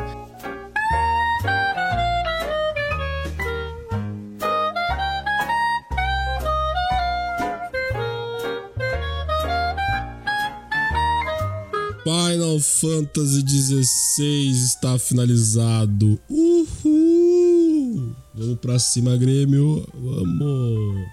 Final 12.05 12.61
Fantasy 12.61 13.41
XVI 13.41 14.51
está 14.51 14.99
finalizado. 14.99 16.21
Uhul! 16.29 18.15
Vamos 18.35 18.59
pra 18.61 18.79
cima, 18.79 19.17
Grêmio. 19.17 19.87
Vamos! 19.95 21.07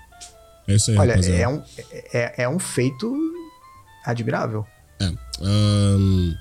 É 0.67 0.75
isso 0.75 0.91
aí, 0.91 0.97
Olha, 0.97 1.11
rapaziada. 1.15 1.41
é 1.41 1.47
um, 1.47 1.63
é, 2.13 2.43
é 2.43 2.49
um 2.49 2.59
feito 2.59 3.13
admirável. 4.05 4.65
É. 4.99 5.05
ahn, 5.41 6.33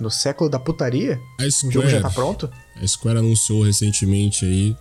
No 0.00 0.10
século 0.10 0.48
da 0.50 0.58
putaria, 0.58 1.20
a 1.38 1.44
o 1.44 1.50
jogo 1.70 1.88
já 1.88 1.98
Square, 1.98 2.02
tá 2.02 2.10
pronto? 2.10 2.50
a 2.82 2.86
Square 2.86 3.18
anunciou 3.18 3.62
recentemente 3.62 4.44
aí, 4.44 4.76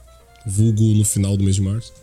vulgo 0.47 0.83
no 0.95 1.03
final 1.05 1.35
do 1.37 1.43
mês 1.43 1.55
de 1.57 1.61
março, 1.61 1.93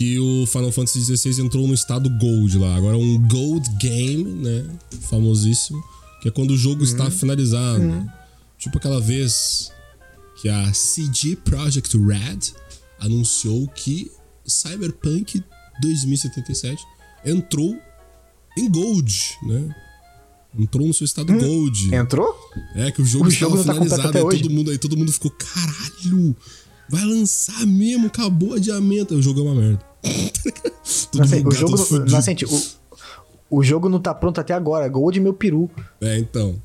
que 0.00 0.18
o 0.18 0.46
Final 0.46 0.72
Fantasy 0.72 1.14
XVI 1.14 1.42
entrou 1.42 1.68
no 1.68 1.74
estado 1.74 2.08
Gold 2.08 2.56
lá. 2.56 2.74
Agora 2.74 2.96
é 2.96 2.98
um 2.98 3.18
Gold 3.28 3.68
Game, 3.78 4.24
né? 4.24 4.66
Famosíssimo. 5.02 5.78
Que 6.22 6.28
é 6.28 6.30
quando 6.30 6.52
o 6.52 6.56
jogo 6.56 6.82
está 6.82 7.10
finalizado. 7.10 8.10
Tipo 8.56 8.78
aquela 8.78 8.98
vez 8.98 9.70
que 10.40 10.48
a 10.48 10.72
CG 10.72 11.36
Project 11.44 11.98
Red 11.98 12.54
anunciou 12.98 13.68
que 13.68 14.10
Cyberpunk 14.46 15.44
2077 15.82 16.82
entrou 17.26 17.76
em 18.56 18.70
Gold, 18.70 19.36
né? 19.42 19.76
Entrou 20.58 20.86
no 20.86 20.94
seu 20.94 21.04
estado 21.04 21.30
Gold. 21.38 21.94
Entrou? 21.94 22.34
É, 22.74 22.90
que 22.90 23.02
o 23.02 23.04
jogo 23.04 23.26
O 23.26 23.28
estava 23.28 23.50
jogo 23.54 23.66
tá 23.66 23.74
finalizado. 23.74 24.16
aí, 24.16 24.24
hoje. 24.24 24.42
todo 24.44 24.50
mundo, 24.50 24.70
aí 24.70 24.78
todo 24.78 24.96
mundo 24.96 25.12
ficou, 25.12 25.30
caralho, 25.30 26.34
vai 26.88 27.04
lançar 27.04 27.66
mesmo, 27.66 28.06
acabou 28.06 28.52
o 28.52 28.54
adiamento. 28.54 29.12
Aí 29.12 29.20
O 29.20 29.22
jogo 29.22 29.40
é 29.40 29.42
uma 29.42 29.54
merda. 29.54 29.89
Nascente, 31.14 31.48
o 31.48 31.52
jogo. 31.52 31.98
Nascente, 32.10 32.44
o, 32.44 32.62
o 33.50 33.62
jogo 33.62 33.88
não 33.88 34.00
tá 34.00 34.14
pronto 34.14 34.40
até 34.40 34.54
agora. 34.54 34.88
Gold 34.88 35.20
meu 35.20 35.34
peru. 35.34 35.70
É, 36.00 36.18
então. 36.18 36.60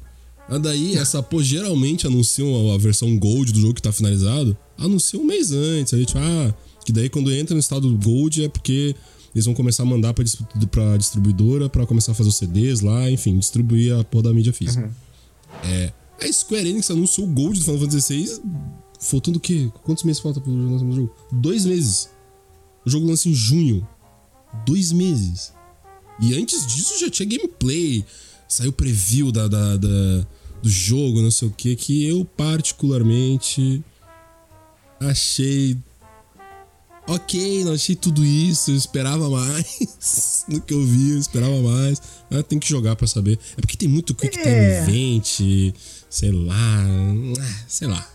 Mas 0.47 0.61
daí, 0.61 0.95
essa, 0.95 1.23
pô, 1.23 1.41
geralmente 1.41 2.05
anunciam 2.05 2.71
a, 2.71 2.75
a 2.75 2.77
versão 2.77 3.17
Gold 3.17 3.51
do 3.51 3.59
jogo 3.59 3.73
que 3.73 3.81
tá 3.81 3.91
finalizado, 3.91 4.55
anunciam 4.77 5.23
um 5.23 5.25
mês 5.25 5.51
antes. 5.51 5.93
Aí, 5.93 6.05
tipo, 6.05 6.19
ah, 6.19 6.53
que 6.85 6.91
daí 6.91 7.09
quando 7.09 7.33
entra 7.33 7.53
no 7.53 7.59
estado 7.59 7.91
Gold 7.97 8.45
é 8.45 8.49
porque 8.49 8.95
eles 9.33 9.45
vão 9.45 9.53
começar 9.53 9.83
a 9.83 9.85
mandar 9.85 10.13
pra, 10.13 10.23
pra 10.71 10.97
distribuidora 10.97 11.67
pra 11.67 11.85
começar 11.85 12.13
a 12.13 12.15
fazer 12.15 12.29
os 12.29 12.37
CDs 12.37 12.81
lá, 12.81 13.09
enfim, 13.09 13.37
distribuir 13.37 13.93
a 13.93 14.03
porra 14.03 14.23
da 14.23 14.33
mídia 14.33 14.53
física. 14.53 14.89
É. 15.63 15.91
A 16.21 16.31
Square 16.31 16.69
Enix 16.69 16.89
anunciou 16.89 17.27
o 17.27 17.29
Gold 17.29 17.59
do 17.59 17.65
Final 17.65 17.81
Fantasy 17.81 18.13
VI, 18.13 18.41
faltando 18.99 19.37
o 19.37 19.41
quê? 19.41 19.69
Quantos 19.83 20.03
meses 20.05 20.21
falta 20.21 20.39
pro 20.39 20.51
lançamento 20.51 20.95
do 20.95 21.01
jogo? 21.01 21.15
Dois 21.31 21.65
meses. 21.65 22.09
O 22.85 22.89
jogo 22.89 23.07
lança 23.07 23.27
em 23.29 23.33
junho. 23.33 23.87
Dois 24.65 24.91
meses. 24.91 25.53
E 26.21 26.33
antes 26.35 26.65
disso 26.65 26.99
já 26.99 27.09
tinha 27.09 27.27
gameplay. 27.27 28.05
Saiu 28.47 28.71
preview 28.71 29.31
da, 29.31 29.47
da, 29.47 29.75
da- 29.77 30.27
do 30.61 30.69
jogo, 30.69 31.21
não 31.21 31.29
sei 31.31 31.47
o 31.47 31.51
que, 31.51 31.75
que 31.75 32.05
eu 32.07 32.23
particularmente 32.25 33.83
achei. 34.99 35.77
Ok, 37.07 37.63
não 37.63 37.73
achei 37.73 37.95
tudo 37.95 38.25
isso, 38.25 38.71
eu 38.71 38.75
esperava 38.75 39.29
mais 39.29 40.43
do 40.49 40.59
que 40.59 40.73
eu 40.73 40.83
vi, 40.85 41.11
eu 41.11 41.19
esperava 41.19 41.61
mais. 41.61 42.01
Mas 42.31 42.43
tem 42.45 42.57
que 42.57 42.67
jogar 42.67 42.95
pra 42.95 43.05
saber. 43.05 43.37
É 43.55 43.61
porque 43.61 43.77
tem 43.77 43.87
muito 43.87 44.15
Quick 44.15 44.35
Time 44.35 44.47
É. 44.55 44.81
Event, 44.83 45.73
sei 46.09 46.31
lá, 46.31 46.55
ah, 46.55 47.63
sei 47.67 47.87
lá. 47.87 48.07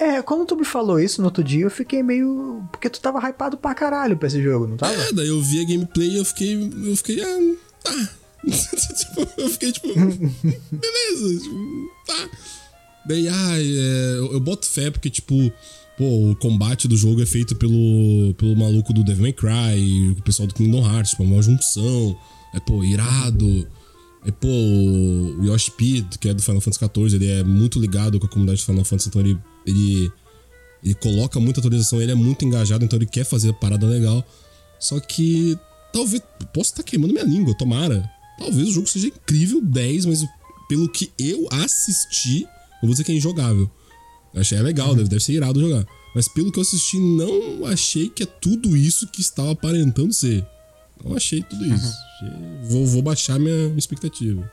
É, 0.00 0.22
quando 0.22 0.46
tu 0.46 0.56
me 0.56 0.64
falou 0.64 0.98
isso 0.98 1.20
no 1.20 1.26
outro 1.26 1.44
dia, 1.44 1.62
eu 1.62 1.70
fiquei 1.70 2.02
meio. 2.02 2.64
Porque 2.72 2.88
tu 2.88 2.98
tava 2.98 3.20
hypado 3.28 3.58
pra 3.58 3.74
caralho 3.74 4.16
pra 4.16 4.28
esse 4.28 4.42
jogo, 4.42 4.66
não 4.66 4.78
tava? 4.78 4.94
É, 4.94 5.12
daí 5.12 5.28
eu 5.28 5.42
vi 5.42 5.60
a 5.60 5.64
gameplay 5.64 6.08
e 6.08 6.16
eu 6.16 6.24
fiquei. 6.24 6.54
Eu 6.84 6.96
fiquei. 6.96 7.22
Ah, 7.22 7.54
tá. 7.84 8.08
tipo, 8.48 9.28
eu 9.36 9.50
fiquei 9.50 9.70
tipo. 9.70 9.88
beleza, 9.92 11.40
tipo, 11.42 11.90
tá. 12.06 12.30
Daí, 13.04 13.28
ah, 13.28 13.58
é, 13.58 14.18
eu, 14.18 14.32
eu 14.32 14.40
boto 14.40 14.66
fé 14.66 14.90
porque, 14.90 15.10
tipo, 15.10 15.34
pô, 15.98 16.30
o 16.30 16.36
combate 16.36 16.88
do 16.88 16.96
jogo 16.96 17.22
é 17.22 17.26
feito 17.26 17.54
pelo, 17.54 18.32
pelo 18.38 18.56
maluco 18.56 18.94
do 18.94 19.04
Devil 19.04 19.22
May 19.22 19.32
Cry, 19.34 20.16
o 20.18 20.22
pessoal 20.22 20.48
do 20.48 20.54
Kingdom 20.54 20.82
Hearts, 20.82 21.10
tipo, 21.10 21.24
é 21.24 21.26
uma 21.26 21.42
junção. 21.42 22.16
É, 22.54 22.60
pô, 22.60 22.82
irado. 22.82 23.68
É, 24.24 24.30
pô, 24.30 24.48
o 24.48 25.44
Yoshi 25.46 25.70
P, 25.72 26.04
que 26.20 26.28
é 26.28 26.34
do 26.34 26.42
Final 26.42 26.60
Fantasy 26.60 26.84
XIV, 26.84 27.14
ele 27.16 27.26
é 27.30 27.42
muito 27.42 27.80
ligado 27.80 28.20
com 28.20 28.26
a 28.26 28.28
comunidade 28.28 28.60
do 28.60 28.64
Final 28.66 28.84
Fantasy, 28.84 29.08
então 29.08 29.20
ele, 29.22 29.38
ele, 29.66 30.12
ele 30.84 30.94
coloca 30.94 31.40
muita 31.40 31.60
atualização, 31.60 32.02
ele 32.02 32.12
é 32.12 32.14
muito 32.14 32.44
engajado, 32.44 32.84
então 32.84 32.98
ele 32.98 33.06
quer 33.06 33.24
fazer 33.24 33.52
parada 33.54 33.86
legal. 33.86 34.22
Só 34.78 34.98
que 35.00 35.58
talvez. 35.92 36.22
Posso 36.52 36.70
estar 36.70 36.82
queimando 36.82 37.12
minha 37.14 37.24
língua, 37.24 37.54
tomara. 37.54 38.08
Talvez 38.38 38.68
o 38.68 38.72
jogo 38.72 38.86
seja 38.88 39.06
incrível 39.08 39.60
10, 39.62 40.06
mas 40.06 40.24
pelo 40.68 40.88
que 40.88 41.10
eu 41.18 41.46
assisti, 41.50 42.42
não 42.42 42.82
vou 42.82 42.90
dizer 42.90 43.04
que 43.04 43.12
é 43.12 43.14
injogável. 43.16 43.70
Achei 44.34 44.56
é 44.58 44.62
legal, 44.62 44.94
deve, 44.94 45.08
deve 45.08 45.22
ser 45.22 45.32
irado 45.32 45.60
jogar. 45.60 45.84
Mas 46.14 46.28
pelo 46.28 46.50
que 46.52 46.58
eu 46.58 46.62
assisti, 46.62 46.98
não 46.98 47.64
achei 47.66 48.08
que 48.08 48.22
é 48.22 48.26
tudo 48.26 48.76
isso 48.76 49.06
que 49.08 49.20
estava 49.20 49.50
aparentando 49.52 50.12
ser. 50.12 50.46
Não 51.04 51.16
achei 51.16 51.42
tudo 51.42 51.64
isso. 51.64 51.86
Achei- 51.86 52.09
Vou, 52.64 52.86
vou 52.86 53.02
baixar 53.02 53.38
minha 53.38 53.72
expectativa. 53.76 54.50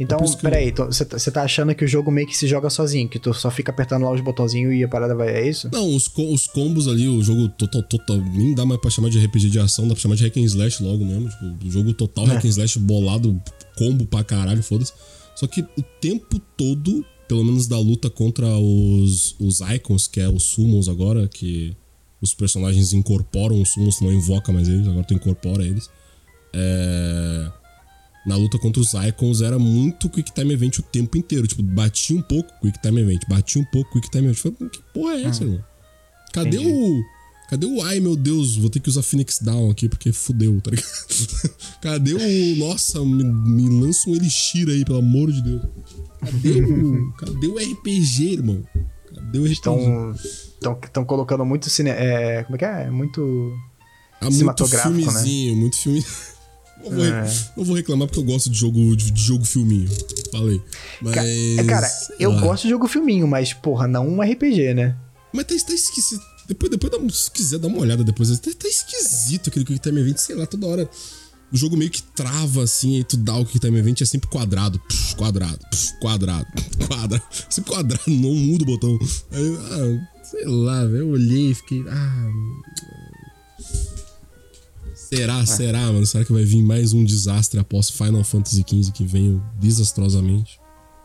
Então, 0.00 0.18
isso 0.24 0.36
que 0.38 0.46
eu- 0.46 0.50
peraí, 0.50 0.70
você 0.72 1.04
tá, 1.04 1.18
você 1.18 1.28
tá 1.30 1.42
achando 1.42 1.74
que 1.74 1.84
o 1.84 1.88
jogo 1.88 2.08
meio 2.08 2.24
que 2.26 2.36
se 2.36 2.46
joga 2.46 2.70
sozinho, 2.70 3.08
que 3.08 3.18
tu 3.18 3.34
só 3.34 3.50
fica 3.50 3.72
apertando 3.72 4.04
lá 4.04 4.12
os 4.12 4.20
botãozinhos 4.20 4.72
e 4.74 4.84
a 4.84 4.88
parada 4.88 5.12
vai. 5.12 5.28
É 5.28 5.48
isso? 5.48 5.68
Não, 5.72 5.92
os, 5.94 6.06
co- 6.06 6.32
os 6.32 6.46
combos 6.46 6.86
ali, 6.86 7.08
o 7.08 7.20
jogo 7.20 7.48
total, 7.48 7.82
total. 7.82 8.16
Nem 8.16 8.54
dá 8.54 8.64
mais 8.64 8.80
pra 8.80 8.90
chamar 8.90 9.10
de 9.10 9.18
RPG 9.18 9.50
de 9.50 9.58
ação, 9.58 9.88
dá 9.88 9.94
pra 9.94 10.00
chamar 10.00 10.14
de 10.14 10.22
hack 10.22 10.36
and 10.36 10.42
slash 10.44 10.80
logo 10.84 11.04
mesmo. 11.04 11.28
Tipo, 11.28 11.66
o 11.66 11.70
jogo 11.70 11.92
total 11.94 12.26
É. 12.26 12.34
hack 12.34 12.44
and 12.44 12.48
slash 12.48 12.78
bolado, 12.78 13.42
combo 13.76 14.06
pra 14.06 14.22
caralho, 14.22 14.62
foda-se. 14.62 14.92
Só 15.34 15.48
que 15.48 15.62
o 15.62 15.82
tempo 16.00 16.38
todo, 16.56 17.04
pelo 17.26 17.44
menos 17.44 17.66
da 17.66 17.78
luta 17.78 18.08
contra 18.08 18.46
os, 18.56 19.34
os 19.40 19.58
icons, 19.60 20.06
que 20.06 20.20
é 20.20 20.28
os 20.28 20.44
summons 20.44 20.88
agora, 20.88 21.26
que 21.26 21.76
os 22.22 22.32
personagens 22.34 22.92
incorporam 22.92 23.60
os 23.60 23.70
summons, 23.72 23.96
tu 23.98 24.04
não 24.04 24.12
invoca 24.12 24.52
mais 24.52 24.68
eles, 24.68 24.86
agora 24.86 25.04
tu 25.04 25.14
incorpora 25.14 25.64
eles. 25.64 25.90
É. 26.54 27.52
Na 28.26 28.36
luta 28.36 28.58
contra 28.58 28.80
os 28.80 28.92
icons 28.92 29.40
era 29.40 29.58
muito 29.58 30.10
Quick 30.10 30.34
Time 30.34 30.52
Event 30.52 30.78
o 30.78 30.82
tempo 30.82 31.16
inteiro. 31.16 31.46
Tipo, 31.46 31.62
batia 31.62 32.14
um 32.14 32.20
pouco 32.20 32.52
Quick 32.60 32.78
Time 32.82 33.00
Event, 33.00 33.22
batia 33.26 33.62
um 33.62 33.64
pouco 33.64 33.92
Quick 33.92 34.10
Time 34.10 34.26
Event. 34.26 34.36
Falei, 34.36 34.70
que 34.70 34.82
porra 34.92 35.14
é 35.14 35.22
essa, 35.24 35.44
irmão? 35.44 35.64
Cadê 36.32 36.58
Entendi. 36.58 36.70
o. 36.70 37.02
Cadê 37.48 37.66
o. 37.66 37.82
Ai, 37.82 38.00
meu 38.00 38.14
Deus, 38.14 38.56
vou 38.56 38.68
ter 38.68 38.80
que 38.80 38.88
usar 38.90 39.02
Phoenix 39.02 39.38
Down 39.40 39.70
aqui 39.70 39.88
porque 39.88 40.12
fudeu, 40.12 40.60
tá 40.60 40.70
ligado? 40.70 40.86
Cadê 41.80 42.12
o. 42.12 42.56
Nossa, 42.56 43.02
me, 43.02 43.24
me 43.24 43.80
lança 43.80 44.10
um 44.10 44.14
Elixir 44.14 44.68
aí, 44.68 44.84
pelo 44.84 44.98
amor 44.98 45.32
de 45.32 45.40
Deus. 45.40 45.62
Cadê 46.20 46.60
o. 46.60 47.12
Cadê 47.12 47.46
o 47.46 47.56
RPG, 47.56 48.32
irmão? 48.32 48.62
Cadê 49.14 49.38
o 49.38 49.44
RPG? 49.44 49.52
Estão. 49.54 50.14
Estão 50.84 51.04
colocando 51.06 51.46
muito 51.46 51.70
cine. 51.70 51.88
É, 51.88 52.42
como 52.44 52.56
é 52.56 52.58
que 52.58 52.64
é? 52.66 52.90
Muito. 52.90 53.56
Há 54.20 54.24
muito 54.24 54.34
cinematográfico, 54.34 54.94
né? 54.94 55.02
filmezinho, 55.02 55.56
muito 55.56 55.76
filme. 55.76 56.04
Não 56.82 56.90
vou, 56.90 57.04
É. 57.04 57.34
não 57.56 57.64
vou 57.64 57.76
reclamar 57.76 58.06
porque 58.08 58.20
eu 58.20 58.24
gosto 58.24 58.48
de 58.50 58.58
jogo, 58.58 58.96
de, 58.96 59.10
de 59.10 59.20
jogo 59.22 59.44
filminho. 59.44 59.88
Falei. 60.32 60.60
Mas. 61.02 61.14
Ca- 61.14 61.24
é, 61.26 61.64
Cara, 61.64 61.88
eu 62.18 62.30
lá. 62.32 62.40
gosto 62.40 62.62
de 62.64 62.70
jogo 62.70 62.86
filminho, 62.88 63.26
mas, 63.26 63.52
porra, 63.52 63.86
não 63.88 64.08
um 64.08 64.22
RPG, 64.22 64.74
né? 64.74 64.96
Mas 65.32 65.44
tá, 65.44 65.54
tá 65.66 65.74
esquisito. 65.74 66.22
Depois, 66.48 66.70
depois 66.70 66.90
dá, 66.90 66.98
se 67.12 67.30
quiser 67.30 67.58
dar 67.58 67.68
uma 67.68 67.78
olhada 67.78 68.02
depois. 68.02 68.30
Tá, 68.38 68.50
tá 68.58 68.68
esquisito 68.68 69.48
aquele 69.50 69.64
Quick 69.64 69.80
Time 69.80 70.00
Event, 70.00 70.16
sei 70.18 70.34
lá, 70.36 70.46
toda 70.46 70.66
hora. 70.66 70.88
O 71.52 71.56
jogo 71.56 71.76
meio 71.76 71.90
que 71.90 72.02
trava 72.02 72.62
assim, 72.62 72.96
aí 72.98 73.04
tu 73.04 73.16
dá 73.16 73.34
o 73.36 73.44
Quick 73.44 73.58
Time 73.58 73.78
Event, 73.78 74.00
é 74.02 74.04
sempre 74.04 74.28
quadrado, 74.28 74.78
psh, 74.88 75.14
quadrado, 75.14 75.58
psh, 75.70 75.92
quadrado, 76.00 76.46
quadrado. 76.86 77.22
Sempre 77.50 77.70
quadrado, 77.72 78.02
não 78.06 78.34
muda 78.34 78.64
o 78.64 78.66
botão. 78.66 78.98
Aí, 79.32 79.56
ah, 79.58 80.24
sei 80.24 80.44
lá, 80.46 80.84
velho. 80.84 80.98
Eu 80.98 81.08
olhei 81.08 81.50
e 81.50 81.54
fiquei. 81.54 81.82
Ah. 81.88 82.30
Será, 85.08 85.46
será, 85.46 85.86
mano? 85.86 86.04
Será 86.04 86.22
que 86.22 86.32
vai 86.34 86.44
vir 86.44 86.62
mais 86.62 86.92
um 86.92 87.02
desastre 87.02 87.58
após 87.58 87.88
Final 87.88 88.22
Fantasy 88.22 88.62
XV 88.68 88.92
que 88.92 89.04
veio 89.04 89.42
desastrosamente? 89.58 90.60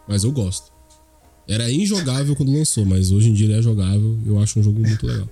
Mas 0.06 0.26
eu 0.26 0.32
gosto. 0.34 0.74
Era 1.48 1.72
injogável 1.72 2.36
quando 2.36 2.52
lançou, 2.52 2.86
mas 2.86 3.12
hoje 3.12 3.30
em 3.30 3.34
dia 3.34 3.46
ele 3.46 3.58
é 3.58 3.62
jogável. 3.62 4.20
Eu 4.26 4.40
acho 4.40 4.60
um 4.60 4.64
jogo 4.64 4.78
muito 4.78 5.08
legal. 5.08 5.30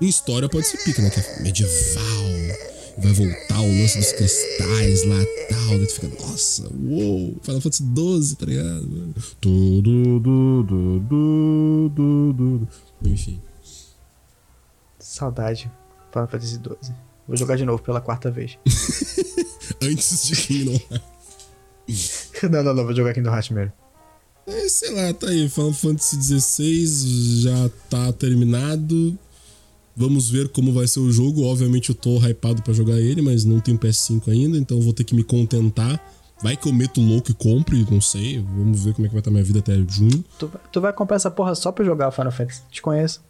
Em 0.00 0.08
história 0.08 0.48
pode 0.48 0.66
ser 0.66 0.78
pica, 0.78 1.00
né? 1.00 1.08
Que 1.08 1.20
é 1.20 1.42
medieval. 1.42 2.24
Vai 2.98 3.12
voltar 3.12 3.60
o 3.60 3.80
lance 3.80 3.96
dos 3.96 4.10
cristais 4.10 5.04
lá 5.04 5.24
tal. 5.48 5.78
Daí 5.78 5.86
tu 5.86 5.92
fica, 5.92 6.08
nossa, 6.20 6.68
uou, 6.74 7.36
Final 7.44 7.60
Fantasy 7.60 7.84
XII, 7.84 8.36
tá 8.36 8.46
ligado? 8.46 9.14
Tudo, 9.40 10.18
du, 10.18 11.00
du, 11.04 11.88
du. 12.34 12.68
Enfim. 13.04 13.40
Saudade. 14.98 15.70
Final 16.12 16.26
Fantasy 16.28 16.56
XII. 16.56 17.07
Vou 17.28 17.36
jogar 17.36 17.56
de 17.56 17.64
novo 17.64 17.80
pela 17.82 18.00
quarta 18.00 18.30
vez. 18.30 18.58
Antes 19.82 20.26
de 20.26 20.34
Kingdom 20.34 20.80
Hearts. 20.90 22.30
não, 22.50 22.62
não, 22.62 22.74
não, 22.74 22.84
vou 22.84 22.94
jogar 22.94 23.12
Kingdom 23.14 23.30
Hearts 23.30 23.48
primeiro. 23.48 23.72
É, 24.46 24.68
sei 24.68 24.94
lá, 24.94 25.12
tá 25.12 25.28
aí. 25.28 25.46
Final 25.48 25.72
Fantasy 25.74 26.16
XVI 26.40 27.40
já 27.42 27.70
tá 27.90 28.10
terminado. 28.14 29.16
Vamos 29.94 30.30
ver 30.30 30.48
como 30.48 30.72
vai 30.72 30.86
ser 30.88 31.00
o 31.00 31.10
jogo. 31.12 31.44
Obviamente 31.44 31.90
eu 31.90 31.94
tô 31.94 32.18
hypado 32.18 32.62
pra 32.62 32.72
jogar 32.72 32.98
ele, 32.98 33.20
mas 33.20 33.44
não 33.44 33.60
tenho 33.60 33.78
PS5 33.78 34.28
ainda, 34.32 34.56
então 34.56 34.80
vou 34.80 34.92
ter 34.94 35.04
que 35.04 35.14
me 35.14 35.22
contentar. 35.22 36.00
Vai 36.42 36.56
que 36.56 36.68
eu 36.68 36.72
meto 36.72 37.00
louco 37.00 37.30
e 37.32 37.34
compre, 37.34 37.84
não 37.90 38.00
sei. 38.00 38.38
Vamos 38.40 38.84
ver 38.84 38.94
como 38.94 39.04
é 39.06 39.08
que 39.08 39.14
vai 39.14 39.20
estar 39.20 39.30
minha 39.30 39.42
vida 39.44 39.58
até 39.58 39.74
junho. 39.88 40.24
Tu, 40.38 40.46
vai- 40.46 40.60
tu 40.72 40.80
vai 40.80 40.92
comprar 40.92 41.16
essa 41.16 41.30
porra 41.30 41.54
só 41.54 41.70
pra 41.72 41.84
jogar 41.84 42.10
Final 42.12 42.30
Fantasy. 42.32 42.62
Te 42.70 42.80
conheço. 42.80 43.20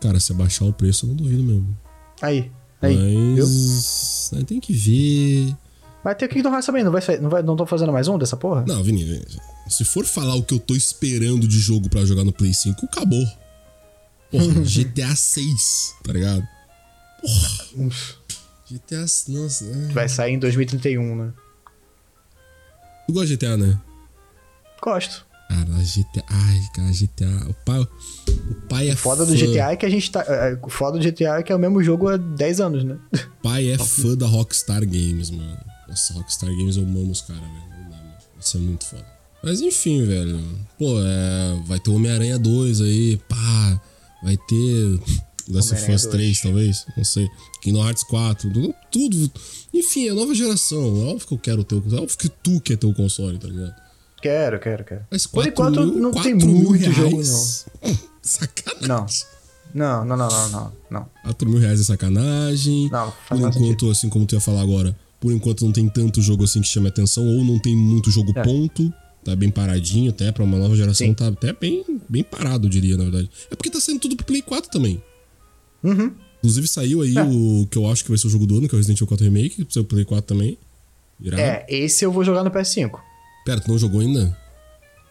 Cara, 0.00 0.18
se 0.20 0.32
abaixar 0.32 0.66
o 0.68 0.72
preço, 0.72 1.04
eu 1.04 1.08
não 1.10 1.16
duvido 1.16 1.42
mesmo. 1.42 1.76
Aí. 2.22 2.50
Aí. 2.82 3.36
Mas. 3.38 4.30
tem 4.46 4.58
que 4.60 4.72
ver. 4.72 5.56
Vai 6.02 6.14
ter 6.16 6.26
o 6.26 6.28
Kingdom 6.28 6.50
Hearts 6.50 6.66
também. 6.66 6.82
Não, 6.82 6.90
vai, 6.92 7.00
fa- 7.00 7.16
não, 7.18 7.30
vai, 7.30 7.42
não 7.42 7.54
tô 7.56 7.64
fazendo 7.64 7.92
mais 7.92 8.08
um 8.08 8.18
dessa 8.18 8.36
porra? 8.36 8.64
Não, 8.66 8.82
Vini, 8.82 9.04
Vini, 9.04 9.24
se 9.68 9.84
for 9.84 10.04
falar 10.04 10.34
o 10.34 10.42
que 10.42 10.52
eu 10.54 10.58
tô 10.58 10.74
esperando 10.74 11.46
de 11.46 11.58
jogo 11.60 11.88
pra 11.88 12.04
jogar 12.04 12.24
no 12.24 12.32
Play 12.32 12.52
5, 12.52 12.84
acabou. 12.86 13.24
Porra, 14.30 14.60
GTA 14.66 15.14
6, 15.14 15.94
tá 16.02 16.12
ligado? 16.12 16.42
Porra. 17.20 17.88
GTA. 18.68 19.00
Nossa. 19.28 19.64
ai. 19.64 19.92
Vai 19.92 20.08
sair 20.08 20.32
em 20.32 20.38
2031, 20.38 21.14
né? 21.14 21.32
Tu 23.06 23.12
gosta 23.12 23.28
de 23.28 23.36
GTA, 23.36 23.56
né? 23.56 23.78
Gosto. 24.82 25.24
Cara, 25.48 25.64
GTA. 25.84 26.24
Ai, 26.28 26.60
cara, 26.74 26.90
GTA. 26.90 27.48
O 27.50 27.54
pai, 27.64 27.86
o 28.50 28.54
pai 28.68 28.88
é 28.90 28.96
Foda 28.96 29.24
do 29.26 29.36
fã- 29.36 29.46
GTA 29.46 29.72
é 29.72 29.76
que 29.76 29.86
a 29.86 29.90
gente 29.90 30.10
tá. 30.10 30.24
é, 30.26 30.58
O 30.62 30.68
foda 30.70 30.98
do 30.98 31.04
GTA 31.04 31.38
é 31.38 31.42
que 31.42 31.52
é 31.52 31.56
o 31.56 31.58
mesmo 31.58 31.82
jogo 31.82 32.08
há 32.08 32.16
10 32.16 32.60
anos, 32.60 32.84
né? 32.84 32.96
O 33.12 33.42
pai 33.42 33.68
é 33.70 33.78
fã 33.78 34.16
da 34.16 34.26
Rockstar 34.26 34.80
Games, 34.86 35.30
mano. 35.30 35.58
Nossa, 35.88 36.14
Rockstar 36.14 36.50
Games 36.50 36.76
eu 36.76 36.82
amo 36.84 37.10
os 37.10 37.20
caras, 37.20 37.42
velho. 37.42 37.90
Não. 37.90 37.98
Isso 38.40 38.56
é 38.56 38.60
muito 38.60 38.84
foda. 38.86 39.06
Mas 39.44 39.60
enfim, 39.60 40.04
velho. 40.06 40.40
Pô, 40.78 41.00
é, 41.00 41.60
vai 41.66 41.78
ter 41.80 41.90
Homem-Aranha 41.90 42.38
2 42.38 42.80
aí, 42.80 43.16
pá. 43.28 43.80
Vai 44.22 44.36
ter 44.48 45.00
Last 45.50 45.72
of 45.74 45.82
Homem-Aranha 45.82 45.96
Us 45.96 46.06
3, 46.06 46.12
2. 46.12 46.40
talvez. 46.40 46.86
Não 46.96 47.04
sei. 47.04 47.28
Kingdom 47.60 47.84
Hearts 47.84 48.04
4. 48.04 48.50
tudo- 48.50 48.74
Tudo. 48.90 49.30
Enfim, 49.74 50.08
é 50.08 50.12
nova 50.12 50.34
geração. 50.34 51.08
Óbvio 51.08 51.26
que 51.28 51.34
eu 51.34 51.38
quero 51.38 51.64
ter 51.64 51.74
o 51.74 51.80
console. 51.82 52.02
Óbvio 52.02 52.18
que 52.18 52.28
tu 52.28 52.60
quer 52.60 52.76
ter 52.76 52.86
o 52.86 52.94
console, 52.94 53.38
tá 53.38 53.48
ligado? 53.48 53.74
Quero, 54.22 54.60
quero, 54.60 54.84
quero. 54.84 55.00
Mas 55.10 55.26
Por 55.26 55.42
4 55.44 55.50
enquanto 55.50 55.80
mil- 55.92 56.00
não 56.00 56.10
tem 56.12 56.32
4 56.38 56.46
mil 56.48 56.62
muito 56.62 56.92
jogo, 56.92 57.10
reais? 57.16 57.66
Sacanagem. 58.22 58.88
não. 58.88 59.06
Não, 59.74 60.04
não, 60.04 60.16
não, 60.18 60.28
não, 60.28 60.50
não, 60.50 60.72
não. 60.90 61.06
4 61.24 61.48
mil 61.48 61.58
reais 61.58 61.80
é 61.80 61.84
sacanagem. 61.84 62.90
Não, 62.90 63.06
Por 63.10 63.16
faz 63.26 63.40
mais 63.40 63.56
enquanto, 63.56 63.90
assim 63.90 64.08
como 64.10 64.26
tu 64.26 64.34
ia 64.34 64.40
falar 64.40 64.60
agora, 64.60 64.94
por 65.18 65.32
enquanto 65.32 65.64
não 65.64 65.72
tem 65.72 65.88
tanto 65.88 66.20
jogo 66.20 66.44
assim 66.44 66.60
que 66.60 66.68
chame 66.68 66.88
atenção, 66.88 67.26
ou 67.26 67.42
não 67.42 67.58
tem 67.58 67.74
muito 67.74 68.10
jogo 68.10 68.32
É. 68.36 68.42
ponto. 68.42 68.92
Tá 69.24 69.34
bem 69.36 69.50
paradinho, 69.50 70.10
até 70.10 70.30
pra 70.32 70.42
uma 70.44 70.58
nova 70.58 70.74
geração 70.76 71.06
Sim. 71.06 71.14
tá 71.14 71.28
até 71.28 71.52
bem, 71.54 71.84
bem 72.08 72.22
parado, 72.24 72.66
eu 72.66 72.70
diria, 72.70 72.96
na 72.98 73.04
verdade. 73.04 73.30
É 73.50 73.54
porque 73.56 73.70
tá 73.70 73.80
saindo 73.80 74.00
tudo 74.00 74.16
pro 74.16 74.26
Play 74.26 74.42
4 74.42 74.68
também. 74.70 75.00
Uhum. 75.82 76.12
Inclusive 76.38 76.66
saiu 76.68 77.00
aí 77.02 77.16
É. 77.16 77.22
o 77.22 77.66
que 77.70 77.78
eu 77.78 77.88
acho 77.90 78.02
que 78.02 78.10
vai 78.10 78.18
ser 78.18 78.26
o 78.26 78.30
jogo 78.30 78.46
do 78.46 78.58
ano, 78.58 78.68
que 78.68 78.74
é 78.74 78.76
o 78.76 78.78
Resident 78.78 78.98
Evil 78.98 79.06
4 79.06 79.24
Remake, 79.24 79.64
pro 79.64 79.72
seu 79.72 79.84
Play 79.84 80.04
4 80.04 80.26
também. 80.34 80.58
Irado. 81.20 81.40
É, 81.40 81.64
esse 81.68 82.04
eu 82.04 82.10
vou 82.12 82.24
jogar 82.24 82.42
no 82.44 82.50
PS5. 82.50 82.98
Pera, 83.46 83.60
tu 83.60 83.68
não 83.70 83.78
jogou 83.78 84.00
ainda? 84.00 84.36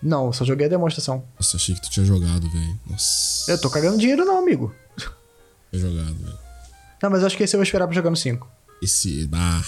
Não, 0.02 0.34
só 0.34 0.44
joguei 0.44 0.66
a 0.66 0.70
demonstração. 0.70 1.24
Nossa, 1.40 1.58
achei 1.58 1.76
que 1.76 1.82
tu 1.82 1.90
tinha 1.90 2.06
jogado, 2.06 2.50
velho. 2.50 2.80
Nossa. 2.90 3.52
Eu 3.52 3.60
tô 3.62 3.70
cagando 3.70 3.98
dinheiro 4.00 4.26
não, 4.26 4.38
amigo. 4.40 4.74
Tinha 4.98 5.82
jogado, 5.82 6.16
velho. 6.16 6.38
Não, 7.04 7.10
mas 7.10 7.22
eu 7.22 7.28
acho 7.28 7.38
que 7.38 7.44
esse 7.44 7.56
eu 7.56 7.60
vou 7.60 7.64
esperar 7.64 7.88
pra 7.88 7.96
jogar 7.96 8.10
no 8.10 8.16
5. 8.18 8.48
Esse. 8.82 9.30
Ah. 9.34 9.62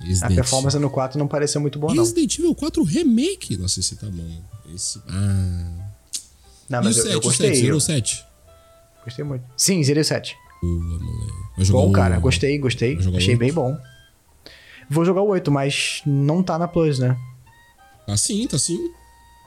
A 0.00 0.04
Resident 0.04 0.34
performance 0.34 0.78
no 0.78 0.88
4 0.88 1.18
não 1.18 1.28
pareceu 1.28 1.60
muito 1.60 1.78
boa, 1.78 1.92
não. 1.94 2.02
Resident 2.02 2.38
Evil 2.38 2.54
4 2.54 2.82
Remake. 2.82 3.56
Nossa, 3.58 3.80
esse 3.80 3.96
tá 3.96 4.06
bom. 4.06 4.42
Esse. 4.74 4.98
Ah. 5.06 5.90
Não, 6.70 6.82
mas 6.82 6.96
eu, 6.96 7.02
7, 7.02 7.06
eu 7.14 7.20
7, 7.20 7.22
gostei. 7.22 7.54
zerou 7.54 7.70
Eu 7.72 7.76
o 7.76 7.80
7. 7.80 8.24
gostei 9.04 9.24
muito. 9.24 9.44
Sim, 9.58 9.82
zerei 9.84 10.00
o 10.00 10.04
7. 10.04 10.36
Boa, 10.62 10.74
moleque. 10.98 11.70
Bom, 11.72 11.90
o- 11.90 11.92
cara. 11.92 12.18
Gostei, 12.18 12.56
gostei. 12.58 12.96
Achei 12.96 13.30
oito? 13.30 13.38
bem 13.38 13.52
bom. 13.52 13.76
Vou 14.88 15.04
jogar 15.04 15.20
o 15.20 15.28
8, 15.28 15.50
mas 15.50 16.00
não 16.06 16.42
tá 16.42 16.58
na 16.58 16.66
Plus, 16.66 16.98
né? 16.98 17.16
Tá 18.06 18.16
sim, 18.16 18.46
tá 18.46 18.58
sim. 18.58 18.90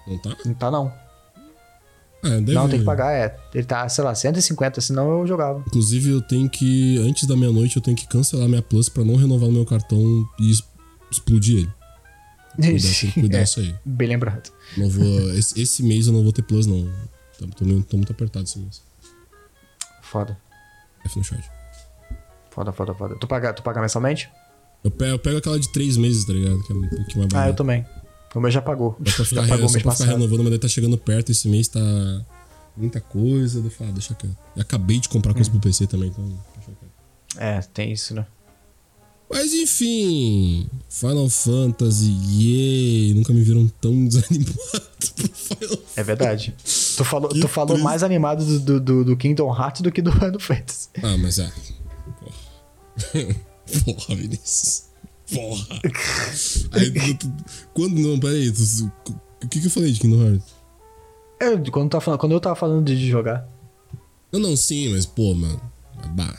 Não 0.07 0.17
tá? 0.17 0.35
Não 0.45 0.53
tá, 0.53 0.71
não. 0.71 0.93
Ah, 2.25 2.29
deve... 2.29 2.53
Não, 2.53 2.69
tem 2.69 2.79
que 2.79 2.85
pagar, 2.85 3.11
é. 3.11 3.35
Ele 3.53 3.65
tá, 3.65 3.87
sei 3.89 4.03
lá, 4.03 4.15
150, 4.15 4.79
senão 4.79 5.19
eu 5.19 5.27
jogava. 5.27 5.59
Inclusive, 5.67 6.09
eu 6.11 6.21
tenho 6.21 6.49
que. 6.49 6.97
Antes 6.99 7.27
da 7.27 7.35
meia-noite, 7.35 7.75
eu 7.75 7.81
tenho 7.81 7.97
que 7.97 8.07
cancelar 8.07 8.47
minha 8.47 8.61
Plus 8.61 8.87
pra 8.87 9.03
não 9.03 9.15
renovar 9.15 9.49
o 9.49 9.51
meu 9.51 9.65
cartão 9.65 9.99
e 10.39 10.51
explodir 11.11 11.59
ele. 11.59 11.73
Cuidar, 12.55 13.13
cuidar 13.13 13.39
É, 13.39 13.43
isso 13.43 13.59
aí. 13.59 13.75
bem 13.83 14.07
lembrado. 14.07 14.51
Não 14.77 14.87
vou, 14.89 15.05
esse, 15.35 15.59
esse 15.61 15.83
mês 15.83 16.07
eu 16.07 16.13
não 16.13 16.23
vou 16.23 16.31
ter 16.31 16.43
Plus, 16.43 16.65
não. 16.65 16.89
Tô, 17.37 17.47
tô, 17.47 17.65
tô 17.83 17.97
muito 17.97 18.11
apertado 18.11 18.45
esse 18.45 18.59
mês. 18.59 18.81
Foda. 20.01 20.37
F 21.05 21.17
no 21.17 21.23
chat. 21.25 21.43
Foda, 22.51 22.71
foda, 22.71 22.93
foda. 22.93 23.15
Tu 23.19 23.27
paga, 23.27 23.51
tu 23.51 23.63
paga 23.63 23.81
mensalmente? 23.81 24.29
Eu 24.83 24.91
pego, 24.91 25.11
eu 25.13 25.19
pego 25.19 25.37
aquela 25.39 25.59
de 25.59 25.71
três 25.73 25.97
meses, 25.97 26.23
tá 26.25 26.31
ligado? 26.33 26.61
Que 26.63 26.71
é 26.71 26.75
um 26.75 26.87
pouquinho 26.87 27.19
mais 27.29 27.33
Ah, 27.33 27.47
eu 27.49 27.55
também. 27.55 27.85
O 28.35 28.39
meu 28.39 28.49
já 28.51 28.61
pagou. 28.61 28.93
Pra 28.93 29.11
ficar, 29.11 29.41
já 29.43 29.47
pagou 29.47 29.69
só 29.69 29.79
pra 29.79 29.91
ficar 29.91 30.05
renovando, 30.11 30.39
mas 30.43 30.49
daí 30.51 30.59
tá 30.59 30.67
chegando 30.67 30.97
perto, 30.97 31.31
esse 31.31 31.47
mês 31.47 31.67
tá 31.67 31.79
muita 32.75 32.99
coisa. 32.99 33.59
Eu 33.59 33.69
falo, 33.69 33.89
ah, 33.91 33.93
deixa 33.93 34.15
quieto. 34.15 34.35
E 34.55 34.61
acabei 34.61 34.99
de 34.99 35.07
comprar 35.09 35.33
coisa 35.33 35.49
pro 35.49 35.59
PC 35.59 35.85
também, 35.87 36.09
então 36.09 36.23
deixa 36.25 36.71
quieto. 36.71 36.93
É, 37.37 37.59
tem 37.73 37.91
isso, 37.91 38.13
né? 38.15 38.25
Mas 39.31 39.51
enfim, 39.53 40.67
Final 40.89 41.27
Fantasy, 41.29 42.11
yay! 42.29 43.13
Nunca 43.15 43.33
me 43.33 43.41
viram 43.41 43.67
tão 43.81 44.05
desanimado 44.05 44.53
pro 44.53 45.27
Final 45.33 45.69
Fantasy. 45.69 45.83
É 45.95 46.03
verdade. 46.03 46.55
Tu 46.97 47.03
falou, 47.05 47.29
Que 47.29 47.39
tu 47.39 47.47
falou 47.47 47.77
mais 47.79 48.03
animado 48.03 48.45
do, 48.45 48.59
do, 48.59 48.79
do- 48.79 49.05
do 49.05 49.17
Kingdom 49.17 49.49
Hearts 49.55 49.81
do 49.81 49.91
que 49.91 50.01
do 50.03 50.11
Final 50.11 50.39
Fantasy. 50.39 50.89
Ah, 51.01 51.17
mas 51.17 51.39
é. 51.39 51.51
Porra, 52.19 52.35
Porra 53.85 54.15
Vinícius. 54.15 54.83
Porra. 55.31 55.65
Aí, 56.73 57.13
tu- 57.15 57.29
tu- 57.29 57.45
quando. 57.73 57.97
Não, 57.99 58.19
peraí. 58.19 58.51
tu- 58.51 58.91
o 59.43 59.47
que, 59.47 59.59
que 59.59 59.67
eu 59.67 59.71
falei 59.71 59.91
de 59.91 59.99
Kingdom 59.99 60.21
Hearts? 60.25 60.53
É, 61.39 61.57
quando, 61.71 61.89
tá 61.89 61.99
falando, 61.99 62.19
quando 62.19 62.31
eu 62.31 62.39
tava 62.39 62.55
falando 62.55 62.85
de, 62.85 63.09
jogar. 63.09 63.47
Não, 64.31 64.39
não, 64.39 64.55
sim, 64.55 64.89
mas, 64.93 65.05
pô, 65.05 65.33
mano. 65.33 65.61
Bah. 66.11 66.37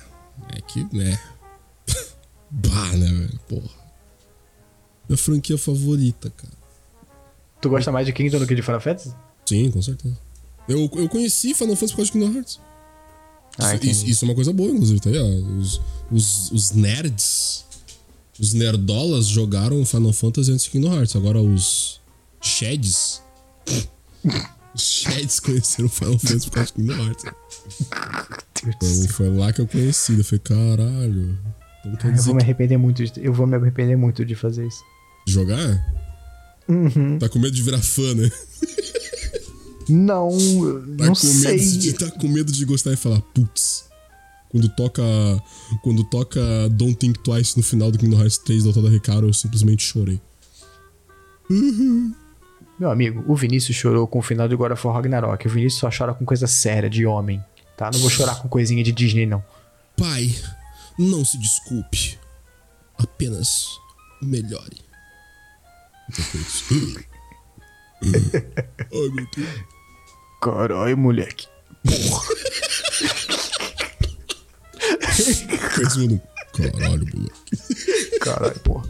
É 0.57 0.61
que, 0.61 0.87
né. 0.97 1.19
bah, 2.51 2.93
né, 2.93 3.07
velho? 3.07 3.41
Porra. 3.49 3.85
Minha 5.09 5.19
franquia 5.19 5.59
favorita, 5.59 6.31
cara. 6.31 6.53
Tu 7.61 7.69
gosta 7.69 7.93
mais 7.93 8.07
de 8.07 8.13
Kingdom 8.13 8.39
do 8.39 8.47
que 8.47 8.55
de 8.55 8.63
Final 8.63 8.81
Fantasy? 8.81 9.15
Sim, 9.47 9.71
com 9.71 9.83
certeza. 9.83 10.17
Eu, 10.69 10.91
eu 10.95 11.09
conheci 11.09 11.55
Final 11.55 11.77
Fantasy 11.77 11.93
por 11.93 11.97
causa 11.99 12.07
de 12.07 12.13
Kingdom 12.13 12.33
Hearts. 12.37 12.61
Ah, 13.59 13.75
isso, 13.75 13.85
isso, 13.87 14.07
isso 14.07 14.25
é 14.25 14.29
uma 14.29 14.35
coisa 14.35 14.53
boa, 14.53 14.71
inclusive, 14.71 15.01
tá 15.01 15.11
aí, 15.11 15.19
ó. 15.19 15.25
Os, 15.59 15.81
os, 16.11 16.51
os 16.51 16.71
nerds, 16.73 17.64
os 18.39 18.53
nerdolas 18.53 19.27
jogaram 19.27 19.85
Final 19.85 20.13
Fantasy 20.13 20.51
antes 20.53 20.65
de 20.65 20.71
Kingdom 20.71 20.95
Hearts. 20.95 21.15
Agora 21.17 21.41
os 21.41 22.01
Shads. 22.43 23.23
os 24.75 24.83
Shads 24.83 25.41
conheceram 25.41 25.89
Final 25.89 26.19
Fantasy 26.19 26.47
por 26.51 26.55
causa 26.55 26.67
de 26.69 26.73
Kingdom 26.75 27.07
Hearts. 27.07 27.25
Foi, 29.13 29.29
lá 29.31 29.53
que 29.53 29.61
eu 29.61 29.67
conheci. 29.67 30.17
Eu 30.19 30.25
falei, 30.25 30.41
caralho. 30.41 31.39
Então 31.87 32.11
Eu 32.11 32.23
vou 32.23 32.35
me 32.35 32.43
arrepender 32.43 32.77
muito. 32.79 33.05
de- 33.05 33.13
Eu 33.25 33.33
vou 33.33 33.47
me 33.47 33.57
arrepender 33.57 33.97
muito 33.97 34.25
de 34.25 34.35
fazer 34.35 34.67
isso. 34.67 34.83
jogar? 35.29 35.95
Uhum. 36.69 37.19
Tá 37.19 37.29
com 37.29 37.39
medo 37.39 37.55
de 37.55 37.63
virar 37.63 37.83
fã, 37.83 38.15
né? 38.15 38.31
Não, 39.89 40.31
Tá 40.97 41.05
não 41.07 41.09
com 41.09 41.15
sei. 41.15 41.59
medo 41.59 41.79
de 41.79 41.93
tá 41.93 42.11
com 42.13 42.27
medo 42.29 42.51
de 42.51 42.65
gostar 42.65 42.93
e 42.93 42.97
falar, 42.97 43.21
putz. 43.21 43.85
Quando 44.55 44.69
toca. 44.69 45.03
Quando 45.83 46.05
toca 46.05 46.41
Don't 46.71 46.95
Think 46.95 47.19
Twice 47.25 47.57
no 47.57 47.63
final 47.65 47.91
do 47.91 47.99
Kingdom 47.99 48.21
Hearts 48.21 48.39
3 48.39 48.63
da 48.63 48.71
Otada 48.71 48.89
Recaro, 48.89 49.27
eu 49.27 49.35
simplesmente 49.35 49.83
chorei. 49.83 50.21
Meu 52.79 52.89
amigo, 52.89 53.25
o 53.27 53.35
Vinícius 53.35 53.77
chorou 53.77 54.07
com 54.07 54.21
o 54.21 54.23
final 54.23 54.47
de 54.47 54.55
God 54.55 54.71
of 54.71 54.87
War 54.87 54.95
Ragnarok. 54.95 55.45
O 55.45 55.51
Vinícius 55.51 55.81
só 55.81 55.91
chora 55.91 56.15
com 56.15 56.25
coisa 56.25 56.47
séria, 56.47 56.89
de 56.89 57.05
homem. 57.05 57.45
Tá? 57.77 57.91
Não 57.93 57.99
vou 57.99 58.09
chorar 58.09 58.37
com 58.37 58.49
coisinha 58.49 58.85
de 58.85 58.93
Disney, 58.93 59.27
não. 59.27 59.43
Pai, 59.97 60.33
não 60.97 61.25
se 61.25 61.37
desculpe. 61.37 62.17
Apenas 62.97 63.67
melhore. 64.23 64.85
Então 66.09 66.25
foi 66.27 66.41
isso. 66.41 66.65
Ai, 68.05 69.09
meu 69.09 69.27
Deus. 69.35 69.65
Caralho, 70.41 70.97
moleque. 70.97 71.49
Foi 71.85 71.95
esse 75.19 75.99
mundo. 75.99 76.21
Caralho, 76.53 77.07
moleque. 77.13 78.19
Caralho, 78.21 78.61
porra. 78.61 78.87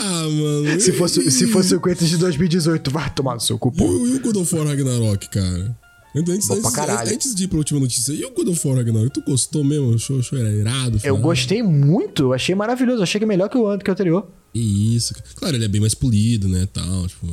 Ah, 0.00 0.28
mano. 0.28 0.80
Se 0.80 0.92
fosse, 0.92 1.30
se 1.30 1.46
fosse 1.48 1.74
o 1.74 1.80
Quentin 1.80 2.06
de 2.06 2.16
2018, 2.16 2.90
vai 2.90 3.12
tomar 3.12 3.34
no 3.34 3.40
seu 3.40 3.58
cu, 3.58 3.72
E 3.76 3.82
o, 3.82 4.06
e 4.06 4.14
o 4.16 4.20
God 4.20 4.36
of 4.36 4.54
War 4.54 4.66
Ragnarok, 4.66 5.28
cara? 5.28 5.76
Antes, 6.16 6.48
antes, 6.48 6.78
antes 7.12 7.34
de 7.34 7.44
ir 7.44 7.48
pra 7.48 7.58
última 7.58 7.80
notícia, 7.80 8.12
e 8.12 8.24
o 8.24 8.30
God 8.30 8.48
of 8.48 8.68
War 8.68 8.76
Ragnarok? 8.76 9.12
Tu 9.12 9.22
gostou 9.22 9.64
mesmo? 9.64 9.94
Achou, 9.94 10.20
achou 10.20 10.38
era 10.38 10.52
irado? 10.52 11.00
Eu 11.02 11.16
gostei 11.16 11.60
muito, 11.62 12.32
achei 12.32 12.54
maravilhoso. 12.54 13.02
Achei 13.02 13.18
que 13.18 13.24
é 13.24 13.26
melhor 13.26 13.48
que 13.48 13.58
o 13.58 13.66
ano 13.66 13.82
que 13.82 13.90
o 13.90 13.92
anterior. 13.92 14.28
Isso. 14.54 15.14
cara. 15.14 15.26
Claro, 15.34 15.56
ele 15.56 15.64
é 15.64 15.68
bem 15.68 15.80
mais 15.80 15.94
polido, 15.94 16.48
né, 16.48 16.68
tal, 16.72 17.08
tipo... 17.08 17.26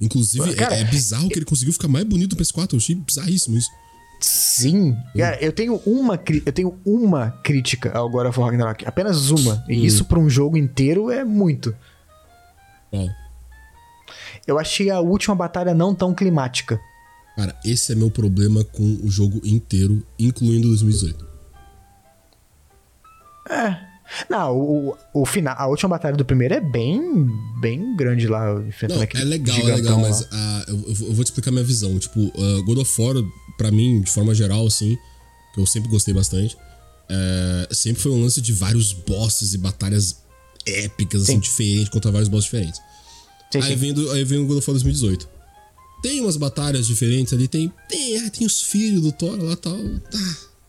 Inclusive, 0.00 0.54
Cara, 0.54 0.74
é, 0.74 0.80
é 0.80 0.84
bizarro 0.84 1.28
que 1.28 1.38
ele 1.38 1.44
conseguiu 1.44 1.72
ficar 1.72 1.86
mais 1.86 2.04
bonito 2.04 2.36
no 2.36 2.42
PS4. 2.42 2.72
Eu 2.72 2.78
achei 2.78 2.96
bizarríssimo 2.96 3.56
isso. 3.56 3.68
Sim. 4.22 4.96
Cara, 5.16 5.38
eu 5.42 5.52
tenho 5.52 5.76
uma, 5.84 6.14
eu 6.46 6.52
tenho 6.52 6.78
uma 6.84 7.30
crítica 7.42 7.92
ao 7.92 8.08
God 8.08 8.26
of 8.28 8.38
War 8.38 8.50
Ragnarok. 8.50 8.86
Apenas 8.86 9.30
uma. 9.30 9.64
E 9.68 9.84
isso 9.84 10.04
pra 10.04 10.18
um 10.18 10.30
jogo 10.30 10.56
inteiro 10.56 11.10
é 11.10 11.24
muito. 11.24 11.74
Ó, 12.92 13.08
Eu 14.46 14.58
achei 14.58 14.90
a 14.90 15.00
última 15.00 15.34
batalha 15.34 15.74
não 15.74 15.94
tão 15.94 16.14
climática. 16.14 16.80
cara, 17.36 17.56
esse 17.64 17.92
é 17.92 17.94
meu 17.94 18.10
problema 18.10 18.64
com 18.64 18.82
o 19.02 19.08
jogo 19.10 19.40
inteiro, 19.44 20.06
incluindo 20.18 20.68
2018. 20.68 21.26
Não, 24.28 24.56
o, 24.56 24.96
o 25.14 25.26
final, 25.26 25.54
a 25.58 25.66
última 25.66 25.88
batalha 25.90 26.16
do 26.16 26.24
primeiro 26.24 26.54
é 26.54 26.60
bem, 26.60 27.26
bem 27.60 27.96
grande 27.96 28.26
lá, 28.26 28.52
enfrentando 28.66 28.98
Não, 28.98 29.04
aquele 29.04 29.22
é 29.22 29.26
legal, 29.26 29.58
é 29.58 29.74
legal, 29.76 29.96
lá. 30.00 30.08
mas 30.08 30.26
ah, 30.30 30.64
eu, 30.68 30.84
eu 30.88 30.94
vou- 31.14 31.24
te 31.24 31.28
explicar 31.28 31.50
minha 31.50 31.64
visão. 31.64 31.98
Tipo, 31.98 32.32
ah, 32.36 32.62
God 32.64 32.78
of 32.78 33.00
War, 33.02 33.14
pra 33.56 33.70
mim, 33.70 34.00
de 34.00 34.10
forma 34.10 34.34
geral, 34.34 34.66
assim, 34.66 34.96
que 35.54 35.60
eu 35.60 35.66
sempre 35.66 35.88
gostei 35.90 36.12
bastante, 36.14 36.56
é, 37.08 37.68
sempre 37.72 38.02
foi 38.02 38.12
um 38.12 38.22
lance 38.22 38.40
de 38.40 38.52
vários 38.52 38.92
bosses 38.92 39.54
e 39.54 39.58
batalhas 39.58 40.16
épicas, 40.66 41.22
assim, 41.24 41.34
Sim. 41.34 41.40
diferentes, 41.40 41.88
contra 41.88 42.10
vários 42.10 42.28
bosses 42.28 42.44
diferentes. 42.44 42.80
Sim, 43.52 43.60
Aí 43.62 43.74
vem, 43.76 43.92
do, 43.92 44.10
aí 44.12 44.24
vem 44.24 44.38
o 44.38 44.46
God 44.46 44.58
of 44.58 44.70
War 44.70 44.74
2018. 44.74 45.28
Tem 46.02 46.20
umas 46.20 46.36
batalhas 46.36 46.86
diferentes 46.86 47.32
ali, 47.32 47.46
tem. 47.48 47.72
Tem, 47.88 48.18
ah, 48.18 48.30
tem 48.30 48.46
os 48.46 48.62
filhos 48.62 49.02
do 49.02 49.12
Thor 49.12 49.36
lá 49.42 49.52
e 49.52 49.56
tal. 49.56 49.76
Tá, 50.10 50.18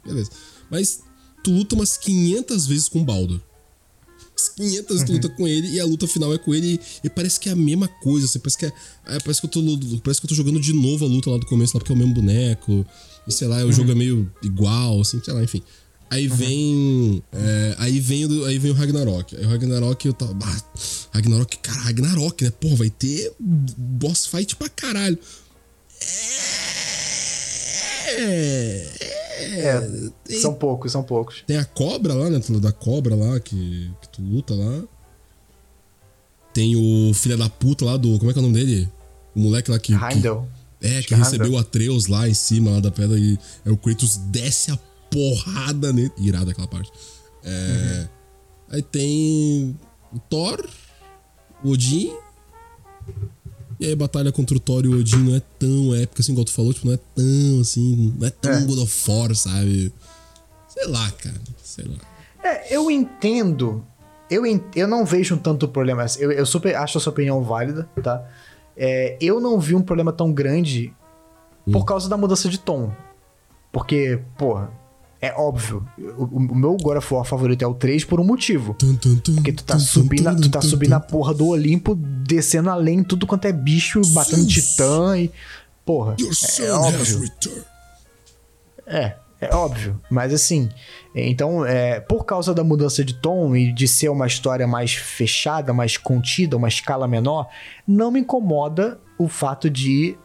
beleza. 0.06 0.30
Mas 0.70 1.00
tu 1.44 1.52
luta 1.52 1.76
umas 1.76 1.98
500 1.98 2.66
vezes 2.68 2.88
com 2.90 3.02
o 3.02 3.04
Baldur. 3.04 3.40
As 4.36 4.50
500 4.50 4.88
vezes 4.88 5.04
tu 5.04 5.10
Uhum. 5.10 5.16
luta 5.16 5.30
com 5.30 5.48
ele 5.48 5.68
e 5.70 5.80
a 5.80 5.86
luta 5.86 6.08
final 6.08 6.34
é 6.34 6.38
com 6.38 6.56
ele 6.56 6.80
e 7.04 7.10
parece 7.10 7.40
que 7.40 7.50
é 7.50 7.52
a 7.52 7.56
mesma 7.56 7.88
coisa, 7.88 8.26
assim, 8.26 8.40
parece 8.40 8.58
que, 8.58 8.66
é, 8.66 8.72
é, 9.08 9.20
parece, 9.20 9.40
que 9.42 9.46
eu 9.48 9.52
tô, 9.52 9.62
parece 10.04 10.20
que 10.20 10.26
eu 10.26 10.30
tô 10.30 10.36
jogando 10.36 10.60
de 10.60 10.74
novo 10.74 11.06
a 11.06 11.08
luta 11.08 11.30
lá 11.30 11.38
do 11.38 11.46
começo, 11.46 11.76
lá 11.76 11.80
porque 11.80 11.92
é 11.94 11.96
o 11.96 12.00
mesmo 12.00 12.14
boneco, 12.16 12.86
e 13.28 13.32
sei 13.32 13.48
lá, 13.48 13.64
o 13.64 13.72
jogo 13.72 13.90
Uhum. 13.90 13.96
é 13.96 14.00
meio 14.00 14.32
igual, 14.44 15.00
assim, 15.02 15.22
sei 15.24 15.34
lá, 15.34 15.44
enfim. 15.44 15.62
Aí 16.10 16.28
vem. 16.28 17.24
é, 17.32 17.76
aí, 17.80 18.00
vem 18.00 18.26
o, 18.26 18.46
aí 18.46 18.60
vem 18.60 18.70
o 18.72 18.74
Ragnarok. 18.76 19.36
Aí 19.36 19.46
o 19.46 19.50
Ragnarok 19.50 20.06
eu 20.08 20.14
tava. 20.14 20.38
Ah, 20.44 20.62
Ragnarok, 21.12 21.58
cara, 21.58 21.80
Ragnarok, 21.82 22.44
né? 22.44 22.52
Pô, 22.52 22.76
vai 22.76 22.90
ter 22.92 23.34
boss 23.40 24.28
fight 24.28 24.56
pra 24.56 24.70
caralho. 24.70 25.18
É. 28.08 28.14
É, 28.16 29.23
são 30.42 30.54
poucos, 30.54 30.92
são 30.92 31.04
poucos. 31.04 31.44
Tem 31.46 31.58
a 31.58 31.66
cobra 31.66 32.14
lá, 32.14 32.30
né? 32.30 32.40
Da 32.60 32.72
cobra 32.72 33.16
lá 33.16 33.40
que, 33.40 33.92
que 34.02 34.10
tu 34.10 34.22
luta 34.22 34.54
lá. 34.54 34.84
Tem 36.54 36.76
o 36.76 37.14
filho 37.14 37.38
da 37.38 37.50
puta 37.50 37.86
lá 37.86 37.98
do. 37.98 38.18
Como 38.20 38.30
é 38.30 38.34
que 38.34 38.40
é 38.40 38.42
o 38.42 38.46
nome 38.46 38.56
dele? 38.64 38.90
O 39.36 39.40
moleque 39.40 39.72
lá 39.72 39.80
que. 39.80 39.98
que 39.98 40.04
Heimdall. 40.04 40.48
é, 40.82 40.98
Acho 41.00 41.08
que 41.08 41.14
é 41.14 41.18
recebeu 41.18 41.54
o 41.54 41.58
Atreus 41.58 42.08
lá 42.08 42.30
em 42.30 42.34
cima 42.34 42.72
lá 42.72 42.80
da 42.80 42.92
pedra 42.92 43.18
e 43.18 43.38
aí 43.66 43.72
o 43.72 43.78
Kratos 43.78 44.18
desce 44.18 44.72
a 44.72 44.78
porrada 45.10 45.92
nele. 45.92 46.12
Irada 46.18 46.52
aquela 46.52 46.68
parte. 46.68 46.92
É, 47.44 48.08
Aí 48.70 48.82
tem 48.82 49.78
o 50.12 50.20
Thor, 50.20 50.68
o 51.64 51.72
Odin. 51.72 52.12
E 53.84 53.88
aí 53.88 53.94
a 53.94 53.98
batalha 53.98 54.32
contra 54.32 54.56
o 54.56 54.60
Thor 54.62 54.86
e 54.86 54.88
o 54.88 54.98
Odin 55.00 55.18
não 55.18 55.36
é 55.36 55.42
tão 55.60 55.94
épica 55.94 56.22
assim, 56.22 56.32
igual 56.32 56.46
tu 56.46 56.52
falou, 56.54 56.74
tipo, 56.74 56.88
não 56.88 56.94
é 56.94 57.00
tão 57.14 57.60
assim, 57.60 58.14
não 58.18 58.26
é 58.28 58.30
tão 58.30 58.52
É. 58.54 58.62
God 58.62 58.80
of 58.80 59.12
War, 59.12 59.36
sabe? 59.36 59.92
Sei 60.70 60.88
lá, 60.88 61.12
cara, 61.12 61.36
sei 61.62 61.84
lá. 61.86 61.98
É, 62.50 62.74
eu 62.74 62.90
entendo. 62.90 63.86
Eu, 64.30 64.46
en- 64.46 64.64
eu 64.74 64.88
não 64.88 65.04
vejo 65.06 65.36
tanto 65.38 65.68
problema. 65.68 66.04
assim, 66.04 66.22
Eu, 66.22 66.32
eu 66.32 66.46
super 66.46 66.76
acho 66.78 66.98
a 66.98 67.02
sua 67.02 67.12
opinião 67.12 67.44
válida, 67.44 67.88
tá? 68.02 68.26
É, 68.78 69.18
eu 69.20 69.42
não 69.42 69.60
vi 69.60 69.76
um 69.76 69.82
problema 69.82 70.14
tão 70.14 70.32
grande 70.32 70.94
por 71.72 71.84
causa 71.86 72.08
da 72.08 72.16
mudança 72.16 72.48
de 72.50 72.58
tom. 72.58 72.92
Porque, 73.72 74.20
porra, 74.38 74.72
é 75.24 75.34
óbvio. 75.38 75.88
O, 76.18 76.26
o 76.26 76.56
meu 76.56 76.76
God 76.76 76.98
of 76.98 77.14
War 77.14 77.24
favorito 77.24 77.62
é 77.62 77.68
o 77.68 77.74
3 77.74 78.04
por 78.04 78.20
um 78.20 78.26
motivo. 78.26 78.76
Porque 79.36 79.54
tu 79.54 79.64
tá 79.64 79.80
subindo, 79.80 80.42
tu 80.42 80.52
tá 80.52 80.60
subindo 80.60 80.92
a 80.92 81.00
porra 81.00 81.34
do 81.34 81.48
Olimpo, 81.48 81.96
descendo 81.96 82.70
além, 82.70 83.02
tudo 83.02 83.26
quanto 83.26 83.46
é 83.46 83.54
bicho, 83.54 84.02
batendo 84.14 84.46
titã 84.46 85.18
e. 85.18 85.32
Porra. 85.86 86.18
É, 86.20 86.66
é 86.66 86.74
óbvio. 86.74 87.32
É, 88.86 89.16
é 89.40 89.56
óbvio. 89.56 90.02
Mas 90.12 90.34
assim, 90.34 90.70
então, 91.16 91.66
é, 91.66 92.02
por 92.02 92.26
causa 92.26 92.54
da 92.54 92.64
mudança 92.64 93.02
de 93.02 93.14
tom 93.14 93.56
e 93.56 93.72
de 93.72 93.88
ser 93.88 94.10
uma 94.10 94.28
história 94.28 94.68
mais 94.68 94.94
fechada, 94.94 95.74
mais 95.74 95.96
contida, 95.96 96.58
uma 96.58 96.68
escala 96.68 97.08
menor, 97.08 97.48
não 97.88 98.12
me 98.12 98.20
incomoda 98.20 99.00
o 99.18 99.30
fato 99.30 99.70
de 99.70 100.18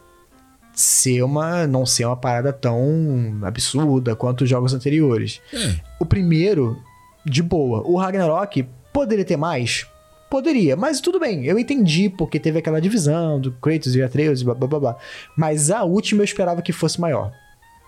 ser 0.81 1.21
uma. 1.23 1.67
não 1.67 1.85
ser 1.85 2.05
uma 2.05 2.15
parada 2.17 2.51
tão 2.53 3.39
absurda 3.43 4.15
quanto 4.15 4.43
os 4.43 4.49
jogos 4.49 4.73
anteriores. 4.73 5.41
É, 5.53 5.75
O 5.99 6.05
primeiro, 6.05 6.77
de 7.25 7.41
boa. 7.43 7.81
O 7.85 7.97
Ragnarok 7.97 8.65
poderia 8.93 9.25
ter 9.25 9.37
mais? 9.37 9.85
Poderia, 10.29 10.75
mas 10.75 11.01
tudo 11.01 11.19
bem, 11.19 11.43
eu 11.45 11.57
entendi 11.57 12.07
porque 12.07 12.39
teve 12.39 12.59
aquela 12.59 12.79
divisão 12.79 13.39
do 13.41 13.51
Kratos 13.53 13.95
e 13.95 14.01
Atreus 14.03 14.41
e 14.41 14.45
blá 14.45 14.53
blá 14.53 14.67
blá 14.67 14.79
blá. 14.79 14.97
Mas 15.35 15.71
a 15.71 15.83
última 15.83 16.21
eu 16.21 16.25
esperava 16.25 16.61
que 16.61 16.71
fosse 16.71 17.01
maior. 17.01 17.31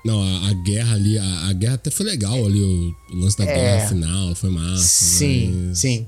Não, 0.03 0.19
a, 0.19 0.49
a 0.49 0.53
guerra 0.65 0.95
ali, 0.95 1.19
a, 1.19 1.49
a 1.49 1.53
guerra 1.53 1.75
até 1.75 1.91
foi 1.91 2.03
legal 2.07 2.33
ali, 2.33 2.59
o, 2.59 2.95
o 3.15 3.19
lance 3.21 3.37
da 3.37 3.43
É. 3.45 3.53
guerra 3.53 3.87
final, 3.87 4.33
foi 4.33 4.49
massa. 4.49 4.77
Sim, 4.81 5.65
mas 5.69 5.77
sim. 5.77 6.07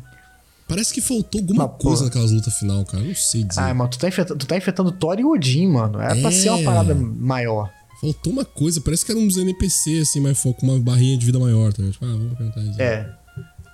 Parece 0.75 0.93
que 0.93 1.01
faltou 1.01 1.39
alguma 1.41 1.67
Mas, 1.67 1.77
coisa 1.81 1.97
porra. 1.97 2.05
naquelas 2.05 2.31
lutas 2.31 2.53
final, 2.57 2.83
cara. 2.85 3.03
Não 3.03 3.15
sei 3.15 3.43
dizer. 3.43 3.59
Ah, 3.61 3.73
mas 3.73 3.89
tu 3.89 3.99
tá, 3.99 4.07
enfrentando, 4.07 4.39
tu 4.39 4.45
tá 4.47 4.57
enfrentando 4.57 4.91
Thor 4.91 5.19
e 5.19 5.23
Odin, 5.25 5.67
mano. 5.67 5.99
Era 5.99 6.15
pra 6.15 6.31
ser 6.31 6.49
uma 6.49 6.59
É. 6.59 6.63
parada 6.63 6.95
maior. 6.95 7.71
Faltou 8.01 8.33
uma 8.33 8.43
coisa. 8.45 8.81
Parece 8.81 9.05
que 9.05 9.11
era 9.11 9.19
uns 9.19 9.37
NPC, 9.37 9.99
assim, 9.99 10.19
mais 10.19 10.39
com 10.41 10.53
uma 10.61 10.79
barrinha 10.79 11.17
de 11.17 11.25
vida 11.25 11.39
maior, 11.39 11.71
tá? 11.71 11.81
ligado? 11.81 11.93
Tipo, 11.93 12.05
ah, 12.05 12.09
vamos 12.11 12.31
enfrentar 12.33 12.61
isso. 12.61 12.81
É. 12.81 13.17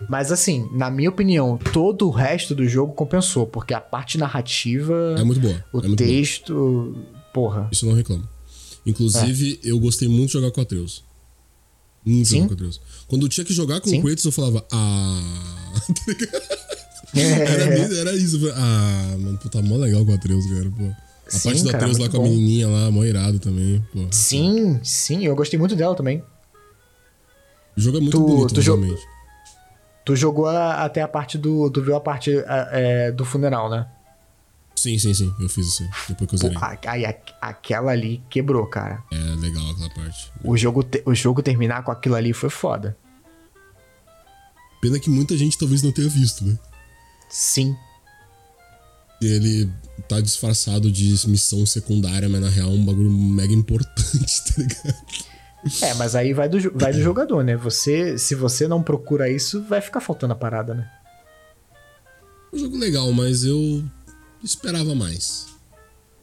Mas 0.07 0.31
assim, 0.31 0.69
na 0.73 0.89
minha 0.89 1.09
opinião, 1.09 1.57
todo 1.73 2.07
o 2.07 2.09
resto 2.09 2.55
do 2.55 2.65
jogo 2.67 2.93
compensou, 2.93 3.45
porque 3.45 3.73
a 3.73 3.81
parte 3.81 4.17
narrativa, 4.17 5.15
É 5.17 5.23
muito 5.23 5.41
boa. 5.41 5.53
o 5.73 5.79
é 5.79 5.87
muito 5.87 5.97
boa. 6.03 6.09
texto, 6.09 6.95
porra. 7.33 7.67
Isso 7.71 7.85
eu 7.85 7.89
não 7.89 7.97
reclamo. 7.97 8.23
Inclusive, 8.85 9.59
eu 9.63 9.77
gostei 9.79 10.07
muito 10.07 10.27
de 10.27 10.33
jogar 10.33 10.51
com 10.51 10.61
o 10.61 10.63
Atreus. 10.63 11.03
Muito 12.05 12.29
Sim? 12.29 12.35
jogar 12.37 12.47
com 12.47 12.51
o 12.53 12.55
Atreus. 12.55 12.81
Quando 13.07 13.23
eu 13.25 13.29
tinha 13.29 13.43
que 13.43 13.53
jogar 13.53 13.81
com 13.81 13.89
Sim. 13.89 13.99
o 13.99 14.03
Kratos, 14.03 14.23
eu 14.23 14.31
falava, 14.31 14.65
ah. 14.71 15.73
É. 17.15 17.21
era, 17.21 17.95
era 17.99 18.13
isso. 18.15 18.39
ah, 18.55 19.15
mano, 19.19 19.37
pô, 19.37 19.49
tá 19.49 19.61
mó 19.61 19.75
legal 19.77 20.05
com 20.05 20.11
o 20.11 20.15
Atreus, 20.15 20.45
cara, 20.45 20.69
pô. 20.71 20.83
A 21.27 21.31
Sim, 21.31 21.49
parte 21.49 21.63
do 21.63 21.71
cara, 21.71 21.77
Atreus 21.85 21.97
lá 21.99 22.09
com 22.09 22.17
a 22.17 22.19
bom. 22.21 22.25
menininha 22.29 22.67
lá, 22.67 22.89
mó 22.91 23.03
irado 23.03 23.39
também, 23.39 23.83
pô. 23.93 24.07
Sim, 24.11 24.79
sim, 24.83 25.25
eu 25.25 25.35
gostei 25.35 25.59
muito 25.59 25.75
dela 25.75 25.95
também. 25.95 26.23
O 27.77 27.81
jogo 27.81 27.97
é 27.97 28.01
muito 28.01 28.17
Tu- 28.17 28.25
bonito, 28.25 28.53
tu 28.53 28.61
jo- 28.61 28.75
realmente. 28.75 29.01
Tu 30.05 30.15
jogou 30.15 30.47
a- 30.47 30.83
até 30.83 31.01
a 31.01 31.07
parte 31.07 31.37
do. 31.37 31.69
Tu 31.69 31.81
viu 31.83 31.95
a 31.95 32.01
parte 32.01 32.35
a- 32.47 32.69
é, 32.71 33.11
do 33.11 33.23
funeral, 33.23 33.69
né? 33.69 33.87
Sim, 34.75 34.97
sim, 34.97 35.13
sim. 35.13 35.33
Eu 35.39 35.49
fiz 35.49 35.67
isso. 35.67 35.83
Depois 36.07 36.29
que 36.29 36.35
eu 36.35 36.39
zerei. 36.39 36.57
a- 36.57 36.77
aí 36.87 37.05
a- 37.05 37.15
aquela 37.41 37.91
ali 37.91 38.23
quebrou, 38.29 38.65
cara. 38.65 39.03
É 39.11 39.17
legal 39.35 39.69
aquela 39.71 39.89
parte. 39.91 40.31
O 40.43 40.57
jogo, 40.57 40.83
te- 40.83 41.03
o 41.05 41.13
jogo 41.13 41.43
terminar 41.43 41.83
com 41.83 41.91
aquilo 41.91 42.15
ali 42.15 42.33
foi 42.33 42.49
foda. 42.49 42.97
Pena 44.81 44.97
que 44.99 45.09
muita 45.09 45.37
gente 45.37 45.57
talvez 45.57 45.83
não 45.83 45.91
tenha 45.91 46.07
visto, 46.09 46.43
né? 46.45 46.57
Sim. 47.29 47.75
Ele 49.21 49.69
tá 50.07 50.19
disfarçado 50.21 50.91
de 50.91 51.03
missão 51.27 51.65
secundária, 51.65 52.29
mas 52.29 52.41
na 52.41 52.49
real 52.49 52.69
é 52.69 52.73
um 52.73 52.85
bagulho 52.85 53.11
mega 53.11 53.53
importante, 53.53 54.43
tá 54.47 54.53
ligado? 54.61 54.95
É, 55.81 55.93
mas 55.95 56.15
aí 56.15 56.33
vai 56.33 56.47
do, 56.47 56.57
vai 56.77 56.93
do 56.93 57.01
jogador, 57.01 57.43
né? 57.43 57.57
Você, 57.57 58.17
se 58.17 58.33
você 58.33 58.65
não 58.65 58.81
procura 58.81 59.29
isso, 59.29 59.61
vai 59.63 59.81
ficar 59.81 59.99
faltando 59.99 60.31
a 60.31 60.35
parada, 60.37 60.73
né? 60.73 60.89
É 62.51 62.55
um 62.55 62.59
jogo 62.59 62.77
legal, 62.77 63.11
mas 63.11 63.43
eu 63.43 63.83
esperava 64.41 64.95
mais. 64.95 65.47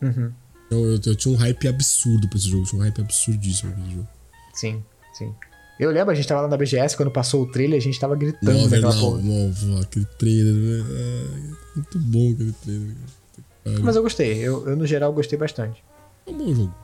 Uhum. 0.01 0.33
Eu, 0.71 0.85
eu- 0.95 1.01
eu 1.05 1.15
tinha 1.15 1.33
um 1.35 1.37
hype 1.37 1.69
absurdo 1.69 2.27
pra 2.29 2.39
esse 2.39 2.49
jogo. 2.49 2.65
Tinha 2.65 2.81
um 2.81 2.83
hype 2.83 3.01
absurdíssimo 3.03 3.73
pra 3.73 3.83
esse 3.85 3.91
jogo. 3.95 4.09
Sim, 4.55 4.85
sim. 5.13 5.35
Eu 5.79 5.91
lembro, 5.91 6.11
a 6.11 6.15
gente 6.15 6.27
tava 6.27 6.41
lá 6.41 6.49
na 6.49 6.57
BGS, 6.57 6.97
quando 6.97 7.11
passou 7.11 7.43
o 7.43 7.47
trailer, 7.47 7.79
a 7.79 7.83
gente 7.83 8.01
tava 8.01 8.17
gritando 8.17 8.63
naquela 8.71 8.95
não, 8.95 9.01
porra. 9.01 9.81
aquele 9.83 10.07
trailer, 10.19 10.55
né? 10.55 10.85
Ah, 10.89 11.77
muito 11.77 11.99
bom 11.99 12.33
aquele 12.33 12.53
trailer. 12.53 12.95
cara. 13.63 13.81
Mas 13.83 13.97
eu 13.97 14.03
gostei, 14.03 14.39
eu, 14.39 14.67
eu 14.67 14.75
no 14.75 14.87
geral 14.87 15.13
gostei 15.13 15.39
bastante. 15.39 15.85
É 16.27 16.31
um 16.31 16.39
bom 16.39 16.55
jogo. 16.55 16.75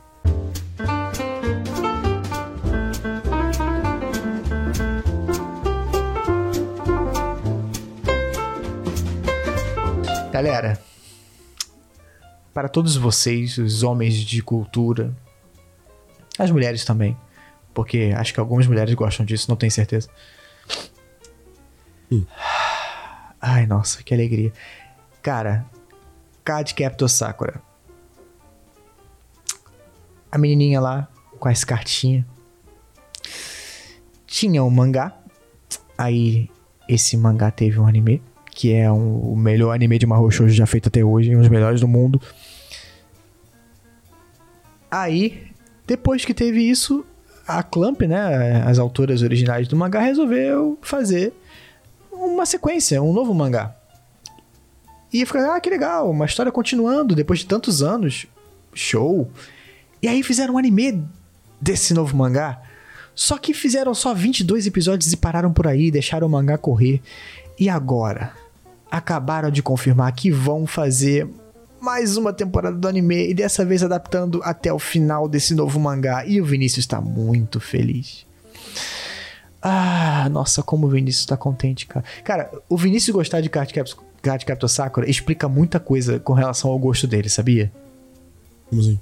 Galera, 10.31 10.79
para 12.53 12.69
todos 12.69 12.97
vocês, 12.97 13.57
os 13.57 13.83
homens 13.83 14.15
de 14.17 14.43
cultura, 14.43 15.15
as 16.39 16.51
mulheres 16.51 16.85
também, 16.85 17.17
porque 17.75 18.13
acho 18.17 18.33
que 18.35 18.41
algumas 18.41 18.67
mulheres 18.67 18.95
gostam 18.95 19.25
disso, 19.25 19.47
não 19.49 19.57
tenho 19.57 19.73
certeza. 19.73 20.09
Ai, 23.41 23.67
nossa, 23.67 24.03
que 24.03 24.13
alegria. 24.15 24.53
Cara, 25.23 25.65
Card 26.45 26.75
Captor 26.75 27.09
Sakura. 27.09 27.63
A 30.31 30.39
menininha 30.39 30.81
lá, 30.81 31.09
com 31.39 31.49
as 31.49 31.65
cartinhas. 31.65 32.25
Tinha 34.27 34.63
um 34.63 34.71
mangá. 34.71 35.17
Aí, 35.97 36.51
esse 36.89 37.17
mangá 37.17 37.51
teve 37.51 37.79
um 37.79 37.87
anime, 37.87 38.23
que 38.51 38.73
é 38.73 38.91
um- 38.91 39.33
o 39.33 39.37
melhor 39.37 39.73
anime 39.73 39.99
de 39.99 40.07
Mahou 40.07 40.31
Shoujo 40.31 40.55
já 40.55 40.67
feito 40.67 40.89
até 40.89 41.05
hoje, 41.05 41.35
um 41.37 41.41
dos 41.41 41.49
melhores 41.49 41.81
do 41.81 41.89
mundo. 41.89 42.21
Aí, 44.91 45.51
depois 45.87 46.25
que 46.25 46.35
teve 46.35 46.61
isso, 46.61 47.05
a 47.47 47.63
Clamp, 47.63 48.03
né, 48.03 48.63
as 48.67 48.79
autoras 48.79 49.23
originais 49.23 49.69
do 49.69 49.77
mangá, 49.77 50.01
resolveu 50.01 50.79
fazer 50.83 51.33
uma 52.11 52.47
sequência, 52.47 53.03
um 53.03 53.13
novo 53.13 53.35
mangá. 53.35 53.75
E 55.13 55.27
fica, 55.27 55.55
ah, 55.55 55.61
que 55.61 55.69
legal, 55.69 56.11
uma 56.11 56.25
história 56.25 56.51
continuando 56.51 57.15
depois 57.15 57.41
de 57.41 57.47
tantos 57.47 57.83
anos. 57.83 58.27
Show. 58.73 59.31
E 60.01 60.09
aí 60.09 60.23
fizeram 60.23 60.55
um 60.55 60.59
anime 60.59 61.05
desse 61.61 61.93
novo 61.93 62.17
mangá. 62.17 62.63
Só 63.15 63.37
que 63.37 63.53
fizeram 63.53 63.95
só 63.95 64.15
22 64.15 64.67
episódios 64.67 65.13
e 65.13 65.17
pararam 65.17 65.53
por 65.53 65.67
aí, 65.67 65.91
deixaram 65.91 66.27
o 66.27 66.31
mangá 66.31 66.57
correr. 66.57 67.03
E 67.59 67.69
agora? 67.69 68.33
Acabaram 68.91 69.51
de 69.51 69.63
confirmar 69.63 70.13
que 70.13 70.31
vão 70.31 70.67
fazer 70.67 71.29
mais 71.83 72.17
uma 72.17 72.33
temporada 72.33 72.77
do 72.77 72.87
anime 72.87 73.31
e 73.31 73.35
dessa 73.35 73.65
vez 73.65 73.83
adaptando 73.83 74.41
até 74.45 74.73
o 74.73 74.79
final 74.79 75.29
desse 75.29 75.53
novo 75.53 75.81
mangá. 75.81 76.25
E 76.25 76.41
o 76.41 76.45
Vinícius 76.45 76.87
tá 76.87 77.01
muito 77.01 77.59
feliz. 77.59 78.25
Ah, 79.61 80.29
nossa, 80.31 80.63
como 80.63 80.87
o 80.87 80.91
Vinícius 80.91 81.27
tá 81.27 81.37
contente, 81.37 81.87
cara. 81.87 82.05
Cara, 82.23 82.51
o 82.69 82.77
Vinícius 82.77 83.15
gostar 83.15 83.41
de 83.41 83.49
Card 83.49 83.75
Cap- 83.75 83.95
Card 84.23 84.47
Captor 84.47 84.69
Sakura 84.69 85.11
explica 85.11 85.49
muita 85.49 85.81
coisa 85.81 86.21
com 86.21 86.33
relação 86.33 86.71
ao 86.71 86.79
gosto 86.79 87.07
dele, 87.07 87.29
sabia? 87.29 87.73
Como 88.71 88.81
assim? 88.81 89.01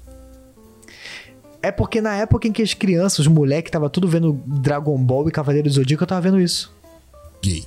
É 1.61 1.71
porque 1.71 2.01
na 2.01 2.15
época 2.15 2.47
em 2.47 2.51
que 2.51 2.63
as 2.63 2.73
crianças, 2.73 3.19
os 3.19 3.27
moleques, 3.27 3.71
tava 3.71 3.89
tudo 3.89 4.07
vendo 4.07 4.33
Dragon 4.45 4.97
Ball 4.97 5.29
e 5.29 5.31
Cavaleiro 5.31 5.69
do 5.69 5.73
Zodíaco, 5.73 6.03
eu 6.03 6.07
tava 6.07 6.21
vendo 6.21 6.39
isso. 6.41 6.73
Gay. 7.43 7.63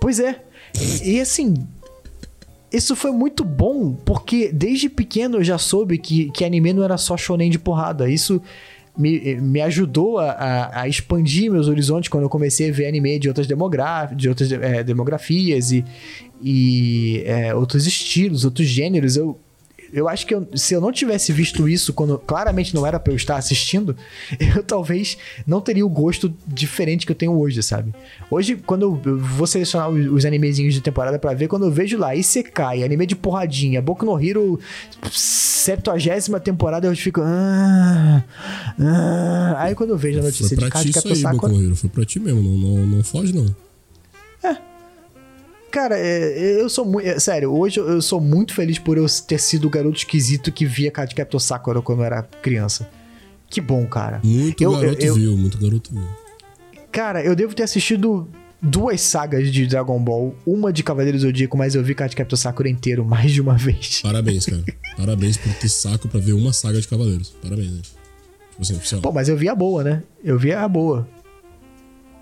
Pois 0.00 0.18
é. 0.18 0.42
E, 0.74 1.12
e, 1.12 1.20
assim, 1.20 1.54
isso 2.76 2.94
foi 2.94 3.10
muito 3.10 3.42
bom, 3.44 3.92
porque 3.92 4.50
desde 4.52 4.88
pequeno 4.88 5.38
eu 5.38 5.44
já 5.44 5.58
soube 5.58 5.98
que, 5.98 6.30
que 6.30 6.44
anime 6.44 6.72
não 6.72 6.84
era 6.84 6.96
só 6.96 7.16
shonen 7.16 7.50
de 7.50 7.58
porrada. 7.58 8.08
Isso 8.08 8.40
me, 8.96 9.36
me 9.36 9.60
ajudou 9.60 10.18
a, 10.18 10.30
a, 10.30 10.80
a 10.82 10.88
expandir 10.88 11.50
meus 11.50 11.68
horizontes 11.68 12.08
quando 12.08 12.24
eu 12.24 12.28
comecei 12.28 12.70
a 12.70 12.72
ver 12.72 12.86
anime 12.86 13.18
de 13.18 13.28
outras, 13.28 13.46
demogra 13.46 14.06
de 14.14 14.28
outras 14.28 14.50
é, 14.52 14.82
demografias 14.82 15.72
e, 15.72 15.84
e 16.42 17.22
é, 17.26 17.54
outros 17.54 17.86
estilos, 17.86 18.44
outros 18.44 18.66
gêneros. 18.66 19.16
Eu, 19.16 19.38
eu 19.92 20.08
acho 20.08 20.26
que 20.26 20.34
eu- 20.34 20.46
se 20.54 20.74
eu 20.74 20.80
não 20.80 20.90
tivesse 20.92 21.32
visto 21.32 21.68
isso 21.68 21.92
quando 21.92 22.18
claramente 22.18 22.74
não 22.74 22.86
era 22.86 22.98
pra 22.98 23.12
eu 23.12 23.16
estar 23.16 23.36
assistindo, 23.36 23.96
eu 24.56 24.62
talvez 24.62 25.16
não 25.46 25.60
teria 25.60 25.84
o 25.84 25.88
gosto 25.88 26.32
diferente 26.46 27.04
que 27.06 27.12
eu 27.12 27.16
tenho 27.16 27.32
hoje, 27.38 27.62
sabe? 27.62 27.94
Hoje, 28.30 28.56
quando 28.56 29.00
eu- 29.04 29.16
vou 29.18 29.46
selecionar 29.46 29.88
os, 29.90 30.06
os 30.06 30.24
animezinhos 30.24 30.74
de 30.74 30.80
temporada 30.80 31.18
pra 31.18 31.34
ver, 31.34 31.48
quando 31.48 31.64
eu 31.66 31.70
vejo 31.70 31.96
lá 31.98 32.14
Isekai, 32.14 32.82
anime 32.82 33.06
de 33.06 33.16
porradinha, 33.16 33.80
Boku 33.82 34.04
no 34.04 34.20
Hero, 34.22 34.58
70 35.10 36.40
temporada, 36.40 36.86
eu 36.86 36.96
fico. 36.96 37.20
"Ah, 37.22 38.22
ah". 38.78 39.54
Aí 39.58 39.74
quando 39.74 39.90
eu 39.90 39.96
vejo 39.98 40.18
a 40.18 40.22
Foi 40.22 40.30
notícia 40.30 40.56
de 40.56 41.16
Sakura. 41.16 41.52
no 41.52 41.62
Hero. 41.64 41.76
Foi 41.76 41.90
pra 41.90 42.04
ti 42.04 42.18
mesmo. 42.20 42.42
Não, 42.42 42.56
não, 42.56 42.86
não 42.86 43.04
foge, 43.04 43.32
não. 43.34 43.46
Cara, 45.76 45.98
é, 45.98 46.58
eu 46.62 46.70
sou 46.70 46.86
muito. 46.86 47.20
Sério, 47.20 47.52
hoje 47.52 47.78
eu 47.78 48.00
sou 48.00 48.18
muito 48.18 48.54
feliz 48.54 48.78
por 48.78 48.96
eu 48.96 49.04
ter 49.28 49.38
sido 49.38 49.66
o 49.66 49.70
garoto 49.70 49.98
esquisito 49.98 50.50
que 50.50 50.64
via 50.64 50.90
Card 50.90 51.14
Captor 51.14 51.38
Sakura 51.38 51.82
quando 51.82 51.98
eu 51.98 52.06
era 52.06 52.22
criança. 52.22 52.88
Que 53.50 53.60
bom, 53.60 53.86
cara. 53.86 54.18
Muito 54.24 54.64
Eu- 54.64 54.72
garoto 54.72 55.04
eu- 55.04 55.14
viu, 55.14 55.36
muito 55.36 55.58
garoto 55.58 55.90
viu. 55.92 56.02
Cara, 56.90 57.22
eu 57.22 57.36
devo 57.36 57.54
ter 57.54 57.62
assistido 57.64 58.26
duas 58.62 59.02
sagas 59.02 59.52
de 59.52 59.66
Dragon 59.66 60.02
Ball, 60.02 60.34
uma 60.46 60.72
de 60.72 60.82
Cavaleiros 60.82 61.20
do 61.20 61.26
Zodíaco, 61.26 61.58
mas 61.58 61.74
eu 61.74 61.84
vi 61.84 61.94
Card 61.94 62.16
Captor 62.16 62.38
Sakura 62.38 62.70
inteiro 62.70 63.04
mais 63.04 63.30
de 63.30 63.42
uma 63.42 63.58
vez. 63.58 64.00
Parabéns, 64.00 64.46
cara. 64.46 64.64
Parabéns 64.96 65.36
por 65.36 65.52
ter 65.56 65.68
saco 65.68 66.08
pra 66.08 66.18
ver 66.18 66.32
uma 66.32 66.54
saga 66.54 66.80
de 66.80 66.88
Cavaleiros. 66.88 67.34
Parabéns, 67.42 67.70
né? 67.72 67.80
Tipo 68.58 68.62
assim. 68.62 69.00
Pô, 69.02 69.12
mas 69.12 69.28
eu 69.28 69.36
vi 69.36 69.46
a 69.46 69.54
boa, 69.54 69.84
né? 69.84 70.02
Eu 70.24 70.38
vi 70.38 70.54
a 70.54 70.66
boa. 70.66 71.06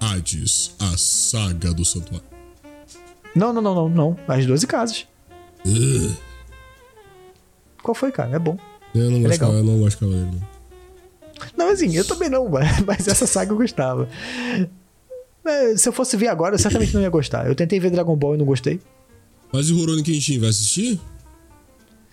Hades, 0.01 0.75
a 0.81 0.97
saga 0.97 1.73
do 1.73 1.85
santuário. 1.85 2.34
Não, 3.35 3.53
não, 3.53 3.61
não, 3.61 3.75
não, 3.75 3.89
não. 3.89 4.19
As 4.29 4.47
12 4.47 4.67
casas. 4.67 5.07
Ugh. 5.67 6.17
Qual 7.83 7.95
foi, 7.95 8.11
cara? 8.13 8.37
É 8.37 8.39
bom. 8.39 8.57
Eu 8.95 9.11
não, 9.11 9.21
gosto, 9.23 9.31
legal. 9.31 9.53
eu 9.53 9.65
não 9.65 9.79
gosto 9.79 9.97
de 9.99 10.01
Cavaleiro, 10.07 10.31
não. 10.33 10.55
Não, 11.57 11.69
assim, 11.73 11.95
eu 11.97 12.05
também 12.05 12.31
não, 12.31 12.49
mas 12.87 13.09
essa 13.09 13.27
saga 13.27 13.53
eu 13.53 13.57
gostava. 13.57 14.09
É, 15.45 15.77
Se 15.77 15.89
eu 15.89 15.93
fosse 15.93 16.17
ver 16.17 16.29
agora, 16.29 16.55
eu 16.55 16.59
certamente 16.59 16.95
não 16.95 17.03
ia 17.03 17.11
gostar. 17.11 17.47
Eu 17.47 17.55
tentei 17.55 17.79
ver 17.81 17.91
Dragon 17.91 18.17
Ball 18.17 18.35
e 18.35 18.39
não 18.39 18.47
gostei. 18.47 18.81
Mas 19.53 19.69
e 19.69 19.73
o 19.73 19.77
Rurouni 19.77 20.03
Kenshin, 20.03 20.39
vai 20.39 20.49
assistir? 20.49 21.01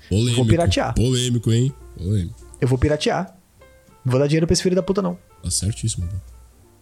Polêmico. 0.09 0.35
Vou 0.37 0.45
piratear. 0.45 0.93
Polêmico, 0.93 1.51
hein? 1.51 1.73
Polêmico. 1.97 2.35
Eu 2.59 2.67
vou 2.67 2.77
piratear. 2.77 3.35
Não 4.03 4.11
vou 4.11 4.19
dar 4.19 4.27
dinheiro 4.27 4.45
pra 4.45 4.53
esse 4.53 4.63
filho 4.63 4.75
da 4.75 4.83
puta, 4.83 5.01
não. 5.01 5.17
Tá 5.41 5.49
certíssimo. 5.49 6.07
pô. 6.07 6.15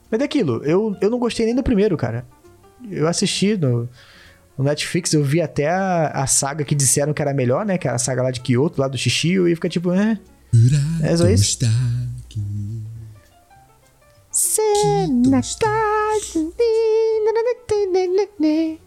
Mas 0.10 0.22
é 0.22 0.24
aquilo, 0.24 0.64
eu, 0.64 0.95
eu 1.02 1.10
não 1.10 1.20
gostei 1.20 1.45
nem 1.45 1.53
do 1.53 1.61
primeiro, 1.61 1.95
cara. 1.95 2.26
Eu 2.90 3.07
assisti 3.07 3.56
no, 3.56 3.88
No 4.60 4.65
Netflix 4.65 5.14
eu 5.14 5.23
vi 5.23 5.40
até 5.40 5.69
a, 5.69 6.07
a 6.07 6.27
saga 6.27 6.65
que 6.65 6.76
disseram 6.76 7.14
que 7.14 7.22
era 7.22 7.34
melhor, 7.34 7.65
né? 7.65 7.77
Que 7.77 7.88
era 7.88 7.95
a 7.95 7.99
saga 7.99 8.22
lá 8.22 8.30
de 8.30 8.41
Kyoto, 8.41 8.81
lá 8.81 8.90
do 8.90 8.98
Shishio, 8.98 9.48
e 9.48 9.56
fica 9.56 9.69
tipo, 9.69 9.94
é. 9.94 10.19
É 11.02 11.15
só 11.15 11.30
isso? 11.30 11.57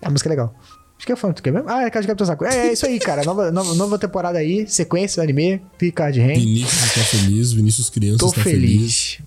A 0.03 0.11
música 0.11 0.29
é 0.29 0.31
legal. 0.31 0.55
Acho 0.99 1.07
que 1.07 1.13
é 1.13 1.17
fã, 1.17 1.33
tu 1.33 1.43
quer 1.43 1.53
mesmo? 1.53 1.71
Ah, 1.71 1.85
é 1.85 1.91
Card 1.91 2.07
Captor 2.07 2.27
Sakura. 2.27 2.53
É, 2.53 2.69
é 2.69 2.73
isso 2.75 2.85
aí, 2.85 3.01
cara. 3.01 3.25
Nova, 3.25 3.51
nova, 3.51 3.75
nova 3.75 3.99
temporada 3.99 4.39
aí, 4.39 4.69
sequência 4.69 5.23
do 5.23 5.25
anime, 5.25 5.63
Picard 5.79 6.21
Rain. 6.21 6.39
Vinícius 6.39 6.85
está 6.85 7.01
feliz, 7.01 7.53
Vinícius 7.55 7.89
Criança 7.89 8.19
Tô 8.19 8.29
está 8.29 8.43
feliz. 8.43 9.23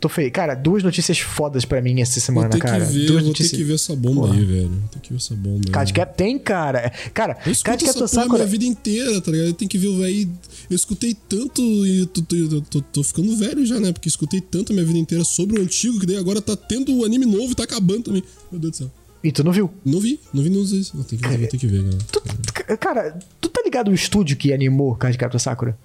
Tô 0.00 0.08
feliz. 0.08 0.30
Cara, 0.32 0.54
duas 0.54 0.84
notícias 0.84 1.18
fodas 1.18 1.64
pra 1.64 1.82
mim 1.82 2.00
essa 2.00 2.14
Vou 2.20 2.26
semana, 2.26 2.50
ter 2.50 2.58
cara. 2.60 2.86
que 2.86 2.92
ver, 2.92 3.06
duas 3.06 3.24
vou 3.24 3.32
ter 3.34 3.48
que 3.48 3.64
ver 3.64 3.74
essa 3.74 3.96
bomba 3.96 4.20
Porra. 4.28 4.34
aí, 4.34 4.44
velho. 4.44 4.68
Vou 4.68 4.88
ter 4.92 5.00
que 5.00 5.10
ver 5.10 5.16
essa 5.16 5.34
bomba 5.34 5.60
aí. 5.66 5.72
Card 5.72 5.92
Cap 5.92 6.16
tem, 6.16 6.38
cara. 6.38 6.90
Cara, 7.12 7.34
Card 7.64 7.84
essa 7.84 8.06
porra 8.06 8.28
minha 8.28 8.46
vida 8.46 8.64
inteira, 8.64 9.20
tá 9.20 9.32
ligado? 9.32 9.52
Tem 9.54 9.66
que 9.66 9.76
ver 9.76 9.88
o 9.88 9.98
velho. 9.98 10.30
Eu 10.70 10.76
escutei 10.76 11.16
tanto 11.28 11.60
e 11.84 12.06
tô, 12.06 12.22
tô, 12.22 12.60
tô- 12.60 12.80
tô 12.82 13.02
ficando 13.02 13.36
velho 13.36 13.66
já, 13.66 13.80
né? 13.80 13.92
Porque 13.92 14.08
escutei 14.08 14.40
tanto 14.40 14.72
a 14.72 14.74
minha 14.74 14.86
vida 14.86 14.98
inteira 15.00 15.24
sobre 15.24 15.58
o 15.58 15.62
antigo 15.62 15.98
que 15.98 16.06
daí 16.06 16.16
agora 16.16 16.40
tá 16.40 16.54
tendo 16.56 16.94
o 16.96 17.04
anime 17.04 17.26
novo 17.26 17.50
e 17.50 17.54
tá 17.56 17.64
acabando 17.64 18.04
também. 18.04 18.22
Meu 18.52 18.60
Deus 18.60 18.70
do 18.72 18.76
céu. 18.76 18.90
E 19.24 19.32
tu 19.32 19.42
não 19.42 19.50
viu? 19.50 19.68
Não 19.84 19.98
vi, 19.98 20.20
não 20.32 20.44
vi 20.44 20.48
nos 20.50 20.70
dois. 20.70 20.90
Tem 21.08 21.18
que 21.18 21.26
ver, 21.28 21.38
vou 21.38 21.48
ter 21.48 21.58
que 21.58 21.66
ver, 21.66 21.82
cara. 21.82 21.98
Tu- 22.12 22.76
cara, 22.78 23.18
tu 23.40 23.48
tá 23.48 23.60
ligado 23.64 23.90
o 23.90 23.94
estúdio 23.94 24.36
que 24.36 24.52
animou 24.52 24.94
Card 24.94 25.18
Sakura? 25.40 25.76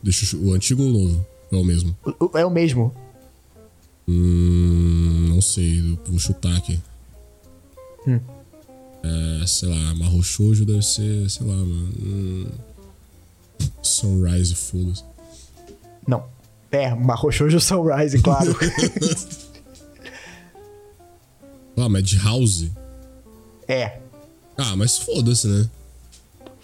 Deixa 0.00 0.36
eu- 0.36 0.40
o 0.44 0.52
antigo 0.52 0.84
ou 0.84 0.88
o 0.88 0.92
novo? 0.92 1.26
É 1.50 1.56
o 1.56 1.64
mesmo. 1.64 1.96
O- 2.20 2.38
É 2.38 2.46
o 2.46 2.50
mesmo. 2.50 2.94
Hum. 4.08 5.26
Não 5.28 5.40
sei, 5.40 5.98
vou 6.06 6.18
chutar 6.18 6.56
aqui. 6.56 6.80
Hum. 8.06 8.20
É, 9.02 9.46
sei 9.46 9.68
lá, 9.68 9.94
Marro 9.94 10.22
Shoujo 10.22 10.64
deve 10.64 10.82
ser, 10.82 11.28
sei 11.30 11.46
lá, 11.46 11.54
mano. 11.54 11.92
Hum, 12.02 12.46
Sunrise, 13.82 14.54
foda-se. 14.54 15.02
Não. 16.06 16.24
É, 16.70 16.94
Mahoushoujo 16.94 17.60
Sunrise, 17.60 18.20
claro. 18.20 18.54
Ah, 21.78 21.88
Madhouse? 21.88 22.72
é. 23.68 23.98
Ah, 24.56 24.74
mas 24.74 24.96
foda-se, 24.96 25.46
né? 25.46 25.68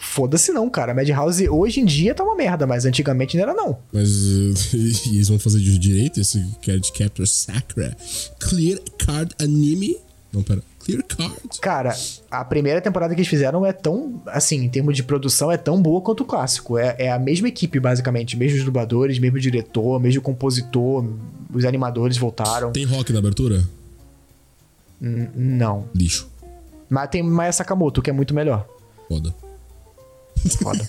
Foda-se 0.04 0.50
não, 0.52 0.68
cara. 0.68 0.92
Madhouse 0.92 1.48
hoje 1.48 1.80
em 1.80 1.84
dia 1.84 2.12
tá 2.12 2.24
uma 2.24 2.34
merda, 2.34 2.66
mas 2.66 2.84
antigamente 2.84 3.36
não 3.36 3.44
era 3.44 3.54
não. 3.54 3.78
Mas 3.92 4.10
uh, 4.10 4.52
e 5.08 5.14
eles 5.14 5.28
vão 5.28 5.38
fazer 5.38 5.60
de 5.60 5.78
direito 5.78 6.20
esse 6.20 6.44
Card 6.60 6.92
Captor 6.92 7.26
Sakura 7.26 7.96
Clear 8.40 8.80
Card 8.98 9.32
Anime? 9.40 9.96
Não, 10.32 10.42
pera. 10.42 10.60
Clear 10.80 11.04
Card? 11.06 11.32
Cara, 11.60 11.96
a 12.28 12.44
primeira 12.44 12.80
temporada 12.80 13.14
que 13.14 13.20
eles 13.20 13.28
fizeram 13.28 13.64
é 13.64 13.72
tão, 13.72 14.20
assim, 14.26 14.64
em 14.64 14.68
termos 14.68 14.96
de 14.96 15.04
produção, 15.04 15.52
é 15.52 15.56
tão 15.56 15.80
boa 15.80 16.00
quanto 16.00 16.24
o 16.24 16.26
clássico. 16.26 16.76
É, 16.76 16.96
é 16.98 17.12
a 17.12 17.18
mesma 17.18 17.46
equipe, 17.46 17.78
basicamente. 17.78 18.36
Mesmos 18.36 18.64
dubladores, 18.64 19.20
mesmo 19.20 19.38
diretor, 19.38 20.00
mesmo 20.00 20.20
compositor, 20.20 21.06
os 21.54 21.64
animadores 21.64 22.16
voltaram. 22.16 22.72
Tem 22.72 22.84
rock 22.84 23.12
na 23.12 23.20
abertura? 23.20 23.62
N- 25.00 25.30
não. 25.36 25.88
Lixo. 25.94 26.28
Mas 26.90 27.08
tem 27.08 27.22
Maya 27.22 27.52
Sakamoto, 27.52 28.02
que 28.02 28.10
é 28.10 28.12
muito 28.12 28.34
melhor. 28.34 28.66
Foda. 29.08 29.32
Foda. 30.62 30.86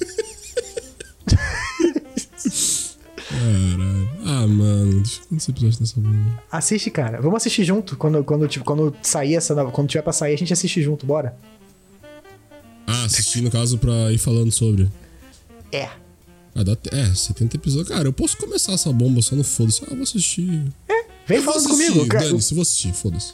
Caralho. 3.30 4.10
Ah, 4.26 4.48
mano. 4.48 5.02
Deixa 5.02 5.22
eu 5.22 5.28
quantos 5.28 5.50
episódios 5.50 5.80
nessa 5.80 6.00
bomba. 6.00 6.44
Assiste, 6.52 6.92
cara. 6.92 7.22
Vamos 7.22 7.38
assistir 7.38 7.64
junto. 7.64 7.96
Quando, 7.98 8.24
quando, 8.24 8.48
tipo, 8.48 8.66
quando 8.66 8.96
sair 9.02 9.36
essa 9.36 9.56
nova- 9.56 9.72
Quando 9.72 9.90
tiver 9.90 10.02
pra 10.02 10.14
sair, 10.14 10.34
a 10.34 10.38
gente 10.38 10.54
assiste 10.54 10.82
junto, 10.82 11.06
bora. 11.06 11.36
Ah, 12.86 13.06
assisti 13.06 13.42
no 13.42 13.50
caso 13.50 13.78
pra 13.78 14.12
ir 14.12 14.18
falando 14.18 14.52
sobre. 14.52 14.90
É. 15.72 15.90
Ah, 16.56 16.64
dá 16.64 16.78
É, 16.92 17.14
70 17.14 17.56
episódios. 17.58 17.90
Cara, 17.90 18.08
eu 18.08 18.14
posso 18.14 18.38
começar 18.38 18.74
essa 18.74 18.92
bomba 18.92 19.22
só 19.22 19.36
no 19.36 19.44
foda-se. 19.44 19.82
Ah, 19.86 19.94
vou 19.94 20.04
assistir. 20.04 20.64
Vem 21.26 21.38
eu 21.38 21.44
falando 21.44 21.66
assistir. 21.66 21.88
comigo. 21.92 22.08
cara. 22.08 22.26
Dane-se, 22.26 22.52
eu 22.52 22.56
vou 22.56 22.62
assistir, 22.62 22.94
foda-se. 22.94 23.34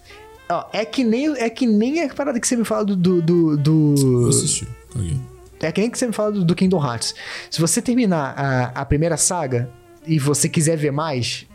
Ó, 0.52 0.66
é 0.72 0.86
que 0.86 1.04
nem 1.04 1.28
é 1.38 1.50
que 1.50 1.66
nem 1.68 2.02
a 2.04 2.14
parada 2.14 2.40
que 2.40 2.48
você 2.48 2.56
me 2.56 2.64
fala 2.66 2.86
do 2.86 2.96
do, 2.96 3.22
do, 3.22 3.58
do- 3.58 3.96
Vou 4.22 4.30
assistir. 4.30 4.68
Caguei. 4.94 5.18
É 5.62 5.72
que 5.72 5.82
nem 5.82 5.90
que 5.90 5.98
você 5.98 6.08
me 6.08 6.14
fala 6.14 6.32
do, 6.32 6.44
do 6.46 6.56
Kingdom 6.56 6.84
Hearts. 6.84 7.14
Se 7.50 7.60
você 7.60 7.82
terminar 7.82 8.34
a, 8.38 8.82
a 8.82 8.86
primeira 8.86 9.18
saga 9.18 9.70
e 10.08 10.18
você 10.20 10.48
quiser 10.48 10.78
ver 10.78 10.92
mais, 10.92 11.46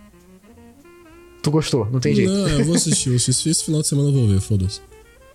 tu 1.43 1.51
gostou, 1.51 1.89
não 1.91 2.01
tem 2.01 2.15
jeito. 2.15 2.33
Não, 2.33 2.49
eu 2.49 2.65
vou 2.65 2.75
assistir. 2.77 3.11
Eu 3.11 3.17
assisti 3.17 3.49
esse 3.51 3.65
final 3.65 3.81
de 3.83 3.89
semana 3.89 4.09
eu 4.09 4.13
vou 4.13 4.29
ver, 4.29 4.41
foda-se. 4.41 4.81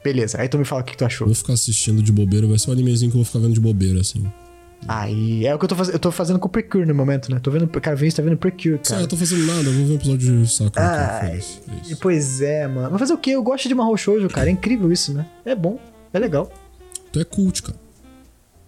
Beleza. 0.04 0.40
Aí 0.40 0.48
tu 0.48 0.58
me 0.58 0.66
fala 0.66 0.82
o 0.82 0.86
que, 0.86 0.92
que 0.92 0.98
tu 0.98 1.06
achou. 1.06 1.28
Vou 1.28 1.36
ficar 1.36 1.54
assistindo 1.54 2.02
de 2.02 2.12
bobeira. 2.12 2.48
Vai 2.48 2.58
ser 2.58 2.70
um 2.70 2.74
animezinho 2.74 3.12
que 3.12 3.18
eu 3.18 3.20
vou 3.20 3.26
ficar 3.26 3.40
vendo 3.40 3.54
de 3.54 3.60
bobeira, 3.60 4.00
assim. 4.00 4.26
Aí 4.88 5.46
é 5.46 5.54
o 5.54 5.60
que 5.60 5.66
eu 5.66 5.70
tô 5.70 5.76
fazendo. 5.76 5.94
Eu 5.96 6.00
tô 6.00 6.10
fazendo 6.10 6.40
com 6.40 6.48
o 6.48 6.50
Precure 6.50 6.86
no 6.86 6.96
momento, 6.96 7.30
né? 7.30 7.38
Tô 7.44 7.52
vendo, 7.52 7.68
cara, 7.68 7.98
Vinícius 7.98 8.16
tá 8.16 8.24
vendo 8.24 8.38
Precure, 8.38 8.78
Cara, 8.78 8.82
cara. 8.90 9.02
eu 9.02 9.08
tô 9.10 9.18
fazendo 9.18 9.46
nada, 9.46 9.60
eu 9.68 9.74
vou 9.74 9.86
ver 9.86 9.92
um 9.92 9.96
episódio 9.96 10.42
de 10.42 10.48
foda-se. 10.48 10.80
É 10.80 11.36
E, 11.36 11.38
isso. 11.38 11.98
Pois 12.00 12.40
é, 12.40 12.66
mano. 12.66 12.88
Mas 12.92 13.00
fazer 13.00 13.14
o 13.14 13.18
quê? 13.18 13.32
Eu 13.32 13.44
gosto 13.44 13.68
de 13.68 13.76
Mahou 13.76 13.98
Shoujo, 13.98 14.30
cara. 14.30 14.48
É 14.48 14.52
incrível 14.54 14.90
isso, 14.90 15.14
né? 15.14 15.26
É 15.44 15.54
bom. 15.54 15.78
É 16.14 16.18
legal. 16.20 16.50
Tu 17.12 17.20
é 17.20 17.26
cult, 17.26 17.62
cara. 17.62 17.78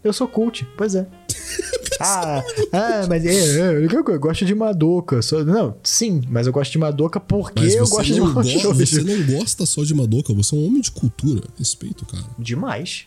Eu 0.03 0.11
sou 0.13 0.27
cult, 0.27 0.67
pois 0.75 0.95
é. 0.95 1.07
ah, 2.01 2.43
ah, 2.73 3.05
mas 3.07 3.23
é, 3.25 3.59
é, 3.59 3.85
eu 3.85 4.19
gosto 4.19 4.45
de 4.45 4.55
Madoka. 4.55 5.21
Só, 5.21 5.43
não, 5.43 5.75
sim, 5.83 6.21
mas 6.27 6.47
eu 6.47 6.53
gosto 6.53 6.71
de 6.71 6.77
Madoka 6.79 7.19
porque 7.19 7.63
eu 7.63 7.87
gosto 7.87 8.13
de 8.13 8.19
Mahou 8.19 8.33
go 8.33 8.73
você 8.73 9.01
não 9.03 9.37
gosta 9.37 9.65
só 9.65 9.83
de 9.83 9.93
Madoka, 9.93 10.33
você 10.33 10.55
é 10.55 10.57
um 10.57 10.65
homem 10.65 10.81
de 10.81 10.91
cultura. 10.91 11.43
Respeito, 11.57 12.05
cara. 12.05 12.25
Demais. 12.39 13.05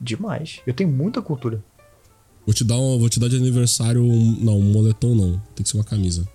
Demais. 0.00 0.60
Eu 0.66 0.72
tenho 0.72 0.90
muita 0.90 1.20
cultura. 1.20 1.62
Vou 2.46 2.54
te 2.54 2.64
dar, 2.64 2.78
um, 2.78 2.98
vou 2.98 3.08
te 3.08 3.18
dar 3.18 3.28
de 3.28 3.36
aniversário. 3.36 4.02
Um, 4.02 4.38
não, 4.40 4.58
um 4.58 4.72
moletom 4.72 5.14
não. 5.14 5.40
Tem 5.54 5.62
que 5.62 5.68
ser 5.68 5.76
uma 5.76 5.84
camisa. 5.84 6.26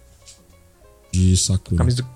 De 1.11 1.35
Sakura. 1.37 1.77
Camisa 1.77 1.97
do... 1.97 2.09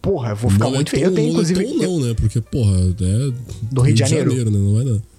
Porra, 0.00 0.30
eu 0.30 0.36
vou 0.36 0.50
ficar 0.50 0.70
muito 0.70 0.90
feio. 0.90 1.06
Eu 1.06 1.14
tenho, 1.14 1.30
inclusive. 1.30 1.64
Moletom 1.64 1.98
não, 1.98 2.08
né? 2.08 2.14
Porque, 2.14 2.40
porra, 2.40 2.76
é. 2.78 3.32
Do 3.70 3.82
Rio 3.82 3.94
de 3.94 4.00
Janeiro. 4.00 4.50
né? 4.50 4.58
Não 4.58 4.74
vai 4.74 4.84
dar. 4.84 5.11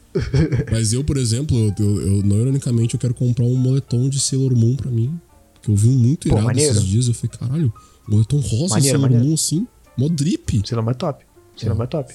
Mas 0.72 0.94
eu, 0.94 1.04
por 1.04 1.18
exemplo, 1.18 1.58
eu, 1.58 1.74
eu, 1.86 2.02
eu- 2.18 2.24
não 2.24 2.38
ironicamente, 2.38 2.94
eu 2.94 3.00
quero 3.00 3.14
comprar 3.14 3.46
um 3.46 3.56
moletom 3.56 4.10
de 4.10 4.20
Sailor 4.20 4.56
Moon 4.56 4.76
pra 4.76 4.92
mim. 4.92 5.20
Que 5.62 5.72
eu 5.72 5.76
vi 5.76 5.88
um 5.90 5.94
muito 5.98 6.28
Pô, 6.28 6.36
irado 6.36 6.46
maneiro. 6.48 6.72
esses 6.72 6.84
dias. 6.86 7.08
Eu 7.08 7.14
falei, 7.14 7.32
caralho, 7.38 7.74
moletom 8.08 8.40
rosa 8.40 8.76
Maneiro, 8.76 8.98
Sailor 8.98 9.02
maneiro. 9.02 9.26
Moon 9.26 9.34
assim. 9.34 9.68
Mó 9.98 10.08
drip. 10.10 10.62
Sailor 10.68 10.84
Moon 10.84 10.92
é 10.92 10.94
top. 10.94 11.26
Sailor 11.58 11.78
Moon 11.78 11.84
é 11.84 11.88
top. 11.88 12.14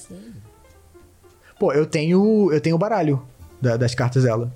Pô, 1.59 1.73
eu 1.73 1.85
tenho. 1.85 2.51
Eu 2.53 2.61
tenho 2.61 2.75
o 2.75 2.79
baralho 2.79 3.21
da- 3.61 3.75
das 3.77 3.95
cartas 3.95 4.23
dela. 4.23 4.53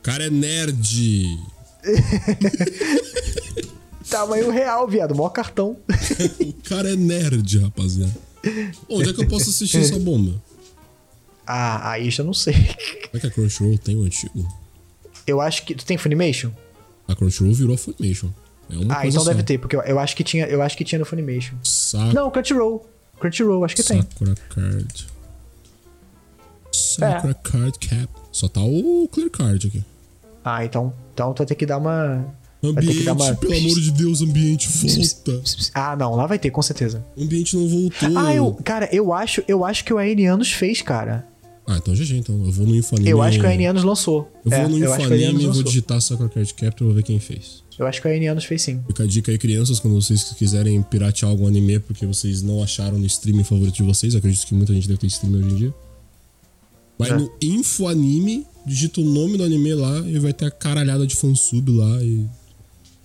O 0.00 0.02
cara 0.02 0.26
é 0.26 0.30
nerd. 0.30 1.38
Tamanho 4.10 4.50
real, 4.50 4.86
viado. 4.88 5.14
Maior 5.14 5.30
cartão. 5.30 5.76
O 6.40 6.74
cara 6.74 6.90
é 6.92 6.96
nerd, 6.96 7.58
rapaziada. 7.58 8.12
Onde 8.88 9.10
é 9.10 9.12
que 9.12 9.20
eu 9.22 9.28
posso 9.28 9.50
assistir 9.50 9.78
essa 9.82 9.98
bomba? 9.98 10.40
Ah, 11.46 11.90
aí 11.90 12.10
já 12.10 12.22
não 12.24 12.34
sei. 12.34 12.54
Será 12.54 13.20
que 13.20 13.26
a 13.26 13.30
Crunchyroll 13.30 13.78
tem 13.78 13.96
o 13.96 14.02
antigo? 14.04 14.46
Eu 15.26 15.40
acho 15.40 15.64
que. 15.64 15.74
Tu 15.74 15.84
tem 15.84 15.96
Funimation? 15.98 16.50
A 17.08 17.14
Crunchyroll 17.14 17.54
virou 17.54 17.76
Funimation. 17.76 18.30
É 18.70 18.76
uma 18.76 18.98
Ah, 18.98 19.06
então 19.06 19.22
só. 19.22 19.30
deve 19.30 19.42
ter, 19.42 19.58
porque 19.58 19.76
eu, 19.76 19.82
eu 19.82 19.98
acho 19.98 20.16
que 20.16 20.24
tinha, 20.24 20.46
eu 20.46 20.62
acho 20.62 20.76
que 20.76 20.84
tinha 20.84 20.98
no 20.98 21.04
Funimation. 21.04 21.54
Sa 21.62 22.12
Não, 22.12 22.30
Crunchyroll. 22.30 22.86
Crunchyroll, 23.20 23.64
acho 23.64 23.76
que 23.76 23.82
tem. 23.82 24.02
Sakura 24.02 24.34
Card. 24.48 25.06
Sakura 26.72 27.34
Card 27.34 27.78
Cap. 27.78 28.08
Só 28.30 28.48
tá 28.48 28.60
o 28.62 29.08
Clear 29.12 29.30
Card 29.30 29.66
aqui. 29.66 29.84
Ah, 30.44 30.64
então, 30.64 30.92
então 31.12 31.32
tu 31.34 31.38
vai 31.38 31.46
ter 31.46 31.54
que 31.54 31.66
dar 31.66 31.78
uma. 31.78 32.24
Ambiente, 32.64 33.02
dar 33.04 33.12
uma. 33.12 33.34
pelo 33.34 33.52
amor 33.56 33.80
de 33.80 33.90
Deus, 33.90 34.22
ambiente, 34.22 34.68
volta. 34.68 35.42
Ah, 35.74 35.96
não, 35.96 36.14
lá 36.14 36.26
vai 36.26 36.38
ter, 36.38 36.50
com 36.50 36.62
certeza. 36.62 37.04
O 37.16 37.22
ambiente 37.22 37.56
não 37.56 37.68
voltou. 37.68 38.08
Ah, 38.18 38.34
eu, 38.34 38.52
cara, 38.64 38.88
eu 38.92 39.12
acho, 39.12 39.42
eu 39.48 39.64
acho 39.64 39.84
que 39.84 39.92
o 39.92 39.98
Aenianos 39.98 40.50
fez, 40.52 40.80
cara. 40.80 41.26
Ah, 41.66 41.76
então 41.76 41.94
GG, 41.94 42.16
então. 42.16 42.44
Eu 42.44 42.50
vou 42.50 42.66
no 42.66 42.74
Infoanime. 42.74 43.08
Eu 43.10 43.22
acho 43.22 43.38
que 43.38 43.44
o 43.46 43.48
Aenianos 43.48 43.84
lançou. 43.84 44.28
Eu 44.44 44.50
vou 44.50 44.58
É, 44.58 44.68
no 44.68 44.78
eu 44.78 44.92
acho 44.92 45.06
que 45.06 45.10
o 45.10 45.12
Aenianos 45.14 45.34
Infoanime 45.40 45.44
e 45.44 45.54
vou 45.54 45.62
digitar 45.62 46.00
Sakura 46.00 46.28
Card 46.28 46.54
Captor 46.54 46.84
e 46.84 46.86
vou 46.86 46.94
ver 46.94 47.02
quem 47.04 47.20
fez. 47.20 47.62
Eu 47.78 47.86
acho 47.86 48.02
que 48.02 48.08
o 48.08 48.10
Aenianos 48.10 48.44
fez 48.44 48.62
sim. 48.62 48.80
Fica 48.86 49.04
a 49.04 49.06
dica 49.06 49.30
aí, 49.30 49.38
crianças, 49.38 49.78
quando 49.80 49.94
vocês 49.94 50.24
quiserem 50.36 50.82
piratear 50.82 51.30
algum 51.30 51.46
anime 51.46 51.78
porque 51.78 52.04
vocês 52.04 52.42
não 52.42 52.62
acharam 52.62 52.98
no 52.98 53.06
streaming 53.06 53.44
favorito 53.44 53.76
de 53.76 53.82
vocês. 53.84 54.14
Acredito 54.16 54.46
que 54.46 54.54
muita 54.54 54.74
gente 54.74 54.88
deve 54.88 54.98
ter 55.00 55.06
streaming 55.06 55.38
hoje 55.44 55.54
em 55.54 55.56
dia. 55.56 55.74
Vai 56.98 57.10
É. 57.10 57.16
no 57.16 57.30
Infoanime, 57.40 58.46
digita 58.66 59.00
o 59.00 59.04
nome 59.04 59.36
do 59.38 59.44
anime 59.44 59.72
lá 59.74 59.98
e 60.00 60.18
vai 60.18 60.32
ter 60.32 60.46
a 60.46 60.50
caralhada 60.50 61.06
de 61.06 61.14
fansub 61.16 61.70
lá 61.70 62.02
e 62.02 62.26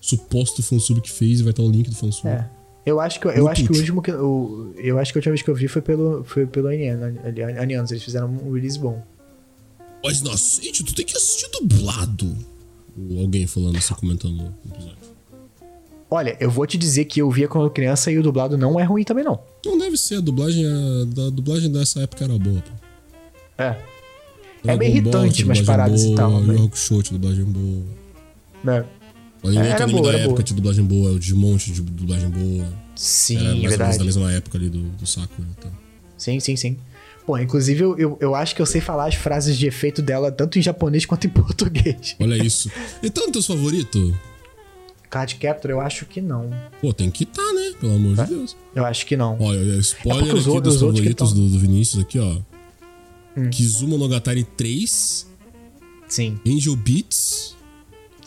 suposto 0.02 0.62
fansub 0.64 1.00
que 1.02 1.12
fez 1.12 1.40
e 1.40 1.44
vai 1.44 1.52
estar 1.52 1.64
o 1.64 1.70
link 1.70 1.90
do 1.90 1.96
fansub. 1.96 2.28
É. 2.28 2.50
Eu 2.88 3.02
acho 3.02 3.20
que, 3.20 3.28
eu 3.28 3.36
No 3.44 3.50
acho 3.50 3.66
que 3.66 3.74
o 3.74 3.76
último 3.76 4.02
que. 4.02 4.12
O, 4.14 4.74
eu 4.78 4.98
acho 4.98 5.12
que 5.12 5.18
a 5.18 5.20
última 5.20 5.34
vez 5.34 5.42
que 5.42 5.50
eu 5.50 5.56
vi 5.56 5.68
foi 5.68 5.82
pelo, 5.82 6.24
foi 6.24 6.46
pelo 6.48 6.70
Aenianos. 6.70 7.18
Aenianos, 7.60 7.92
eles 7.92 8.02
fizeram 8.02 8.30
um 8.30 8.54
release 8.54 8.80
bom. 8.80 9.04
Mas 10.02 10.22
não 10.22 10.32
aceite, 10.32 10.86
tu 10.86 10.96
tem 10.96 11.06
que 11.06 11.18
assistir 11.18 11.50
dublado. 11.52 12.34
Ou 12.98 13.24
alguém 13.24 13.46
falando 13.46 13.78
assim, 13.78 13.94
comentando 13.94 14.36
no 14.36 14.54
episódio. 14.72 14.98
Olha, 16.10 16.38
eu 16.40 16.50
vou 16.50 16.66
te 16.66 16.78
dizer 16.78 17.04
que 17.04 17.22
eu 17.22 17.30
via 17.30 17.50
quando 17.50 17.70
criança 17.70 18.10
e 18.10 18.18
o 18.18 18.24
dublado 18.24 18.58
não 18.58 18.80
é 18.80 18.86
ruim 18.86 19.04
também, 19.04 19.26
não. 19.26 19.38
Não 19.66 19.78
deve 19.78 19.98
ser, 19.98 20.16
a 20.16 20.22
dublagem, 20.22 20.66
a, 20.66 21.06
da 21.14 21.30
dublagem 21.30 21.70
dessa 21.70 22.00
época 22.00 22.24
era 22.24 22.40
boa, 22.40 22.62
pô. 22.62 22.72
É. 23.62 23.66
É 23.66 23.78
Dragon 24.64 24.80
meio 24.80 25.02
Ball, 25.02 25.26
irritante 25.26 25.44
umas 25.44 25.62
paradas 25.62 26.04
e 26.04 26.06
boa, 26.06 26.16
tal, 26.16 26.40
Yu 26.40 26.48
né? 26.48 26.70
Tinha 26.74 27.20
dublagem 27.20 27.44
boa. 27.44 27.84
Né? 29.44 29.50
Olha, 29.50 29.60
Era 29.60 29.70
outro 29.70 29.84
anime 29.84 30.00
boa, 30.02 30.12
da 30.12 30.18
época 30.20 30.34
boa. 30.34 30.44
tinha 30.44 30.56
dublagem 30.56 30.86
boa, 30.86 31.12
o 31.12 31.20
Digimon 31.20 31.58
tinha 31.58 31.82
dublagem 31.82 32.30
boa. 32.30 32.74
Sim, 32.96 33.36
Era 33.38 33.44
mais 33.46 33.54
ou 33.54 33.58
menos 33.62 33.70
verdade. 33.78 33.98
da 34.00 34.04
mesma 34.06 34.32
época 34.34 34.58
ali 34.58 34.70
do, 34.70 34.82
do 34.84 35.06
Sakura. 35.06 35.48
Então. 35.58 35.72
Sim, 36.18 36.40
sim, 36.40 36.56
sim. 36.56 36.78
Pô, 37.26 37.38
inclusive 37.38 37.84
eu, 37.84 37.98
eu, 37.98 38.18
eu 38.22 38.34
acho 38.36 38.56
que 38.56 38.62
eu 38.62 38.66
sei 38.66 38.80
falar 38.82 39.08
as 39.08 39.16
frases 39.16 39.58
de 39.58 39.68
efeito 39.68 40.02
dela 40.02 40.32
tanto 40.32 40.58
em 40.58 40.62
japonês 40.62 41.06
quanto 41.06 41.28
em 41.28 41.30
português. 41.32 42.16
Olha 42.20 42.36
isso. 42.44 42.72
Então, 43.04 43.32
teus 43.32 43.46
favoritos? 43.46 44.14
Card 45.10 45.36
Captor, 45.36 45.72
eu 45.72 45.80
acho 45.80 46.06
que 46.06 46.20
não. 46.22 46.50
Pô, 46.82 46.92
tem 46.94 47.10
que 47.12 47.26
tá, 47.26 47.42
né? 47.54 47.74
Pelo 47.80 47.96
amor 47.96 48.16
de 48.16 48.26
Deus. 48.34 48.58
Eu 48.76 48.86
acho 48.86 49.06
que 49.06 49.16
não. 49.16 49.38
Olha, 49.40 49.60
É 49.76 49.78
spoiler 49.80 50.34
os 50.36 50.42
aqui 50.42 50.50
outros- 50.50 50.80
dos 50.80 50.82
favoritos 50.84 51.34
do, 51.34 51.48
do 51.50 51.60
Vinícius 51.60 52.02
aqui, 52.04 52.20
ó. 52.20 52.38
Hum. 53.38 53.50
Kizumo 53.50 53.98
Monogatari 53.98 54.44
3, 54.44 55.28
Sim, 56.08 56.40
Angel 56.48 56.76
Beats, 56.76 57.56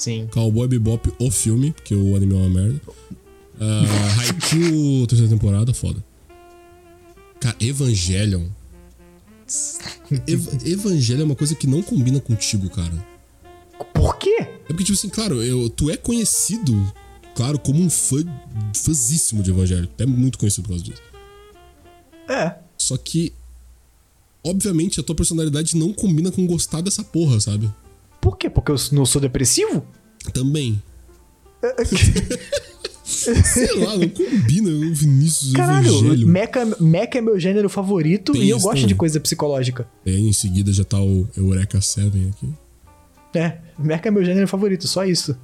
sim. 0.01 0.27
Cowboy 0.33 0.67
Bebop, 0.67 1.13
o 1.19 1.31
filme, 1.31 1.73
porque 1.73 1.95
o 1.95 2.17
anime 2.17 2.35
é 2.35 2.37
uma 2.37 2.49
merda. 2.49 2.81
Uh, 3.61 4.21
Haikyuu, 4.21 5.07
terceira 5.09 5.31
temporada, 5.31 5.73
foda. 5.75 6.03
Cara, 7.39 7.57
Evangelion. 7.61 8.47
Ev 10.27 10.49
Evangelion 10.65 11.23
é 11.23 11.25
uma 11.25 11.37
coisa 11.37 11.55
que 11.55 11.67
não 11.67 11.83
combina 11.83 12.21
contigo, 12.21 12.69
cara. 12.71 13.07
Por 13.95 14.17
quê? 14.17 14.37
É 14.41 14.67
porque, 14.69 14.85
tipo 14.85 14.99
assim, 14.99 15.09
claro, 15.09 15.43
eu, 15.43 15.69
tu 15.69 15.91
é 15.91 15.97
conhecido, 15.97 16.93
claro, 17.35 17.59
como 17.59 17.81
um 17.81 17.91
fã 17.91 18.25
fãzíssimo 18.75 19.43
de 19.43 19.51
Evangelho. 19.51 19.89
É 19.99 20.07
muito 20.07 20.39
conhecido 20.39 20.63
por 20.63 20.71
causa 20.71 20.85
disso. 20.85 21.03
É. 22.29 22.55
Só 22.79 22.97
que, 22.97 23.33
obviamente, 24.45 25.01
a 25.01 25.03
tua 25.03 25.15
personalidade 25.15 25.77
não 25.77 25.93
combina 25.93 26.31
com 26.31 26.47
gostar 26.47 26.81
dessa 26.81 27.03
porra, 27.03 27.41
sabe? 27.41 27.71
Por 28.21 28.37
quê? 28.37 28.51
Porque 28.51 28.71
eu 28.71 28.77
não 28.93 29.07
sou 29.07 29.21
depressivo? 29.21 29.85
Também. 30.33 30.83
Sei 33.05 33.75
lá, 33.77 33.97
não 33.97 34.09
combina 34.09 34.71
o 34.71 34.95
Vinícius 34.95 35.53
Caralho, 35.53 35.89
Evangelho. 35.89 36.29
Mecha, 36.29 36.77
Mecha 36.79 37.19
é 37.19 37.21
meu 37.21 37.39
gênero 37.41 37.69
favorito 37.69 38.33
Tem 38.33 38.43
e 38.45 38.51
eu 38.51 38.59
gosto 38.59 38.75
também. 38.75 38.87
de 38.87 38.95
coisa 38.95 39.19
psicológica. 39.19 39.89
Aí, 40.07 40.21
em 40.29 40.33
seguida, 40.33 40.73
já 40.73 40.85
tá 40.85 41.01
o 41.01 41.29
Eureka 41.37 41.81
7 41.81 42.07
aqui. 42.31 42.55
É, 43.35 43.59
Mecha 43.79 44.09
é 44.09 44.11
meu 44.11 44.25
gênero 44.25 44.47
favorito, 44.47 44.87
só 44.87 45.05
isso. 45.05 45.37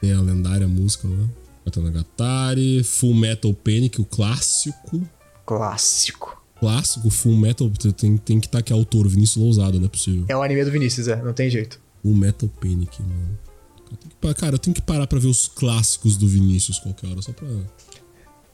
Tem 0.00 0.12
a 0.12 0.20
lendária 0.20 0.66
música 0.66 1.06
lá. 1.06 1.28
Katanagatari, 1.64 2.82
Full 2.82 3.14
Metal 3.14 3.52
Panic, 3.52 4.00
o 4.00 4.04
clássico. 4.04 5.02
Clássico. 5.44 6.42
Clássico, 6.58 7.10
Full 7.10 7.36
Metal. 7.36 7.70
Tem, 7.96 8.16
tem 8.16 8.40
que 8.40 8.46
estar 8.46 8.58
aqui 8.58 8.72
autor, 8.72 9.06
Vinícius 9.06 9.42
Lousado, 9.42 9.78
não 9.78 9.86
é 9.86 9.88
possível. 9.90 10.24
É 10.28 10.36
o 10.36 10.42
anime 10.42 10.64
do 10.64 10.70
Vinícius, 10.70 11.06
é, 11.08 11.22
não 11.22 11.32
tem 11.32 11.50
jeito. 11.50 11.80
Full 12.02 12.14
Metal 12.14 12.48
Panic, 12.60 13.02
mano. 13.02 13.38
Eu 13.90 13.96
que 14.34 14.40
Cara, 14.40 14.54
eu 14.54 14.58
tenho 14.58 14.74
que 14.74 14.82
parar 14.82 15.06
pra 15.06 15.18
ver 15.18 15.26
os 15.26 15.48
clássicos 15.48 16.16
do 16.16 16.28
Vinícius 16.28 16.78
qualquer 16.78 17.08
hora, 17.08 17.22
só 17.22 17.32
pra. 17.32 17.48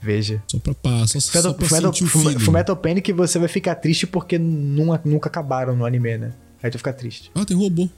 Veja. 0.01 0.43
Só 0.47 0.59
pra 0.59 0.74
pá, 0.74 1.06
só, 1.06 1.18
só 1.20 1.31
Fullmetal, 1.31 1.55
pra 1.55 1.68
sentir 1.68 2.05
o 2.70 2.77
Panic 2.77 3.12
você 3.12 3.39
vai 3.39 3.48
ficar 3.48 3.74
triste 3.77 4.06
porque 4.06 4.39
nunca, 4.39 5.01
nunca 5.05 5.28
acabaram 5.28 5.74
no 5.74 5.85
anime, 5.85 6.18
né? 6.18 6.32
Aí 6.62 6.70
tu 6.70 6.74
vai 6.74 6.78
ficar 6.78 6.93
triste. 6.93 7.31
Ah, 7.35 7.44
tem 7.44 7.56
robô. 7.56 7.89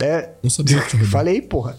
É. 0.00 0.30
Não 0.42 0.50
sabia 0.50 0.80
que 0.80 0.90
tinha 0.90 1.00
robô. 1.02 1.10
Falei, 1.10 1.40
porra. 1.40 1.78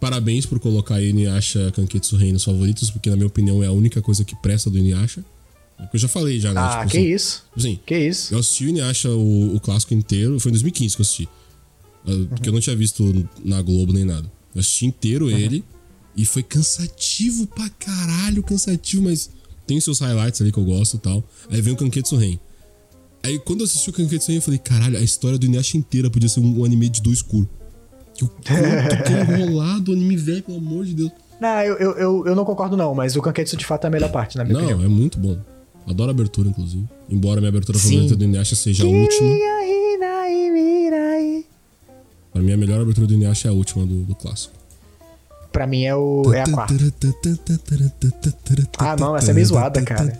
Parabéns 0.00 0.44
por 0.44 0.58
colocar 0.60 1.00
Inuyasha 1.00 1.72
Kanketsu 1.72 2.16
Rei 2.16 2.32
nos 2.32 2.44
favoritos, 2.44 2.90
porque 2.90 3.08
na 3.08 3.16
minha 3.16 3.26
opinião 3.26 3.62
é 3.62 3.66
a 3.66 3.72
única 3.72 4.02
coisa 4.02 4.24
que 4.24 4.36
presta 4.36 4.68
do 4.68 4.78
Inuyasha. 4.78 5.24
É 5.78 5.86
que 5.86 5.96
eu 5.96 6.00
já 6.00 6.08
falei 6.08 6.40
já, 6.40 6.52
né? 6.54 6.60
Ah, 6.60 6.78
Tipo 6.80 6.90
que 6.92 6.98
assim, 6.98 7.06
isso? 7.14 7.44
Assim, 7.56 7.80
Que 7.84 7.98
isso? 7.98 8.34
eu 8.34 8.38
assisti 8.38 8.64
o 8.64 8.68
Inuyasha, 8.68 9.10
o, 9.10 9.56
o 9.56 9.60
clássico 9.60 9.92
inteiro, 9.94 10.40
foi 10.40 10.50
em 10.50 10.52
2015 10.54 10.96
que 10.96 11.00
eu 11.00 11.04
assisti. 11.04 11.28
Uh, 12.06 12.26
Porque 12.28 12.48
eu 12.48 12.52
não 12.52 12.60
tinha 12.60 12.74
visto 12.76 13.28
na 13.44 13.60
Globo 13.60 13.92
nem 13.92 14.04
nada. 14.04 14.30
Eu 14.54 14.60
assisti 14.60 14.86
inteiro 14.86 15.30
ele 15.30 15.62
e 16.16 16.24
foi 16.24 16.42
cansativo 16.42 17.46
pra 17.48 17.68
caralho, 17.68 18.42
cansativo, 18.42 19.02
mas 19.02 19.28
tem 19.66 19.78
seus 19.80 19.98
highlights 19.98 20.40
ali 20.40 20.50
que 20.52 20.58
eu 20.58 20.64
gosto 20.64 20.96
e 20.96 20.98
tal. 21.00 21.22
Aí 21.50 21.60
vem 21.60 21.74
o 21.74 21.76
Kanketsu 21.76 22.16
Ren. 22.16 22.38
Aí 23.22 23.38
quando 23.40 23.60
eu 23.60 23.64
assisti 23.66 23.90
o 23.90 23.92
Kanketsu 23.92 24.28
Ren, 24.30 24.36
eu 24.38 24.42
falei, 24.42 24.58
caralho, 24.58 24.96
a 24.96 25.02
história 25.02 25.36
do 25.36 25.44
Inuyasha 25.44 25.76
inteira 25.76 26.08
podia 26.08 26.28
ser 26.28 26.40
um, 26.40 26.60
um 26.60 26.64
anime 26.64 26.88
de 26.88 27.02
dois 27.02 27.18
escuro. 27.18 27.48
Que 28.14 28.24
o 28.24 28.28
quanto 28.28 28.46
que 29.04 29.12
é 29.12 29.40
enrolado 29.42 29.90
o 29.90 29.94
anime 29.94 30.16
velho, 30.16 30.42
pelo 30.42 30.56
amor 30.58 30.86
de 30.86 30.94
Deus. 30.94 31.10
Não, 31.38 31.60
eu, 31.60 31.74
eu, 31.76 31.90
eu, 31.98 32.26
eu 32.28 32.34
não 32.34 32.46
concordo, 32.46 32.76
não, 32.78 32.94
mas 32.94 33.14
o 33.14 33.20
Kanketsu 33.20 33.56
de 33.58 33.66
fato 33.66 33.84
é 33.84 33.88
a 33.88 33.90
melhor 33.90 34.10
parte, 34.10 34.38
na 34.38 34.44
minha 34.44 34.54
Não, 34.58 34.64
opinião. 34.68 34.84
é 34.84 34.88
muito 34.88 35.18
bom. 35.18 35.36
Adoro 35.86 36.10
a 36.10 36.12
abertura, 36.12 36.48
inclusive. 36.48 36.84
Embora 37.08 37.40
minha 37.40 37.48
abertura 37.48 37.78
Sim. 37.78 37.90
favorita 37.90 38.16
do 38.16 38.24
Inuyasha 38.24 38.56
seja 38.56 38.84
a 38.84 38.86
última. 38.88 39.30
Pra 42.32 42.42
mim, 42.42 42.52
a 42.52 42.56
melhor 42.56 42.80
abertura 42.80 43.06
do 43.06 43.14
Inuyasha 43.14 43.48
é 43.48 43.50
a 43.50 43.54
última 43.54 43.86
do, 43.86 44.02
do 44.02 44.14
clássico. 44.14 44.54
Pra 45.56 45.66
mim 45.66 45.84
é, 45.84 45.96
o, 45.96 46.34
é 46.34 46.42
a 46.42 46.52
quarta. 46.52 46.74
Ah, 48.78 48.94
não, 48.94 49.16
essa 49.16 49.30
é 49.30 49.34
meio 49.34 49.46
zoada, 49.46 49.80
cara. 49.80 50.14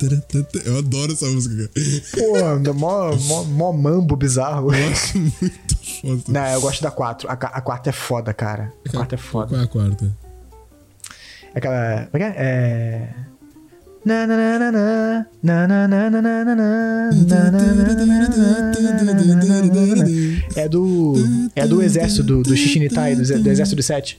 Eu 0.65 0.79
adoro 0.79 1.13
essa 1.13 1.27
música, 1.27 1.69
cara. 1.69 2.63
Pô, 2.65 2.73
mó, 2.73 3.15
mó, 3.15 3.45
mó 3.45 3.73
mambo 3.73 4.17
bizarro. 4.17 4.71
Muito 4.73 5.77
foda. 6.01 6.23
Não, 6.29 6.47
eu 6.47 6.61
gosto 6.63 6.83
da 6.83 6.91
4. 6.91 7.29
A, 7.29 7.33
a 7.35 7.61
quarta 7.61 7.91
é 7.91 7.93
foda, 7.93 8.33
cara. 8.33 8.73
A 8.89 8.91
quarta 8.91 9.15
é 9.15 9.19
foda. 9.19 9.49
Qual 9.49 9.61
é 9.61 9.65
a 9.65 9.67
quarta? 9.67 10.17
Aquela. 11.55 12.09
Como 12.11 12.23
é 12.23 12.31
que 12.33 12.39
é? 12.39 12.43
É. 12.43 13.15
É 20.55 20.69
do. 20.69 21.15
É 21.57 21.67
do 21.67 21.83
exército 21.83 22.23
do, 22.23 22.43
do 22.43 22.57
Shishinitai, 22.57 23.17
do, 23.17 23.43
do 23.43 23.51
exército 23.51 23.75
de 23.75 23.83
Sete. 23.83 24.19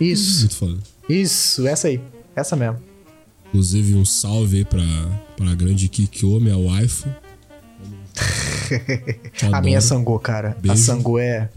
Isso, 0.00 0.40
Muito 0.40 0.56
foda. 0.56 0.78
isso, 1.10 1.66
essa 1.66 1.88
aí. 1.88 2.00
Essa 2.34 2.56
mesmo. 2.56 2.78
Inclusive, 3.48 3.94
um 3.94 4.04
salve 4.06 4.56
aí 4.58 4.64
pra, 4.64 4.82
pra 5.36 5.54
grande 5.54 5.90
Kikyo, 5.90 6.40
minha 6.40 6.56
waifu. 6.56 7.06
A 9.52 9.60
minha 9.60 9.80
Sangô, 9.82 10.18
cara. 10.18 10.50
A 10.50 10.60
Beijo. 10.60 10.82
Sangô 10.82 11.18
é. 11.18 11.50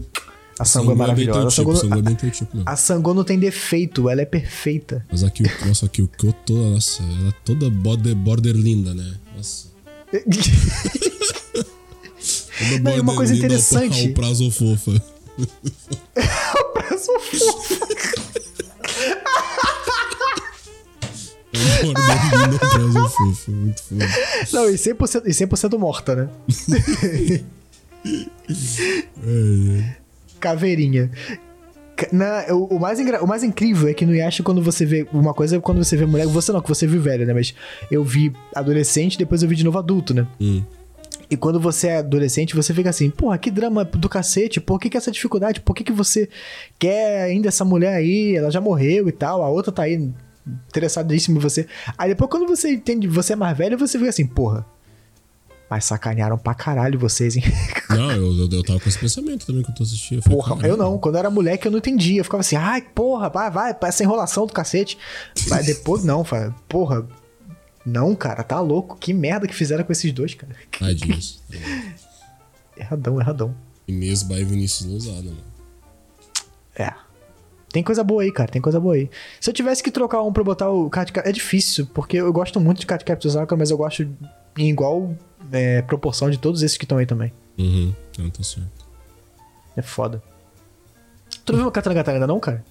A 0.58 0.64
Sangô 0.64 0.92
é 0.92 0.94
maravilhosa. 0.94 1.38
teu 1.40 1.48
A 1.48 1.50
Sangô, 1.50 1.76
Sango 1.76 1.94
é 1.94 2.30
tipo, 2.30 2.62
a 2.66 2.76
não 3.14 3.22
tem 3.24 3.38
defeito, 3.38 4.08
ela 4.08 4.20
é 4.22 4.24
perfeita. 4.26 5.04
Mas 5.10 5.22
aqui, 5.22 5.42
o- 5.44 5.66
nossa, 5.66 5.86
aqui 5.86 6.02
o 6.02 6.08
Kyo 6.08 6.32
toda, 6.44 6.70
nossa, 6.70 7.02
ela 7.02 7.28
é 7.28 7.32
toda 7.44 7.70
border, 7.70 8.14
border 8.14 8.54
linda, 8.54 8.92
né? 8.94 9.14
Nossa. 9.36 9.68
Toda 12.58 12.80
Não, 12.90 12.96
e 12.96 13.00
uma 13.00 13.14
coisa 13.14 13.32
ao- 13.32 13.38
interessante- 13.38 14.08
Ao 14.08 14.14
prazo 14.14 14.50
fofa. 14.50 15.00
Parece 16.74 17.10
um 17.10 17.20
fofo. 17.20 17.78
Border 21.82 22.04
linda 22.32 22.58
ao 22.64 22.70
prazo 22.70 23.08
fofa. 23.10 23.50
Muito 23.50 23.82
foda. 23.82 24.06
Não, 24.52 24.68
e 24.70 24.74
100%, 24.74 25.22
e 25.26 25.32
100 25.34 25.48
morta, 25.78 26.14
né? 26.16 26.28
É, 28.04 29.24
é. 29.26 29.96
Caveirinha. 30.38 31.10
Ca- 31.96 32.08
Na, 32.12 32.44
o, 32.54 32.76
o 32.76 32.80
mais 32.80 32.98
o 33.00 33.26
mais 33.26 33.42
incrível 33.42 33.88
é 33.88 33.94
que 33.94 34.06
no 34.06 34.14
Yasha, 34.14 34.42
quando 34.42 34.62
você 34.62 34.84
vê 34.86 35.06
uma 35.12 35.34
coisa, 35.34 35.56
é 35.56 35.60
quando 35.60 35.82
você 35.84 35.96
vê 35.96 36.06
mulher, 36.06 36.26
você 36.26 36.52
não, 36.52 36.60
que 36.60 36.68
você 36.68 36.86
viu 36.86 37.00
velha, 37.00 37.26
né? 37.26 37.34
Mas 37.34 37.54
eu 37.90 38.04
vi 38.04 38.32
adolescente, 38.54 39.18
depois 39.18 39.42
eu 39.42 39.48
vi 39.48 39.56
de 39.56 39.64
novo 39.64 39.78
adulto, 39.78 40.14
né? 40.14 40.26
Hum. 40.40 40.62
E 41.30 41.36
quando 41.36 41.60
você 41.60 41.88
é 41.88 41.96
adolescente, 41.98 42.56
você 42.56 42.72
fica 42.72 42.88
assim, 42.88 43.10
porra, 43.10 43.36
que 43.36 43.50
drama 43.50 43.84
do 43.84 44.08
cacete, 44.08 44.60
por 44.60 44.78
que, 44.80 44.88
que 44.88 44.96
essa 44.96 45.10
dificuldade? 45.10 45.60
Por 45.60 45.74
que, 45.74 45.84
que 45.84 45.92
você 45.92 46.26
quer 46.78 47.22
ainda 47.22 47.48
essa 47.48 47.64
mulher 47.66 47.94
aí? 47.94 48.34
Ela 48.34 48.50
já 48.50 48.60
morreu 48.62 49.08
e 49.08 49.12
tal, 49.12 49.42
a 49.42 49.48
outra 49.50 49.70
tá 49.70 49.82
aí 49.82 50.10
interessadíssima 50.68 51.36
em 51.36 51.40
você. 51.40 51.66
Aí 51.98 52.08
depois, 52.10 52.30
quando 52.30 52.46
você 52.46 52.72
entende, 52.72 53.06
você 53.06 53.34
é 53.34 53.36
mais 53.36 53.56
velho, 53.58 53.76
você 53.76 53.98
fica 53.98 54.08
assim, 54.08 54.26
porra. 54.26 54.64
Mas 55.70 55.84
sacanearam 55.84 56.38
pra 56.38 56.54
caralho 56.54 56.98
vocês, 56.98 57.36
hein? 57.36 57.42
Não, 57.90 58.10
eu, 58.10 58.32
eu, 58.34 58.48
eu 58.50 58.62
tava 58.64 58.80
com 58.80 58.88
esse 58.88 58.98
pensamento 58.98 59.46
também 59.46 59.62
quando 59.62 59.78
eu 59.78 59.82
assisti. 59.84 60.14
Eu 60.16 60.22
falei, 60.22 60.38
Porra, 60.38 60.56
caralho. 60.56 60.72
eu 60.72 60.76
não. 60.76 60.98
Quando 60.98 61.14
eu 61.16 61.18
era 61.18 61.30
moleque, 61.30 61.66
eu 61.66 61.70
não 61.70 61.78
entendia. 61.78 62.20
Eu 62.20 62.24
ficava 62.24 62.40
assim, 62.40 62.56
ai, 62.56 62.80
porra, 62.82 63.28
vai, 63.28 63.50
vai, 63.50 63.76
essa 63.82 64.02
enrolação 64.02 64.46
do 64.46 64.52
cacete. 64.52 64.96
Mas 65.48 65.66
depois, 65.66 66.04
não, 66.04 66.24
fala, 66.24 66.54
porra. 66.68 67.06
Não, 67.84 68.14
cara, 68.14 68.42
tá 68.42 68.60
louco. 68.60 68.96
Que 68.98 69.12
merda 69.14 69.46
que 69.46 69.54
fizeram 69.54 69.84
com 69.84 69.92
esses 69.92 70.12
dois, 70.12 70.34
cara. 70.34 70.54
Tadinhos. 70.78 71.42
Erradão, 72.76 73.20
erradão. 73.20 73.54
Inês 73.86 74.22
by 74.22 74.44
Vinícius 74.44 74.88
Lousada, 74.88 75.22
mano. 75.22 75.44
É. 76.76 76.92
Tem 77.72 77.82
coisa 77.82 78.02
boa 78.04 78.22
aí, 78.22 78.32
cara. 78.32 78.50
Tem 78.50 78.60
coisa 78.62 78.78
boa 78.80 78.94
aí. 78.94 79.10
Se 79.40 79.50
eu 79.50 79.54
tivesse 79.54 79.82
que 79.82 79.90
trocar 79.90 80.22
um 80.22 80.32
pra 80.32 80.44
botar 80.44 80.70
o 80.70 80.88
Card. 80.88 81.12
É 81.24 81.32
difícil, 81.32 81.86
porque 81.92 82.16
eu 82.18 82.32
gosto 82.32 82.60
muito 82.60 82.80
de 82.80 82.86
Card 82.86 83.04
Captor 83.04 83.30
Sakura, 83.30 83.58
mas 83.58 83.70
eu 83.70 83.76
gosto 83.76 84.08
em 84.56 84.70
igual 84.70 85.14
é, 85.52 85.82
proporção 85.82 86.30
de 86.30 86.38
todos 86.38 86.62
esses 86.62 86.76
que 86.76 86.84
estão 86.84 86.98
aí 86.98 87.06
também. 87.06 87.32
Uhum. 87.58 87.92
Não, 88.18 88.30
tá 88.30 88.42
certo. 88.42 88.86
É 89.76 89.82
foda. 89.82 90.22
Tu 91.44 91.52
não 91.52 91.60
viu 91.60 91.68
o 91.68 91.72
Katanagatara 91.72 92.16
ainda 92.16 92.26
não, 92.26 92.38
cara? 92.40 92.64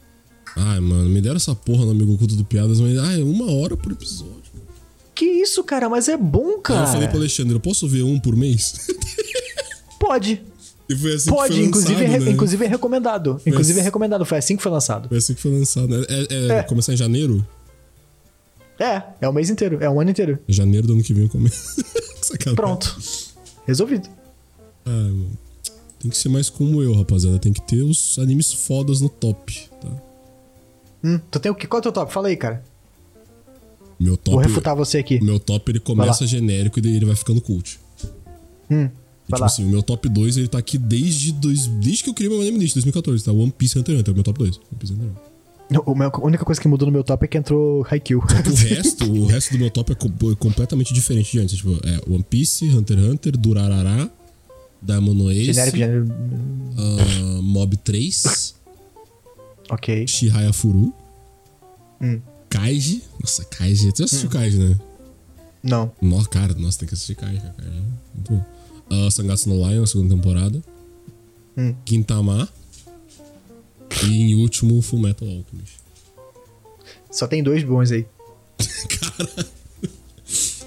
Ai, 0.55 0.79
mano, 0.79 1.09
me 1.09 1.21
deram 1.21 1.35
essa 1.37 1.53
porra 1.55 1.85
no 1.85 1.91
Amigo 1.91 2.13
Oculto 2.13 2.35
do 2.35 2.43
Piadas, 2.45 2.79
mas 2.79 2.97
ai, 2.97 3.21
uma 3.21 3.51
hora 3.51 3.75
por 3.77 3.91
episódio. 3.91 4.37
Que 5.13 5.25
isso, 5.25 5.63
cara? 5.63 5.89
Mas 5.89 6.07
é 6.07 6.15
bom, 6.17 6.59
cara. 6.59 6.81
Eu 6.87 6.87
falei 6.93 7.07
pro 7.07 7.17
Alexandre, 7.17 7.53
eu 7.55 7.59
posso 7.59 7.87
ver 7.87 8.03
um 8.03 8.19
por 8.19 8.35
mês? 8.35 8.87
Pode. 9.99 10.41
E 10.89 10.95
foi 10.95 11.15
assim 11.15 11.29
Pode, 11.29 11.49
que 11.53 11.59
foi 11.59 11.65
inclusive, 11.67 12.01
lançado, 12.01 12.15
é, 12.15 12.19
né? 12.25 12.31
inclusive 12.31 12.65
é 12.65 12.67
recomendado. 12.67 13.41
Inclusive 13.45 13.77
Mas- 13.77 13.81
é 13.81 13.83
recomendado, 13.83 14.25
foi 14.25 14.37
assim 14.37 14.55
que 14.55 14.63
foi 14.63 14.71
lançado. 14.71 15.09
Foi 15.09 15.17
assim 15.17 15.33
que 15.33 15.41
foi 15.41 15.51
lançado. 15.51 15.87
né? 15.87 16.05
É, 16.09 16.27
é- 16.33 16.47
É. 16.59 16.63
Começar 16.63 16.93
em 16.93 16.97
janeiro? 16.97 17.45
É, 18.79 19.01
é 19.21 19.27
o 19.27 19.33
mês 19.33 19.49
inteiro, 19.49 19.79
é 19.81 19.89
o 19.89 19.99
ano 19.99 20.11
inteiro. 20.11 20.37
Janeiro 20.47 20.85
do 20.87 20.93
ano 20.93 21.03
que 21.03 21.13
vem 21.13 21.23
eu 21.23 21.29
começo. 21.29 21.83
Sacanagem. 22.27 22.55
Pronto. 22.55 22.97
Resolvido. 23.65 24.07
Ah, 24.85 24.89
mano. 24.89 25.37
Tem 25.99 26.11
que 26.11 26.17
ser 26.17 26.29
mais 26.29 26.49
como 26.49 26.81
eu, 26.83 26.93
rapaziada. 26.93 27.39
Tem 27.39 27.51
que 27.51 27.61
ter 27.61 27.81
os 27.81 28.17
animes 28.19 28.53
fodas 28.53 29.01
no 29.01 29.09
top, 29.09 29.67
tá? 29.81 29.89
Hum, 31.03 31.19
tu 31.31 31.39
tem 31.39 31.51
o 31.51 31.55
que? 31.55 31.67
Qual 31.67 31.77
é 31.77 31.81
o 31.81 31.83
teu 31.83 31.91
top? 31.91 32.11
Fala 32.13 32.27
aí, 32.27 32.37
cara. 32.37 32.63
Meu 33.99 34.15
top. 34.15 34.35
Vou 34.35 34.43
refutar 34.43 34.75
você 34.75 34.99
aqui. 34.99 35.19
Meu 35.23 35.39
top 35.39 35.71
ele 35.71 35.79
começa 35.79 36.25
genérico 36.27 36.77
e 36.77 36.81
daí 36.81 36.95
ele 36.95 37.05
vai 37.05 37.15
ficando 37.15 37.41
cult. 37.41 37.79
Hum, 38.69 38.83
E, 38.85 38.89
tipo 39.27 39.39
lá. 39.39 39.45
assim, 39.47 39.65
o 39.65 39.69
meu 39.69 39.81
top 39.81 40.07
2 40.07 40.37
ele 40.37 40.47
tá 40.47 40.57
aqui 40.59 40.77
desde, 40.77 41.31
dois, 41.31 41.65
desde 41.67 42.03
que 42.03 42.09
eu 42.09 42.13
criei 42.13 42.29
meu 42.29 42.39
anime 42.41 42.59
desde 42.59 42.75
2014, 42.75 43.23
tá? 43.23 43.31
One 43.31 43.51
Piece 43.51 43.77
Hunter 43.79 43.97
Hunter, 43.97 44.13
meu 44.13 44.23
top 44.23 44.37
2. 44.39 44.57
One 44.57 44.65
Piece 44.77 44.93
Hunter 44.93 45.07
Hunter. 45.07 45.21
A 45.69 46.21
única 46.25 46.45
coisa 46.45 46.61
que 46.61 46.67
mudou 46.67 46.85
no 46.85 46.91
meu 46.93 47.03
top 47.03 47.25
é 47.25 47.27
que 47.27 47.37
entrou 47.37 47.85
Haikyuu. 47.89 48.21
O 48.21 48.25
resto, 48.55 49.11
o 49.11 49.25
resto 49.25 49.51
do 49.53 49.59
meu 49.59 49.69
top 49.69 49.91
é 49.91 49.95
co- 49.95 50.35
completamente 50.37 50.93
diferente 50.93 51.31
de 51.31 51.39
antes. 51.39 51.57
Tipo, 51.57 51.71
é 51.85 51.99
One 52.09 52.23
Piece, 52.23 52.65
Hunter 52.69 52.97
x 52.97 53.07
Hunter, 53.09 53.37
Durarara, 53.37 54.09
Diamond 54.81 55.29
Ace, 55.31 55.45
genérico, 55.53 55.77
genérico. 55.77 56.13
ah, 56.77 57.41
Mob 57.41 57.75
3, 57.77 58.55
Ok. 59.69 60.07
Shihaya 60.07 60.53
Furu, 60.53 60.93
Hum. 62.01 62.21
Kaiji. 62.49 63.03
Nossa, 63.19 63.43
Kaiji. 63.43 63.91
Tu 63.91 63.97
já 63.99 64.05
assistiu 64.05 64.29
Kaiji, 64.29 64.57
né? 64.59 64.77
Não. 65.61 65.91
Nossa, 66.01 66.29
cara, 66.29 66.53
nossa, 66.53 66.79
tem 66.79 66.87
que 66.87 66.93
assistir 66.93 67.15
Kaiji. 67.15 67.41
Kaiji. 67.41 67.51
é 67.59 67.81
Muito 68.15 68.31
bom. 68.31 68.45
Ah, 68.89 69.11
Sangatsu 69.11 69.49
no 69.49 69.55
Lion, 69.67 69.83
a 69.83 69.87
segunda 69.87 70.15
temporada. 70.15 70.63
Hum. 71.57 71.75
Gintama. 71.85 72.47
E 74.05 74.21
em 74.31 74.35
último, 74.35 74.81
Full 74.81 74.99
Metal 74.99 75.27
Alchemist. 75.27 75.77
Só 77.11 77.27
tem 77.27 77.41
dois 77.41 77.63
bons 77.63 77.91
aí. 77.91 78.05
Cara. 78.99 79.47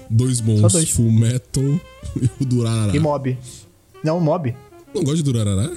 Dois 0.09 0.41
bons. 0.41 0.59
Só 0.61 0.67
dois. 0.67 0.89
Full 0.89 1.11
Metal 1.11 1.63
e 2.21 2.29
o 2.39 2.45
Durarara. 2.45 2.95
E 2.95 2.99
Mob. 2.99 3.37
Não, 4.03 4.19
Mob. 4.19 4.55
Não 4.93 5.03
gosta 5.03 5.17
de 5.17 5.23
Durarara? 5.23 5.71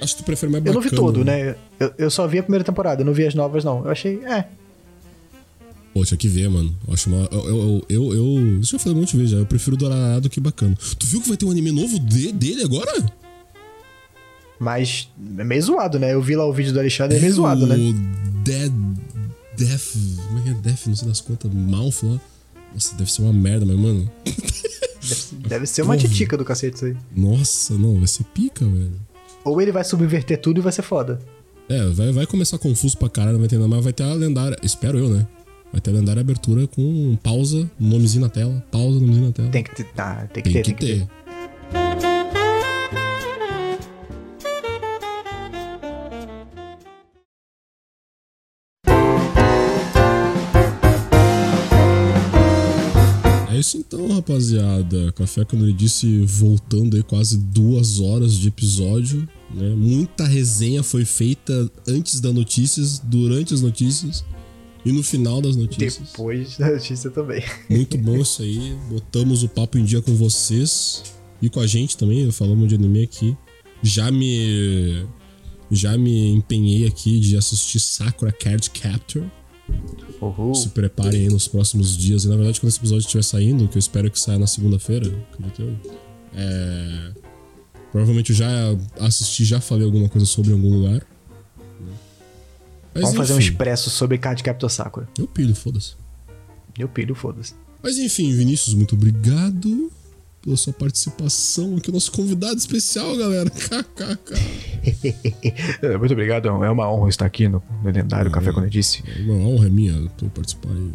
Acho 0.00 0.16
que 0.16 0.22
tu 0.22 0.24
prefere 0.26 0.50
mais 0.50 0.64
É. 0.64 0.68
Eu 0.68 0.74
bacana. 0.74 0.90
não 0.90 0.90
vi 0.90 1.12
todo, 1.12 1.24
né? 1.24 1.56
Eu, 1.78 1.94
eu 1.98 2.10
só 2.10 2.26
vi 2.26 2.38
a 2.38 2.42
primeira 2.42 2.64
temporada, 2.64 3.02
eu 3.02 3.06
não 3.06 3.12
vi 3.12 3.26
as 3.26 3.34
novas, 3.34 3.64
não. 3.64 3.84
Eu 3.84 3.90
achei, 3.90 4.16
é. 4.24 4.46
Pô, 5.94 6.04
tinha 6.04 6.16
que 6.16 6.28
ver, 6.28 6.48
mano. 6.48 6.74
Eu 6.88 6.94
acho 6.94 7.10
uma. 7.10 7.28
Eu, 7.30 7.46
eu, 7.48 7.84
eu, 7.88 8.14
eu- 8.14 8.60
Isso 8.60 8.74
eu 8.76 8.78
falei 8.80 8.96
um 8.96 9.00
monte 9.00 9.10
de 9.12 9.16
vezes 9.18 9.32
já. 9.32 9.38
Eu 9.38 9.46
prefiro 9.46 9.76
Durarara 9.76 10.20
do 10.20 10.30
que 10.30 10.40
bacana. 10.40 10.74
Tu 10.98 11.06
viu 11.06 11.20
que 11.20 11.28
vai 11.28 11.36
ter 11.36 11.44
um 11.44 11.50
anime 11.50 11.70
novo 11.70 11.98
de- 11.98 12.32
dele 12.32 12.62
agora? 12.62 12.90
Mas 14.62 15.08
é 15.38 15.42
meio 15.42 15.60
zoado, 15.60 15.98
né? 15.98 16.14
Eu 16.14 16.22
vi 16.22 16.36
lá 16.36 16.46
o 16.46 16.52
vídeo 16.52 16.72
do 16.72 16.78
Alexandre, 16.78 17.16
é 17.16 17.20
meio 17.20 17.32
zoado, 17.32 17.66
né? 17.66 17.74
O 17.74 17.92
Dead. 18.44 18.72
Death. 19.58 19.92
Como 20.28 20.38
é 20.38 20.42
que 20.42 20.48
é? 20.50 20.54
Death, 20.54 20.86
não 20.86 20.94
sei 20.94 21.08
das 21.08 21.20
quantas. 21.20 21.52
Mouth 21.52 22.02
lá. 22.04 22.20
Nossa, 22.72 22.94
deve 22.94 23.10
ser 23.10 23.22
uma 23.22 23.32
merda, 23.32 23.66
mas, 23.66 23.76
mano. 23.76 24.08
Deve, 24.24 25.48
deve 25.48 25.66
ser 25.66 25.82
uma 25.82 25.96
titica 25.96 26.36
do 26.36 26.44
cacete 26.44 26.76
isso 26.76 26.84
aí. 26.86 26.96
Nossa, 27.14 27.74
não, 27.76 27.98
vai 27.98 28.06
ser 28.06 28.22
pica, 28.32 28.64
velho. 28.64 28.92
Ou 29.44 29.60
ele 29.60 29.72
vai 29.72 29.82
subverter 29.82 30.40
tudo 30.40 30.60
e 30.60 30.62
vai 30.62 30.72
ser 30.72 30.82
foda. 30.82 31.18
É, 31.68 31.84
vai, 31.88 32.12
vai 32.12 32.26
começar 32.26 32.56
confuso 32.56 32.96
pra 32.96 33.08
caralho, 33.08 33.32
não 33.32 33.40
vai 33.40 33.46
entender, 33.46 33.66
mas 33.66 33.82
vai 33.82 33.92
ter 33.92 34.04
a 34.04 34.14
lendária. 34.14 34.56
Espero 34.62 34.96
eu, 34.96 35.08
né? 35.08 35.26
Vai 35.72 35.80
ter 35.80 35.90
a 35.90 35.94
lendária 35.94 36.20
abertura 36.20 36.68
com 36.68 37.18
pausa, 37.20 37.68
nomezinho 37.80 38.22
na 38.22 38.28
tela. 38.28 38.64
Pausa, 38.70 39.00
nomezinho 39.00 39.26
na 39.26 39.32
tela. 39.32 39.48
Tem 39.48 39.64
que 39.64 39.74
ter. 39.74 39.86
Ah, 39.98 40.26
tem 40.32 40.42
que 40.42 40.50
Tem 40.50 40.62
ter, 40.62 40.62
que 40.62 40.64
tem 40.64 40.74
que 40.74 40.86
ter. 40.86 41.06
ter. 41.06 41.21
Isso 53.62 53.78
então, 53.78 54.08
rapaziada. 54.08 55.12
Café, 55.12 55.44
quando 55.44 55.64
ele 55.64 55.72
disse, 55.72 56.18
voltando 56.26 56.96
aí 56.96 57.02
quase 57.02 57.38
duas 57.38 58.00
horas 58.00 58.34
de 58.34 58.48
episódio, 58.48 59.26
né? 59.54 59.74
Muita 59.74 60.26
resenha 60.26 60.82
foi 60.82 61.04
feita 61.04 61.70
antes 61.88 62.20
das 62.20 62.34
notícias, 62.34 62.98
durante 62.98 63.54
as 63.54 63.62
notícias 63.62 64.24
e 64.84 64.92
no 64.92 65.02
final 65.02 65.40
das 65.40 65.56
notícias. 65.56 66.10
Depois 66.10 66.58
da 66.58 66.70
notícia 66.70 67.10
também. 67.10 67.42
Muito 67.70 67.96
bom 67.96 68.16
isso 68.18 68.42
aí. 68.42 68.76
Botamos 68.90 69.42
o 69.42 69.48
papo 69.48 69.78
em 69.78 69.84
dia 69.84 70.02
com 70.02 70.14
vocês 70.14 71.04
e 71.40 71.48
com 71.48 71.60
a 71.60 71.66
gente 71.66 71.96
também. 71.96 72.30
Falamos 72.30 72.68
de 72.68 72.74
anime 72.74 73.02
aqui. 73.04 73.36
Já 73.82 74.10
me. 74.10 75.06
Já 75.70 75.96
me 75.96 76.30
empenhei 76.32 76.86
aqui 76.86 77.18
de 77.18 77.34
assistir 77.36 77.80
Sakura 77.80 78.30
Card 78.30 78.68
Captor. 78.70 79.24
Uhul. 80.20 80.54
Se 80.54 80.68
preparem 80.68 81.22
aí 81.22 81.28
nos 81.28 81.48
próximos 81.48 81.96
dias. 81.96 82.24
E 82.24 82.28
na 82.28 82.36
verdade, 82.36 82.60
quando 82.60 82.68
esse 82.70 82.78
episódio 82.78 83.04
estiver 83.04 83.24
saindo, 83.24 83.66
que 83.66 83.76
eu 83.76 83.80
espero 83.80 84.10
que 84.10 84.20
saia 84.20 84.38
na 84.38 84.46
segunda-feira, 84.46 85.12
acredito. 85.32 85.80
É... 86.34 87.12
Provavelmente 87.90 88.30
eu 88.30 88.36
já 88.36 88.48
assisti, 89.00 89.44
já 89.44 89.60
falei 89.60 89.84
alguma 89.84 90.08
coisa 90.08 90.26
sobre 90.26 90.52
algum 90.52 90.78
lugar. 90.78 91.06
Mas, 92.94 93.02
Vamos 93.04 93.16
fazer 93.16 93.32
um 93.34 93.38
enfim, 93.38 93.50
expresso 93.50 93.90
sobre 93.90 94.16
Card 94.18 94.42
Captor 94.42 94.70
Sakura. 94.70 95.08
Eu 95.18 95.26
pilho, 95.26 95.54
foda-se. 95.54 95.94
Eu 96.78 96.88
pilho, 96.88 97.14
foda-se. 97.14 97.54
Mas 97.82 97.98
enfim, 97.98 98.32
Vinícius, 98.34 98.74
muito 98.74 98.94
obrigado 98.94 99.90
pela 100.42 100.56
sua 100.56 100.72
participação 100.72 101.76
aqui, 101.76 101.92
nosso 101.92 102.10
convidado 102.10 102.56
especial, 102.56 103.16
galera. 103.16 103.48
KKK. 103.48 104.34
É, 105.82 105.96
Muito 105.96 106.12
obrigado, 106.12 106.48
é 106.48 106.70
uma 106.70 106.90
honra 106.90 107.08
estar 107.08 107.26
aqui 107.26 107.48
no, 107.48 107.62
lendário 107.84 108.30
Café 108.30 108.52
Quando 108.52 108.64
eu 108.66 108.70
disse. 108.70 109.02
Uma 109.20 109.34
honra 109.34 109.66
é 109.66 109.70
minha 109.70 110.08
tu 110.16 110.26
participar 110.26 110.70
aí. 110.70 110.92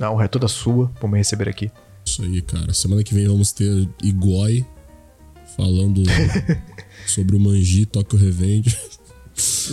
A 0.00 0.10
honra 0.10 0.24
é 0.24 0.28
toda 0.28 0.48
sua 0.48 0.88
por 1.00 1.08
me 1.08 1.18
receber 1.18 1.48
aqui. 1.48 1.70
Isso 2.04 2.22
aí, 2.22 2.42
cara. 2.42 2.72
Semana 2.74 3.02
que 3.02 3.14
vem 3.14 3.26
vamos 3.26 3.52
ter 3.52 3.88
Igoi 4.02 4.64
falando 5.56 6.02
sobre 7.06 7.36
o 7.36 7.40
Manji 7.40 7.86
Tokyo 7.86 8.18
Revenge. 8.18 8.76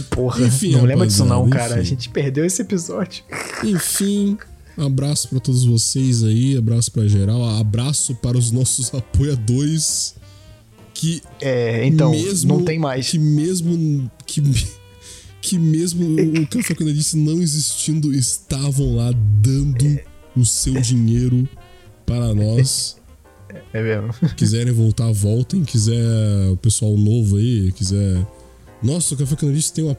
Porra, 0.09 0.45
Enfim, 0.45 0.71
não 0.71 0.85
lembra 0.85 1.05
disso 1.05 1.25
não, 1.25 1.49
cara. 1.49 1.75
A 1.75 1.83
gente 1.83 2.09
perdeu 2.09 2.45
esse 2.45 2.61
episódio. 2.61 3.23
Enfim, 3.63 4.37
abraço 4.77 5.29
pra 5.29 5.39
todos 5.39 5.63
vocês 5.63 6.23
aí, 6.23 6.57
abraço 6.57 6.91
pra 6.91 7.07
geral, 7.07 7.43
abraço 7.57 8.15
para 8.15 8.37
os 8.37 8.51
nossos 8.51 8.93
apoiadores 8.95 10.15
que 10.93 11.21
É, 11.41 11.85
então, 11.85 12.11
mesmo, 12.11 12.57
não 12.57 12.63
tem 12.63 12.77
mais. 12.77 13.09
Que 13.09 13.17
mesmo. 13.17 14.11
Que, 14.25 14.41
que 15.41 15.57
mesmo 15.57 16.05
o 16.39 16.47
Café 16.47 16.75
quando 16.75 16.93
disse 16.93 17.17
não 17.17 17.41
existindo, 17.41 18.13
estavam 18.13 18.95
lá 18.95 19.11
dando 19.41 19.99
o 20.35 20.45
seu 20.45 20.79
dinheiro 20.79 21.49
para 22.05 22.35
nós. 22.35 22.97
É 23.73 23.81
mesmo. 23.81 24.13
Quiserem 24.35 24.71
voltar, 24.71 25.11
voltem. 25.11 25.63
Quiser 25.63 26.05
o 26.51 26.57
pessoal 26.57 26.95
novo 26.95 27.37
aí, 27.37 27.71
quiser. 27.71 28.25
Nossa, 28.81 29.13
o 29.13 29.17
Café 29.17 29.35
disse 29.51 29.73
tem 29.73 29.83
uma. 29.83 29.95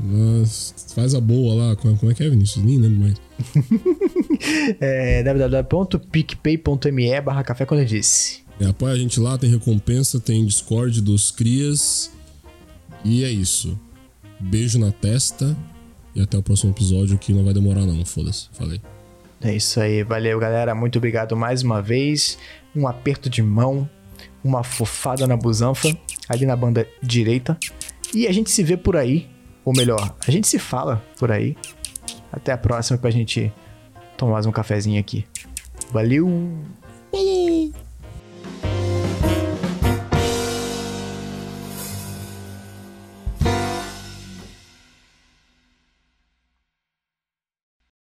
Mas 0.00 0.74
faz 0.94 1.14
a 1.14 1.20
boa 1.20 1.54
lá. 1.54 1.76
Como 1.76 2.10
é 2.10 2.14
que 2.14 2.24
é, 2.24 2.28
Vinícius? 2.28 2.64
Nem 2.64 2.78
lembro 2.78 3.00
mais. 3.00 3.14
É 4.80 5.22
www.picpay.me 5.22 7.20
barra 7.20 7.44
café 7.44 7.64
disse. 7.84 8.40
É, 8.60 8.66
apoia 8.66 8.94
a 8.94 8.98
gente 8.98 9.20
lá, 9.20 9.38
tem 9.38 9.48
recompensa, 9.48 10.18
tem 10.18 10.44
Discord 10.44 11.00
dos 11.00 11.30
Crias. 11.30 12.10
E 13.04 13.22
é 13.24 13.30
isso. 13.30 13.78
Beijo 14.40 14.80
na 14.80 14.90
testa. 14.90 15.56
E 16.14 16.20
até 16.20 16.36
o 16.36 16.42
próximo 16.42 16.72
episódio 16.72 17.16
que 17.18 17.32
não 17.32 17.44
vai 17.44 17.54
demorar, 17.54 17.86
não. 17.86 18.04
Foda-se. 18.04 18.48
Falei. 18.52 18.80
É 19.40 19.54
isso 19.56 19.80
aí, 19.80 20.04
valeu 20.04 20.38
galera, 20.38 20.72
muito 20.72 20.98
obrigado 20.98 21.36
mais 21.36 21.62
uma 21.62 21.82
vez. 21.82 22.38
Um 22.76 22.86
aperto 22.86 23.28
de 23.28 23.42
mão, 23.42 23.88
uma 24.42 24.62
fofada 24.62 25.26
na 25.26 25.36
busanfa, 25.36 25.88
ali 26.28 26.46
na 26.46 26.54
banda 26.54 26.86
direita. 27.02 27.58
E 28.14 28.26
a 28.26 28.32
gente 28.32 28.50
se 28.50 28.62
vê 28.62 28.76
por 28.76 28.96
aí, 28.96 29.28
ou 29.64 29.72
melhor, 29.74 30.14
a 30.26 30.30
gente 30.30 30.46
se 30.46 30.58
fala 30.58 31.02
por 31.18 31.30
aí. 31.30 31.56
Até 32.30 32.52
a 32.52 32.58
próxima 32.58 32.98
pra 32.98 33.10
gente 33.10 33.52
tomar 34.16 34.32
mais 34.32 34.46
um 34.46 34.52
cafezinho 34.52 35.00
aqui. 35.00 35.26
Valeu! 35.90 36.28